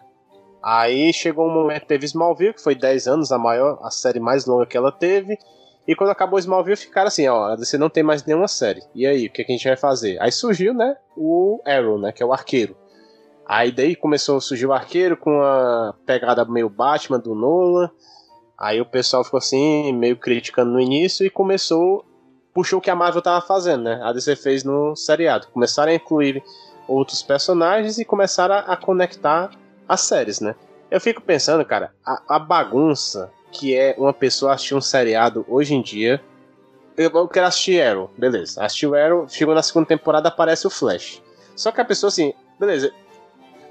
Aí 0.63 1.11
chegou 1.11 1.49
um 1.49 1.53
momento, 1.53 1.86
teve 1.86 2.05
Smallville, 2.05 2.53
que 2.53 2.63
foi 2.63 2.73
10 2.73 3.07
anos, 3.07 3.29
a 3.29 3.38
maior, 3.38 3.77
a 3.84 3.91
série 3.91 4.21
mais 4.21 4.45
longa 4.45 4.65
que 4.65 4.77
ela 4.77 4.89
teve. 4.89 5.38
E 5.86 5.93
quando 5.93 6.11
acabou 6.11 6.39
Smallville, 6.39 6.77
ficaram 6.77 7.09
assim, 7.09 7.27
ó, 7.27 7.57
você 7.57 7.77
não 7.77 7.89
tem 7.89 8.03
mais 8.03 8.23
nenhuma 8.23 8.47
série. 8.47 8.82
E 8.95 9.05
aí, 9.05 9.25
o 9.25 9.29
que, 9.29 9.43
que 9.43 9.51
a 9.51 9.55
gente 9.55 9.67
vai 9.67 9.75
fazer? 9.75 10.17
Aí 10.21 10.32
surgiu, 10.32 10.73
né, 10.73 10.95
o 11.17 11.61
Arrow, 11.65 11.99
né, 11.99 12.13
que 12.13 12.23
é 12.23 12.25
o 12.25 12.32
arqueiro. 12.32 12.73
Aí 13.45 13.69
daí 13.69 13.97
começou 13.97 14.38
a 14.38 14.41
surgir 14.41 14.65
o 14.65 14.71
arqueiro 14.71 15.17
com 15.17 15.41
a 15.41 15.93
pegada 16.05 16.45
meio 16.45 16.69
Batman 16.69 17.19
do 17.19 17.36
Nolan. 17.36 17.91
Aí 18.57 18.79
o 18.79 18.86
pessoal 18.86 19.25
ficou 19.25 19.39
assim, 19.39 19.91
meio 19.91 20.15
criticando 20.15 20.71
no 20.71 20.79
início 20.79 21.25
e 21.25 21.29
começou, 21.29 22.05
puxou 22.53 22.79
o 22.79 22.82
que 22.82 22.89
a 22.89 22.95
Marvel 22.95 23.21
tava 23.21 23.45
fazendo, 23.45 23.84
né, 23.84 23.99
a 24.01 24.13
DC 24.13 24.38
fez 24.38 24.63
no 24.63 24.95
seriado. 24.95 25.47
Começaram 25.47 25.91
a 25.91 25.95
incluir 25.95 26.41
outros 26.92 27.22
personagens 27.22 27.98
e 27.98 28.06
começaram 28.06 28.56
a, 28.56 28.60
a 28.60 28.78
conectar 28.78 29.52
as 29.88 30.02
séries, 30.02 30.39
né. 30.39 30.56
Eu 30.89 31.00
fico 31.00 31.22
pensando, 31.22 31.64
cara, 31.64 31.94
a, 32.06 32.36
a 32.36 32.39
bagunça 32.39 33.32
que 33.52 33.76
é 33.76 33.96
uma 33.98 34.14
pessoa 34.14 34.54
assistir 34.54 34.76
um 34.76 34.82
seriado 34.82 35.46
hoje 35.48 35.74
em 35.76 35.82
dia. 35.82 36.22
Eu, 36.98 37.10
eu 37.10 37.28
quero 37.28 37.48
assistir 37.48 37.82
Arrow, 37.82 38.10
beleza. 38.18 38.64
Assistiu 38.64 38.96
Arrow, 38.96 39.28
chegou 39.28 39.54
na 39.54 39.62
segunda 39.62 39.88
temporada, 39.88 40.30
aparece 40.30 40.66
o 40.66 40.70
Flash. 40.70 41.22
Só 41.56 41.72
que 41.72 41.82
a 41.82 41.86
pessoa 41.86 42.08
assim, 42.08 42.34
beleza. 42.60 42.92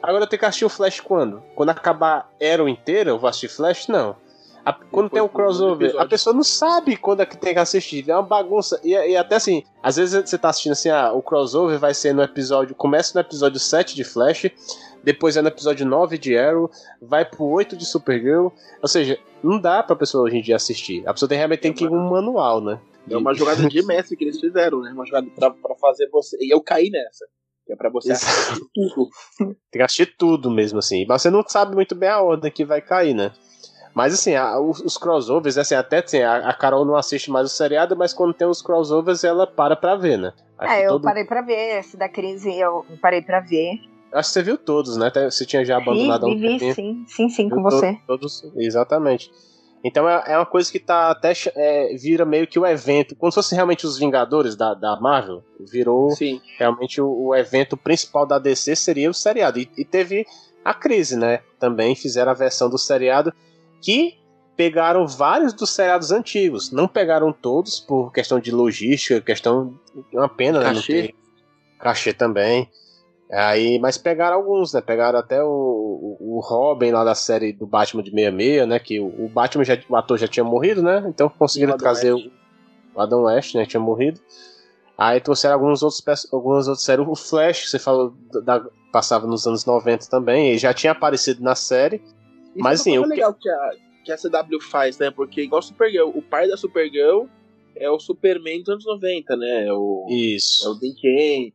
Agora 0.02 0.24
eu 0.24 0.26
tenho 0.26 0.40
que 0.40 0.46
assistir 0.46 0.64
o 0.64 0.70
Flash 0.70 1.00
quando? 1.00 1.42
Quando 1.54 1.70
acabar 1.70 2.30
Arrow 2.40 2.68
inteira, 2.68 3.10
eu 3.10 3.18
vou 3.18 3.28
assistir 3.28 3.48
Flash? 3.48 3.88
Não. 3.88 4.16
A, 4.70 4.72
quando 4.90 5.06
Depois 5.06 5.10
tem 5.10 5.22
do 5.22 5.28
crossover, 5.28 5.94
a 5.98 6.06
pessoa 6.06 6.34
não 6.34 6.42
sabe 6.42 6.96
quando 6.96 7.20
é 7.20 7.26
que 7.26 7.36
tem 7.36 7.52
que 7.52 7.60
assistir. 7.60 8.08
É 8.08 8.14
uma 8.14 8.22
bagunça. 8.22 8.80
E, 8.84 8.90
e 8.90 9.16
até 9.16 9.36
assim, 9.36 9.62
às 9.82 9.96
vezes 9.96 10.28
você 10.28 10.38
tá 10.38 10.48
assistindo 10.48 10.72
assim, 10.72 10.88
ah, 10.88 11.12
o 11.12 11.22
crossover 11.22 11.78
vai 11.78 11.94
ser 11.94 12.14
no 12.14 12.22
episódio. 12.22 12.74
Começa 12.74 13.12
no 13.14 13.20
episódio 13.20 13.58
7 13.58 13.94
de 13.94 14.04
Flash, 14.04 14.50
depois 15.02 15.36
é 15.36 15.42
no 15.42 15.48
episódio 15.48 15.84
9 15.86 16.18
de 16.18 16.36
Arrow, 16.36 16.70
vai 17.00 17.24
pro 17.24 17.44
8 17.44 17.76
de 17.76 17.84
Supergirl. 17.84 18.48
Ou 18.80 18.88
seja, 18.88 19.18
não 19.42 19.60
dá 19.60 19.82
pra 19.82 19.96
pessoa 19.96 20.24
hoje 20.24 20.38
em 20.38 20.42
dia 20.42 20.56
assistir. 20.56 21.06
A 21.06 21.12
pessoa 21.12 21.28
tem, 21.28 21.38
realmente 21.38 21.60
tem 21.60 21.72
que 21.72 21.84
ir 21.84 21.90
um 21.90 22.10
manual, 22.10 22.60
né? 22.60 22.80
É 23.08 23.16
uma 23.16 23.34
jogada 23.34 23.68
de 23.68 23.82
mestre 23.84 24.16
que 24.16 24.24
eles 24.24 24.38
fizeram, 24.38 24.80
né? 24.80 24.92
Uma 24.92 25.06
jogada 25.06 25.26
pra, 25.34 25.50
pra 25.50 25.74
fazer 25.76 26.08
você. 26.10 26.36
E 26.40 26.52
eu 26.52 26.60
caí 26.60 26.90
nessa. 26.90 27.26
Que 27.66 27.72
é 27.72 27.76
pra 27.76 27.90
você 27.90 28.12
Exato. 28.12 28.26
assistir 28.26 28.66
tudo. 28.74 29.08
Tem 29.70 29.78
que 29.78 29.82
assistir 29.82 30.14
tudo 30.16 30.50
mesmo, 30.50 30.78
assim. 30.78 31.04
Mas 31.08 31.22
você 31.22 31.30
não 31.30 31.42
sabe 31.46 31.74
muito 31.74 31.94
bem 31.94 32.08
a 32.08 32.20
ordem 32.20 32.50
que 32.50 32.64
vai 32.64 32.80
cair, 32.80 33.14
né? 33.14 33.32
Mas 33.94 34.14
assim, 34.14 34.34
a- 34.34 34.58
os, 34.60 34.80
os 34.80 34.96
crossovers, 34.96 35.58
assim, 35.58 35.74
até 35.74 35.98
assim, 35.98 36.20
a, 36.22 36.48
a 36.48 36.54
Carol 36.54 36.84
não 36.84 36.96
assiste 36.96 37.30
mais 37.30 37.46
o 37.46 37.54
seriado, 37.54 37.96
mas 37.96 38.12
quando 38.12 38.32
tem 38.34 38.46
os 38.46 38.62
crossovers, 38.62 39.24
ela 39.24 39.46
para 39.46 39.74
pra 39.76 39.96
ver, 39.96 40.16
né? 40.18 40.32
Acho 40.58 40.72
É, 40.74 40.86
eu 40.86 40.90
todo- 40.92 41.02
parei 41.04 41.24
pra 41.24 41.42
ver. 41.42 41.78
Esse 41.80 41.96
da 41.96 42.08
crise 42.08 42.52
eu 42.58 42.84
parei 43.02 43.22
pra 43.22 43.40
ver. 43.40 43.80
Acho 44.12 44.28
que 44.28 44.32
você 44.34 44.42
viu 44.42 44.58
todos, 44.58 44.96
né? 44.96 45.10
Você 45.30 45.44
tinha 45.46 45.64
já 45.64 45.76
abandonado 45.76 46.26
um 46.26 46.30
Vi, 46.30 46.40
vi, 46.40 46.48
tempinho. 46.48 46.74
sim, 46.74 47.04
sim, 47.06 47.28
sim, 47.28 47.48
com 47.48 47.56
Viu 47.56 47.64
to- 47.64 47.70
você. 47.76 47.98
Todos, 48.06 48.44
exatamente. 48.56 49.30
Então 49.82 50.06
é, 50.08 50.22
é 50.26 50.36
uma 50.36 50.44
coisa 50.44 50.70
que 50.70 50.78
tá 50.78 51.10
até 51.10 51.32
é, 51.56 51.94
vira 51.96 52.24
meio 52.26 52.46
que 52.46 52.58
o 52.58 52.66
evento, 52.66 53.16
como 53.16 53.32
se 53.32 53.36
fosse 53.36 53.54
realmente 53.54 53.86
os 53.86 53.98
Vingadores 53.98 54.54
da, 54.54 54.74
da 54.74 55.00
Marvel, 55.00 55.42
virou 55.58 56.10
Sim. 56.10 56.38
realmente 56.58 57.00
o, 57.00 57.28
o 57.28 57.34
evento 57.34 57.76
principal 57.78 58.26
da 58.26 58.38
DC 58.38 58.76
seria 58.76 59.08
o 59.08 59.14
seriado. 59.14 59.58
E, 59.58 59.70
e 59.78 59.84
teve 59.84 60.26
a 60.62 60.74
crise, 60.74 61.16
né? 61.16 61.40
Também 61.58 61.94
fizeram 61.94 62.30
a 62.30 62.34
versão 62.34 62.68
do 62.68 62.76
seriado 62.76 63.32
que 63.80 64.18
pegaram 64.56 65.06
vários 65.06 65.52
dos 65.54 65.70
seriados 65.70 66.10
antigos. 66.12 66.70
Não 66.70 66.86
pegaram 66.86 67.32
todos 67.32 67.80
por 67.80 68.12
questão 68.12 68.38
de 68.38 68.50
logística, 68.50 69.20
questão. 69.20 69.74
Uma 70.12 70.28
pena, 70.28 70.58
né? 70.60 70.66
não 70.68 70.74
Cachê. 70.74 70.92
ter- 71.02 71.14
Cachê 71.78 72.12
também. 72.12 72.68
Aí, 73.32 73.78
mas 73.78 73.96
pegaram 73.96 74.36
alguns, 74.36 74.72
né? 74.74 74.80
Pegaram 74.80 75.18
até 75.18 75.42
o, 75.42 75.46
o, 75.48 76.36
o 76.36 76.40
Robin 76.40 76.90
lá 76.90 77.04
da 77.04 77.14
série 77.14 77.52
do 77.52 77.64
Batman 77.66 78.02
de 78.02 78.10
66, 78.10 78.66
né? 78.68 78.78
Que 78.80 78.98
o, 79.00 79.06
o 79.24 79.28
Batman, 79.28 79.64
já, 79.64 79.78
o 79.88 79.96
ator 79.96 80.18
já 80.18 80.26
tinha 80.26 80.42
morrido, 80.44 80.82
né? 80.82 81.04
Então 81.06 81.28
conseguiram 81.28 81.76
trazer 81.78 82.12
West. 82.12 82.26
o, 82.94 83.00
Adam 83.00 83.22
West, 83.22 83.54
né? 83.54 83.64
Tinha 83.64 83.80
morrido. 83.80 84.20
Aí 84.98 85.20
trouxeram 85.20 85.54
alguns 85.54 85.82
outros, 85.82 86.02
algumas 86.32 86.66
outras 86.68 86.84
séries. 86.84 87.06
O 87.08 87.14
Flash, 87.14 87.62
que 87.62 87.70
você 87.70 87.78
falou, 87.78 88.12
da- 88.44 88.66
passava 88.92 89.26
nos 89.26 89.46
anos 89.46 89.64
90 89.64 90.06
também. 90.10 90.48
Ele 90.48 90.58
já 90.58 90.74
tinha 90.74 90.90
aparecido 90.92 91.40
na 91.42 91.54
série. 91.54 92.02
Isso 92.54 92.62
Mas, 92.64 92.80
é 92.80 92.82
assim, 92.82 92.98
uma 92.98 93.06
o 93.06 93.10
legal 93.10 93.34
que 93.34 93.48
a, 93.48 93.70
que 94.04 94.12
a 94.12 94.16
CW 94.16 94.60
faz, 94.60 94.98
né? 94.98 95.10
Porque 95.10 95.42
igual 95.42 95.62
Supergirl, 95.62 96.08
o 96.08 96.22
pai 96.22 96.48
da 96.48 96.56
Supergirl 96.56 97.26
é 97.76 97.88
o 97.90 97.98
Superman 97.98 98.60
dos 98.60 98.68
anos 98.70 98.84
90, 98.86 99.36
né? 99.36 99.66
É 99.66 99.72
o, 99.72 100.06
Isso. 100.10 100.66
é 100.66 100.70
o 100.70 100.74
Dean 100.74 100.94
Cain, 101.00 101.52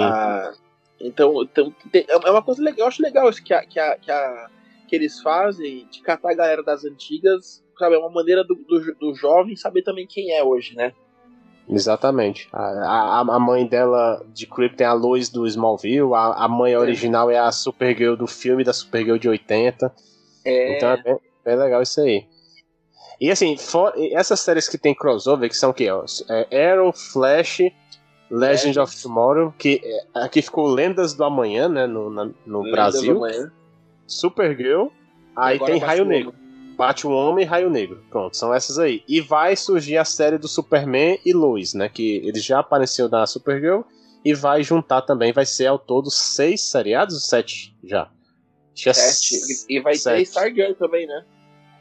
a- 0.00 0.52
então, 1.00 1.42
então 1.42 1.74
tem- 1.90 2.06
é 2.08 2.30
uma 2.30 2.42
coisa 2.42 2.62
legal, 2.62 2.80
eu 2.80 2.86
acho 2.86 3.02
legal 3.02 3.28
isso 3.28 3.42
que, 3.42 3.52
a, 3.54 3.64
que, 3.64 3.78
a, 3.78 3.96
que, 3.98 4.10
a- 4.10 4.46
que 4.88 4.94
eles 4.96 5.20
fazem 5.20 5.86
de 5.90 6.00
catar 6.02 6.30
a 6.30 6.34
galera 6.34 6.62
das 6.62 6.84
antigas, 6.84 7.62
sabe? 7.78 7.94
É 7.94 7.98
uma 7.98 8.10
maneira 8.10 8.44
do, 8.44 8.54
do, 8.54 8.94
do 9.00 9.14
jovem 9.14 9.56
saber 9.56 9.82
também 9.82 10.06
quem 10.06 10.32
é 10.32 10.44
hoje, 10.44 10.74
né? 10.76 10.92
Exatamente. 11.68 12.48
A, 12.52 12.60
a, 12.60 13.20
a 13.20 13.38
mãe 13.40 13.66
dela 13.66 14.24
de 14.32 14.46
Creep 14.46 14.74
tem 14.76 14.86
a 14.86 14.92
Lois 14.92 15.28
do 15.30 15.46
Smallville. 15.46 16.12
A, 16.14 16.44
a 16.44 16.48
mãe 16.48 16.76
original 16.76 17.30
é 17.30 17.38
a 17.38 17.50
Supergirl 17.52 18.16
do 18.16 18.26
filme 18.26 18.64
da 18.64 18.72
Supergirl 18.72 19.16
de 19.16 19.28
80. 19.28 19.92
É, 20.44 20.76
Então 20.76 20.90
é 20.90 21.02
bem, 21.02 21.18
bem 21.44 21.56
legal 21.56 21.82
isso 21.82 22.00
aí. 22.00 22.26
E 23.20 23.30
assim, 23.30 23.56
for- 23.56 23.92
essas 24.12 24.40
séries 24.40 24.68
que 24.68 24.76
tem 24.76 24.94
crossover, 24.94 25.48
que 25.48 25.56
são 25.56 25.70
o 25.70 25.74
quê? 25.74 25.86
É 26.50 26.72
Arrow, 26.72 26.92
Flash, 26.92 27.60
Legend 28.30 28.78
of 28.80 29.02
Tomorrow, 29.02 29.54
que 29.56 29.80
é- 29.84 30.24
aqui 30.24 30.42
ficou 30.42 30.66
Lendas 30.66 31.14
do 31.14 31.22
Amanhã, 31.22 31.68
né? 31.68 31.86
No, 31.86 32.10
na- 32.10 32.30
no 32.46 32.62
Lendas 32.62 32.72
Brasil. 32.72 33.14
do 33.14 33.24
Amanhã. 33.24 33.52
Supergirl. 34.06 34.86
Aí 35.36 35.58
tem 35.58 35.78
Raio. 35.78 36.04
Negro. 36.04 36.34
Batwoman 36.76 37.40
e 37.40 37.44
Raio 37.44 37.70
Negro. 37.70 38.02
Pronto, 38.10 38.36
são 38.36 38.52
essas 38.52 38.78
aí. 38.78 39.02
E 39.06 39.20
vai 39.20 39.54
surgir 39.54 39.98
a 39.98 40.04
série 40.04 40.38
do 40.38 40.48
Superman 40.48 41.18
e 41.24 41.32
Lois, 41.32 41.74
né? 41.74 41.88
Que 41.88 42.16
ele 42.26 42.40
já 42.40 42.58
apareceu 42.58 43.08
na 43.08 43.26
Supergirl. 43.26 43.82
E 44.24 44.34
vai 44.34 44.62
juntar 44.62 45.02
também. 45.02 45.32
Vai 45.32 45.44
ser 45.44 45.66
ao 45.66 45.78
todo 45.78 46.10
seis 46.10 46.62
seriados 46.62 47.26
sete 47.26 47.74
já? 47.84 48.08
Acho 48.74 48.82
que 48.84 48.88
é 48.90 48.92
Sete. 48.94 49.66
E, 49.68 49.76
e 49.76 49.80
vai 49.80 49.94
sete. 49.94 50.16
ter 50.16 50.22
Stargirl 50.22 50.72
também, 50.74 51.06
né? 51.06 51.24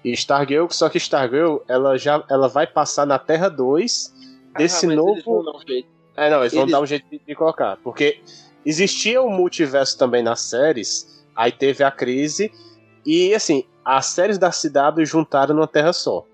E 0.04 0.12
Stargirl, 0.14 0.68
só 0.72 0.90
que 0.90 0.98
Stargirl, 0.98 1.58
ela 1.68 1.98
já 1.98 2.24
ela 2.30 2.48
vai 2.48 2.66
passar 2.68 3.06
na 3.06 3.20
Terra 3.20 3.50
2 3.50 4.14
desse 4.58 4.86
Ah, 4.88 4.96
novo. 4.96 5.12
eles 5.14 5.24
vão 5.24 5.44
dar 5.46 5.52
um 5.56 5.62
jeito. 5.68 5.88
É, 6.18 6.30
não, 6.30 6.40
eles, 6.42 6.54
vão 6.54 6.64
Eles- 6.64 6.72
dar 6.72 6.82
um 6.82 6.86
jeito 6.86 7.06
de, 7.10 7.22
de 7.26 7.36
colocar. 7.36 7.78
Porque 7.84 8.20
existia 8.66 9.22
o 9.22 9.30
multiverso 9.30 9.98
também 9.98 10.22
nas 10.24 10.42
séries, 10.42 11.24
aí 11.36 11.52
teve 11.52 11.84
a 11.84 11.92
crise, 11.92 12.52
e 13.06 13.34
assim, 13.34 13.64
as 13.86 14.08
séries 14.08 14.38
da 14.38 14.50
CW 14.52 15.06
juntaram 15.06 15.56
numa 15.56 15.68
terra 15.68 15.94
só. 15.94 16.26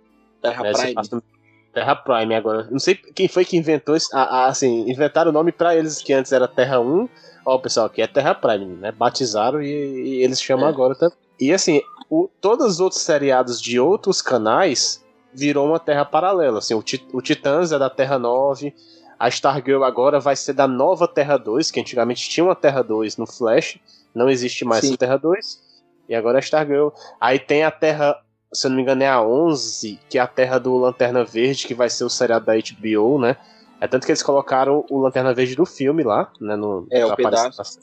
Terra 0.41 0.63
né, 0.63 0.71
Prime. 0.73 1.21
Terra 1.73 1.95
Prime 1.95 2.33
agora. 2.35 2.67
Não 2.71 2.79
sei 2.79 2.95
quem 2.95 3.27
foi 3.27 3.45
que 3.45 3.55
inventou 3.57 3.95
isso. 3.95 4.09
assim, 4.13 4.89
inventaram 4.89 5.29
o 5.29 5.33
nome 5.33 5.51
para 5.51 5.75
eles 5.75 6.01
que 6.01 6.11
antes 6.13 6.31
era 6.31 6.47
Terra 6.47 6.79
1. 6.79 7.07
Ó, 7.47 7.57
pessoal, 7.57 7.85
aqui 7.85 8.01
é 8.01 8.07
Terra 8.07 8.35
Prime, 8.35 8.65
né? 8.65 8.91
Batizaram 8.91 9.61
e, 9.61 9.69
e 9.69 10.21
eles 10.21 10.41
chamam 10.41 10.65
é. 10.65 10.69
agora 10.69 10.93
também. 10.95 11.15
E 11.39 11.53
assim, 11.53 11.81
o, 12.09 12.29
todos 12.41 12.65
os 12.65 12.79
outros 12.81 13.01
seriados 13.01 13.61
de 13.61 13.79
outros 13.79 14.21
canais 14.21 15.01
virou 15.33 15.65
uma 15.65 15.79
terra 15.79 16.03
paralela. 16.03 16.57
Assim, 16.57 16.73
o, 16.73 16.83
o 17.13 17.21
Titãs 17.21 17.71
é 17.71 17.79
da 17.79 17.89
Terra 17.89 18.19
9, 18.19 18.75
a 19.17 19.29
Stargirl 19.29 19.85
agora 19.85 20.19
vai 20.19 20.35
ser 20.35 20.51
da 20.51 20.67
nova 20.67 21.07
Terra 21.07 21.37
2, 21.37 21.71
que 21.71 21.79
antigamente 21.79 22.27
tinha 22.27 22.43
uma 22.43 22.53
Terra 22.53 22.81
2 22.81 23.15
no 23.15 23.25
Flash, 23.25 23.79
não 24.13 24.29
existe 24.29 24.65
mais 24.65 24.81
Sim. 24.81 24.87
essa 24.89 24.97
Terra 24.97 25.15
2, 25.15 25.61
e 26.09 26.15
agora 26.15 26.39
é 26.39 26.41
a 26.41 26.43
Stargirl. 26.43 26.89
Aí 27.17 27.39
tem 27.39 27.63
a 27.63 27.71
Terra, 27.71 28.19
se 28.51 28.67
eu 28.67 28.71
não 28.71 28.75
me 28.75 28.81
engano, 28.81 29.03
é 29.03 29.07
a 29.07 29.21
11, 29.21 29.97
que 30.09 30.17
é 30.17 30.21
a 30.21 30.27
Terra 30.27 30.59
do 30.59 30.75
Lanterna 30.75 31.23
Verde, 31.23 31.65
que 31.65 31.73
vai 31.73 31.89
ser 31.89 32.03
o 32.03 32.09
seriado 32.09 32.45
da 32.45 32.55
HBO, 32.55 33.17
né? 33.19 33.37
É 33.79 33.87
tanto 33.87 34.05
que 34.05 34.11
eles 34.11 34.23
colocaram 34.23 34.85
o 34.89 34.99
Lanterna 34.99 35.33
Verde 35.33 35.55
do 35.55 35.65
filme 35.65 36.03
lá, 36.03 36.31
né? 36.39 36.55
No, 36.55 36.87
é, 36.89 37.05
o 37.05 37.15
pedaço. 37.15 37.79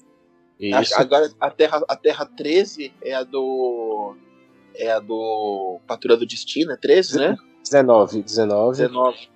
Isso. 0.59 0.95
Agora 1.01 1.31
a 1.41 1.51
Terra, 1.51 1.83
a 1.89 1.97
Terra 1.97 2.27
13 2.27 2.93
é 3.03 3.15
a 3.15 3.23
do. 3.23 4.17
É 4.77 4.91
a 4.91 4.99
do 4.99 5.79
Patrulha 5.87 6.17
do 6.17 6.27
Destino, 6.27 6.73
é 6.73 6.77
13, 6.77 7.19
né? 7.19 7.37
19, 7.63 8.23
19. 8.23 8.83
19. 8.83 9.35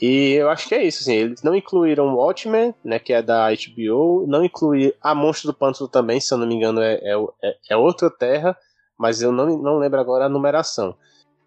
E 0.00 0.32
eu 0.32 0.50
acho 0.50 0.68
que 0.68 0.74
é 0.74 0.84
isso, 0.84 1.02
assim, 1.02 1.14
eles 1.14 1.44
não 1.44 1.54
incluíram 1.54 2.16
Watchmen, 2.16 2.74
né, 2.84 2.98
que 2.98 3.12
é 3.12 3.22
da 3.22 3.46
HBO, 3.50 4.26
não 4.26 4.44
incluíram 4.44 4.92
a 5.00 5.14
Monstro 5.14 5.52
do 5.52 5.56
Pântano 5.56 5.88
também, 5.88 6.18
se 6.18 6.34
eu 6.34 6.38
não 6.38 6.44
me 6.44 6.56
engano, 6.56 6.80
é, 6.80 6.98
é, 7.40 7.56
é 7.70 7.76
outra 7.76 8.10
terra, 8.10 8.58
mas 8.98 9.22
eu 9.22 9.30
não, 9.30 9.56
não 9.58 9.78
lembro 9.78 10.00
agora 10.00 10.24
a 10.24 10.28
numeração. 10.28 10.96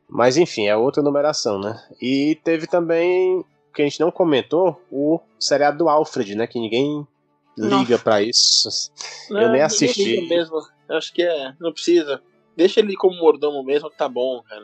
Mas 0.07 0.37
enfim, 0.37 0.67
é 0.67 0.75
outra 0.75 1.03
numeração, 1.03 1.59
né? 1.59 1.83
E 2.01 2.39
teve 2.45 2.65
também, 2.65 3.43
que 3.75 3.81
a 3.81 3.85
gente 3.85 3.99
não 3.99 4.09
comentou, 4.09 4.81
o 4.91 5.19
seriado 5.39 5.77
do 5.77 5.89
Alfred, 5.89 6.35
né, 6.35 6.47
que 6.47 6.59
ninguém 6.59 7.05
liga 7.57 7.97
para 7.97 8.21
isso. 8.21 8.91
Não, 9.29 9.41
eu 9.41 9.49
nem 9.49 9.61
assisti. 9.61 10.21
Mesmo. 10.27 10.57
Eu 10.89 10.97
acho 10.97 11.13
que 11.13 11.21
é, 11.21 11.53
não 11.59 11.71
precisa. 11.71 12.21
Deixa 12.55 12.79
ele 12.79 12.95
como 12.95 13.15
mordomo 13.17 13.63
mesmo, 13.63 13.89
tá 13.89 14.07
bom, 14.07 14.41
cara. 14.43 14.63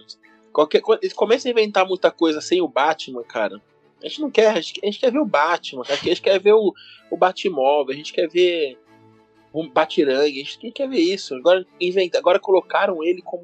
Qualquer 0.51 0.81
coisa, 0.81 1.01
começa 1.15 1.47
a 1.47 1.51
inventar 1.51 1.85
muita 1.85 2.11
coisa 2.11 2.41
sem 2.41 2.61
o 2.61 2.67
Batman, 2.67 3.23
cara. 3.23 3.61
A 4.03 4.07
gente 4.07 4.21
não 4.21 4.31
quer, 4.31 4.49
a 4.49 4.61
gente, 4.61 4.79
a 4.81 4.85
gente 4.85 4.99
quer 4.99 5.11
ver 5.11 5.19
o 5.19 5.25
Batman, 5.25 5.83
cara. 5.83 5.99
a 5.99 6.03
gente 6.03 6.21
quer 6.21 6.39
ver 6.39 6.53
o, 6.53 6.73
o 7.09 7.17
Batmóvel, 7.17 7.93
a 7.93 7.97
gente 7.97 8.11
quer 8.13 8.27
ver 8.27 8.77
o 9.53 9.67
Batirangue, 9.67 10.41
a 10.41 10.43
gente 10.43 10.71
quer 10.71 10.87
ver 10.87 10.99
isso. 10.99 11.35
Agora, 11.35 11.65
inventa, 11.79 12.17
agora 12.17 12.39
colocaram 12.39 13.03
ele 13.03 13.21
como 13.21 13.43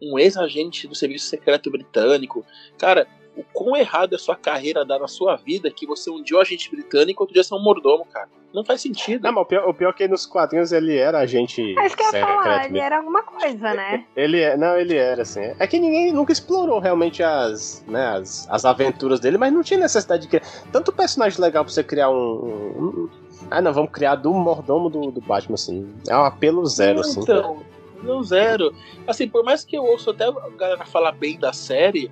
um 0.00 0.18
ex-agente 0.18 0.86
do 0.86 0.94
Serviço 0.94 1.26
Secreto 1.26 1.70
Britânico. 1.70 2.44
Cara, 2.78 3.06
o 3.38 3.44
quão 3.52 3.76
errado 3.76 4.14
é 4.14 4.16
a 4.16 4.18
sua 4.18 4.34
carreira 4.34 4.84
dar 4.84 4.98
na 4.98 5.06
sua 5.06 5.36
vida 5.36 5.70
que 5.70 5.86
você 5.86 6.10
um 6.10 6.20
dia 6.20 6.36
é 6.36 6.38
um 6.38 6.42
agente 6.42 6.68
britânico 6.68 7.20
e 7.20 7.22
outro 7.22 7.34
dia 7.34 7.44
você 7.44 7.54
é 7.54 7.56
um 7.56 7.62
mordomo, 7.62 8.04
cara. 8.04 8.28
Não 8.52 8.64
faz 8.64 8.80
sentido. 8.80 9.22
Não, 9.22 9.32
mas 9.32 9.42
o 9.42 9.46
pior, 9.46 9.68
o 9.68 9.74
pior 9.74 9.90
é 9.90 9.92
que 9.92 10.08
nos 10.08 10.26
quadrinhos 10.26 10.72
ele 10.72 10.96
era 10.96 11.18
agente. 11.18 11.78
É 11.78 11.86
isso 11.86 11.96
que 11.96 12.02
eu 12.02 12.12
ia 12.12 12.26
falar, 12.26 12.64
ele 12.64 12.80
era 12.80 12.96
alguma 12.96 13.22
coisa, 13.22 13.74
né? 13.74 14.04
Ele 14.16 14.40
é, 14.40 14.56
não, 14.56 14.76
ele 14.76 14.96
era, 14.96 15.22
assim. 15.22 15.52
É 15.58 15.66
que 15.66 15.78
ninguém 15.78 16.12
nunca 16.12 16.32
explorou 16.32 16.80
realmente 16.80 17.22
as, 17.22 17.84
né, 17.86 18.16
as, 18.16 18.48
as 18.50 18.64
aventuras 18.64 19.20
dele, 19.20 19.38
mas 19.38 19.52
não 19.52 19.62
tinha 19.62 19.78
necessidade 19.78 20.22
de 20.22 20.28
criar. 20.28 20.42
Tanto 20.72 20.92
personagem 20.92 21.40
legal 21.40 21.62
pra 21.62 21.72
você 21.72 21.84
criar 21.84 22.10
um, 22.10 22.16
um. 22.16 23.10
ah, 23.50 23.60
não, 23.60 23.72
vamos 23.72 23.92
criar 23.92 24.16
do 24.16 24.32
mordomo 24.32 24.88
do, 24.88 25.10
do 25.12 25.20
Batman, 25.20 25.54
assim. 25.54 25.94
É 26.08 26.16
um 26.16 26.24
apelo 26.24 26.64
zero, 26.66 27.00
assim. 27.00 27.20
Então, 27.20 27.62
não 28.02 28.22
zero. 28.22 28.74
Assim, 29.06 29.28
por 29.28 29.44
mais 29.44 29.64
que 29.64 29.76
eu 29.76 29.84
ouço 29.84 30.10
até 30.10 30.24
a 30.24 30.32
galera 30.56 30.84
falar 30.86 31.12
bem 31.12 31.38
da 31.38 31.52
série, 31.52 32.10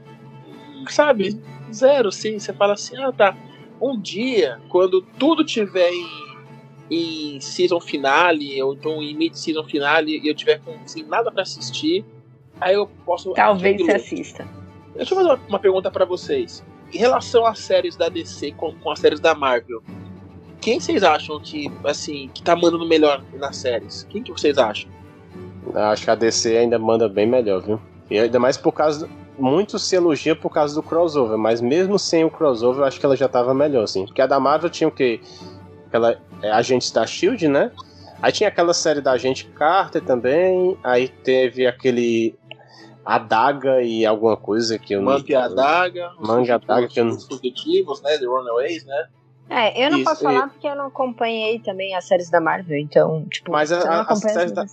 sabe? 0.89 1.41
Zero, 1.73 2.11
sim. 2.13 2.39
Você 2.39 2.53
fala 2.53 2.75
assim, 2.75 2.97
ah, 2.97 3.13
tá. 3.13 3.37
Um 3.81 3.99
dia, 4.01 4.59
quando 4.69 5.03
tudo 5.03 5.45
tiver 5.45 5.91
em, 5.91 6.07
em 6.91 7.41
season 7.41 7.81
finale, 7.81 8.61
ou 8.63 8.75
então 8.75 9.03
em 9.03 9.15
mid-season 9.15 9.65
finale, 9.65 10.19
e 10.19 10.29
eu 10.29 10.35
tiver 10.35 10.61
com 10.61 10.73
assim, 10.85 11.03
nada 11.03 11.31
para 11.31 11.43
assistir, 11.43 12.05
aí 12.61 12.75
eu 12.75 12.87
posso. 13.05 13.33
Talvez 13.33 13.81
você 13.81 13.93
assista. 13.93 14.49
Deixa 14.95 15.13
eu 15.13 15.19
fazer 15.19 15.29
uma, 15.29 15.41
uma 15.49 15.59
pergunta 15.59 15.91
para 15.91 16.05
vocês. 16.05 16.65
Em 16.93 16.99
relação 16.99 17.45
às 17.45 17.59
séries 17.59 17.97
da 17.97 18.09
DC 18.09 18.53
com, 18.53 18.73
com 18.73 18.91
as 18.91 18.99
séries 18.99 19.21
da 19.21 19.35
Marvel, 19.35 19.83
quem 20.61 20.81
vocês 20.81 21.03
acham 21.03 21.39
que, 21.39 21.71
assim, 21.85 22.31
que 22.33 22.43
tá 22.43 22.57
mandando 22.57 22.87
melhor 22.87 23.23
nas 23.35 23.57
séries? 23.57 24.07
Quem 24.09 24.23
que 24.23 24.33
vocês 24.33 24.57
acham? 24.57 24.91
Acho 25.75 26.05
que 26.05 26.11
a 26.11 26.15
DC 26.15 26.57
ainda 26.57 26.79
manda 26.79 27.09
bem 27.09 27.27
melhor, 27.27 27.61
viu? 27.61 27.81
E 28.11 28.19
ainda 28.19 28.39
mais 28.39 28.57
por 28.57 28.73
causa 28.73 29.09
muito 29.39 29.79
se 29.79 29.97
elogia 29.97 30.35
por 30.35 30.51
causa 30.51 30.75
do 30.75 30.83
crossover, 30.83 31.37
mas 31.37 31.61
mesmo 31.61 31.99
sem 31.99 32.25
o 32.25 32.31
crossover, 32.31 32.81
eu 32.81 32.85
acho 32.85 32.99
que 32.99 33.07
ela 33.07 33.17
já 33.17 33.29
tava 33.29 33.55
melhor, 33.55 33.85
assim. 33.85 34.07
Porque 34.07 34.21
a 34.23 34.27
da 34.27 34.41
Marvel 34.41 34.71
tinha 34.71 34.89
o 34.89 34.93
quê? 34.93 35.21
Aquela 35.89 36.19
é, 36.43 36.51
Agentes 36.51 36.91
da 36.91 37.07
Shield, 37.07 37.49
né? 37.49 37.71
Aí 38.21 38.33
tinha 38.33 38.49
aquela 38.49 38.73
série 38.73 39.01
da 39.01 39.13
Agente 39.13 39.45
Carter 39.47 40.03
também. 40.03 40.77
Aí 40.83 41.09
teve 41.09 41.67
aquele 41.67 42.35
Adaga 43.05 43.83
e 43.83 44.05
alguma 44.05 44.37
coisa 44.37 44.79
que 44.79 44.95
eu 44.95 45.03
não. 45.03 45.13
Manga 45.13 45.45
Adaga. 45.45 46.13
Manga 46.19 46.55
Adaga 46.55 46.89
que 46.89 46.99
eu 46.99 47.05
não. 47.05 47.17
Os 47.17 47.27
fugitivos, 47.27 48.03
né? 48.03 48.19
The 48.19 48.27
Runaways, 48.27 48.85
né? 48.85 49.07
É, 49.49 49.87
eu 49.87 49.91
não 49.91 49.99
Isso, 49.99 50.09
posso 50.11 50.23
falar 50.25 50.47
e... 50.47 50.51
porque 50.51 50.67
eu 50.67 50.75
não 50.75 50.87
acompanhei 50.87 51.61
também 51.61 51.95
as 51.95 52.05
séries 52.05 52.29
da 52.29 52.41
Marvel, 52.41 52.77
então, 52.79 53.25
tipo, 53.31 53.53
mas 53.53 53.71
a, 53.71 53.79
não 53.79 54.01
acompanha 54.01 54.15
as 54.15 54.33
séries 54.33 54.53
da... 54.53 54.67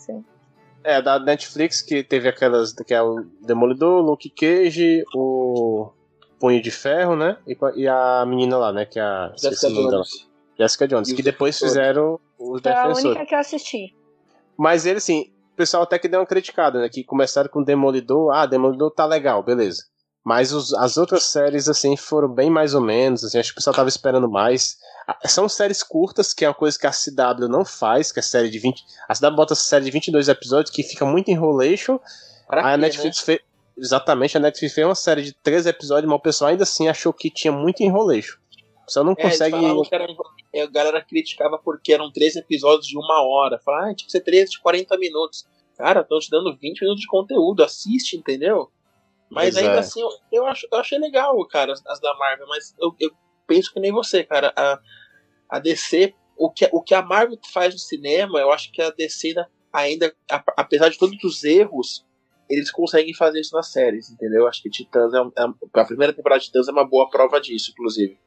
É, 0.83 1.01
da 1.01 1.19
Netflix, 1.19 1.81
que 1.81 2.03
teve 2.03 2.27
aquelas. 2.27 2.73
que 2.73 2.93
é 2.93 3.01
o 3.01 3.25
Demolidor, 3.41 4.01
Luke 4.01 4.29
Cage, 4.29 5.03
o 5.15 5.91
Punho 6.39 6.61
de 6.61 6.71
Ferro, 6.71 7.15
né? 7.15 7.37
E, 7.47 7.57
e 7.75 7.87
a 7.87 8.25
menina 8.25 8.57
lá, 8.57 8.71
né? 8.73 8.85
Que 8.85 8.99
é 8.99 9.01
a. 9.01 9.33
Jessica 9.37 9.69
Jones. 9.69 10.29
Jessica 10.59 10.87
Jones, 10.87 11.09
e 11.09 11.15
que 11.15 11.23
depois 11.23 11.57
fizeram 11.57 12.19
os 12.37 12.61
Foi 12.61 12.61
defensores. 12.61 13.05
a 13.05 13.09
única 13.09 13.25
que 13.25 13.35
eu 13.35 13.39
assisti. 13.39 13.95
Mas 14.57 14.85
ele, 14.85 14.97
assim, 14.97 15.31
o 15.53 15.55
pessoal 15.55 15.83
até 15.83 15.97
que 15.97 16.07
deu 16.07 16.19
uma 16.19 16.25
criticada, 16.25 16.79
né? 16.79 16.89
Que 16.89 17.03
começaram 17.03 17.49
com 17.49 17.63
Demolidor. 17.63 18.31
Ah, 18.33 18.45
Demolidor 18.45 18.91
tá 18.91 19.05
legal, 19.05 19.41
beleza. 19.41 19.83
Mas 20.23 20.53
os, 20.53 20.73
as 20.73 20.95
outras 20.95 21.23
séries, 21.23 21.67
assim, 21.67 21.97
foram 21.97 22.29
bem 22.29 22.49
mais 22.49 22.73
ou 22.73 22.81
menos. 22.81 23.23
Assim, 23.23 23.37
acho 23.37 23.49
que 23.49 23.53
o 23.53 23.55
pessoal 23.55 23.75
tava 23.75 23.89
esperando 23.89 24.29
mais. 24.29 24.77
São 25.25 25.49
séries 25.49 25.83
curtas, 25.83 26.33
que 26.33 26.45
é 26.45 26.47
uma 26.47 26.53
coisa 26.53 26.79
que 26.79 26.87
a 26.87 26.91
CW 26.91 27.49
não 27.49 27.65
faz, 27.65 28.11
que 28.11 28.19
é 28.19 28.21
série 28.21 28.49
de 28.49 28.57
20. 28.57 28.83
A 29.09 29.13
CW 29.13 29.35
bota 29.35 29.53
série 29.53 29.83
de 29.83 29.91
22 29.91 30.29
episódios 30.29 30.73
que 30.73 30.81
fica 30.81 31.05
muito 31.05 31.29
enrolation. 31.29 31.99
A 32.47 32.77
Netflix 32.77 33.19
né? 33.19 33.25
fez. 33.25 33.39
Exatamente, 33.75 34.37
a 34.37 34.39
Netflix 34.39 34.75
fez 34.75 34.85
uma 34.85 34.95
série 34.95 35.23
de 35.23 35.33
13 35.33 35.69
episódios, 35.69 36.07
mas 36.07 36.19
o 36.19 36.21
pessoal 36.21 36.51
ainda 36.51 36.61
assim 36.61 36.87
achou 36.87 37.11
que 37.11 37.31
tinha 37.31 37.51
muito 37.51 37.81
enrolation. 37.81 38.37
O 38.83 38.85
pessoal 38.85 39.03
não 39.03 39.13
é, 39.13 39.15
consegue. 39.15 39.55
Era, 39.91 40.63
a 40.63 40.67
galera 40.67 41.03
criticava 41.03 41.57
porque 41.57 41.91
eram 41.91 42.11
13 42.11 42.39
episódios 42.39 42.85
de 42.85 42.97
uma 42.97 43.23
hora. 43.23 43.59
Falava, 43.59 43.89
ah, 43.89 43.95
tinha 43.95 44.05
que 44.05 44.11
ser 44.11 44.21
13 44.21 44.51
de 44.51 44.59
40 44.61 44.95
minutos. 44.97 45.45
Cara, 45.75 46.01
estão 46.01 46.19
te 46.19 46.29
dando 46.29 46.55
20 46.55 46.81
minutos 46.81 47.01
de 47.01 47.07
conteúdo, 47.07 47.63
assiste, 47.63 48.15
entendeu? 48.15 48.69
Mas 49.33 49.57
ainda 49.57 49.75
é. 49.75 49.79
assim, 49.79 50.01
eu, 50.01 50.09
eu, 50.31 50.45
acho, 50.45 50.67
eu 50.71 50.79
achei 50.79 50.97
legal, 50.97 51.35
cara, 51.47 51.73
as, 51.73 51.85
as 51.85 51.99
da 51.99 52.13
Marvel, 52.15 52.47
mas 52.47 52.75
eu, 52.79 52.95
eu 52.99 53.11
penso 53.47 53.73
que 53.73 53.79
nem 53.79 53.91
você, 53.91 54.23
cara. 54.23 54.53
A, 54.55 54.79
a 55.49 55.59
DC, 55.59 56.13
o 56.37 56.51
que, 56.51 56.69
o 56.71 56.81
que 56.81 56.93
a 56.93 57.01
Marvel 57.01 57.37
faz 57.51 57.73
no 57.73 57.79
cinema, 57.79 58.39
eu 58.39 58.51
acho 58.51 58.71
que 58.71 58.81
a 58.81 58.89
DC 58.89 59.29
ainda, 59.29 59.49
ainda 59.71 60.15
apesar 60.57 60.89
de 60.89 60.97
todos 60.97 61.21
os 61.23 61.43
erros, 61.43 62.05
eles 62.49 62.71
conseguem 62.71 63.13
fazer 63.13 63.39
isso 63.39 63.55
nas 63.55 63.71
séries, 63.71 64.09
entendeu? 64.09 64.47
Acho 64.47 64.61
que 64.61 64.69
Titãs 64.69 65.13
é, 65.13 65.17
é, 65.17 65.79
a 65.79 65.85
primeira 65.85 66.13
temporada 66.13 66.39
de 66.39 66.47
Titãs 66.47 66.67
é 66.67 66.71
uma 66.71 66.87
boa 66.87 67.09
prova 67.09 67.39
disso, 67.39 67.71
inclusive. 67.71 68.17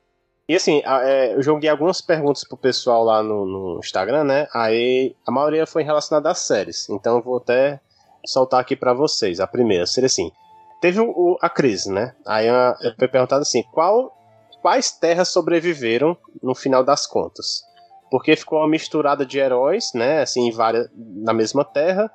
E 0.48 0.54
assim, 0.54 0.80
é, 0.84 1.34
eu 1.34 1.42
joguei 1.42 1.68
algumas 1.68 2.00
perguntas 2.00 2.44
pro 2.44 2.56
pessoal 2.56 3.02
lá 3.02 3.22
no, 3.22 3.44
no, 3.44 3.78
Instagram, 3.80 4.24
né? 4.24 4.46
Aí 4.54 5.14
a 5.26 5.32
maioria 5.32 5.66
foi 5.66 5.82
relacionada 5.82 6.30
às 6.30 6.38
séries. 6.38 6.88
Então 6.88 7.16
eu 7.16 7.22
vou 7.22 7.38
até 7.38 7.80
soltar 8.24 8.60
aqui 8.60 8.76
para 8.76 8.94
vocês. 8.94 9.40
A 9.40 9.46
primeira 9.46 9.86
seria 9.86 10.06
assim: 10.06 10.30
teve 10.80 11.00
o, 11.00 11.36
a 11.40 11.48
crise, 11.48 11.90
né? 11.90 12.14
Aí 12.26 12.46
foi 12.98 13.08
perguntado 13.08 13.42
assim: 13.42 13.62
qual 13.72 14.16
quais 14.66 14.90
terras 14.90 15.28
sobreviveram 15.28 16.16
no 16.42 16.52
final 16.52 16.82
das 16.82 17.06
contas. 17.06 17.62
Porque 18.10 18.34
ficou 18.34 18.58
uma 18.58 18.68
misturada 18.68 19.24
de 19.24 19.38
heróis, 19.38 19.92
né, 19.94 20.22
assim, 20.22 20.50
várias, 20.50 20.88
na 20.92 21.32
mesma 21.32 21.64
terra, 21.64 22.10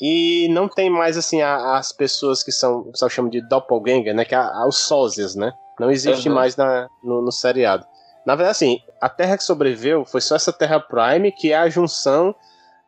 e 0.00 0.48
não 0.50 0.68
tem 0.68 0.90
mais, 0.90 1.16
assim, 1.16 1.40
a, 1.40 1.76
as 1.76 1.92
pessoas 1.92 2.42
que 2.42 2.50
são, 2.50 2.80
o 2.80 2.90
pessoal 2.90 3.08
chama 3.08 3.30
de 3.30 3.40
doppelganger, 3.48 4.12
né, 4.12 4.24
que 4.24 4.34
é 4.34 4.40
os 4.66 4.78
sósias, 4.78 5.36
né, 5.36 5.52
não 5.78 5.88
existe 5.88 6.28
uhum. 6.28 6.34
mais 6.34 6.56
na, 6.56 6.88
no, 7.00 7.22
no 7.22 7.30
seriado. 7.30 7.86
Na 8.26 8.34
verdade, 8.34 8.56
assim, 8.56 8.80
a 9.00 9.08
terra 9.08 9.36
que 9.36 9.44
sobreviveu 9.44 10.04
foi 10.04 10.20
só 10.20 10.34
essa 10.34 10.52
Terra 10.52 10.80
Prime, 10.80 11.30
que 11.30 11.52
é 11.52 11.56
a 11.56 11.68
junção 11.68 12.34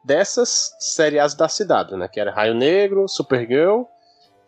dessas 0.05 0.75
seriados 0.81 1.35
da 1.35 1.49
cidade, 1.49 1.95
né? 1.95 2.09
Que 2.09 2.19
era 2.19 2.33
Raio 2.33 2.55
Negro, 2.55 3.07
Supergirl, 3.07 3.83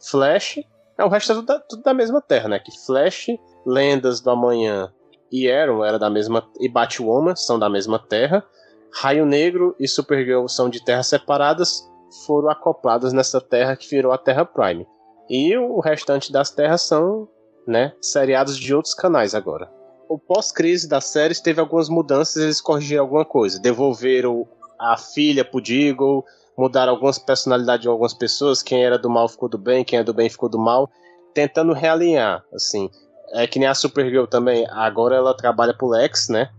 Flash. 0.01 0.61
É, 0.97 1.05
o 1.05 1.09
resto 1.09 1.33
é 1.33 1.35
tudo 1.37 1.47
da, 1.47 1.61
tudo 1.61 1.83
da 1.83 1.95
mesma 1.95 2.21
terra, 2.21 2.49
né? 2.49 2.59
Que 2.59 2.73
Flash, 2.85 3.29
Lendas 3.65 4.21
do 4.21 4.31
Amanhã 4.31 4.93
e 5.31 5.51
Arrow 5.51 5.85
era 5.85 5.99
da 5.99 6.11
mesma 6.11 6.49
e 6.59 6.69
Batwoman 6.69 7.37
são 7.37 7.59
da 7.59 7.69
mesma 7.69 7.99
terra. 7.99 8.45
Raio 8.93 9.27
Negro 9.27 9.77
e 9.79 9.87
Supergirl 9.87 10.47
são 10.49 10.71
de 10.71 10.83
terras 10.83 11.07
separadas, 11.07 11.87
foram 12.27 12.49
acopladas 12.49 13.13
nessa 13.13 13.41
terra 13.41 13.77
que 13.77 13.89
virou 13.89 14.13
a 14.13 14.19
Terra 14.19 14.45
Prime. 14.45 14.87
E 15.29 15.57
o 15.57 15.79
restante 15.81 16.33
das 16.33 16.51
terras 16.51 16.83
são, 16.83 17.29
né, 17.67 17.93
seriados 18.01 18.57
de 18.57 18.75
outros 18.75 18.95
canais 18.95 19.35
agora. 19.35 19.71
O 20.09 20.19
pós-crise 20.19 20.89
das 20.89 21.05
séries 21.05 21.39
teve 21.39 21.61
algumas 21.61 21.91
mudanças, 21.91 22.43
eles 22.43 22.63
corrigiram 22.63 23.03
alguma 23.03 23.27
coisa. 23.27 23.61
Devolveram 23.61 24.49
a 24.79 24.97
filha 24.97 25.45
pro 25.45 25.61
Deagle, 25.61 26.25
mudaram 26.59 26.93
algumas 26.93 27.19
personalidades 27.19 27.83
de 27.83 27.89
algumas 27.89 28.13
pessoas, 28.13 28.63
quem 28.63 28.85
era 28.85 28.99
do 28.99 29.09
mal 29.09 29.29
ficou 29.29 29.49
do 29.49 29.57
bem, 29.57 29.85
quem 29.85 30.01
é 30.01 30.03
do 30.03 30.13
bem 30.13 30.29
ficou 30.29 30.49
do 30.49 30.59
mal, 30.59 30.91
tentando 31.33 31.73
realinhar, 31.73 32.45
assim. 32.53 32.91
É 33.33 33.47
que 33.47 33.61
nem 33.61 33.69
a 33.69 33.75
Supergirl 33.75 34.25
também, 34.25 34.67
agora 34.71 35.15
ela 35.15 35.37
trabalha 35.37 35.73
pro 35.73 35.87
Lex, 35.87 36.29
né? 36.29 36.51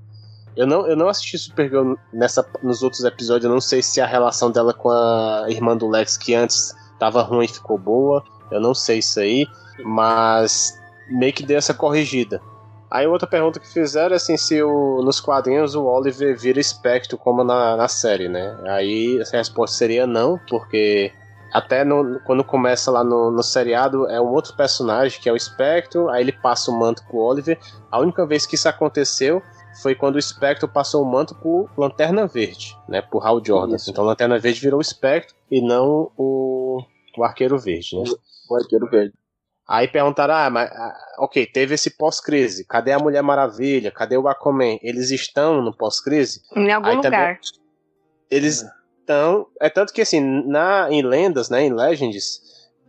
Eu 0.55 0.65
não, 0.65 0.87
eu 0.87 0.95
não 0.95 1.09
assisti 1.09 1.37
Supergirl 1.37 1.95
nessa, 2.13 2.47
nos 2.63 2.81
outros 2.81 3.03
episódios, 3.03 3.43
eu 3.43 3.51
não 3.51 3.59
sei 3.59 3.81
se 3.81 3.99
a 3.99 4.05
relação 4.05 4.49
dela 4.49 4.73
com 4.73 4.89
a 4.89 5.45
irmã 5.49 5.75
do 5.75 5.89
Lex, 5.89 6.17
que 6.17 6.33
antes 6.33 6.73
tava 6.97 7.21
ruim, 7.21 7.47
ficou 7.47 7.77
boa. 7.77 8.23
Eu 8.51 8.59
não 8.59 8.73
sei 8.73 8.99
isso 8.99 9.19
aí, 9.19 9.45
mas 9.83 10.77
meio 11.09 11.33
que 11.33 11.43
deu 11.43 11.57
essa 11.57 11.73
corrigida. 11.73 12.41
Aí 12.89 13.05
outra 13.05 13.27
pergunta 13.27 13.59
que 13.59 13.67
fizeram 13.67 14.13
é 14.13 14.15
assim, 14.15 14.35
se 14.35 14.61
o, 14.63 15.01
nos 15.03 15.19
quadrinhos 15.19 15.75
o 15.75 15.85
Oliver 15.85 16.37
vira 16.37 16.59
espectro 16.59 17.17
como 17.17 17.43
na, 17.43 17.77
na 17.77 17.87
série, 17.87 18.27
né? 18.27 18.57
Aí 18.67 19.21
a 19.21 19.37
resposta 19.37 19.77
seria 19.77 20.07
não, 20.07 20.39
porque 20.49 21.11
até 21.53 21.83
no, 21.83 22.19
quando 22.21 22.43
começa 22.43 22.89
lá 22.89 23.03
no, 23.03 23.29
no 23.29 23.43
seriado 23.43 24.07
é 24.07 24.19
um 24.19 24.29
outro 24.29 24.55
personagem 24.55 25.21
que 25.21 25.29
é 25.29 25.31
o 25.31 25.35
espectro, 25.35 26.09
aí 26.09 26.23
ele 26.23 26.31
passa 26.31 26.71
o 26.71 26.79
manto 26.79 27.03
pro 27.05 27.17
Oliver. 27.17 27.59
A 27.91 27.99
única 27.99 28.25
vez 28.25 28.47
que 28.47 28.55
isso 28.55 28.67
aconteceu 28.67 29.41
foi 29.81 29.93
quando 29.93 30.15
o 30.15 30.19
espectro 30.19 30.67
passou 30.67 31.03
o 31.03 31.05
manto 31.05 31.35
pro 31.35 31.69
Lanterna 31.77 32.27
Verde, 32.27 32.75
né? 32.87 33.01
Por 33.01 33.25
Hal 33.25 33.43
Jordan. 33.43 33.75
Isso. 33.75 33.91
Então 33.91 34.03
o 34.03 34.07
Lanterna 34.07 34.39
Verde 34.39 34.59
virou 34.59 34.79
o 34.79 34.81
espectro 34.81 35.35
e 35.49 35.61
não 35.61 36.11
o, 36.17 36.83
o 37.17 37.23
Arqueiro 37.23 37.57
Verde, 37.57 37.97
né? 37.97 38.03
O 38.49 38.55
Arqueiro 38.55 38.89
Verde. 38.89 39.13
Aí 39.69 39.87
perguntaram, 39.87 40.33
ah, 40.33 40.49
mas, 40.49 40.71
ah, 40.71 40.97
ok, 41.19 41.45
teve 41.45 41.75
esse 41.75 41.91
pós-crise, 41.91 42.65
cadê 42.65 42.91
a 42.91 42.97
Mulher 42.97 43.21
Maravilha, 43.21 43.91
cadê 43.91 44.17
o 44.17 44.27
Aquaman? 44.27 44.79
Eles 44.81 45.11
estão 45.11 45.61
no 45.61 45.71
pós-crise? 45.71 46.41
Em 46.55 46.71
algum 46.71 46.87
Aí 46.87 46.95
lugar. 46.95 47.11
Também, 47.11 47.37
eles 48.31 48.65
estão, 48.99 49.45
é 49.61 49.69
tanto 49.69 49.93
que 49.93 50.01
assim, 50.01 50.19
na, 50.19 50.87
em 50.89 51.03
lendas, 51.03 51.51
né, 51.51 51.61
em 51.61 51.71
Legends, 51.71 52.41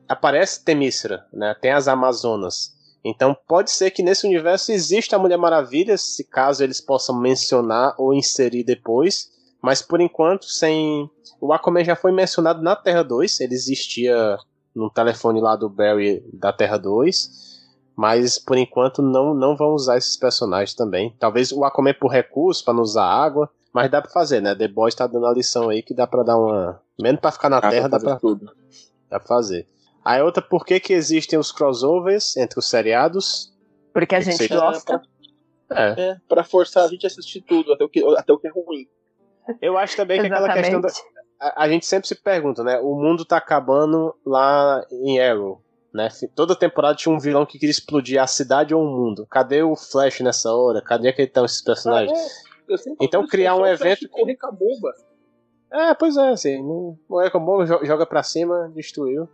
aparece 0.09 0.65
Temícera, 0.65 1.27
né, 1.31 1.55
tem 1.61 1.71
as 1.71 1.87
Amazonas. 1.87 2.75
Então 3.05 3.37
pode 3.47 3.71
ser 3.71 3.91
que 3.91 4.03
nesse 4.03 4.27
universo 4.27 4.73
exista 4.73 5.17
a 5.17 5.19
Mulher 5.19 5.37
Maravilha, 5.37 5.99
se 5.99 6.25
caso 6.25 6.65
eles 6.65 6.81
possam 6.81 7.15
mencionar 7.21 7.95
ou 7.99 8.15
inserir 8.15 8.65
depois, 8.65 9.29
mas 9.61 9.83
por 9.83 10.01
enquanto 10.01 10.47
sem... 10.47 11.11
O 11.43 11.53
Aquaman 11.53 11.85
já 11.85 11.95
foi 11.95 12.11
mencionado 12.11 12.63
na 12.63 12.75
Terra 12.75 13.03
2, 13.03 13.41
ele 13.41 13.53
existia 13.53 14.39
no 14.75 14.91
telefone 14.91 15.41
lá 15.41 15.57
do 15.57 15.69
Barry 15.69 16.23
da 16.33 16.53
Terra 16.53 16.79
2. 16.79 17.51
Mas 17.97 18.39
por 18.39 18.57
enquanto 18.57 19.03
não, 19.03 19.35
não 19.35 19.57
vão 19.57 19.73
usar 19.73 19.99
esses 19.99 20.17
personagens 20.17 20.75
também. 20.75 21.15
Talvez 21.19 21.53
o 21.53 21.65
Aquaman 21.65 21.95
por 21.95 22.11
recurso, 22.11 22.65
para 22.65 22.75
não 22.75 22.83
usar 22.83 23.05
água. 23.05 23.51
Mas 23.73 23.91
dá 23.91 24.01
pra 24.01 24.11
fazer, 24.11 24.41
né? 24.41 24.55
The 24.55 24.69
Boys 24.69 24.95
tá 24.95 25.07
dando 25.07 25.27
a 25.27 25.33
lição 25.33 25.69
aí 25.69 25.83
que 25.83 25.95
dá 25.95 26.07
pra 26.07 26.23
dar 26.23 26.39
uma. 26.39 26.81
Menos 27.01 27.21
pra 27.21 27.31
ficar 27.31 27.49
na 27.49 27.61
Terra, 27.61 27.89
dá 27.89 28.01
pra. 28.01 28.17
Tudo. 28.17 28.47
Dá 29.09 29.19
pra 29.19 29.29
fazer. 29.29 29.69
Aí 30.05 30.23
outra, 30.23 30.43
por 30.43 30.65
que, 30.65 30.81
que 30.81 30.93
existem 30.93 31.39
os 31.39 31.53
crossovers 31.53 32.37
entre 32.37 32.59
os 32.59 32.69
seriados? 32.69 33.53
Porque 33.93 34.15
a 34.15 34.21
gente 34.21 34.49
gosta. 34.49 35.03
É. 35.73 36.01
é, 36.01 36.17
pra 36.29 36.43
forçar 36.43 36.85
a 36.85 36.89
gente 36.89 37.07
a 37.07 37.09
assistir 37.09 37.43
tudo, 37.43 37.73
até 37.73 37.85
o 37.85 37.89
que, 37.89 38.05
até 38.17 38.33
o 38.33 38.39
que 38.39 38.49
é 38.49 38.51
ruim. 38.51 38.89
Eu 39.61 39.79
acho 39.79 39.97
também 39.97 40.21
que 40.21 40.27
aquela 40.27 40.53
questão 40.53 40.81
da 40.81 40.89
a, 41.41 41.65
a, 41.65 41.69
gente 41.69 41.87
sempre 41.87 42.07
se 42.07 42.15
pergunta, 42.15 42.63
né? 42.63 42.79
O 42.81 42.95
mundo 42.95 43.25
tá 43.25 43.39
acabando 43.39 44.15
lá 44.25 44.85
em 44.91 45.19
Arrow, 45.21 45.63
né? 45.93 46.09
Toda 46.35 46.55
temporada 46.55 46.97
tinha 46.97 47.15
um 47.15 47.19
vilão 47.19 47.47
que 47.47 47.59
queria 47.59 47.71
explodir 47.71 48.21
a 48.21 48.27
cidade 48.27 48.75
ou 48.75 48.83
o 48.83 48.87
mundo. 48.87 49.27
Cadê 49.27 49.63
o 49.63 49.75
Flash 49.75 50.21
nessa 50.21 50.53
hora? 50.53 50.83
Cadê 50.83 51.13
que 51.13 51.23
estão 51.23 51.45
esses 51.45 51.63
personagens? 51.63 52.19
Ah, 52.19 52.75
é. 52.75 52.95
Então 53.01 53.27
criar 53.27 53.57
um 53.57 53.67
evento 53.67 54.09
correr 54.09 54.37
com 54.37 54.47
a 54.47 54.53
bomba. 54.53 54.93
É, 55.73 55.95
pois 55.95 56.17
é, 56.17 56.31
assim, 56.31 56.61
não 56.63 57.21
é 57.21 57.31
com 57.31 57.39
a 57.39 57.41
bomba, 57.41 57.65
joga 57.65 58.05
pra 58.05 58.25
cima, 58.25 58.71
destruiu. 58.75 59.29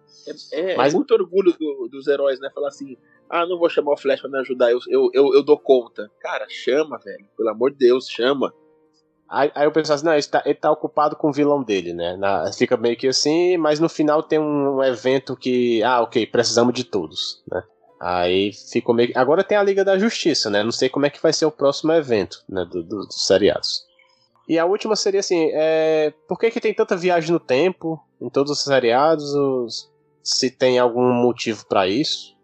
É, 0.53 0.73
é 0.73 0.77
Mas... 0.77 0.93
muito 0.93 1.13
orgulho 1.13 1.53
do, 1.59 1.89
dos 1.89 2.07
heróis, 2.07 2.39
né? 2.39 2.51
Falar 2.55 2.69
assim, 2.69 2.97
ah, 3.29 3.47
não 3.47 3.59
vou 3.59 3.71
chamar 3.71 3.93
o 3.93 3.97
Flash 3.97 4.21
pra 4.21 4.31
me 4.31 4.39
ajudar, 4.39 4.71
eu, 4.71 4.79
eu, 4.89 5.11
eu, 5.15 5.35
eu 5.35 5.43
dou 5.43 5.59
conta. 5.59 6.11
Cara, 6.21 6.47
chama, 6.49 6.99
velho. 6.99 7.27
Pelo 7.37 7.49
amor 7.49 7.71
de 7.71 7.79
Deus, 7.79 8.07
chama. 8.09 8.53
Aí, 9.29 9.51
aí 9.55 9.67
eu 9.67 9.73
penso 9.73 9.93
assim, 9.93 10.05
não, 10.05 10.13
ele 10.13 10.23
tá, 10.23 10.43
ele 10.45 10.55
tá 10.55 10.71
ocupado 10.71 11.17
com 11.17 11.29
o 11.29 11.33
vilão 11.33 11.63
dele, 11.63 11.93
né? 11.93 12.17
Na, 12.17 12.51
fica 12.53 12.77
meio 12.77 12.97
que 12.97 13.09
assim, 13.09 13.57
mas 13.57 13.81
no 13.81 13.89
final 13.89 14.23
tem 14.23 14.39
um, 14.39 14.77
um, 14.77 14.85
evento 14.85 15.37
que, 15.37 15.83
ah, 15.83 16.01
ok, 16.03 16.27
precisamos 16.27 16.73
de 16.73 16.85
todos, 16.85 17.43
né? 17.51 17.63
Aí 17.99 18.53
ficou 18.53 18.95
meio 18.95 19.11
Agora 19.15 19.43
tem 19.43 19.57
a 19.57 19.63
Liga 19.63 19.85
da 19.85 19.99
Justiça, 19.99 20.49
né? 20.49 20.63
Não 20.63 20.71
sei 20.71 20.89
como 20.89 21.07
é 21.07 21.11
que 21.11 21.21
vai 21.21 21.33
ser 21.33 21.47
o 21.47 21.51
próximo 21.51 21.93
evento, 21.93 22.45
né? 22.49 22.65
Do, 22.65 22.83
do, 22.83 23.07
dos 23.07 23.27
seriados. 23.27 23.85
E 24.49 24.59
a 24.61 24.65
última 24.65 24.95
seria 24.95 25.21
assim, 25.21 25.51
é... 25.53 26.13
por 26.29 26.39
que, 26.39 26.51
que 26.51 26.61
tem 26.61 26.73
tanta 26.73 26.97
viagem 26.97 27.33
no 27.33 27.41
tempo 27.41 28.01
em 28.21 28.31
todos 28.31 28.53
os 28.53 28.63
seriados? 28.63 29.35
Ou 29.35 29.67
se 30.23 30.51
tem 30.53 30.79
algum 30.79 31.13
motivo 31.13 31.67
para 31.67 31.89
isso? 31.89 32.37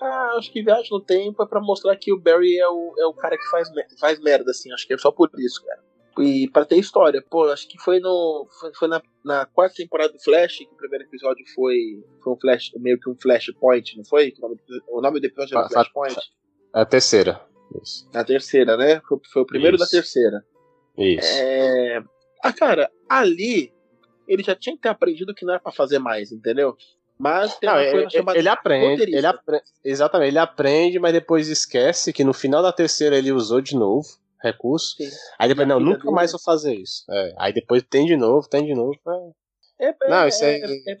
Ah, 0.00 0.34
acho 0.36 0.52
que 0.52 0.62
viagem 0.62 0.90
no 0.90 1.00
tempo 1.00 1.42
é 1.42 1.46
para 1.46 1.60
mostrar 1.60 1.96
que 1.96 2.12
o 2.12 2.20
Barry 2.20 2.58
é 2.58 2.68
o, 2.68 2.94
é 2.98 3.06
o 3.06 3.14
cara 3.14 3.36
que 3.38 3.48
faz, 3.50 3.68
faz 3.98 4.20
merda, 4.20 4.50
assim. 4.50 4.70
Acho 4.72 4.86
que 4.86 4.92
é 4.92 4.98
só 4.98 5.10
por 5.10 5.30
isso, 5.38 5.64
cara 5.64 5.87
e 6.20 6.48
para 6.50 6.64
ter 6.64 6.76
história. 6.76 7.22
Pô, 7.28 7.44
acho 7.48 7.68
que 7.68 7.78
foi 7.78 8.00
no 8.00 8.46
foi, 8.60 8.72
foi 8.74 8.88
na, 8.88 9.02
na, 9.24 9.46
quarta 9.46 9.76
temporada 9.76 10.12
do 10.12 10.20
Flash 10.20 10.58
que 10.58 10.64
o 10.64 10.76
primeiro 10.76 11.04
episódio 11.04 11.44
foi 11.54 12.02
foi 12.22 12.32
um 12.32 12.36
flash 12.36 12.72
meio 12.76 12.98
que 12.98 13.10
um 13.10 13.16
flashpoint, 13.16 13.96
não 13.96 14.04
foi? 14.04 14.32
O 14.38 14.40
nome, 14.40 14.60
o 14.88 15.00
nome 15.00 15.20
do 15.20 15.26
episódio 15.26 15.58
era 15.58 15.68
Flashpoint. 15.68 16.16
A 16.72 16.84
terceira. 16.84 17.40
Isso. 17.82 18.08
A 18.14 18.24
terceira, 18.24 18.76
né? 18.76 19.00
Foi, 19.08 19.18
foi 19.32 19.42
o 19.42 19.46
primeiro 19.46 19.76
Isso. 19.76 19.84
da 19.84 19.90
terceira. 19.90 20.44
Isso. 20.96 21.28
É... 21.40 22.02
Ah, 22.42 22.52
cara, 22.52 22.90
ali 23.08 23.72
ele 24.26 24.42
já 24.42 24.54
tinha 24.54 24.76
que 24.76 24.82
ter 24.82 24.88
aprendido 24.88 25.34
que 25.34 25.44
não 25.44 25.54
era 25.54 25.62
para 25.62 25.72
fazer 25.72 25.98
mais, 25.98 26.32
entendeu? 26.32 26.76
Mas 27.18 27.58
não, 27.62 27.80
ele, 27.80 28.08
chamada 28.10 28.38
ele 28.38 28.48
aprende, 28.48 29.02
ele 29.02 29.26
aprende, 29.26 29.64
exatamente, 29.84 30.28
ele 30.28 30.38
aprende, 30.38 30.98
mas 31.00 31.12
depois 31.12 31.48
esquece 31.48 32.12
que 32.12 32.22
no 32.22 32.32
final 32.32 32.62
da 32.62 32.72
terceira 32.72 33.18
ele 33.18 33.32
usou 33.32 33.60
de 33.60 33.74
novo 33.74 34.06
recurso. 34.42 34.96
Sim. 34.96 35.10
Aí 35.38 35.48
depois, 35.48 35.68
não, 35.68 35.80
nunca 35.80 36.10
mais 36.10 36.32
vou 36.32 36.40
fazer 36.40 36.74
isso. 36.74 37.04
É, 37.10 37.34
aí 37.38 37.52
depois 37.52 37.82
tem 37.82 38.06
de 38.06 38.16
novo, 38.16 38.48
tem 38.48 38.64
de 38.64 38.74
novo. 38.74 38.94
É, 39.80 39.88
é, 39.88 40.08
não, 40.08 40.28
isso 40.28 40.44
é, 40.44 40.58
é, 40.58 40.92
é, 40.92 40.98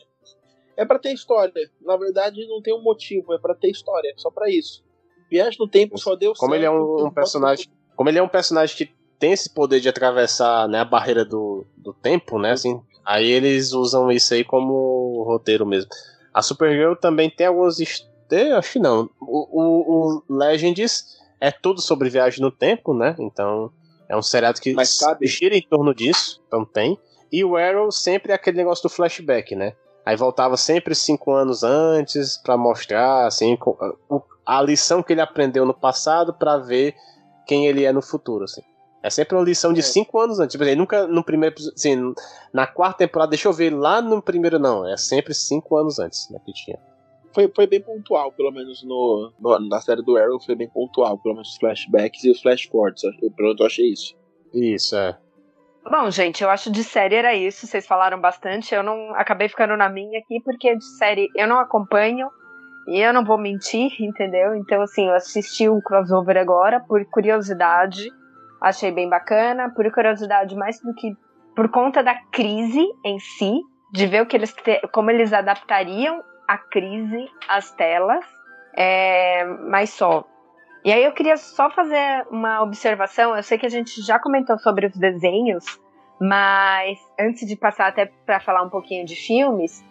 é 0.78 0.84
pra 0.84 0.98
ter 0.98 1.12
história. 1.12 1.52
Na 1.80 1.96
verdade, 1.96 2.46
não 2.46 2.62
tem 2.62 2.74
um 2.74 2.82
motivo, 2.82 3.34
é 3.34 3.38
pra 3.38 3.54
ter 3.54 3.70
história, 3.70 4.12
só 4.16 4.30
pra 4.30 4.48
isso. 4.50 4.84
Viagem 5.30 5.58
no 5.58 5.68
tempo 5.68 5.98
só 5.98 6.14
deu 6.14 6.32
Como 6.34 6.52
certo, 6.52 6.60
ele 6.60 6.66
é 6.66 6.70
um, 6.70 7.06
um 7.06 7.10
personagem. 7.10 7.66
Como 7.94 8.08
ele 8.08 8.18
é 8.18 8.22
um 8.22 8.28
personagem 8.28 8.76
que 8.76 8.98
tem 9.18 9.32
esse 9.32 9.52
poder 9.52 9.80
de 9.80 9.88
atravessar 9.88 10.68
né, 10.68 10.80
a 10.80 10.84
barreira 10.84 11.24
do, 11.24 11.66
do 11.76 11.92
tempo, 11.92 12.38
né? 12.38 12.52
Assim, 12.52 12.80
aí 13.04 13.28
eles 13.28 13.72
usam 13.72 14.10
isso 14.10 14.32
aí 14.32 14.44
como 14.44 15.24
roteiro 15.24 15.66
mesmo. 15.66 15.90
A 16.32 16.40
Supergirl 16.40 16.94
também 16.94 17.28
tem 17.28 17.46
alguns. 17.46 17.78
Acho 17.80 18.72
que 18.72 18.78
não. 18.78 19.10
O, 19.20 19.48
o, 19.60 20.22
o 20.28 20.36
Legends 20.36 21.17
é 21.40 21.50
tudo 21.50 21.80
sobre 21.80 22.08
viagem 22.08 22.40
no 22.40 22.50
tempo, 22.50 22.94
né? 22.94 23.14
Então 23.18 23.70
é 24.08 24.16
um 24.16 24.22
seriado 24.22 24.60
que 24.60 24.72
Mas 24.72 24.98
cabe. 24.98 25.26
gira 25.26 25.56
em 25.56 25.62
torno 25.62 25.94
disso, 25.94 26.42
então 26.46 26.64
tem. 26.64 26.98
E 27.30 27.44
o 27.44 27.56
Arrow 27.56 27.90
sempre 27.92 28.32
é 28.32 28.34
aquele 28.34 28.56
negócio 28.56 28.82
do 28.82 28.88
flashback, 28.88 29.54
né? 29.54 29.74
Aí 30.04 30.16
voltava 30.16 30.56
sempre 30.56 30.94
cinco 30.94 31.32
anos 31.32 31.62
antes 31.62 32.38
para 32.38 32.56
mostrar 32.56 33.26
assim 33.26 33.58
a 34.46 34.62
lição 34.62 35.02
que 35.02 35.12
ele 35.12 35.20
aprendeu 35.20 35.66
no 35.66 35.74
passado 35.74 36.32
para 36.32 36.56
ver 36.56 36.94
quem 37.46 37.66
ele 37.66 37.84
é 37.84 37.92
no 37.92 38.00
futuro, 38.00 38.44
assim. 38.44 38.62
É 39.02 39.10
sempre 39.10 39.36
uma 39.36 39.44
lição 39.44 39.72
de 39.72 39.80
é. 39.80 39.82
cinco 39.82 40.18
anos 40.18 40.40
antes. 40.40 40.52
Tipo, 40.52 40.64
assim, 40.64 40.74
nunca 40.74 41.06
no 41.06 41.22
primeiro, 41.22 41.54
assim, 41.74 42.14
na 42.52 42.66
quarta 42.66 42.98
temporada, 42.98 43.30
deixa 43.30 43.48
eu 43.48 43.52
ver 43.52 43.70
lá 43.70 44.00
no 44.02 44.20
primeiro 44.20 44.58
não. 44.58 44.88
É 44.88 44.96
sempre 44.96 45.34
cinco 45.34 45.76
anos 45.76 45.98
antes, 45.98 46.28
né, 46.30 46.40
que 46.44 46.52
tinha 46.52 46.78
foi, 47.32 47.50
foi 47.54 47.66
bem 47.66 47.80
pontual, 47.80 48.32
pelo 48.32 48.50
menos 48.50 48.82
no, 48.82 49.32
no, 49.38 49.58
na 49.68 49.80
série 49.80 50.02
do 50.02 50.16
Arrow 50.16 50.40
foi 50.40 50.54
bem 50.54 50.68
pontual, 50.68 51.18
pelo 51.18 51.34
menos 51.34 51.50
os 51.50 51.56
flashbacks 51.58 52.24
e 52.24 52.30
os 52.30 52.40
flash 52.40 52.64
forwards. 52.64 53.04
Eu, 53.04 53.30
pelo 53.32 53.48
menos 53.48 53.60
eu 53.60 53.66
achei 53.66 53.86
isso. 53.86 54.16
Isso, 54.52 54.96
é. 54.96 55.16
Bom, 55.90 56.10
gente, 56.10 56.42
eu 56.42 56.50
acho 56.50 56.70
de 56.70 56.84
série 56.84 57.14
era 57.14 57.34
isso. 57.34 57.66
Vocês 57.66 57.86
falaram 57.86 58.20
bastante. 58.20 58.74
Eu 58.74 58.82
não 58.82 59.14
acabei 59.14 59.48
ficando 59.48 59.76
na 59.76 59.88
minha 59.88 60.18
aqui 60.18 60.40
porque 60.44 60.76
de 60.76 60.84
série 60.84 61.28
eu 61.34 61.46
não 61.46 61.58
acompanho 61.58 62.28
e 62.88 63.00
eu 63.00 63.12
não 63.12 63.24
vou 63.24 63.38
mentir, 63.38 63.90
entendeu? 64.00 64.54
Então, 64.54 64.82
assim, 64.82 65.06
eu 65.06 65.14
assisti 65.14 65.68
o 65.68 65.80
crossover 65.82 66.36
agora 66.36 66.80
por 66.80 67.04
curiosidade. 67.06 68.10
Achei 68.60 68.90
bem 68.90 69.08
bacana, 69.08 69.72
por 69.74 69.90
curiosidade 69.92 70.54
mais 70.56 70.80
do 70.80 70.92
que 70.94 71.12
por 71.54 71.70
conta 71.70 72.02
da 72.02 72.14
crise 72.30 72.84
em 73.04 73.18
si, 73.18 73.60
de 73.92 74.06
ver 74.06 74.22
o 74.22 74.26
que 74.26 74.36
eles 74.36 74.52
te, 74.52 74.80
como 74.92 75.10
eles 75.10 75.32
adaptariam 75.32 76.22
a 76.48 76.56
crise, 76.56 77.30
as 77.46 77.70
telas, 77.70 78.24
é, 78.74 79.44
mas 79.44 79.90
só. 79.90 80.24
E 80.84 80.90
aí 80.90 81.04
eu 81.04 81.12
queria 81.12 81.36
só 81.36 81.70
fazer 81.70 82.26
uma 82.30 82.62
observação. 82.62 83.36
Eu 83.36 83.42
sei 83.42 83.58
que 83.58 83.66
a 83.66 83.70
gente 83.70 84.00
já 84.00 84.18
comentou 84.18 84.58
sobre 84.58 84.86
os 84.86 84.96
desenhos, 84.96 85.78
mas 86.18 86.98
antes 87.20 87.46
de 87.46 87.54
passar 87.54 87.88
até 87.88 88.06
para 88.24 88.40
falar 88.40 88.62
um 88.62 88.70
pouquinho 88.70 89.04
de 89.04 89.14
filmes, 89.14 89.84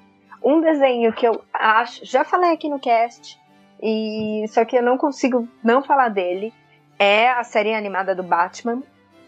Um 0.43 0.61
desenho 0.61 1.11
que 1.13 1.27
eu 1.27 1.43
acho, 1.53 2.05
já 2.05 2.23
falei 2.23 2.51
aqui 2.51 2.69
no 2.69 2.79
cast, 2.79 3.39
e 3.81 4.45
só 4.49 4.63
que 4.65 4.77
eu 4.77 4.83
não 4.83 4.97
consigo 4.97 5.47
não 5.63 5.81
falar 5.81 6.09
dele, 6.09 6.53
é 6.99 7.29
a 7.29 7.43
série 7.43 7.73
animada 7.73 8.15
do 8.15 8.23
Batman, 8.23 8.81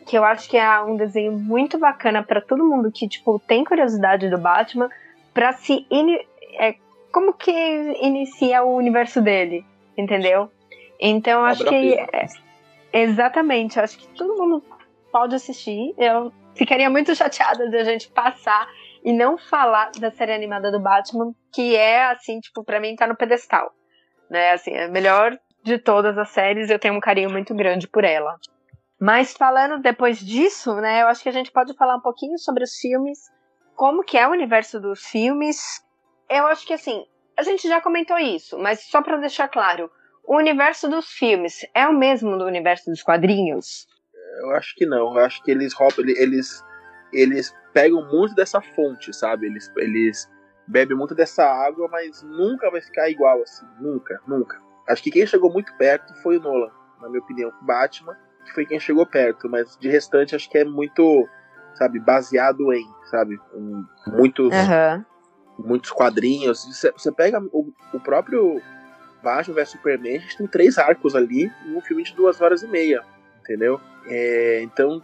que 0.05 0.17
eu 0.17 0.23
acho 0.23 0.49
que 0.49 0.57
é 0.57 0.81
um 0.81 0.95
desenho 0.95 1.31
muito 1.31 1.77
bacana 1.77 2.23
para 2.23 2.41
todo 2.41 2.65
mundo 2.65 2.91
que 2.91 3.07
tipo 3.07 3.39
tem 3.39 3.63
curiosidade 3.63 4.29
do 4.29 4.37
Batman, 4.37 4.89
para 5.33 5.51
se 5.53 5.85
é, 6.59 6.75
como 7.11 7.33
que 7.33 7.51
inicia 7.51 8.63
o 8.63 8.75
universo 8.75 9.21
dele, 9.21 9.65
entendeu? 9.97 10.51
Então 10.99 11.43
acho 11.45 11.63
que 11.65 11.93
é, 11.93 12.27
exatamente, 12.93 13.79
acho 13.79 13.97
que 13.97 14.07
todo 14.09 14.37
mundo 14.37 14.63
pode 15.11 15.35
assistir. 15.35 15.93
Eu 15.97 16.31
ficaria 16.55 16.89
muito 16.89 17.13
chateada 17.15 17.69
de 17.69 17.77
a 17.77 17.83
gente 17.83 18.09
passar 18.09 18.67
e 19.03 19.13
não 19.13 19.37
falar 19.37 19.91
da 19.99 20.11
série 20.11 20.33
animada 20.33 20.71
do 20.71 20.79
Batman, 20.79 21.33
que 21.53 21.75
é 21.75 22.05
assim, 22.05 22.39
tipo, 22.39 22.63
para 22.63 22.79
mim 22.79 22.95
tá 22.95 23.07
no 23.07 23.15
pedestal, 23.15 23.71
né? 24.29 24.51
Assim, 24.51 24.71
é 24.71 24.85
a 24.85 24.89
melhor 24.89 25.37
de 25.63 25.77
todas 25.77 26.17
as 26.17 26.29
séries, 26.29 26.69
eu 26.69 26.79
tenho 26.79 26.93
um 26.93 26.99
carinho 26.99 27.29
muito 27.29 27.53
grande 27.53 27.87
por 27.87 28.03
ela. 28.03 28.37
Mas 28.99 29.33
falando 29.33 29.81
depois 29.81 30.19
disso, 30.19 30.75
né, 30.75 31.01
eu 31.01 31.07
acho 31.07 31.23
que 31.23 31.29
a 31.29 31.33
gente 31.33 31.51
pode 31.51 31.73
falar 31.75 31.95
um 31.95 32.01
pouquinho 32.01 32.37
sobre 32.37 32.63
os 32.63 32.75
filmes, 32.75 33.19
como 33.75 34.03
que 34.03 34.17
é 34.17 34.27
o 34.27 34.31
universo 34.31 34.79
dos 34.79 35.01
filmes. 35.01 35.81
Eu 36.29 36.45
acho 36.47 36.65
que 36.65 36.73
assim, 36.73 37.05
a 37.37 37.43
gente 37.43 37.67
já 37.67 37.81
comentou 37.81 38.17
isso, 38.17 38.57
mas 38.57 38.81
só 38.83 39.01
para 39.01 39.17
deixar 39.17 39.47
claro, 39.47 39.89
o 40.23 40.37
universo 40.37 40.87
dos 40.89 41.09
filmes 41.09 41.65
é 41.73 41.87
o 41.87 41.93
mesmo 41.93 42.37
do 42.37 42.45
universo 42.45 42.89
dos 42.89 43.01
quadrinhos? 43.01 43.87
Eu 44.41 44.51
acho 44.51 44.75
que 44.75 44.85
não. 44.85 45.17
Eu 45.17 45.25
acho 45.25 45.43
que 45.43 45.51
eles 45.51 45.73
roubam, 45.73 46.05
eles 46.07 46.63
eles 47.11 47.53
pegam 47.73 48.07
muito 48.07 48.35
dessa 48.35 48.61
fonte, 48.61 49.13
sabe? 49.13 49.47
Eles 49.47 49.71
eles 49.77 50.29
bebem 50.67 50.95
muito 50.95 51.15
dessa 51.15 51.43
água, 51.43 51.87
mas 51.89 52.21
nunca 52.21 52.69
vai 52.69 52.81
ficar 52.81 53.09
igual 53.09 53.41
assim, 53.41 53.65
nunca, 53.79 54.21
nunca. 54.27 54.61
Acho 54.87 55.01
que 55.01 55.11
quem 55.11 55.25
chegou 55.25 55.51
muito 55.51 55.75
perto 55.77 56.13
foi 56.21 56.37
o 56.37 56.41
Nolan, 56.41 56.71
na 57.01 57.09
minha 57.09 57.21
opinião, 57.21 57.51
Batman 57.61 58.15
que 58.49 58.53
foi 58.53 58.65
quem 58.65 58.79
chegou 58.79 59.05
perto, 59.05 59.49
mas 59.49 59.77
de 59.77 59.89
restante 59.89 60.35
acho 60.35 60.49
que 60.49 60.57
é 60.57 60.65
muito, 60.65 61.27
sabe, 61.75 61.99
baseado 61.99 62.73
em, 62.73 62.85
sabe, 63.05 63.39
um, 63.53 63.85
muitos, 64.07 64.53
uhum. 64.53 65.05
Muitos 65.65 65.91
quadrinhos. 65.91 66.65
Você, 66.65 67.11
pega 67.11 67.39
o, 67.51 67.71
o 67.93 67.99
próprio 67.99 68.61
Batman 69.23 69.55
vs 69.55 69.69
Superman, 69.69 70.17
a 70.17 70.19
gente 70.19 70.37
tem 70.37 70.47
três 70.47 70.77
arcos 70.77 71.15
ali 71.15 71.51
em 71.65 71.75
um 71.75 71.81
filme 71.81 72.03
de 72.03 72.13
duas 72.13 72.41
horas 72.41 72.63
e 72.63 72.67
meia, 72.67 73.03
entendeu? 73.41 73.79
É, 74.07 74.61
então, 74.63 75.01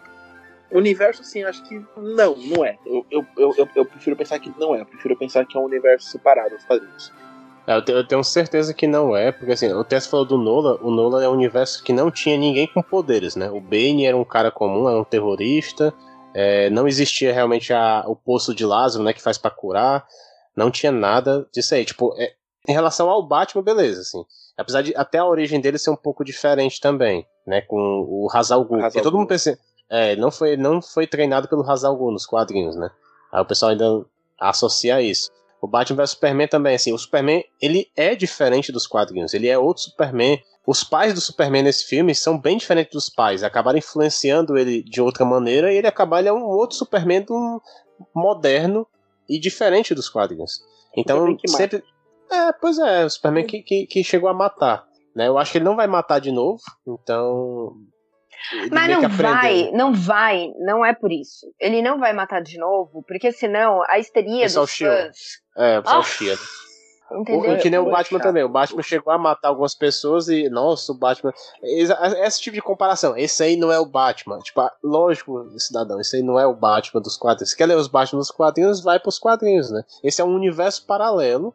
universo, 0.71 1.21
assim, 1.21 1.43
acho 1.43 1.63
que 1.63 1.81
não, 1.97 2.35
não 2.35 2.65
é. 2.65 2.77
Eu, 2.85 3.05
eu, 3.11 3.25
eu, 3.37 3.69
eu, 3.75 3.85
prefiro 3.85 4.15
pensar 4.15 4.39
que 4.39 4.53
não 4.57 4.75
é. 4.75 4.81
Eu 4.81 4.85
prefiro 4.85 5.15
pensar 5.15 5.45
que 5.45 5.57
é 5.57 5.59
um 5.59 5.65
universo 5.65 6.09
separado, 6.09 6.55
os 6.55 6.63
quadrinhos. 6.63 7.11
É, 7.67 7.75
eu 7.75 8.07
tenho 8.07 8.23
certeza 8.23 8.73
que 8.73 8.85
não 8.85 9.15
é, 9.15 9.31
porque 9.31 9.51
assim, 9.51 9.73
o 9.73 9.83
Tess 9.83 10.05
falou 10.05 10.25
do 10.25 10.37
Nola, 10.37 10.79
o 10.83 10.91
Nola 10.91 11.23
é 11.23 11.27
um 11.27 11.33
universo 11.33 11.83
que 11.83 11.91
não 11.91 12.11
tinha 12.11 12.37
ninguém 12.37 12.67
com 12.67 12.81
poderes, 12.81 13.35
né? 13.35 13.49
O 13.49 13.59
Bane 13.59 14.05
era 14.05 14.15
um 14.15 14.23
cara 14.23 14.51
comum, 14.51 14.87
era 14.87 14.99
um 14.99 15.03
terrorista, 15.03 15.91
é, 16.33 16.69
não 16.69 16.87
existia 16.87 17.33
realmente 17.33 17.73
a, 17.73 18.03
o 18.05 18.15
poço 18.15 18.53
de 18.53 18.65
Lázaro, 18.65 19.03
né, 19.03 19.13
que 19.13 19.21
faz 19.21 19.37
para 19.37 19.49
curar, 19.49 20.05
não 20.55 20.71
tinha 20.71 20.91
nada 20.91 21.47
disso 21.51 21.75
aí. 21.75 21.85
Tipo, 21.85 22.15
é, 22.17 22.33
em 22.67 22.73
relação 22.73 23.09
ao 23.09 23.25
Batman, 23.25 23.63
beleza, 23.63 24.01
assim. 24.01 24.23
Apesar 24.57 24.81
de 24.81 24.95
até 24.95 25.17
a 25.17 25.25
origem 25.25 25.59
dele 25.59 25.77
ser 25.77 25.89
um 25.89 25.95
pouco 25.95 26.23
diferente 26.23 26.79
também, 26.79 27.27
né, 27.45 27.61
com 27.61 27.77
o 27.77 28.27
Hazal 28.31 28.63
Ghul. 28.63 28.83
Hazal 28.83 29.03
todo 29.03 29.17
mundo 29.17 29.27
pensa, 29.27 29.59
é, 29.89 30.15
não 30.15 30.31
foi, 30.31 30.55
não 30.55 30.81
foi 30.81 31.05
treinado 31.05 31.47
pelo 31.47 31.69
Hazal 31.69 31.95
Ghul 31.95 32.11
nos 32.11 32.25
quadrinhos, 32.25 32.75
né? 32.75 32.89
Aí 33.31 33.41
o 33.41 33.45
pessoal 33.45 33.71
ainda 33.71 34.05
associa 34.39 35.01
isso. 35.01 35.29
O 35.61 35.67
Batman 35.67 36.03
vs 36.03 36.11
Superman 36.11 36.47
também, 36.47 36.75
assim, 36.75 36.93
o 36.93 36.97
Superman, 36.97 37.43
ele 37.61 37.89
é 37.95 38.15
diferente 38.15 38.71
dos 38.71 38.87
quadrinhos, 38.87 39.33
ele 39.33 39.47
é 39.47 39.57
outro 39.57 39.83
Superman. 39.83 40.41
Os 40.65 40.83
pais 40.83 41.13
do 41.13 41.21
Superman 41.21 41.63
nesse 41.63 41.85
filme 41.85 42.15
são 42.15 42.39
bem 42.39 42.57
diferentes 42.57 42.93
dos 42.93 43.09
pais, 43.09 43.43
acabaram 43.43 43.77
influenciando 43.77 44.57
ele 44.57 44.81
de 44.83 45.01
outra 45.01 45.25
maneira 45.25 45.71
e 45.71 45.77
ele 45.77 45.87
acaba 45.87 46.19
ele 46.19 46.27
é 46.27 46.33
um 46.33 46.43
outro 46.43 46.77
Superman 46.77 47.25
um 47.29 47.59
moderno 48.13 48.87
e 49.29 49.39
diferente 49.39 49.93
dos 49.93 50.09
quadrinhos. 50.09 50.61
Então, 50.95 51.37
sempre. 51.47 51.83
É, 52.31 52.51
pois 52.53 52.79
é, 52.79 53.05
o 53.05 53.09
Superman 53.09 53.45
que, 53.45 53.61
que, 53.61 53.85
que 53.85 54.03
chegou 54.03 54.29
a 54.29 54.33
matar. 54.33 54.85
Né? 55.15 55.27
Eu 55.27 55.37
acho 55.37 55.51
que 55.51 55.57
ele 55.57 55.65
não 55.65 55.75
vai 55.75 55.87
matar 55.87 56.19
de 56.19 56.31
novo, 56.31 56.61
então 56.87 57.75
mas 58.71 58.89
não 58.89 59.09
vai, 59.09 59.71
não 59.71 59.93
vai, 59.93 60.51
não 60.59 60.85
é 60.85 60.93
por 60.93 61.11
isso. 61.11 61.47
Ele 61.59 61.81
não 61.81 61.99
vai 61.99 62.13
matar 62.13 62.41
de 62.41 62.57
novo, 62.57 63.03
porque 63.07 63.31
senão 63.31 63.81
a 63.89 63.97
histeria 63.97 64.43
pessoal 64.43 64.65
dos 64.65 64.75
fãs... 64.75 65.17
É, 65.57 65.79
o 65.79 65.83
pessoal 65.83 66.03
chia. 66.03 66.35
Entendeu? 67.11 67.53
O, 67.53 67.57
que 67.59 67.69
nem 67.69 67.79
o 67.79 67.89
Batman 67.89 68.19
também. 68.19 68.43
O 68.43 68.49
Batman 68.49 68.81
chegou 68.81 69.13
a 69.13 69.17
matar 69.17 69.49
algumas 69.49 69.75
pessoas 69.75 70.27
e, 70.27 70.49
nossa, 70.49 70.91
o 70.91 70.97
Batman. 70.97 71.31
Esse 71.61 72.41
tipo 72.41 72.55
de 72.55 72.61
comparação. 72.61 73.15
Esse 73.15 73.43
aí 73.43 73.55
não 73.55 73.71
é 73.71 73.79
o 73.79 73.85
Batman. 73.85 74.39
Tipo, 74.39 74.67
lógico, 74.83 75.47
cidadão, 75.59 75.99
esse 76.01 76.17
aí 76.17 76.23
não 76.23 76.39
é 76.39 76.47
o 76.47 76.55
Batman 76.55 77.01
dos 77.01 77.15
quadrinhos. 77.15 77.51
Se 77.51 77.57
quer 77.57 77.67
ler 77.67 77.77
os 77.77 77.87
Batman 77.87 78.19
dos 78.19 78.31
quadrinhos, 78.31 78.81
vai 78.81 78.99
pros 78.99 79.19
quadrinhos, 79.19 79.69
né? 79.69 79.83
Esse 80.03 80.21
é 80.21 80.25
um 80.25 80.33
universo 80.33 80.85
paralelo 80.85 81.53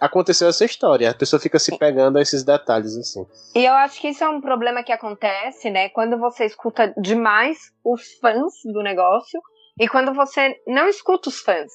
aconteceu 0.00 0.48
essa 0.48 0.64
história. 0.64 1.10
A 1.10 1.14
pessoa 1.14 1.38
fica 1.38 1.58
se 1.58 1.76
pegando 1.76 2.18
a 2.18 2.22
esses 2.22 2.42
detalhes, 2.42 2.96
assim. 2.96 3.26
E 3.54 3.64
eu 3.64 3.74
acho 3.74 4.00
que 4.00 4.08
isso 4.08 4.24
é 4.24 4.28
um 4.28 4.40
problema 4.40 4.82
que 4.82 4.92
acontece, 4.92 5.70
né? 5.70 5.90
Quando 5.90 6.18
você 6.18 6.46
escuta 6.46 6.92
demais 6.96 7.58
os 7.84 8.14
fãs 8.14 8.54
do 8.64 8.82
negócio 8.82 9.40
e 9.78 9.86
quando 9.86 10.14
você 10.14 10.58
não 10.66 10.88
escuta 10.88 11.28
os 11.28 11.40
fãs. 11.40 11.70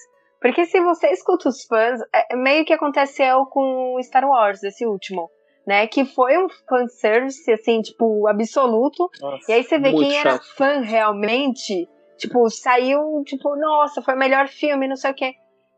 Porque 0.45 0.67
se 0.67 0.79
você 0.79 1.07
escuta 1.07 1.49
os 1.49 1.65
fãs, 1.65 1.99
é 2.13 2.35
meio 2.35 2.63
que 2.63 2.71
aconteceu 2.71 3.47
com 3.47 3.97
Star 4.03 4.29
Wars, 4.29 4.61
esse 4.61 4.85
último. 4.85 5.31
Né, 5.65 5.87
que 5.87 6.05
foi 6.05 6.37
um 6.37 6.47
fanservice, 6.69 7.51
assim, 7.51 7.81
tipo, 7.81 8.27
absoluto. 8.27 9.09
Nossa, 9.19 9.51
e 9.51 9.55
aí 9.55 9.63
você 9.63 9.79
vê 9.79 9.91
quem 9.91 10.11
chato. 10.11 10.27
era 10.27 10.39
fã 10.39 10.81
realmente, 10.81 11.89
tipo, 12.19 12.47
saiu, 12.51 13.23
tipo, 13.25 13.55
nossa, 13.55 14.03
foi 14.03 14.13
o 14.13 14.19
melhor 14.19 14.47
filme, 14.47 14.87
não 14.87 14.95
sei 14.95 15.09
o 15.09 15.15
quê. 15.15 15.33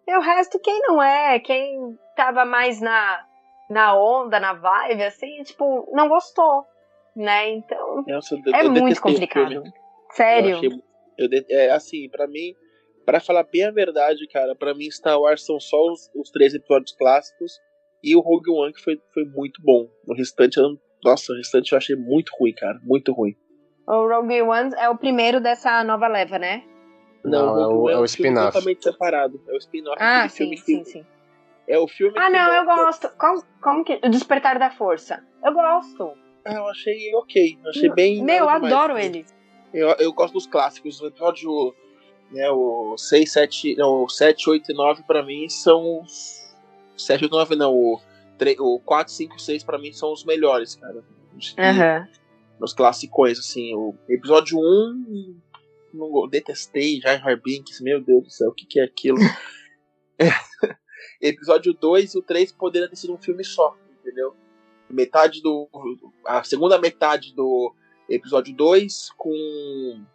E 0.06 0.18
o 0.18 0.20
resto, 0.20 0.60
quem 0.60 0.82
não 0.82 1.02
é, 1.02 1.40
quem 1.40 1.98
tava 2.18 2.44
mais 2.44 2.82
na, 2.82 3.26
na 3.70 3.98
onda, 3.98 4.38
na 4.38 4.52
vibe, 4.52 5.04
assim, 5.04 5.42
tipo, 5.44 5.90
não 5.94 6.10
gostou, 6.10 6.66
né? 7.16 7.52
Então, 7.52 8.04
Nossa, 8.06 8.36
eu, 8.36 8.54
é 8.54 8.66
eu 8.66 8.72
muito 8.72 9.02
complicado. 9.02 9.64
Sério? 10.12 10.50
Eu 10.50 10.58
achei, 10.58 10.70
eu 11.18 11.30
é, 11.50 11.70
assim, 11.70 12.10
para 12.10 12.28
mim, 12.28 12.54
para 13.08 13.22
falar 13.22 13.44
bem 13.44 13.64
a 13.64 13.72
verdade, 13.72 14.28
cara, 14.28 14.54
para 14.54 14.74
mim 14.74 14.92
Star 14.92 15.18
Wars 15.18 15.46
são 15.46 15.62
só 15.62 15.78
os, 15.90 16.12
os, 16.14 16.30
três 16.30 16.54
episódios 16.54 16.92
clássicos 16.92 17.54
e 18.04 18.14
o 18.14 18.20
Rogue 18.20 18.52
One 18.52 18.74
que 18.74 18.84
foi, 18.84 19.02
foi 19.14 19.24
muito 19.24 19.62
bom. 19.64 19.88
O 20.06 20.14
restante, 20.14 20.58
eu, 20.58 20.78
nossa, 21.02 21.32
o 21.32 21.38
restante 21.38 21.72
eu 21.72 21.78
achei 21.78 21.96
muito 21.96 22.34
ruim, 22.38 22.54
cara, 22.54 22.78
muito 22.84 23.14
ruim. 23.14 23.34
O 23.88 24.10
Rogue 24.10 24.42
One 24.42 24.72
é 24.78 24.90
o 24.90 24.98
primeiro 24.98 25.40
dessa 25.40 25.86
nova 25.86 26.10
leva, 26.10 26.38
né? 26.38 26.66
Não, 27.24 27.46
Não 27.46 27.62
é 27.62 27.68
o, 27.68 27.90
é 27.90 27.94
o, 27.96 27.98
é 27.98 28.00
o 28.00 28.04
spin-off. 28.04 28.52
totalmente 28.52 28.84
separado. 28.84 29.42
É 29.48 29.54
o 29.54 29.58
spin-off. 29.58 29.98
Ah, 30.02 30.28
sim, 30.28 30.40
filme 30.40 30.58
sim, 30.58 30.84
sim. 30.84 31.06
É 31.66 31.80
o 31.80 31.88
filme. 31.88 32.14
Ah, 32.20 32.30
não, 32.30 32.54
eu 32.54 32.66
gosto. 32.66 33.10
Como, 33.18 33.42
como 33.62 33.86
que. 33.86 34.02
O 34.04 34.10
Despertar 34.10 34.60
da 34.60 34.70
Força. 34.70 35.24
Eu 35.44 35.54
gosto. 35.54 36.12
Ah, 36.44 36.56
eu 36.56 36.68
achei 36.68 37.16
ok. 37.16 37.58
Eu 37.64 37.70
achei 37.70 37.90
bem. 37.90 38.22
Meu, 38.22 38.40
eu 38.40 38.50
adoro 38.50 38.98
ele. 38.98 39.26
Eu, 39.74 39.90
eu 40.00 40.14
gosto 40.14 40.34
dos 40.34 40.46
clássicos. 40.46 41.02
O 41.02 41.08
episódio. 41.08 41.74
Né, 42.32 42.50
o 42.50 42.98
6, 42.98 43.32
7. 43.32 43.76
Não, 43.76 44.04
o 44.04 44.10
7, 44.10 44.50
8 44.50 44.72
e 44.72 44.76
9 44.76 45.04
pra 45.04 45.24
mim 45.24 45.48
são. 45.50 46.04
7, 46.98 47.26
8 47.26 47.32
9 47.32 47.56
não. 47.56 47.74
O, 47.74 48.02
3, 48.38 48.60
o 48.60 48.80
4, 48.80 49.14
5, 49.14 49.40
6 49.40 49.64
pra 49.64 49.78
mim 49.78 49.94
são 49.94 50.12
os 50.12 50.24
melhores, 50.24 50.76
cara. 50.76 51.04
Aham. 51.58 52.00
Uhum. 52.00 52.18
Os 52.60 52.74
classicões, 52.74 53.40
assim. 53.40 53.74
O 53.76 53.96
episódio 54.10 54.58
1. 54.58 55.40
Não, 55.94 56.28
detestei 56.28 57.00
Jar 57.00 57.20
Jar 57.20 57.42
Binks, 57.42 57.82
meu 57.82 58.02
Deus 58.02 58.24
do 58.24 58.30
céu, 58.30 58.50
o 58.50 58.54
que, 58.54 58.66
que 58.66 58.80
é 58.80 58.84
aquilo? 58.84 59.18
é 60.20 60.30
episódio 61.22 61.74
2 61.74 62.14
e 62.14 62.18
o 62.18 62.22
3 62.22 62.52
poderia 62.52 62.90
ter 62.90 62.96
sido 62.96 63.14
um 63.14 63.18
filme 63.18 63.44
só, 63.44 63.76
entendeu? 64.00 64.36
Metade 64.90 65.42
do. 65.42 65.68
A 66.26 66.44
segunda 66.44 66.80
metade 66.80 67.34
do 67.34 67.74
episódio 68.10 68.56
2 68.56 69.10
com 69.18 70.06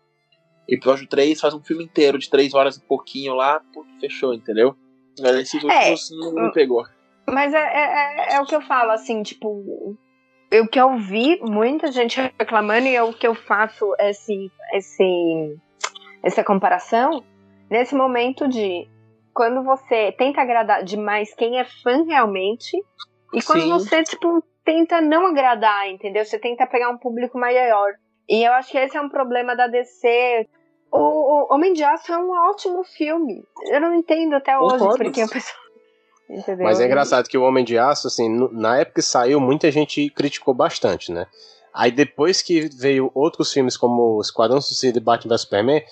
episódio 0.68 1.06
3 1.06 1.40
faz 1.40 1.54
um 1.54 1.62
filme 1.62 1.84
inteiro 1.84 2.18
de 2.18 2.30
3 2.30 2.54
horas 2.54 2.76
e 2.76 2.82
pouquinho 2.82 3.34
lá, 3.34 3.60
pô, 3.72 3.84
fechou, 4.00 4.32
entendeu? 4.34 4.76
Mas 5.20 5.36
esses 5.36 5.62
é, 5.62 5.66
últimos 5.66 6.10
é, 6.10 6.14
não 6.14 6.44
me 6.46 6.52
pegou. 6.52 6.84
Mas 7.26 7.52
é, 7.54 7.58
é, 7.58 8.34
é, 8.34 8.34
é, 8.34 8.40
o 8.40 8.46
que 8.46 8.54
eu 8.54 8.60
falo, 8.62 8.90
assim, 8.90 9.22
tipo. 9.22 9.96
Eu 10.50 10.68
que 10.68 10.78
eu 10.78 10.98
vi 10.98 11.40
muita 11.40 11.90
gente 11.90 12.20
reclamando 12.38 12.86
e 12.86 12.94
é 12.94 13.02
o 13.02 13.14
que 13.14 13.26
eu 13.26 13.34
faço 13.34 13.94
esse, 13.98 14.52
esse, 14.74 15.58
essa 16.22 16.44
comparação 16.44 17.24
nesse 17.70 17.94
momento 17.94 18.46
de 18.46 18.86
quando 19.32 19.62
você 19.62 20.12
tenta 20.12 20.42
agradar 20.42 20.84
demais 20.84 21.34
quem 21.34 21.58
é 21.58 21.64
fã 21.64 22.04
realmente, 22.04 22.76
e 23.32 23.42
quando 23.42 23.62
Sim. 23.62 23.70
você, 23.70 24.02
tipo, 24.02 24.44
tenta 24.62 25.00
não 25.00 25.26
agradar, 25.26 25.88
entendeu? 25.88 26.22
Você 26.22 26.38
tenta 26.38 26.66
pegar 26.66 26.90
um 26.90 26.98
público 26.98 27.38
maior. 27.38 27.94
E 28.32 28.44
eu 28.44 28.52
acho 28.54 28.70
que 28.70 28.78
esse 28.78 28.96
é 28.96 29.00
um 29.00 29.10
problema 29.10 29.54
da 29.54 29.66
DC 29.66 30.48
O, 30.90 30.98
o 30.98 31.54
Homem 31.54 31.74
de 31.74 31.84
Aço 31.84 32.10
é 32.10 32.16
um 32.16 32.30
ótimo 32.30 32.82
filme. 32.82 33.44
Eu 33.66 33.78
não 33.78 33.94
entendo 33.94 34.34
até 34.34 34.58
hoje 34.58 34.78
Concordo. 34.78 35.04
porque 35.04 35.20
a 35.20 35.28
pessoa. 35.28 35.60
Entendeu? 36.30 36.64
Mas 36.64 36.80
é 36.80 36.86
engraçado 36.86 37.28
que 37.28 37.36
o 37.36 37.42
Homem 37.42 37.62
de 37.62 37.76
Aço, 37.76 38.06
assim, 38.06 38.48
na 38.52 38.78
época 38.78 39.02
que 39.02 39.06
saiu, 39.06 39.38
muita 39.38 39.70
gente 39.70 40.08
criticou 40.08 40.54
bastante, 40.54 41.12
né? 41.12 41.26
Aí 41.74 41.90
depois 41.90 42.40
que 42.40 42.70
veio 42.74 43.10
outros 43.14 43.52
filmes 43.52 43.76
como 43.76 44.18
Esquadrão 44.22 44.62
Suicida 44.62 44.96
e 44.96 45.02
Batman 45.02 45.34
vs 45.34 45.42
Superman, 45.42 45.84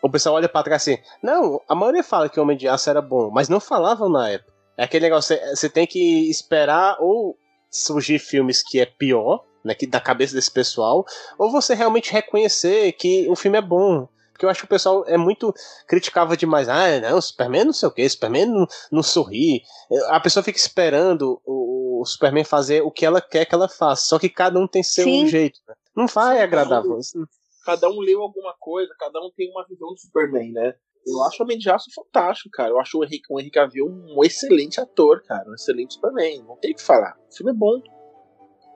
o 0.00 0.08
pessoal 0.08 0.36
olha 0.36 0.48
pra 0.48 0.62
trás 0.62 0.82
assim, 0.82 0.98
não, 1.20 1.60
a 1.68 1.74
maioria 1.74 2.04
fala 2.04 2.28
que 2.28 2.38
o 2.38 2.42
Homem 2.44 2.56
de 2.56 2.68
Aço 2.68 2.88
era 2.88 3.02
bom, 3.02 3.32
mas 3.32 3.48
não 3.48 3.58
falavam 3.58 4.08
na 4.08 4.28
época. 4.28 4.52
É 4.76 4.84
aquele 4.84 5.06
negócio, 5.06 5.36
você 5.52 5.68
tem 5.68 5.88
que 5.88 6.30
esperar 6.30 6.98
ou 7.00 7.36
surgir 7.68 8.20
filmes 8.20 8.62
que 8.62 8.78
é 8.78 8.86
pior, 8.86 9.44
né, 9.64 9.74
que 9.74 9.86
da 9.86 10.00
cabeça 10.00 10.34
desse 10.34 10.50
pessoal, 10.50 11.04
ou 11.38 11.50
você 11.50 11.74
realmente 11.74 12.12
reconhecer 12.12 12.92
que 12.92 13.28
o 13.28 13.36
filme 13.36 13.58
é 13.58 13.62
bom. 13.62 14.08
Porque 14.40 14.46
eu 14.46 14.50
acho 14.50 14.60
que 14.60 14.64
o 14.64 14.70
pessoal 14.70 15.04
é 15.06 15.18
muito. 15.18 15.52
criticava 15.86 16.34
demais. 16.34 16.66
Ah, 16.66 16.98
não, 16.98 17.20
Superman 17.20 17.66
não 17.66 17.72
sei 17.74 17.86
o 17.86 17.92
que, 17.92 18.08
Superman 18.08 18.46
não, 18.46 18.66
não 18.90 19.02
sorri. 19.02 19.62
A 20.08 20.18
pessoa 20.18 20.42
fica 20.42 20.58
esperando 20.58 21.38
o, 21.44 22.00
o, 22.00 22.06
Superman 22.06 22.42
fazer 22.42 22.80
o 22.80 22.90
que 22.90 23.04
ela 23.04 23.20
quer 23.20 23.44
que 23.44 23.54
ela 23.54 23.68
faça. 23.68 24.06
Só 24.06 24.18
que 24.18 24.30
cada 24.30 24.58
um 24.58 24.66
tem 24.66 24.82
seu 24.82 25.04
Sim. 25.04 25.26
jeito. 25.26 25.60
Né? 25.68 25.74
Não 25.94 26.06
vai 26.06 26.38
Sim, 26.38 26.42
agradar 26.42 26.82
você. 26.82 27.18
Cada 27.66 27.90
um 27.90 28.00
leu 28.00 28.22
alguma 28.22 28.54
coisa, 28.58 28.94
cada 28.98 29.20
um 29.20 29.30
tem 29.36 29.50
uma 29.50 29.66
visão 29.68 29.88
do 29.88 29.98
Superman, 29.98 30.52
né? 30.52 30.74
Eu 31.06 31.22
acho 31.22 31.42
o 31.42 31.44
Homem 31.44 31.58
de 31.58 31.68
Aço 31.68 31.90
fantástico, 31.94 32.48
cara. 32.50 32.70
Eu 32.70 32.80
acho 32.80 32.98
o 32.98 33.04
Henrique, 33.04 33.26
o 33.30 33.38
Henrique 33.38 33.58
Cavill 33.58 33.86
um 33.86 34.24
excelente 34.24 34.80
ator, 34.80 35.22
cara. 35.22 35.48
Um 35.50 35.54
excelente 35.54 35.94
Superman. 35.94 36.44
Não 36.44 36.56
tem 36.56 36.72
o 36.72 36.76
que 36.76 36.82
falar. 36.82 37.14
O 37.30 37.36
filme 37.36 37.52
é 37.52 37.54
bom. 37.54 37.82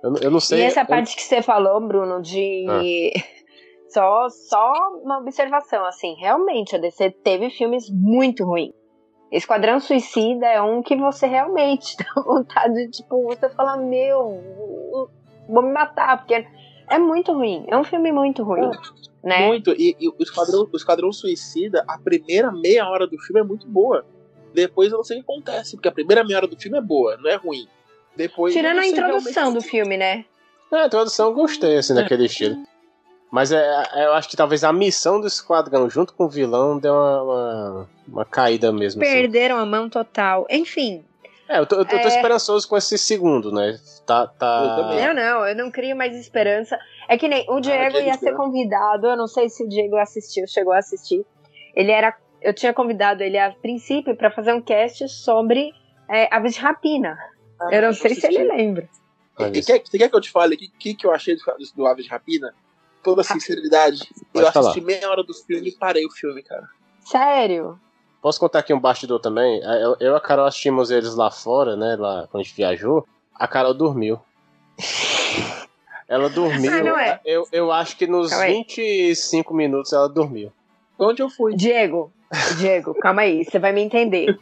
Eu, 0.04 0.14
eu 0.20 0.30
não 0.30 0.40
sei. 0.40 0.60
E 0.60 0.62
essa 0.64 0.82
eu... 0.82 0.86
parte 0.86 1.16
que 1.16 1.22
você 1.22 1.40
falou, 1.40 1.80
Bruno, 1.80 2.20
de. 2.20 2.66
Ah. 2.68 2.80
Só, 3.88 4.28
só 4.28 4.72
uma 5.04 5.18
observação, 5.18 5.84
assim, 5.84 6.16
realmente 6.18 6.74
a 6.74 6.78
DC 6.80 7.12
teve 7.22 7.48
filmes 7.48 7.88
muito 7.88 8.44
ruins. 8.44 8.72
Esquadrão 9.30 9.78
Suicida 9.78 10.46
é 10.46 10.60
um 10.60 10.82
que 10.82 10.96
você 10.96 11.28
realmente 11.28 11.94
dá 12.02 12.22
vontade 12.22 12.74
de, 12.74 12.90
tipo, 12.90 13.22
você 13.22 13.48
fala, 13.50 13.76
meu, 13.76 14.42
vou 15.48 15.62
me 15.62 15.72
matar, 15.72 16.18
porque 16.18 16.44
é 16.90 16.98
muito 16.98 17.32
ruim. 17.32 17.64
É 17.68 17.76
um 17.76 17.84
filme 17.84 18.10
muito 18.10 18.42
ruim. 18.42 18.64
É, 18.64 19.28
né? 19.28 19.46
Muito. 19.46 19.70
E, 19.72 19.96
e, 20.00 20.08
o, 20.08 20.16
Esquadrão, 20.18 20.68
o 20.72 20.76
Esquadrão 20.76 21.12
Suicida, 21.12 21.84
a 21.86 21.96
primeira 21.96 22.50
meia 22.50 22.88
hora 22.88 23.06
do 23.06 23.16
filme 23.18 23.42
é 23.42 23.44
muito 23.44 23.68
boa. 23.68 24.04
Depois 24.52 24.90
eu 24.90 24.96
não 24.98 25.04
sei 25.04 25.20
o 25.20 25.24
que 25.24 25.32
acontece, 25.32 25.76
porque 25.76 25.88
a 25.88 25.92
primeira 25.92 26.24
meia 26.24 26.38
hora 26.38 26.48
do 26.48 26.60
filme 26.60 26.78
é 26.78 26.82
boa, 26.82 27.16
não 27.16 27.30
é 27.30 27.36
ruim. 27.36 27.68
Depois, 28.16 28.54
Tirando 28.54 28.78
a 28.78 28.86
introdução 28.86 29.44
realmente... 29.44 29.62
do 29.62 29.68
filme, 29.68 29.96
né? 29.96 30.24
É, 30.72 30.76
a 30.76 30.86
introdução 30.86 31.28
eu 31.28 31.34
gostei, 31.34 31.76
assim, 31.76 31.94
daquele 31.94 32.26
estilo. 32.26 32.56
Mas 33.34 33.50
é, 33.50 33.84
é, 33.94 34.06
eu 34.06 34.12
acho 34.12 34.28
que 34.28 34.36
talvez 34.36 34.62
a 34.62 34.72
missão 34.72 35.20
do 35.20 35.26
esquadrão 35.26 35.90
junto 35.90 36.14
com 36.14 36.24
o 36.24 36.28
vilão 36.28 36.78
deu 36.78 36.94
uma, 36.94 37.22
uma, 37.22 37.88
uma 38.06 38.24
caída 38.24 38.70
mesmo. 38.70 39.02
Assim. 39.02 39.12
Perderam 39.12 39.56
assim. 39.56 39.64
a 39.64 39.66
mão 39.66 39.88
total. 39.88 40.46
Enfim. 40.48 41.04
É, 41.48 41.58
eu 41.58 41.66
tô, 41.66 41.76
eu 41.76 41.84
tô, 41.84 41.96
é... 41.96 42.06
esperançoso 42.06 42.68
com 42.68 42.76
esse 42.76 42.96
segundo, 42.96 43.50
né? 43.50 43.76
Tá, 44.06 44.28
tá... 44.28 44.94
Eu 44.94 45.14
não, 45.14 45.14
não, 45.14 45.48
eu 45.48 45.56
não 45.56 45.70
crio 45.70 45.96
mais 45.96 46.14
esperança. 46.14 46.78
É 47.08 47.18
que 47.18 47.26
nem 47.26 47.44
o 47.50 47.58
Diego 47.58 47.96
ah, 47.96 48.00
ia 48.00 48.14
ser 48.14 48.34
convidado, 48.34 49.08
eu 49.08 49.16
não 49.16 49.26
sei 49.26 49.48
se 49.48 49.64
o 49.64 49.68
Diego 49.68 49.96
assistiu, 49.96 50.46
chegou 50.46 50.72
a 50.72 50.78
assistir. 50.78 51.26
Ele 51.74 51.90
era. 51.90 52.16
Eu 52.40 52.54
tinha 52.54 52.72
convidado 52.72 53.22
ele 53.22 53.36
a 53.36 53.50
princípio 53.50 54.16
para 54.16 54.30
fazer 54.30 54.52
um 54.52 54.62
cast 54.62 55.08
sobre 55.08 55.72
é, 56.08 56.32
aves 56.32 56.54
de 56.54 56.60
rapina. 56.60 57.18
Ah, 57.60 57.68
eu 57.72 57.82
não 57.82 57.92
sei 57.92 58.14
se 58.14 58.26
ele 58.26 58.44
lembra. 58.44 58.88
E, 59.38 59.62
quer, 59.62 59.82
você 59.84 59.98
quer 59.98 60.08
que 60.08 60.16
eu 60.16 60.20
te 60.20 60.30
fale 60.30 60.54
o 60.54 60.58
que, 60.58 60.68
que, 60.68 60.94
que 60.94 61.06
eu 61.06 61.12
achei 61.12 61.36
do, 61.36 61.42
do 61.74 61.86
Aves 61.86 62.04
de 62.04 62.10
Rapina? 62.10 62.54
toda 63.04 63.22
sinceridade, 63.22 64.00
Pode 64.32 64.46
eu 64.46 64.52
falar. 64.52 64.70
assisti 64.70 64.84
meia 64.84 65.08
hora 65.10 65.22
do 65.22 65.34
filme 65.34 65.68
e 65.68 65.72
parei 65.72 66.04
o 66.06 66.10
filme, 66.10 66.42
cara. 66.42 66.66
Sério? 67.04 67.78
Posso 68.22 68.40
contar 68.40 68.60
aqui 68.60 68.72
um 68.72 68.80
bastidor 68.80 69.20
também? 69.20 69.60
Eu, 69.62 69.96
eu 70.00 70.12
e 70.14 70.16
a 70.16 70.20
Carol 70.20 70.46
assistimos 70.46 70.90
eles 70.90 71.14
lá 71.14 71.30
fora, 71.30 71.76
né? 71.76 71.94
Lá 71.96 72.26
quando 72.30 72.40
a 72.40 72.42
gente 72.42 72.56
viajou. 72.56 73.06
A 73.34 73.46
Carol 73.46 73.74
dormiu. 73.74 74.18
ela 76.08 76.30
dormiu. 76.30 76.72
Ah, 76.72 76.82
não 76.82 76.98
é. 76.98 77.20
eu, 77.24 77.46
eu 77.52 77.70
acho 77.70 77.96
que 77.98 78.06
nos 78.06 78.30
calma 78.30 78.46
25 78.46 79.52
aí. 79.52 79.56
minutos 79.56 79.92
ela 79.92 80.08
dormiu. 80.08 80.50
Onde 80.98 81.20
eu 81.22 81.28
fui? 81.28 81.54
Diego, 81.54 82.10
Diego, 82.56 82.94
calma 82.94 83.22
aí, 83.22 83.44
você 83.44 83.58
vai 83.58 83.72
me 83.72 83.82
entender. 83.82 84.38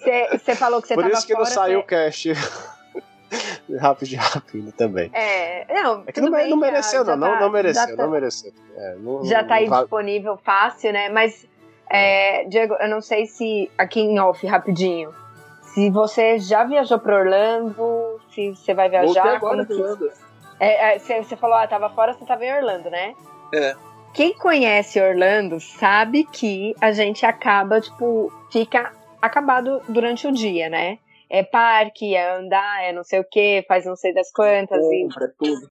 Você 0.00 0.54
falou 0.54 0.80
que 0.80 0.88
você 0.88 0.94
Por 0.94 1.04
tava 1.04 1.14
isso 1.14 1.26
que 1.26 1.32
fora, 1.32 1.44
não 1.44 1.52
saiu 1.52 1.80
o 1.80 1.82
cast. 1.82 2.32
rápido 3.78 4.16
rápido 4.16 4.72
também. 4.72 5.10
É, 5.12 5.82
não, 5.82 6.02
é 6.06 6.12
que 6.12 6.20
não, 6.20 6.30
bem, 6.30 6.50
não 6.50 6.56
mereceu, 6.56 7.04
não, 7.04 7.12
tá, 7.12 7.16
não, 7.16 7.40
não 7.40 7.50
mereceu, 7.50 7.96
tá, 7.96 8.02
não 8.02 8.10
mereceu. 8.10 8.52
É, 8.76 8.94
não, 8.96 9.24
já 9.24 9.44
tá 9.44 9.54
aí 9.54 9.68
não, 9.68 9.80
disponível 9.80 10.36
fácil, 10.38 10.92
né? 10.92 11.08
Mas, 11.08 11.46
é, 11.88 12.44
Diego, 12.44 12.74
eu 12.74 12.88
não 12.88 13.00
sei 13.00 13.26
se 13.26 13.70
aqui 13.78 14.00
em 14.00 14.18
off, 14.18 14.44
rapidinho, 14.46 15.14
se 15.62 15.90
você 15.90 16.38
já 16.38 16.64
viajou 16.64 16.98
para 16.98 17.16
Orlando, 17.16 18.20
se 18.34 18.50
você 18.50 18.74
vai 18.74 18.88
viajar. 18.88 19.22
Voltei 19.22 19.36
agora 19.36 19.64
que... 19.64 19.72
Orlando. 19.72 20.10
É, 20.58 20.94
é, 20.94 20.98
você, 20.98 21.22
você 21.22 21.36
falou, 21.36 21.56
ah, 21.56 21.66
tava 21.66 21.88
fora, 21.90 22.12
você 22.12 22.24
tava 22.26 22.44
em 22.44 22.52
Orlando, 22.52 22.90
né? 22.90 23.14
É. 23.54 23.74
Quem 24.12 24.34
conhece 24.34 25.00
Orlando 25.00 25.60
sabe 25.60 26.24
que 26.24 26.74
a 26.80 26.90
gente 26.90 27.24
acaba, 27.24 27.80
tipo, 27.80 28.32
fica 28.50 28.92
acabado 29.20 29.82
durante 29.88 30.26
o 30.26 30.32
dia, 30.32 30.68
né? 30.68 30.98
é 31.30 31.44
parque, 31.44 32.14
é 32.14 32.38
andar, 32.38 32.82
é 32.82 32.92
não 32.92 33.04
sei 33.04 33.20
o 33.20 33.24
que, 33.24 33.64
faz 33.68 33.86
não 33.86 33.94
sei 33.94 34.12
das 34.12 34.32
quantas. 34.32 34.80
Compra, 34.80 35.26
e... 35.26 35.44
tudo. 35.44 35.70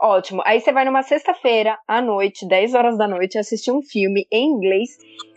Ótimo. 0.00 0.42
Aí 0.44 0.60
você 0.60 0.72
vai 0.72 0.84
numa 0.84 1.02
sexta-feira 1.02 1.78
à 1.86 2.02
noite, 2.02 2.46
10 2.46 2.74
horas 2.74 2.98
da 2.98 3.06
noite, 3.06 3.38
assistir 3.38 3.70
um 3.70 3.82
filme 3.82 4.26
em 4.30 4.50
inglês. 4.50 4.90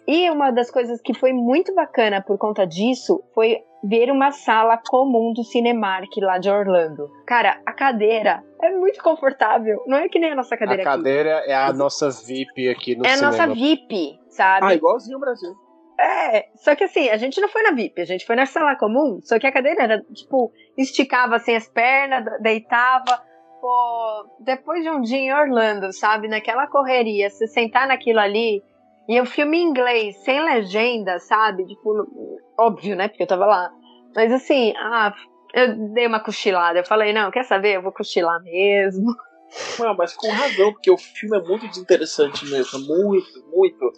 E 0.07 0.29
uma 0.29 0.51
das 0.51 0.69
coisas 0.69 0.99
que 1.01 1.13
foi 1.13 1.31
muito 1.31 1.73
bacana 1.73 2.21
por 2.21 2.37
conta 2.37 2.65
disso 2.65 3.23
foi 3.33 3.59
ver 3.83 4.11
uma 4.11 4.31
sala 4.31 4.77
comum 4.77 5.31
do 5.33 5.43
Cinemark 5.43 6.09
lá 6.17 6.37
de 6.37 6.49
Orlando. 6.49 7.09
Cara, 7.25 7.59
a 7.65 7.71
cadeira 7.71 8.43
é 8.61 8.71
muito 8.71 9.01
confortável. 9.01 9.83
Não 9.87 9.97
é 9.97 10.09
que 10.09 10.19
nem 10.19 10.31
a 10.31 10.35
nossa 10.35 10.57
cadeira 10.57 10.81
aqui. 10.83 10.89
A 10.89 10.91
cadeira 10.91 11.43
é 11.47 11.55
a 11.55 11.73
nossa 11.73 12.09
VIP 12.09 12.69
aqui 12.69 12.95
no 12.95 13.05
é 13.05 13.09
cinema. 13.09 13.37
É 13.37 13.39
a 13.39 13.47
nossa 13.47 13.47
VIP, 13.47 14.19
sabe? 14.29 14.65
Ah, 14.65 14.75
igualzinho 14.75 15.17
o 15.17 15.19
Brasil. 15.19 15.55
É, 16.01 16.47
só 16.55 16.75
que 16.75 16.83
assim, 16.83 17.09
a 17.09 17.17
gente 17.17 17.39
não 17.39 17.47
foi 17.47 17.61
na 17.61 17.71
VIP, 17.71 18.01
a 18.01 18.05
gente 18.05 18.25
foi 18.25 18.35
na 18.35 18.47
sala 18.47 18.75
comum, 18.75 19.19
só 19.21 19.37
que 19.37 19.45
a 19.45 19.51
cadeira 19.51 19.83
era, 19.83 20.01
tipo, 20.13 20.51
esticava 20.75 21.35
assim 21.35 21.55
as 21.55 21.69
pernas, 21.69 22.25
deitava. 22.41 23.21
Pô, 23.61 24.25
depois 24.39 24.83
de 24.83 24.89
um 24.89 25.01
dia 25.01 25.19
em 25.19 25.31
Orlando, 25.31 25.93
sabe, 25.93 26.27
naquela 26.27 26.65
correria, 26.65 27.29
se 27.29 27.45
sentar 27.47 27.87
naquilo 27.87 28.19
ali, 28.19 28.63
e 29.07 29.21
o 29.21 29.25
filme 29.25 29.59
em 29.59 29.67
inglês, 29.67 30.15
sem 30.23 30.43
legenda, 30.43 31.19
sabe? 31.19 31.67
Tipo, 31.67 32.07
óbvio, 32.57 32.95
né? 32.95 33.07
Porque 33.07 33.21
eu 33.21 33.27
tava 33.27 33.45
lá. 33.45 33.71
Mas 34.15 34.31
assim, 34.31 34.73
ah, 34.77 35.13
eu 35.53 35.93
dei 35.93 36.07
uma 36.07 36.19
cochilada. 36.19 36.79
Eu 36.79 36.85
falei, 36.85 37.13
não, 37.13 37.29
quer 37.29 37.43
saber? 37.43 37.75
Eu 37.75 37.81
vou 37.81 37.91
cochilar 37.91 38.41
mesmo. 38.41 39.13
Não, 39.77 39.95
mas 39.95 40.15
com 40.15 40.29
razão, 40.29 40.71
porque 40.71 40.89
o 40.89 40.97
filme 40.97 41.37
é 41.37 41.41
muito 41.41 41.67
desinteressante 41.67 42.45
mesmo. 42.45 42.79
Muito, 42.79 43.45
muito. 43.53 43.91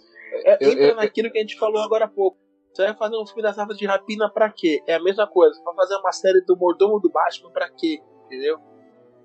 É, 0.44 0.58
eu, 0.60 0.72
entra 0.72 0.84
eu, 0.84 0.96
naquilo 0.96 1.30
que 1.30 1.38
a 1.38 1.40
gente 1.40 1.58
falou 1.58 1.82
agora 1.82 2.06
há 2.06 2.08
pouco. 2.08 2.38
Você 2.72 2.84
vai 2.84 2.96
fazer 2.96 3.16
um 3.16 3.26
filme 3.26 3.42
das 3.42 3.58
aves 3.58 3.76
de 3.78 3.86
rapina 3.86 4.28
pra 4.28 4.50
quê? 4.50 4.82
É 4.86 4.94
a 4.94 5.02
mesma 5.02 5.26
coisa. 5.28 5.60
Vai 5.64 5.74
fazer 5.76 5.96
uma 5.96 6.12
série 6.12 6.40
do 6.40 6.56
mordomo 6.56 6.98
do 6.98 7.08
Batman 7.08 7.52
pra 7.52 7.70
quê? 7.70 8.00
Entendeu? 8.26 8.58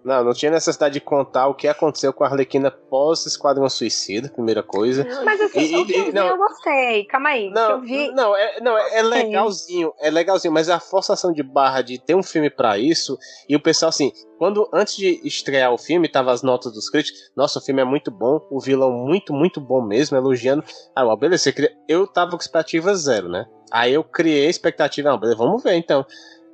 Não, 0.03 0.23
não 0.23 0.33
tinha 0.33 0.51
necessidade 0.51 0.93
de 0.93 1.01
contar 1.01 1.47
o 1.47 1.53
que 1.53 1.67
aconteceu 1.67 2.13
com 2.13 2.23
a 2.23 2.27
Arlequina 2.27 2.71
pós 2.71 3.25
Esquadrão 3.25 3.69
Suicida, 3.69 4.29
primeira 4.29 4.63
coisa. 4.63 5.05
Mas 5.25 5.41
assim, 5.41 5.59
e, 5.59 5.75
o 5.75 5.85
que 5.85 5.93
eu 5.93 6.05
vi, 6.05 6.11
não, 6.13 6.27
eu 6.27 6.37
gostei. 6.37 7.05
Calma 7.05 7.29
aí, 7.29 7.49
não, 7.49 7.71
eu 7.71 7.81
vi... 7.81 8.11
Não, 8.11 8.35
é, 8.35 8.61
não, 8.61 8.77
é 8.77 9.01
legalzinho, 9.01 9.93
é 9.99 10.09
legalzinho, 10.09 10.53
mas 10.53 10.69
a 10.69 10.79
forçação 10.79 11.33
de 11.33 11.43
barra 11.43 11.81
de 11.81 11.99
ter 11.99 12.15
um 12.15 12.23
filme 12.23 12.49
para 12.49 12.77
isso, 12.77 13.17
e 13.47 13.55
o 13.55 13.59
pessoal 13.59 13.89
assim, 13.89 14.13
quando 14.37 14.69
antes 14.73 14.95
de 14.95 15.19
estrear 15.25 15.73
o 15.73 15.77
filme, 15.77 16.07
tava 16.07 16.31
as 16.31 16.41
notas 16.41 16.71
dos 16.71 16.89
críticos, 16.89 17.31
nossa, 17.35 17.59
o 17.59 17.61
filme 17.61 17.81
é 17.81 17.85
muito 17.85 18.09
bom, 18.09 18.39
o 18.49 18.59
vilão 18.59 18.91
muito, 18.91 19.33
muito 19.33 19.59
bom 19.59 19.81
mesmo, 19.81 20.15
elogiando. 20.15 20.63
Ah, 20.95 21.15
beleza, 21.15 21.53
eu 21.87 22.07
tava 22.07 22.31
com 22.31 22.37
expectativa 22.37 22.95
zero, 22.95 23.27
né? 23.27 23.45
Aí 23.69 23.93
eu 23.93 24.03
criei 24.03 24.47
expectativa, 24.47 25.09
não, 25.09 25.19
beleza, 25.19 25.37
vamos 25.37 25.61
ver 25.61 25.75
então. 25.75 26.05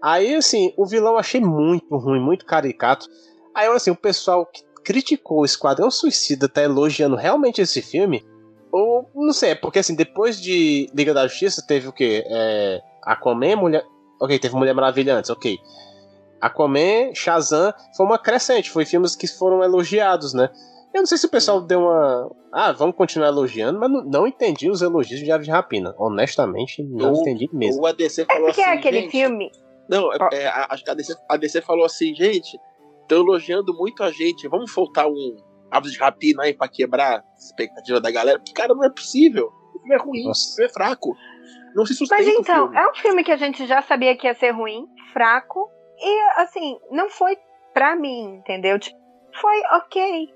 Aí, 0.01 0.35
assim, 0.35 0.71
o 0.77 0.85
vilão 0.85 1.13
eu 1.13 1.17
achei 1.17 1.41
muito 1.41 1.95
ruim, 1.97 2.19
muito 2.19 2.45
caricato. 2.45 3.07
Aí, 3.55 3.67
assim, 3.67 3.89
o 3.89 3.95
pessoal 3.95 4.45
que 4.45 4.63
criticou 4.83 5.39
o 5.39 5.45
Esquadrão 5.45 5.89
Suicida 5.89 6.49
tá 6.49 6.61
elogiando 6.61 7.15
realmente 7.15 7.61
esse 7.61 7.81
filme. 7.81 8.23
Ou, 8.71 9.09
não 9.15 9.31
sei, 9.31 9.51
é 9.51 9.55
porque 9.55 9.79
assim, 9.79 9.95
depois 9.95 10.39
de 10.39 10.89
Liga 10.93 11.13
da 11.13 11.25
Justiça, 11.27 11.65
teve 11.65 11.87
o 11.87 11.93
quê? 11.93 12.23
É, 12.27 12.81
Aquaman, 13.03 13.55
Mulher. 13.55 13.85
Ok, 14.21 14.37
teve 14.37 14.55
Mulher 14.55 14.73
Maravilha 14.73 15.15
antes, 15.15 15.29
ok. 15.29 15.57
Aquaman, 16.41 17.13
Shazam, 17.13 17.73
foi 17.95 18.05
uma 18.05 18.19
crescente, 18.19 18.69
foi 18.69 18.85
filmes 18.85 19.15
que 19.15 19.27
foram 19.27 19.63
elogiados, 19.63 20.33
né? 20.33 20.49
Eu 20.93 21.01
não 21.01 21.05
sei 21.05 21.17
se 21.17 21.25
o 21.25 21.29
pessoal 21.29 21.61
deu 21.61 21.81
uma. 21.81 22.31
Ah, 22.53 22.71
vamos 22.71 22.95
continuar 22.95 23.27
elogiando, 23.27 23.79
mas 23.79 23.91
não, 23.91 24.03
não 24.03 24.27
entendi 24.27 24.69
os 24.69 24.81
elogios 24.81 25.19
de 25.19 25.31
Aves 25.31 25.45
de 25.45 25.51
Rapina. 25.51 25.93
Honestamente, 25.97 26.81
não 26.83 27.13
o, 27.13 27.21
entendi 27.21 27.49
mesmo. 27.51 27.81
O 27.81 27.85
ADC 27.85 28.25
falou 28.25 28.43
é 28.43 28.45
porque 28.47 28.61
assim. 28.61 28.69
É 28.69 28.73
aquele 28.73 29.01
gente... 29.01 29.11
filme. 29.11 29.51
Não, 29.89 30.11
é, 30.13 30.17
é, 30.31 30.47
acho 30.47 30.83
que 30.83 30.89
a 30.89 30.93
DC, 30.93 31.15
a 31.29 31.37
DC 31.37 31.61
falou 31.61 31.85
assim, 31.85 32.15
gente, 32.15 32.57
estão 33.05 33.19
elogiando 33.19 33.73
muito 33.73 34.03
a 34.03 34.11
gente, 34.11 34.47
vamos 34.47 34.71
soltar 34.71 35.07
um, 35.07 35.37
Aves 35.71 35.91
de 35.91 35.99
Rapina 35.99 36.43
aí 36.43 36.53
pra 36.53 36.67
quebrar 36.67 37.19
a 37.19 37.23
expectativa 37.37 37.99
da 37.99 38.11
galera. 38.11 38.39
Porque, 38.39 38.53
cara, 38.53 38.73
não 38.73 38.83
é 38.83 38.89
possível. 38.89 39.51
O 39.73 39.79
filme 39.79 39.95
é 39.95 39.97
ruim, 39.97 40.23
Nossa. 40.23 40.51
o 40.51 40.55
filme 40.55 40.69
é 40.69 40.73
fraco. 40.73 41.15
Não 41.75 41.85
se 41.85 41.93
sustenta. 41.93 42.23
Mas 42.23 42.33
então, 42.33 42.73
é 42.73 42.89
um 42.89 42.95
filme 42.95 43.23
que 43.23 43.31
a 43.31 43.37
gente 43.37 43.65
já 43.65 43.81
sabia 43.81 44.15
que 44.15 44.27
ia 44.27 44.33
ser 44.33 44.51
ruim, 44.51 44.85
fraco. 45.11 45.69
E, 45.99 46.41
assim, 46.41 46.77
não 46.91 47.09
foi 47.09 47.37
pra 47.73 47.95
mim, 47.95 48.35
entendeu? 48.35 48.79
Tipo, 48.79 48.97
foi 49.39 49.61
ok. 49.77 50.33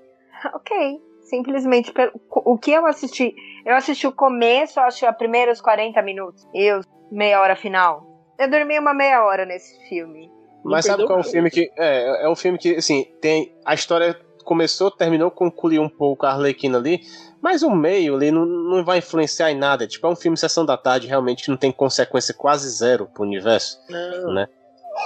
Ok. 0.54 0.98
Simplesmente 1.24 1.92
o 2.30 2.58
que 2.58 2.72
eu 2.72 2.86
assisti. 2.86 3.34
Eu 3.66 3.76
assisti 3.76 4.06
o 4.06 4.12
começo, 4.12 4.80
acho 4.80 5.00
que 5.00 5.06
os 5.06 5.16
primeiros 5.16 5.60
40 5.60 6.00
minutos. 6.00 6.48
E 6.54 6.70
meia 7.12 7.40
hora 7.42 7.54
final. 7.54 8.06
Eu 8.38 8.50
dormi 8.50 8.78
uma 8.78 8.94
meia 8.94 9.22
hora 9.22 9.44
nesse 9.44 9.86
filme. 9.86 10.30
Mas 10.64 10.84
sabe 10.84 11.06
qual 11.06 11.18
é 11.18 11.20
o 11.20 11.24
filme 11.24 11.50
que. 11.50 11.70
É, 11.76 12.24
é 12.24 12.28
um 12.28 12.36
filme 12.36 12.58
que, 12.58 12.76
assim, 12.76 13.04
tem. 13.20 13.54
A 13.64 13.74
história 13.74 14.18
começou, 14.44 14.90
terminou, 14.90 15.30
concluiu 15.30 15.82
um 15.82 15.88
pouco 15.88 16.26
a 16.26 16.30
Arlequina 16.30 16.78
ali, 16.78 17.00
mas 17.40 17.62
o 17.62 17.70
meio 17.70 18.16
ali 18.16 18.30
não, 18.30 18.44
não 18.44 18.84
vai 18.84 18.98
influenciar 18.98 19.50
em 19.50 19.56
nada. 19.56 19.86
Tipo, 19.86 20.06
é 20.06 20.10
um 20.10 20.16
filme 20.16 20.36
Sessão 20.36 20.64
da 20.64 20.76
Tarde, 20.76 21.06
realmente, 21.06 21.44
que 21.44 21.50
não 21.50 21.56
tem 21.56 21.70
consequência 21.70 22.34
quase 22.34 22.68
zero 22.68 23.06
pro 23.06 23.22
universo. 23.22 23.78
Não. 23.88 24.34
Né? 24.34 24.48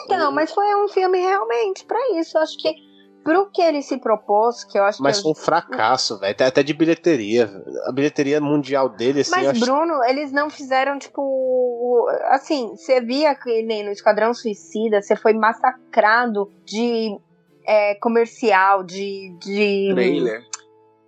Então, 0.05 0.32
mas 0.32 0.52
foi 0.52 0.74
um 0.76 0.89
filme 0.89 1.18
realmente 1.20 1.85
para 1.85 2.18
isso. 2.18 2.36
Eu 2.36 2.43
acho 2.43 2.59
que 2.59 2.74
pro 3.25 3.51
que 3.51 3.63
ele 3.63 3.83
se 3.83 3.97
propôs, 3.97 4.63
que 4.63 4.79
eu 4.79 4.85
acho 4.85 5.03
mas 5.03 5.19
que. 5.19 5.19
Mas 5.19 5.23
foi 5.23 5.33
um 5.33 5.35
fracasso, 5.35 6.19
velho. 6.19 6.37
Até 6.39 6.63
de 6.63 6.75
bilheteria. 6.75 7.51
A 7.87 7.93
bilheteria 7.93 8.41
mundial 8.41 8.89
dele, 8.89 9.21
assim. 9.21 9.31
Mas, 9.31 9.59
Bruno, 9.59 9.95
acho... 9.95 10.11
eles 10.11 10.31
não 10.31 10.51
fizeram, 10.51 10.99
tipo. 10.99 12.07
Assim, 12.29 12.77
você 12.77 13.01
via 13.01 13.35
que 13.35 13.63
nem 13.63 13.83
no 13.83 13.91
Esquadrão 13.91 14.35
Suicida, 14.35 15.01
você 15.01 15.17
foi 15.17 15.33
massacrado 15.33 16.53
de 16.65 17.19
é, 17.67 17.95
comercial, 17.97 18.85
de, 18.85 19.35
de. 19.41 19.91
Trailer. 19.93 20.43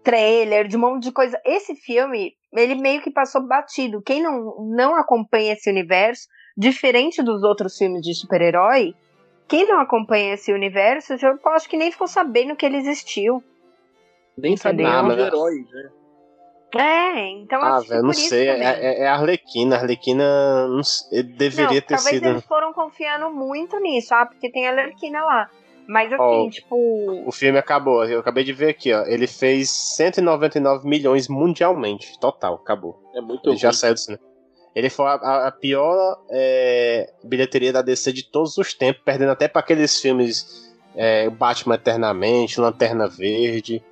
Trailer, 0.03 0.69
de 0.69 0.77
um 0.77 0.81
monte 0.81 1.05
de 1.05 1.13
coisa. 1.13 1.39
Esse 1.45 1.75
filme, 1.75 2.33
ele 2.53 2.77
meio 2.77 3.03
que 3.03 3.11
passou 3.11 3.47
batido. 3.47 4.01
Quem 4.03 4.23
não, 4.23 4.57
não 4.75 4.95
acompanha 4.95 5.53
esse 5.53 5.69
universo 5.69 6.27
diferente 6.57 7.23
dos 7.23 7.43
outros 7.43 7.77
filmes 7.77 8.01
de 8.01 8.15
super-herói, 8.15 8.95
quem 9.49 9.67
não 9.67 9.81
acompanha 9.81 10.35
esse 10.35 10.53
universo, 10.53 11.15
eu 11.15 11.39
acho 11.53 11.69
que 11.69 11.77
nem 11.77 11.91
ficou 11.91 12.09
sabendo 12.09 12.57
que 12.57 12.67
ele 12.67 12.77
existiu. 12.77 13.43
Nem 14.37 14.57
sabia 14.57 14.89
nada 14.89 15.15
de 15.15 15.23
heróis, 15.23 15.71
né? 15.71 15.91
É, 16.75 17.29
então 17.31 17.63
Ah, 17.63 17.81
velho, 17.81 18.03
não 18.03 18.13
sei. 18.13 18.49
É, 18.49 18.63
é, 18.63 19.03
é, 19.03 19.09
a 19.09 19.15
Arlequina. 19.15 19.77
A 19.77 19.81
Arlequina 19.81 20.69
não, 20.69 20.83
deveria 21.37 21.65
não, 21.65 21.73
ter 21.75 21.81
talvez 21.83 22.03
sido. 22.03 22.23
Talvez 22.23 22.25
eles 22.25 22.45
foram 22.45 22.73
confiando 22.73 23.31
muito 23.33 23.79
nisso, 23.79 24.15
ah, 24.15 24.27
porque 24.27 24.51
tem 24.51 24.67
a 24.67 24.73
Arlequina 24.73 25.25
lá. 25.25 25.51
Mas 25.89 26.13
assim, 26.13 26.47
oh, 26.47 26.51
tipo. 26.51 26.77
O 27.27 27.33
filme 27.33 27.59
acabou. 27.59 28.05
Eu 28.05 28.19
acabei 28.21 28.43
de 28.43 28.53
ver 28.53 28.71
aqui, 28.71 28.93
ó. 28.93 29.05
Ele 29.07 29.27
fez 29.27 29.71
199 29.71 30.87
milhões 30.87 31.29
mundialmente. 31.29 32.19
Total, 32.19 32.55
acabou. 32.55 33.01
É 33.15 33.21
muito 33.21 33.45
Ele 33.45 33.51
ruim. 33.51 33.59
já 33.59 33.73
saiu 33.73 33.95
do 33.95 34.01
cinema. 34.01 34.26
Ele 34.77 34.91
foi 34.91 35.07
a, 35.07 35.47
a 35.47 35.51
pior 35.51 36.19
é, 36.31 37.11
bilheteria 37.25 37.73
da 37.73 37.81
DC 37.81 38.13
de 38.13 38.23
todos 38.23 38.59
os 38.59 38.75
tempos, 38.75 39.01
perdendo 39.03 39.31
até 39.31 39.49
para 39.49 39.61
aqueles 39.61 39.99
filmes 39.99 40.71
é, 40.95 41.31
Batman 41.31 41.77
Eternamente, 41.77 42.61
Lanterna 42.61 43.09
Verde. 43.09 43.83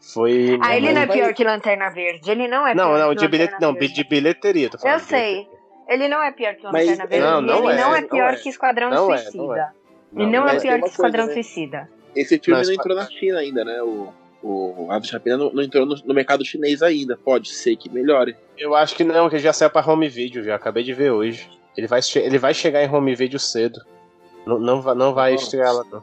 Foi. 0.00 0.58
Ah, 0.62 0.74
ele 0.74 0.90
não 0.90 1.02
é 1.02 1.06
pior 1.06 1.34
que 1.34 1.44
Lanterna 1.44 1.90
Verde. 1.90 2.30
Ele 2.30 2.48
não 2.48 2.66
é 2.66 2.74
não, 2.74 2.86
pior 2.86 2.98
não, 2.98 3.08
que 3.10 3.16
de 3.16 3.28
bilhete, 3.28 3.54
Não, 3.60 3.74
de 3.74 4.04
bilheteria, 4.04 4.70
tô 4.70 4.78
falando. 4.78 5.00
Eu 5.00 5.04
sei. 5.04 5.46
Ele 5.86 6.08
não 6.08 6.22
é 6.22 6.32
pior 6.32 6.54
que 6.54 6.64
Lanterna 6.64 7.06
Verde. 7.06 7.26
Não, 7.26 7.40
não 7.42 7.70
ele 7.70 7.78
é, 7.78 7.84
não 7.84 7.94
é 7.94 8.00
pior 8.00 8.18
não 8.18 8.28
é. 8.28 8.36
que 8.36 8.48
Esquadrão 8.48 8.90
não 8.90 9.06
Suicida. 9.08 9.36
É, 9.36 9.36
não 9.36 9.54
é. 9.54 9.70
Não, 10.12 10.22
e 10.22 10.26
não 10.30 10.48
é 10.48 10.58
pior 10.58 10.80
que 10.80 10.86
Esquadrão 10.86 11.26
coisa, 11.26 11.42
Suicida. 11.42 11.90
Esse 12.16 12.38
filme 12.38 12.62
não 12.62 12.72
entrou 12.72 12.96
na 12.96 13.04
China 13.06 13.38
ainda, 13.38 13.66
né? 13.66 13.82
O 13.82 14.10
o 14.42 14.90
Aves 14.90 15.08
de 15.08 15.12
Rapina 15.14 15.36
não, 15.36 15.52
não 15.52 15.62
entrou 15.62 15.86
no, 15.86 15.94
no, 16.04 16.14
mercado 16.14 16.44
chinês 16.44 16.82
ainda. 16.82 17.16
Pode 17.16 17.50
ser 17.50 17.76
que 17.76 17.88
melhore. 17.88 18.36
Eu 18.58 18.74
acho 18.74 18.94
que 18.96 19.04
não, 19.04 19.30
que 19.30 19.38
já 19.38 19.52
saiu 19.52 19.70
para 19.70 19.88
home 19.88 20.08
video, 20.08 20.42
já 20.42 20.56
acabei 20.56 20.82
de 20.82 20.92
ver 20.92 21.10
hoje. 21.10 21.48
Ele 21.76 21.86
vai, 21.86 22.00
ele 22.16 22.38
vai 22.38 22.52
chegar 22.52 22.82
em 22.82 22.90
home 22.90 23.14
video 23.14 23.38
cedo. 23.38 23.80
Não, 24.46 24.58
não, 24.58 24.82
vai, 24.82 24.94
não 24.94 25.14
vai 25.14 25.34
estrear 25.34 25.72
lá, 25.72 25.84
não. 25.90 26.02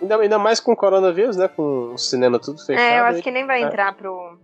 Ainda, 0.00 0.16
ainda 0.16 0.38
mais 0.38 0.60
com 0.60 0.72
o 0.72 0.76
coronavírus, 0.76 1.36
né? 1.36 1.48
Com 1.48 1.92
o 1.92 1.98
cinema 1.98 2.38
tudo 2.38 2.64
fechado. 2.64 2.82
É, 2.82 2.98
eu 3.00 3.04
acho 3.04 3.22
que 3.22 3.30
nem 3.30 3.46
vai 3.46 3.62
entrar 3.62 3.92
pro. 3.94 4.38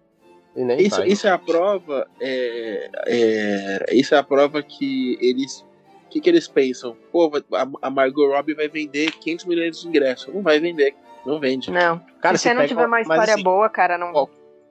Isso, 0.79 1.03
isso 1.05 1.27
é 1.27 1.31
a 1.31 1.39
prova. 1.39 2.07
É, 2.21 2.91
é, 3.07 3.95
isso 3.95 4.15
é 4.15 4.19
a 4.19 4.23
prova 4.23 4.63
que 4.63 5.19
eles. 5.21 5.65
O 6.07 6.11
que, 6.15 6.21
que 6.21 6.29
eles 6.29 6.47
pensam? 6.47 6.97
Pô, 7.11 7.31
a, 7.53 7.69
a 7.83 7.91
Margot 7.91 8.29
Robbie 8.29 8.55
vai 8.55 8.69
vender 8.69 9.11
500 9.11 9.45
milhões 9.47 9.81
de 9.81 9.89
ingressos. 9.89 10.33
Não 10.33 10.43
vai 10.43 10.61
vender. 10.61 10.95
Não 11.27 11.41
vende. 11.41 11.71
Não. 11.71 12.01
Cara, 12.21 12.37
se 12.37 12.45
você 12.45 12.55
não 12.55 12.67
tiver 12.67 12.87
uma 12.87 13.01
história 13.01 13.35
assim, 13.35 13.43
boa, 13.43 13.69
cara, 13.69 13.97
não. 13.97 14.13
Ó, 14.15 14.27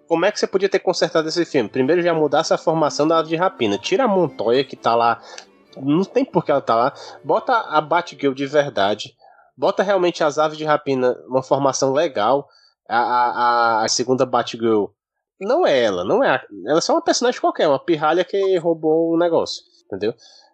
como 0.07 0.25
é 0.25 0.31
que 0.31 0.39
você 0.39 0.47
podia 0.47 0.69
ter 0.69 0.79
consertado 0.79 1.27
esse 1.27 1.45
filme? 1.45 1.69
Primeiro 1.69 2.01
já 2.01 2.13
mudasse 2.13 2.53
a 2.53 2.57
formação 2.57 3.07
da 3.07 3.19
ave 3.19 3.29
de 3.29 3.35
rapina. 3.35 3.77
Tira 3.77 4.03
a 4.03 4.07
Montoya, 4.07 4.63
que 4.63 4.75
tá 4.75 4.95
lá. 4.95 5.21
Não 5.77 6.03
tem 6.03 6.23
por 6.23 6.45
que 6.45 6.51
ela 6.51 6.61
tá 6.61 6.75
lá. 6.75 6.93
Bota 7.23 7.53
a 7.53 7.81
Batgirl 7.81 8.33
de 8.33 8.45
verdade. 8.45 9.15
Bota 9.57 9.83
realmente 9.83 10.23
as 10.23 10.37
aves 10.37 10.57
de 10.57 10.65
rapina 10.65 11.15
uma 11.27 11.43
formação 11.43 11.93
legal. 11.93 12.47
A, 12.87 12.97
a, 12.97 13.85
a 13.85 13.87
segunda 13.87 14.25
Batgirl 14.25 14.85
não 15.39 15.65
é 15.65 15.83
ela, 15.83 16.03
não 16.03 16.23
é. 16.23 16.29
A, 16.29 16.43
ela 16.67 16.77
é 16.77 16.81
só 16.81 16.93
uma 16.93 17.03
personagem 17.03 17.39
qualquer, 17.39 17.67
uma 17.67 17.83
pirralha 17.83 18.23
que 18.23 18.57
roubou 18.57 19.13
o 19.13 19.17
negócio, 19.17 19.63
entendeu? 19.85 20.13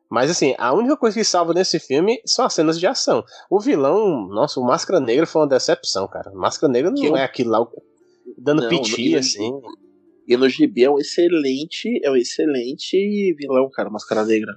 Mas 0.09 0.31
assim, 0.31 0.55
a 0.57 0.73
única 0.73 0.97
coisa 0.97 1.17
que 1.17 1.23
salva 1.23 1.53
nesse 1.53 1.79
filme 1.79 2.19
são 2.25 2.45
as 2.45 2.53
cenas 2.53 2.79
de 2.79 2.87
ação. 2.87 3.23
O 3.49 3.59
vilão, 3.59 4.27
nossa, 4.27 4.59
o 4.59 4.65
Máscara 4.65 4.99
Negra 4.99 5.25
foi 5.25 5.41
uma 5.41 5.47
decepção, 5.47 6.07
cara. 6.07 6.31
Máscara 6.33 6.71
Negra 6.71 6.89
não 6.89 7.15
é 7.15 7.23
aquilo 7.23 7.51
lá 7.51 7.65
dando 8.37 8.63
não, 8.63 8.69
piti, 8.69 9.11
no, 9.11 9.19
assim. 9.19 9.61
E 10.27 10.35
no 10.35 10.49
gibi 10.49 10.83
é 10.83 10.89
um 10.89 10.97
excelente, 10.97 11.99
é 12.03 12.09
um 12.09 12.15
excelente 12.15 13.35
vilão, 13.37 13.69
cara, 13.71 13.89
Máscara 13.89 14.25
Negra. 14.25 14.53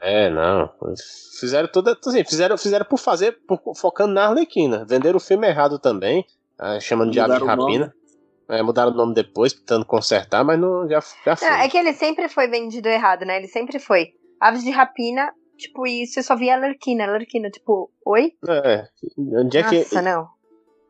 É, 0.00 0.30
não. 0.30 0.70
Fizeram 1.38 1.68
toda, 1.68 1.96
assim, 2.04 2.24
fizeram, 2.24 2.56
fizeram 2.56 2.84
por 2.84 2.98
fazer, 2.98 3.38
por, 3.46 3.60
focando 3.76 4.14
na 4.14 4.26
Arlequina. 4.26 4.84
Venderam 4.88 5.16
o 5.16 5.20
filme 5.20 5.46
errado 5.46 5.78
também, 5.78 6.24
ah, 6.58 6.78
chamando 6.80 7.10
de 7.10 7.20
Ave 7.20 7.38
de 7.38 7.44
Rapina. 7.44 7.94
É, 8.48 8.62
mudaram 8.62 8.92
o 8.92 8.94
nome 8.94 9.14
depois, 9.14 9.52
tentando 9.52 9.84
consertar, 9.84 10.44
mas 10.44 10.58
não 10.58 10.88
já, 10.88 11.00
já 11.24 11.36
foi. 11.36 11.48
Não, 11.48 11.56
é 11.56 11.68
que 11.68 11.78
ele 11.78 11.92
sempre 11.92 12.28
foi 12.28 12.48
vendido 12.48 12.88
errado, 12.88 13.24
né? 13.24 13.38
Ele 13.38 13.48
sempre 13.48 13.78
foi. 13.78 14.12
Aves 14.42 14.64
de 14.64 14.70
rapina, 14.72 15.32
tipo, 15.56 15.86
e 15.86 16.04
você 16.04 16.20
só 16.20 16.34
via 16.34 16.56
a 16.56 16.58
Lerquina, 16.58 17.04
a 17.04 17.12
Lerquina, 17.12 17.48
tipo, 17.48 17.92
oi? 18.04 18.32
É, 18.48 18.88
onde 19.16 19.58
é 19.58 19.62
Nossa, 19.62 19.84
que... 19.84 20.02
não. 20.02 20.28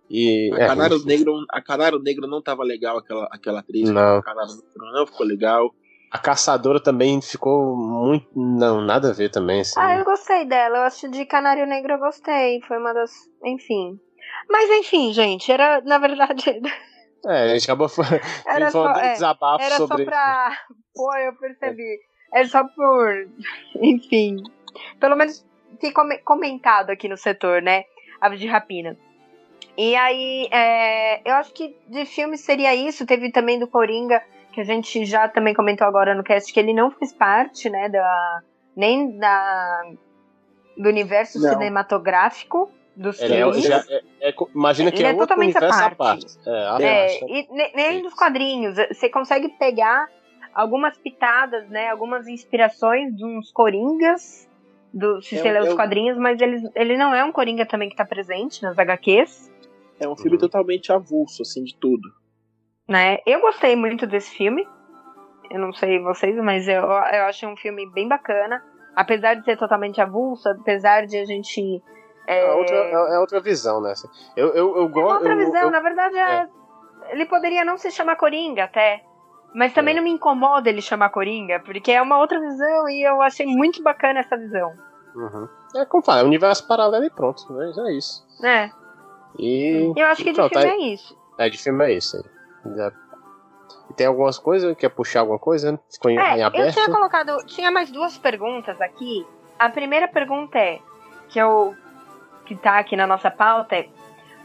E, 0.09 0.51
a, 0.55 0.59
é, 0.59 0.67
Canário 0.69 1.05
Negro, 1.05 1.45
a 1.51 1.61
Canário 1.61 1.99
Negro 1.99 2.27
não 2.27 2.43
tava 2.43 2.65
legal, 2.65 2.97
aquela, 2.97 3.29
aquela 3.31 3.61
atriz. 3.61 3.91
Não. 3.91 4.17
A 4.17 4.23
Canário 4.23 4.55
Negro 4.55 4.93
não 4.93 5.07
ficou 5.07 5.27
legal. 5.27 5.75
A 6.11 6.19
Caçadora 6.19 6.83
também 6.83 7.21
ficou 7.21 7.77
muito. 7.77 8.27
Não, 8.35 8.81
nada 8.81 9.11
a 9.11 9.13
ver 9.13 9.31
também. 9.31 9.61
Assim. 9.61 9.79
Ah, 9.79 9.99
eu 9.99 10.05
gostei 10.05 10.47
dela. 10.47 10.79
Eu 10.79 10.83
acho 10.83 11.11
de 11.11 11.25
Canário 11.27 11.67
Negro 11.67 11.93
eu 11.93 11.99
gostei. 11.99 12.61
Foi 12.63 12.79
uma 12.79 12.95
das. 12.95 13.13
Enfim. 13.45 13.99
Mas 14.49 14.71
enfim, 14.71 15.13
gente, 15.13 15.53
era, 15.53 15.83
na 15.83 15.99
verdade. 15.99 16.61
É, 17.25 17.45
a 17.45 17.55
gente 17.55 17.71
acabou 17.71 17.89
era 18.45 18.69
só, 18.73 18.85
um 18.85 18.97
é, 18.97 19.13
desabafo 19.13 19.63
era 19.63 19.77
sobre. 19.77 20.03
Era 20.03 20.11
só 20.11 20.11
pra. 20.11 20.59
Pô, 20.93 21.15
eu 21.15 21.33
percebi. 21.37 22.01
É 22.33 22.45
só 22.45 22.65
por. 22.65 23.29
Enfim. 23.81 24.43
Pelo 24.99 25.17
menos 25.17 25.45
ter 25.79 25.93
comentado 26.25 26.91
aqui 26.91 27.09
no 27.09 27.17
setor, 27.17 27.61
né? 27.61 27.85
Aves 28.21 28.41
de 28.41 28.47
Rapina. 28.47 28.97
E 29.77 29.97
aí, 29.97 30.49
é, 30.51 31.29
eu 31.29 31.35
acho 31.35 31.53
que 31.53 31.77
de 31.89 32.05
filme 32.05 32.37
seria 32.37 32.75
isso. 32.75 33.07
Teve 33.07 33.31
também 33.33 33.59
do 33.59 33.67
Coringa, 33.67 34.23
que 34.53 34.61
a 34.61 34.65
gente 34.65 35.05
já 35.05 35.29
também 35.29 35.55
comentou 35.55 35.87
agora 35.87 36.15
no 36.15 36.23
cast, 36.23 36.53
que 36.53 36.61
ele 36.61 36.75
não 36.75 36.91
fez 36.91 37.13
parte, 37.13 37.71
né, 37.71 37.89
da, 37.89 38.43
nem 38.77 39.17
da, 39.19 39.93
do 40.77 40.89
universo 40.89 41.41
não. 41.41 41.51
cinematográfico 41.51 42.71
dos 42.95 43.21
ele 43.21 43.35
é 43.35 43.37
filmes. 43.39 43.71
É, 43.71 44.03
é, 44.21 44.31
é, 44.31 44.35
imagina 44.55 44.91
que 44.91 44.99
ele 44.99 45.09
é, 45.09 45.11
é 45.11 45.15
totalmente 45.15 45.57
a 45.57 45.61
parte. 45.61 45.97
parte. 45.97 46.27
É, 46.47 47.25
e 47.25 47.49
nem 47.75 48.03
dos 48.03 48.15
quadrinhos. 48.15 48.77
Você 48.91 49.09
consegue 49.09 49.49
pegar 49.49 50.09
algumas 50.55 50.97
pitadas, 50.99 51.69
né? 51.69 51.89
Algumas 51.91 52.27
inspirações 52.29 53.15
de 53.15 53.25
uns 53.25 53.51
coringas 53.53 54.49
do 54.93 55.23
se 55.23 55.39
você 55.39 55.51
ler 55.51 55.63
os 55.63 55.75
quadrinhos, 55.75 56.19
mas 56.19 56.41
ele, 56.41 56.71
ele 56.75 56.97
não 56.97 57.15
é 57.15 57.25
um 57.25 57.33
coringa 57.33 57.65
também 57.65 57.89
que 57.89 57.97
tá 57.97 58.05
presente 58.05 58.63
nas 58.63 58.79
HQs. 58.79 59.51
É 59.99 60.09
um 60.09 60.17
filme 60.17 60.33
uhum. 60.33 60.41
totalmente 60.41 60.93
avulso, 60.93 61.43
assim, 61.43 61.65
de 61.65 61.77
tudo. 61.77 62.09
Né? 62.89 63.19
Eu 63.25 63.41
gostei 63.41 63.77
muito 63.77 64.07
desse 64.07 64.31
filme. 64.35 64.67
Eu 65.51 65.61
não 65.61 65.73
sei 65.73 66.01
vocês, 66.01 66.37
mas 66.37 66.67
eu, 66.67 66.83
eu 66.83 67.25
achei 67.25 67.49
um 67.49 67.57
filme 67.57 67.89
bem 67.91 68.09
bacana. 68.09 68.63
Apesar 68.95 69.35
de 69.35 69.45
ser 69.45 69.57
totalmente 69.57 70.01
avulso, 70.01 70.49
apesar 70.49 71.07
de 71.07 71.17
a 71.17 71.25
gente. 71.25 71.83
É, 72.27 72.41
é 72.41 72.53
outra, 72.53 72.77
é, 72.77 73.15
é 73.15 73.19
outra 73.19 73.41
visão, 73.41 73.81
né? 73.81 73.95
Eu, 74.37 74.49
eu, 74.49 74.77
eu 74.77 74.89
gosto. 74.89 75.27
É 75.27 75.31
outra 75.31 75.37
visão, 75.37 75.63
eu, 75.63 75.71
na 75.71 75.81
verdade, 75.81 76.17
é, 76.17 76.41
é. 76.41 76.49
ele 77.13 77.25
poderia 77.27 77.65
não 77.65 77.79
se 77.79 77.91
chamar 77.91 78.17
Coringa 78.17 78.65
até. 78.65 79.03
Mas 79.55 79.73
também 79.73 79.93
é. 79.93 79.97
não 79.97 80.05
me 80.05 80.11
incomoda 80.11 80.69
ele 80.69 80.81
chamar 80.81 81.11
Coringa, 81.11 81.61
porque 81.61 81.93
é 81.93 82.01
uma 82.01 82.19
outra 82.19 82.41
visão 82.41 82.89
e 82.89 83.07
eu 83.07 83.21
achei 83.21 83.47
muito 83.47 83.83
bacana 83.83 84.21
essa 84.21 84.37
visão. 84.37 84.73
Uhum. 85.15 85.49
É 85.77 85.85
como 85.85 86.03
fala, 86.03 86.21
é 86.21 86.25
um 86.25 86.27
universo 86.27 86.67
paralelo 86.67 87.05
e 87.05 87.11
pronto, 87.11 87.53
né? 87.53 87.73
é 87.89 87.93
isso. 87.93 88.27
É. 88.43 88.71
E. 89.39 89.93
Eu 89.97 90.07
acho 90.07 90.23
que 90.23 90.33
de 90.33 90.37
filme 90.37 90.51
tá... 90.51 90.67
é 90.67 90.77
isso. 90.79 91.17
É, 91.39 91.49
de 91.49 91.59
filme 91.59 91.85
é 91.85 91.93
isso 91.93 92.17
aí. 92.17 92.75
Já... 92.77 92.93
Tem 93.97 94.07
algumas 94.07 94.39
coisas? 94.39 94.75
Quer 94.77 94.89
puxar 94.89 95.21
alguma 95.21 95.39
coisa? 95.39 95.79
Ficou 95.91 96.11
em, 96.11 96.19
é, 96.19 96.39
em 96.39 96.43
aberto? 96.43 96.67
Eu 96.67 96.73
tinha 96.73 96.91
colocado. 96.91 97.37
Tinha 97.47 97.71
mais 97.71 97.91
duas 97.91 98.17
perguntas 98.17 98.81
aqui. 98.81 99.27
A 99.59 99.69
primeira 99.69 100.09
pergunta 100.09 100.59
é: 100.59 100.81
que 101.29 101.39
eu. 101.39 101.75
que 102.47 102.57
tá 102.57 102.79
aqui 102.79 102.97
na 102.97 103.07
nossa 103.07 103.31
pauta 103.31 103.77
é. 103.77 103.89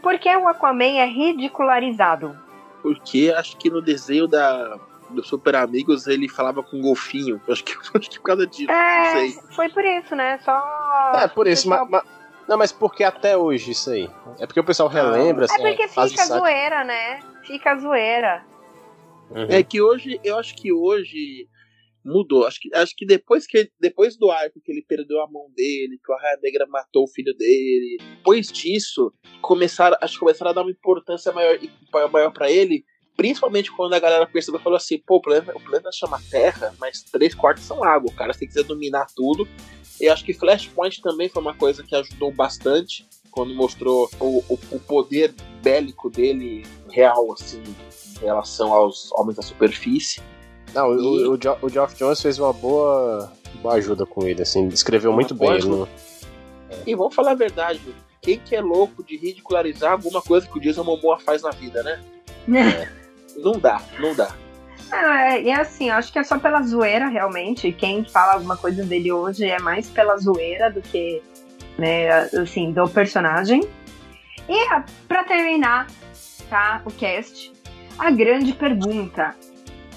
Por 0.02 0.18
que 0.18 0.34
o 0.36 0.48
Aquaman 0.48 0.98
é 0.98 1.06
ridicularizado? 1.06 2.36
Porque 2.82 3.34
acho 3.36 3.56
que 3.56 3.68
no 3.68 3.82
desenho 3.82 4.28
da, 4.28 4.78
do 5.10 5.24
Super 5.24 5.56
Amigos 5.56 6.06
ele 6.06 6.28
falava 6.28 6.62
com 6.62 6.76
um 6.76 6.80
golfinho. 6.80 7.40
Acho 7.48 7.64
que, 7.64 7.72
acho 7.94 8.10
que 8.10 8.18
por 8.18 8.24
causa 8.24 8.46
disso. 8.46 8.70
É, 8.70 9.30
foi 9.54 9.68
por 9.68 9.84
isso, 9.84 10.14
né? 10.14 10.38
Só. 10.38 10.60
É, 11.14 11.28
por 11.28 11.46
isso, 11.46 11.68
pessoal... 11.68 11.88
mas, 11.90 12.04
mas, 12.04 12.48
Não, 12.48 12.58
mas 12.58 12.72
por 12.72 12.94
que 12.94 13.04
até 13.04 13.36
hoje 13.36 13.72
isso 13.72 13.90
aí? 13.90 14.08
É 14.38 14.46
porque 14.46 14.60
o 14.60 14.64
pessoal 14.64 14.88
relembra. 14.88 15.44
Assim, 15.44 15.54
é 15.54 15.68
porque 15.68 15.88
fica 15.88 16.26
zoeira, 16.26 16.84
né? 16.84 17.20
Fica 17.44 17.76
zoeira. 17.76 18.44
Uhum. 19.30 19.46
É 19.48 19.62
que 19.62 19.80
hoje, 19.80 20.18
eu 20.24 20.38
acho 20.38 20.54
que 20.54 20.72
hoje 20.72 21.48
mudou. 22.04 22.46
Acho 22.46 22.60
que, 22.60 22.74
acho 22.74 22.94
que 22.96 23.06
depois 23.06 23.46
que 23.46 23.70
depois 23.78 24.16
do 24.16 24.30
arco 24.30 24.60
que 24.60 24.72
ele 24.72 24.82
perdeu 24.82 25.20
a 25.22 25.30
mão 25.30 25.50
dele, 25.54 25.98
que 26.02 26.10
o 26.10 26.14
Arraia 26.14 26.38
Negra 26.42 26.66
matou 26.66 27.04
o 27.04 27.08
filho 27.08 27.34
dele, 27.36 27.98
depois 28.16 28.46
disso, 28.48 29.12
começaram, 29.40 29.96
acho 30.00 30.14
que 30.14 30.20
começaram 30.20 30.50
a 30.50 30.54
dar 30.54 30.62
uma 30.62 30.70
importância 30.70 31.32
maior, 31.32 31.58
maior 32.10 32.32
para 32.32 32.50
ele, 32.50 32.84
principalmente 33.18 33.72
quando 33.72 33.94
a 33.94 33.98
galera 33.98 34.24
percebeu 34.28 34.60
falou 34.60 34.76
assim, 34.76 34.96
pô, 34.96 35.16
o 35.16 35.20
planeta, 35.20 35.52
o 35.52 35.60
planeta 35.60 35.90
chama 35.92 36.22
Terra, 36.30 36.72
mas 36.78 37.02
três 37.02 37.34
quartos 37.34 37.64
são 37.64 37.82
água, 37.82 38.08
o 38.12 38.14
cara 38.14 38.32
tem 38.32 38.48
que 38.48 38.62
dominar 38.62 39.08
tudo. 39.14 39.46
E 40.00 40.08
acho 40.08 40.24
que 40.24 40.32
Flashpoint 40.32 41.02
também 41.02 41.28
foi 41.28 41.42
uma 41.42 41.52
coisa 41.52 41.82
que 41.82 41.96
ajudou 41.96 42.30
bastante 42.30 43.04
quando 43.32 43.52
mostrou 43.56 44.08
o, 44.20 44.44
o, 44.48 44.58
o 44.70 44.78
poder 44.78 45.34
bélico 45.60 46.08
dele 46.08 46.64
real, 46.88 47.32
assim, 47.32 47.60
em 48.22 48.24
relação 48.24 48.72
aos 48.72 49.10
homens 49.10 49.34
da 49.34 49.42
superfície. 49.42 50.22
Não, 50.72 50.94
e... 50.94 51.26
o, 51.26 51.32
o, 51.32 51.36
jo 51.36 51.56
o 51.60 51.68
Geoff 51.68 51.96
Jones 51.96 52.22
fez 52.22 52.38
uma 52.38 52.52
boa, 52.52 53.32
boa 53.60 53.74
ajuda 53.74 54.06
com 54.06 54.24
ele, 54.28 54.42
assim, 54.42 54.68
escreveu 54.68 55.12
muito 55.12 55.34
bem. 55.34 55.58
No... 55.58 55.88
E 56.86 56.94
vamos 56.94 57.16
falar 57.16 57.32
a 57.32 57.34
verdade, 57.34 57.80
quem 58.22 58.38
que 58.38 58.54
é 58.54 58.60
louco 58.60 59.02
de 59.02 59.16
ridicularizar 59.16 59.90
alguma 59.90 60.22
coisa 60.22 60.46
que 60.46 60.56
o 60.56 60.60
Jason 60.60 60.84
Momoa 60.84 61.18
faz 61.18 61.42
na 61.42 61.50
vida, 61.50 61.82
né? 61.82 62.00
É. 62.48 62.97
não 63.42 63.52
dá, 63.52 63.80
não 63.98 64.14
dá. 64.14 64.34
É, 64.92 65.42
e 65.42 65.50
é 65.50 65.60
assim, 65.60 65.90
acho 65.90 66.12
que 66.12 66.18
é 66.18 66.24
só 66.24 66.38
pela 66.38 66.62
zoeira, 66.62 67.08
realmente. 67.08 67.72
Quem 67.72 68.04
fala 68.04 68.34
alguma 68.34 68.56
coisa 68.56 68.84
dele 68.84 69.12
hoje 69.12 69.44
é 69.44 69.58
mais 69.58 69.90
pela 69.90 70.16
zoeira 70.16 70.70
do 70.70 70.80
que, 70.80 71.22
né, 71.76 72.08
assim, 72.10 72.72
do 72.72 72.88
personagem. 72.88 73.68
E 74.48 74.66
para 75.06 75.24
terminar, 75.24 75.86
tá, 76.48 76.80
o 76.86 76.90
cast, 76.90 77.52
a 77.98 78.10
grande 78.10 78.54
pergunta 78.54 79.34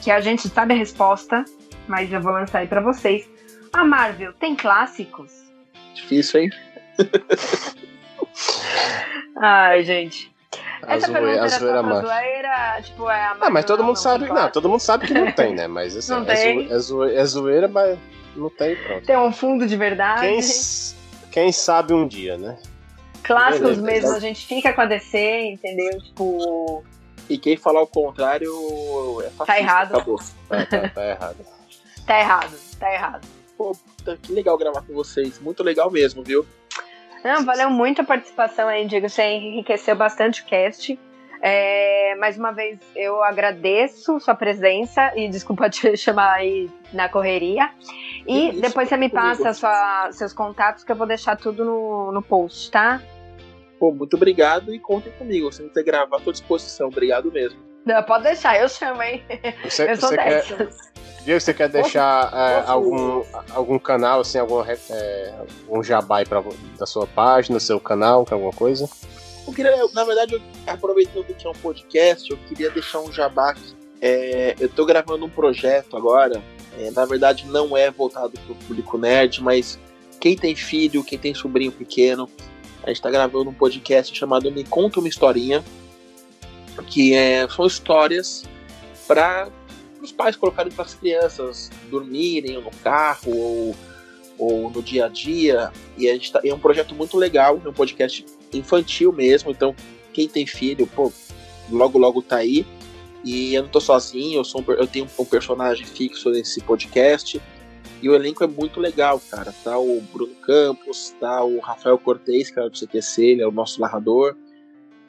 que 0.02 0.12
a 0.12 0.20
gente 0.20 0.50
sabe 0.50 0.74
a 0.74 0.78
resposta, 0.78 1.46
mas 1.88 2.12
eu 2.12 2.20
vou 2.20 2.34
lançar 2.34 2.60
aí 2.60 2.68
para 2.68 2.82
vocês. 2.82 3.30
A 3.72 3.86
Marvel 3.86 4.34
tem 4.34 4.56
clássicos? 4.56 5.32
Difícil, 5.94 6.42
hein? 6.42 6.50
Ai, 9.38 9.84
gente. 9.84 10.31
Essa 10.88 11.08
a 11.08 11.12
pergunta 11.12 11.48
zoeira, 11.48 11.78
era 11.78 11.82
zoeira, 11.82 12.02
zoeira, 12.02 12.82
tipo, 12.82 13.10
é 13.10 13.22
a 13.22 13.38
Ah, 13.40 13.50
mas 13.50 13.66
todo 13.66 13.84
mundo 13.84 13.96
sabe, 13.96 14.28
não, 14.28 14.50
todo 14.50 14.68
mundo 14.68 14.80
sabe 14.80 15.08
que 15.08 15.14
não 15.14 15.32
tem, 15.34 15.54
né? 15.54 15.68
Mas 15.68 15.96
assim, 15.96 16.12
não 16.12 16.24
é, 16.24 16.36
tem. 16.36 16.72
É, 16.72 16.80
zoeira, 16.80 17.20
é 17.20 17.26
zoeira, 17.26 17.68
mas 17.68 17.98
não 18.36 18.50
tem, 18.50 18.76
pronto. 18.76 19.06
Tem 19.06 19.18
um 19.18 19.32
fundo 19.32 19.66
de 19.66 19.78
verdade. 19.78 20.22
Quem, 20.22 20.40
quem 21.32 21.52
sabe 21.52 21.94
um 21.94 22.08
dia, 22.08 22.38
né? 22.38 22.58
Clássicos 23.24 23.78
Beleza, 23.78 23.82
mesmo, 23.82 24.16
a 24.16 24.20
gente 24.20 24.46
fica 24.46 24.74
com 24.74 24.82
a 24.82 24.86
DC, 24.86 25.42
entendeu? 25.46 26.02
Tipo, 26.02 26.84
e 27.30 27.38
quem 27.38 27.56
falar 27.56 27.82
o 27.82 27.88
contrário 27.88 28.52
é 29.22 29.30
fascista, 29.30 29.46
Tá 29.46 29.60
errado. 29.60 29.96
Acabou. 29.96 30.20
Tá, 30.50 30.66
tá, 30.66 30.90
tá 30.90 31.08
errado. 31.08 31.38
tá 32.06 32.20
errado, 32.20 32.58
tá 32.80 32.94
errado. 32.94 33.28
Pô, 33.58 33.72
puta, 33.72 34.18
que 34.18 34.34
legal 34.34 34.58
gravar 34.58 34.82
com 34.82 34.94
vocês. 34.94 35.40
Muito 35.40 35.64
legal 35.64 35.90
mesmo, 35.92 36.24
viu? 36.24 36.46
Não, 37.24 37.46
valeu 37.46 37.70
muito 37.70 38.02
a 38.02 38.04
participação 38.04 38.68
aí, 38.68 38.86
Diego. 38.86 39.08
Você 39.08 39.24
enriqueceu 39.24 39.96
bastante 39.96 40.42
o 40.42 40.46
cast. 40.46 40.98
É, 41.44 42.16
mais 42.20 42.38
uma 42.38 42.52
vez, 42.52 42.80
eu 42.96 43.24
agradeço 43.24 44.20
sua 44.20 44.36
presença 44.36 45.12
e 45.16 45.28
desculpa 45.28 45.70
te 45.72 45.98
chamar 45.98 46.34
aí 46.34 46.70
na 46.94 47.10
correria. 47.10 47.72
E 48.28 48.50
Isso, 48.50 48.62
depois 48.62 48.88
você 48.88 48.98
me 48.98 49.10
passa 49.10 49.54
sua, 49.54 50.12
seus 50.12 50.34
contatos 50.34 50.84
que 50.84 50.92
eu 50.92 50.96
vou 50.96 51.08
deixar 51.08 51.36
tudo 51.36 51.66
no, 51.66 52.12
no 52.12 52.22
post, 52.22 52.70
tá? 52.70 53.02
Pô, 53.80 53.92
muito 53.92 54.16
obrigado 54.16 54.74
e 54.74 54.80
contem 54.80 55.12
comigo. 55.14 55.52
Se 55.52 55.64
não 55.64 55.70
ter 55.70 55.84
gravar, 55.84 56.18
à 56.18 56.20
à 56.20 56.32
disposição. 56.32 56.88
Obrigado 56.88 57.32
mesmo. 57.32 57.60
Não, 57.84 58.04
pode 58.04 58.26
deixar, 58.26 58.60
eu 58.60 58.70
chamo, 58.70 59.02
hein? 59.02 59.24
Você, 59.64 59.90
eu 59.90 59.96
sou 59.96 60.10
você 60.10 60.18
dessas. 60.18 60.82
Quer, 60.82 60.91
Diego, 61.24 61.40
você 61.40 61.54
quer 61.54 61.70
deixar 61.70 62.32
posso, 62.32 62.36
é, 62.36 62.60
posso... 62.60 62.72
algum, 62.72 63.24
algum 63.52 63.80
canal, 63.80 64.22
assim, 64.22 64.40
algum, 64.40 64.62
é, 64.64 65.34
um 65.70 65.84
jabai 65.84 66.26
pra, 66.26 66.44
da 66.78 66.86
sua 66.86 67.06
página, 67.06 67.60
seu 67.60 67.80
canal, 67.80 68.26
alguma 68.30 68.52
coisa? 68.52 68.90
Eu 69.46 69.54
queria, 69.54 69.76
na 69.94 70.04
verdade, 70.04 70.34
eu, 70.34 70.42
aproveitando 70.66 71.26
que 71.26 71.46
é 71.46 71.50
um 71.50 71.54
podcast, 71.54 72.30
eu 72.30 72.38
queria 72.48 72.70
deixar 72.70 73.00
um 73.00 73.12
jabá. 73.12 73.56
É, 74.02 74.56
eu 74.60 74.68
tô 74.68 74.84
gravando 74.86 75.26
um 75.26 75.30
projeto 75.30 75.96
agora, 75.96 76.42
é, 76.80 76.90
na 76.90 77.06
verdade 77.06 77.46
não 77.46 77.78
é 77.78 77.92
voltado 77.92 78.34
pro 78.46 78.56
público 78.56 78.98
nerd, 78.98 79.44
mas 79.44 79.78
quem 80.20 80.36
tem 80.36 80.56
filho, 80.56 81.04
quem 81.04 81.20
tem 81.20 81.36
sobrinho 81.36 81.72
pequeno, 81.72 82.28
a 82.84 82.88
gente 82.88 82.98
está 82.98 83.12
gravando 83.12 83.52
um 83.52 83.54
podcast 83.54 84.16
chamado 84.18 84.52
Me 84.52 84.64
Conta 84.64 85.00
uma 85.00 85.08
Historinha, 85.08 85.64
que 86.88 87.14
é, 87.14 87.48
são 87.48 87.66
histórias 87.66 88.44
para 89.08 89.50
os 90.02 90.12
pais 90.12 90.36
colocarem 90.36 90.72
para 90.72 90.86
as 90.86 90.94
crianças 90.94 91.70
dormirem 91.90 92.62
no 92.62 92.72
carro 92.84 93.32
ou, 93.36 93.76
ou 94.38 94.70
no 94.70 94.82
dia 94.82 95.06
a 95.06 95.08
dia. 95.08 95.72
E 95.98 96.10
a 96.10 96.14
gente 96.14 96.32
tá, 96.32 96.42
é 96.44 96.54
um 96.54 96.60
projeto 96.60 96.96
muito 96.96 97.18
legal, 97.18 97.62
é 97.64 97.70
um 97.70 97.74
podcast 97.74 98.26
infantil 98.54 99.12
mesmo. 99.12 99.52
Então, 99.52 99.76
quem 100.14 100.28
tem 100.28 100.46
filho, 100.46 100.88
pô, 100.88 101.12
logo 101.70 101.98
logo 101.98 102.22
tá 102.22 102.38
aí. 102.38 102.66
E 103.24 103.54
eu 103.54 103.64
não 103.64 103.70
tô 103.70 103.80
sozinho, 103.80 104.40
eu, 104.40 104.44
sou 104.44 104.62
um, 104.62 104.72
eu 104.74 104.88
tenho 104.88 105.08
um 105.18 105.26
personagem 105.26 105.86
fixo 105.86 106.30
nesse 106.32 106.60
podcast. 106.62 107.42
E 108.02 108.10
o 108.10 108.16
elenco 108.16 108.44
é 108.44 108.48
muito 108.48 108.80
legal, 108.80 109.22
cara. 109.30 109.54
Tá 109.64 109.78
o 109.78 110.02
Bruno 110.12 110.34
Campos, 110.36 111.16
tá 111.20 111.44
o 111.44 111.60
Rafael 111.60 112.00
Cortez, 112.00 112.50
que 112.50 112.60
é 112.60 112.64
do 112.68 112.72
CQC, 112.72 113.24
ele 113.24 113.42
é 113.44 113.48
o 113.48 113.52
nosso 113.52 113.80
narrador. 113.80 114.36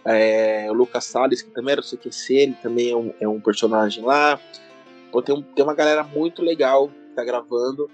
É, 0.04 0.66
o 0.68 0.74
Lucas 0.74 1.04
Salles, 1.04 1.40
que 1.40 1.50
também 1.50 1.72
era 1.72 1.80
do 1.80 1.86
CQC, 1.86 2.34
ele 2.34 2.56
também 2.62 2.90
é 2.90 2.96
um, 2.96 3.14
é 3.20 3.28
um 3.28 3.40
personagem 3.40 4.04
lá. 4.04 4.38
Pô, 5.12 5.20
tem, 5.20 5.34
um, 5.34 5.42
tem 5.42 5.62
uma 5.62 5.74
galera 5.74 6.02
muito 6.02 6.42
legal 6.42 6.88
que 6.88 7.14
tá 7.14 7.22
gravando. 7.22 7.88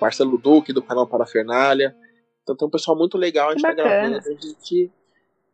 Marcelo 0.00 0.36
Duque, 0.36 0.72
do 0.72 0.82
canal 0.82 1.06
Parafernália. 1.06 1.96
Então 2.42 2.56
tem 2.56 2.66
um 2.66 2.70
pessoal 2.70 2.98
muito 2.98 3.16
legal, 3.16 3.48
a 3.48 3.52
gente 3.52 3.62
tá 3.62 3.72
gravando. 3.72 4.16
A 4.16 4.20
gente, 4.20 4.90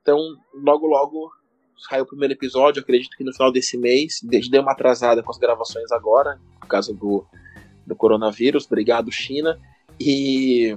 então, 0.01 0.19
logo, 0.55 0.87
logo 0.87 1.31
sai 1.89 2.01
o 2.01 2.07
primeiro 2.07 2.35
episódio, 2.35 2.83
acredito 2.83 3.17
que 3.17 3.25
no 3.25 3.33
final 3.33 3.53
desse 3.53 3.77
mês. 3.77 4.21
Deu 4.23 4.63
uma 4.63 4.73
atrasada 4.73 5.23
com 5.23 5.31
as 5.31 5.39
gravações 5.39 5.93
agora, 5.93 6.41
por 6.61 6.67
causa 6.67 6.95
do, 6.95 7.25
do 7.87 7.95
coronavírus. 7.95 8.67
Obrigado, 8.67 9.13
China. 9.13 9.61
E 10.01 10.77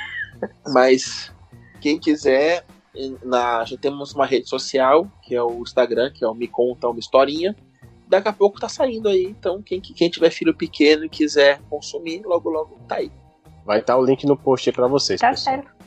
mas 0.72 1.32
quem 1.80 1.98
quiser, 1.98 2.64
na, 3.22 3.64
já 3.64 3.76
temos 3.76 4.14
uma 4.14 4.26
rede 4.26 4.48
social, 4.48 5.10
que 5.22 5.34
é 5.34 5.42
o 5.42 5.62
Instagram, 5.62 6.10
que 6.10 6.24
é 6.24 6.28
o 6.28 6.34
Me 6.34 6.48
Conta 6.48 6.88
Uma 6.88 6.98
Historinha. 6.98 7.54
Daqui 8.08 8.28
a 8.28 8.32
pouco 8.32 8.58
tá 8.58 8.68
saindo 8.68 9.08
aí, 9.08 9.24
então 9.24 9.62
quem, 9.62 9.80
quem 9.80 10.08
tiver 10.08 10.30
filho 10.30 10.54
pequeno 10.54 11.04
e 11.04 11.08
quiser 11.08 11.60
consumir, 11.68 12.22
logo 12.24 12.48
logo 12.48 12.78
tá 12.88 12.96
aí. 12.96 13.12
Vai 13.64 13.80
estar 13.80 13.94
tá 13.94 13.98
o 13.98 14.04
link 14.04 14.26
no 14.26 14.36
post 14.36 14.68
aí 14.68 14.74
pra 14.74 14.86
vocês. 14.86 15.20
Tá 15.20 15.30
pessoal. 15.30 15.56
certo. 15.56 15.78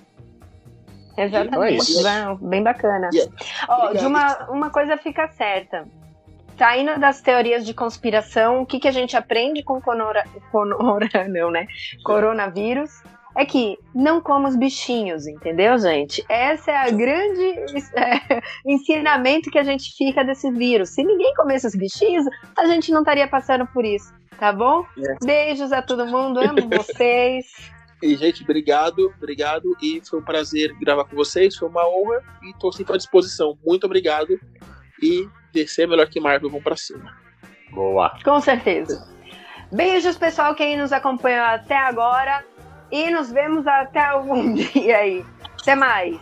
Exatamente. 1.17 1.91
Então 1.91 2.07
é 2.07 2.37
Bem 2.41 2.63
bacana. 2.63 3.09
Yeah. 3.13 3.33
Oh, 3.67 3.97
de 3.97 4.05
uma, 4.05 4.49
uma 4.49 4.69
coisa 4.69 4.97
fica 4.97 5.27
certa 5.29 5.87
saindo 6.61 6.99
das 6.99 7.21
teorias 7.21 7.65
de 7.65 7.73
conspiração, 7.73 8.61
o 8.61 8.65
que, 8.67 8.79
que 8.79 8.87
a 8.87 8.91
gente 8.91 9.17
aprende 9.17 9.63
com 9.63 9.81
conora, 9.81 10.23
conora, 10.51 11.09
não, 11.27 11.49
né? 11.49 11.65
coronavírus 12.03 13.01
é 13.35 13.45
que 13.45 13.77
não 13.93 14.21
como 14.21 14.47
os 14.47 14.55
bichinhos, 14.55 15.25
entendeu, 15.25 15.77
gente? 15.77 16.23
Essa 16.27 16.71
é 16.71 16.77
a 16.77 16.89
grande 16.91 17.43
é, 17.95 18.41
ensinamento 18.65 19.49
que 19.49 19.59
a 19.59 19.63
gente 19.63 19.93
fica 19.95 20.23
desse 20.23 20.51
vírus. 20.51 20.89
Se 20.89 21.03
ninguém 21.03 21.33
comesse 21.35 21.67
os 21.67 21.75
bichinhos, 21.75 22.25
a 22.57 22.65
gente 22.67 22.91
não 22.91 22.99
estaria 22.99 23.27
passando 23.27 23.65
por 23.67 23.85
isso, 23.85 24.13
tá 24.39 24.51
bom? 24.51 24.85
É. 24.97 25.25
Beijos 25.25 25.71
a 25.71 25.81
todo 25.81 26.05
mundo, 26.05 26.39
amo 26.39 26.67
vocês. 26.69 27.45
E, 28.01 28.15
gente, 28.15 28.43
obrigado, 28.43 29.13
obrigado. 29.17 29.77
E 29.81 30.01
foi 30.03 30.19
um 30.19 30.23
prazer 30.23 30.75
gravar 30.79 31.05
com 31.05 31.15
vocês, 31.15 31.55
foi 31.55 31.69
uma 31.69 31.87
honra 31.87 32.23
e 32.41 32.49
estou 32.49 32.71
sempre 32.71 32.95
à 32.95 32.97
disposição. 32.97 33.57
Muito 33.63 33.85
obrigado. 33.85 34.39
E 35.01 35.27
DC 35.53 35.83
é 35.83 35.87
melhor 35.87 36.07
que 36.07 36.19
Marvel, 36.19 36.49
vão 36.49 36.61
pra 36.61 36.75
cima. 36.75 37.15
Boa. 37.71 38.17
Com 38.23 38.41
certeza. 38.41 39.07
Beijos, 39.71 40.17
pessoal, 40.17 40.53
quem 40.53 40.77
nos 40.77 40.91
acompanhou 40.91 41.45
até 41.45 41.77
agora. 41.77 42.43
E 42.91 43.09
nos 43.09 43.31
vemos 43.31 43.65
até 43.65 44.03
algum 44.05 44.53
dia 44.55 44.97
aí. 44.97 45.25
Até 45.61 45.75
mais. 45.75 46.19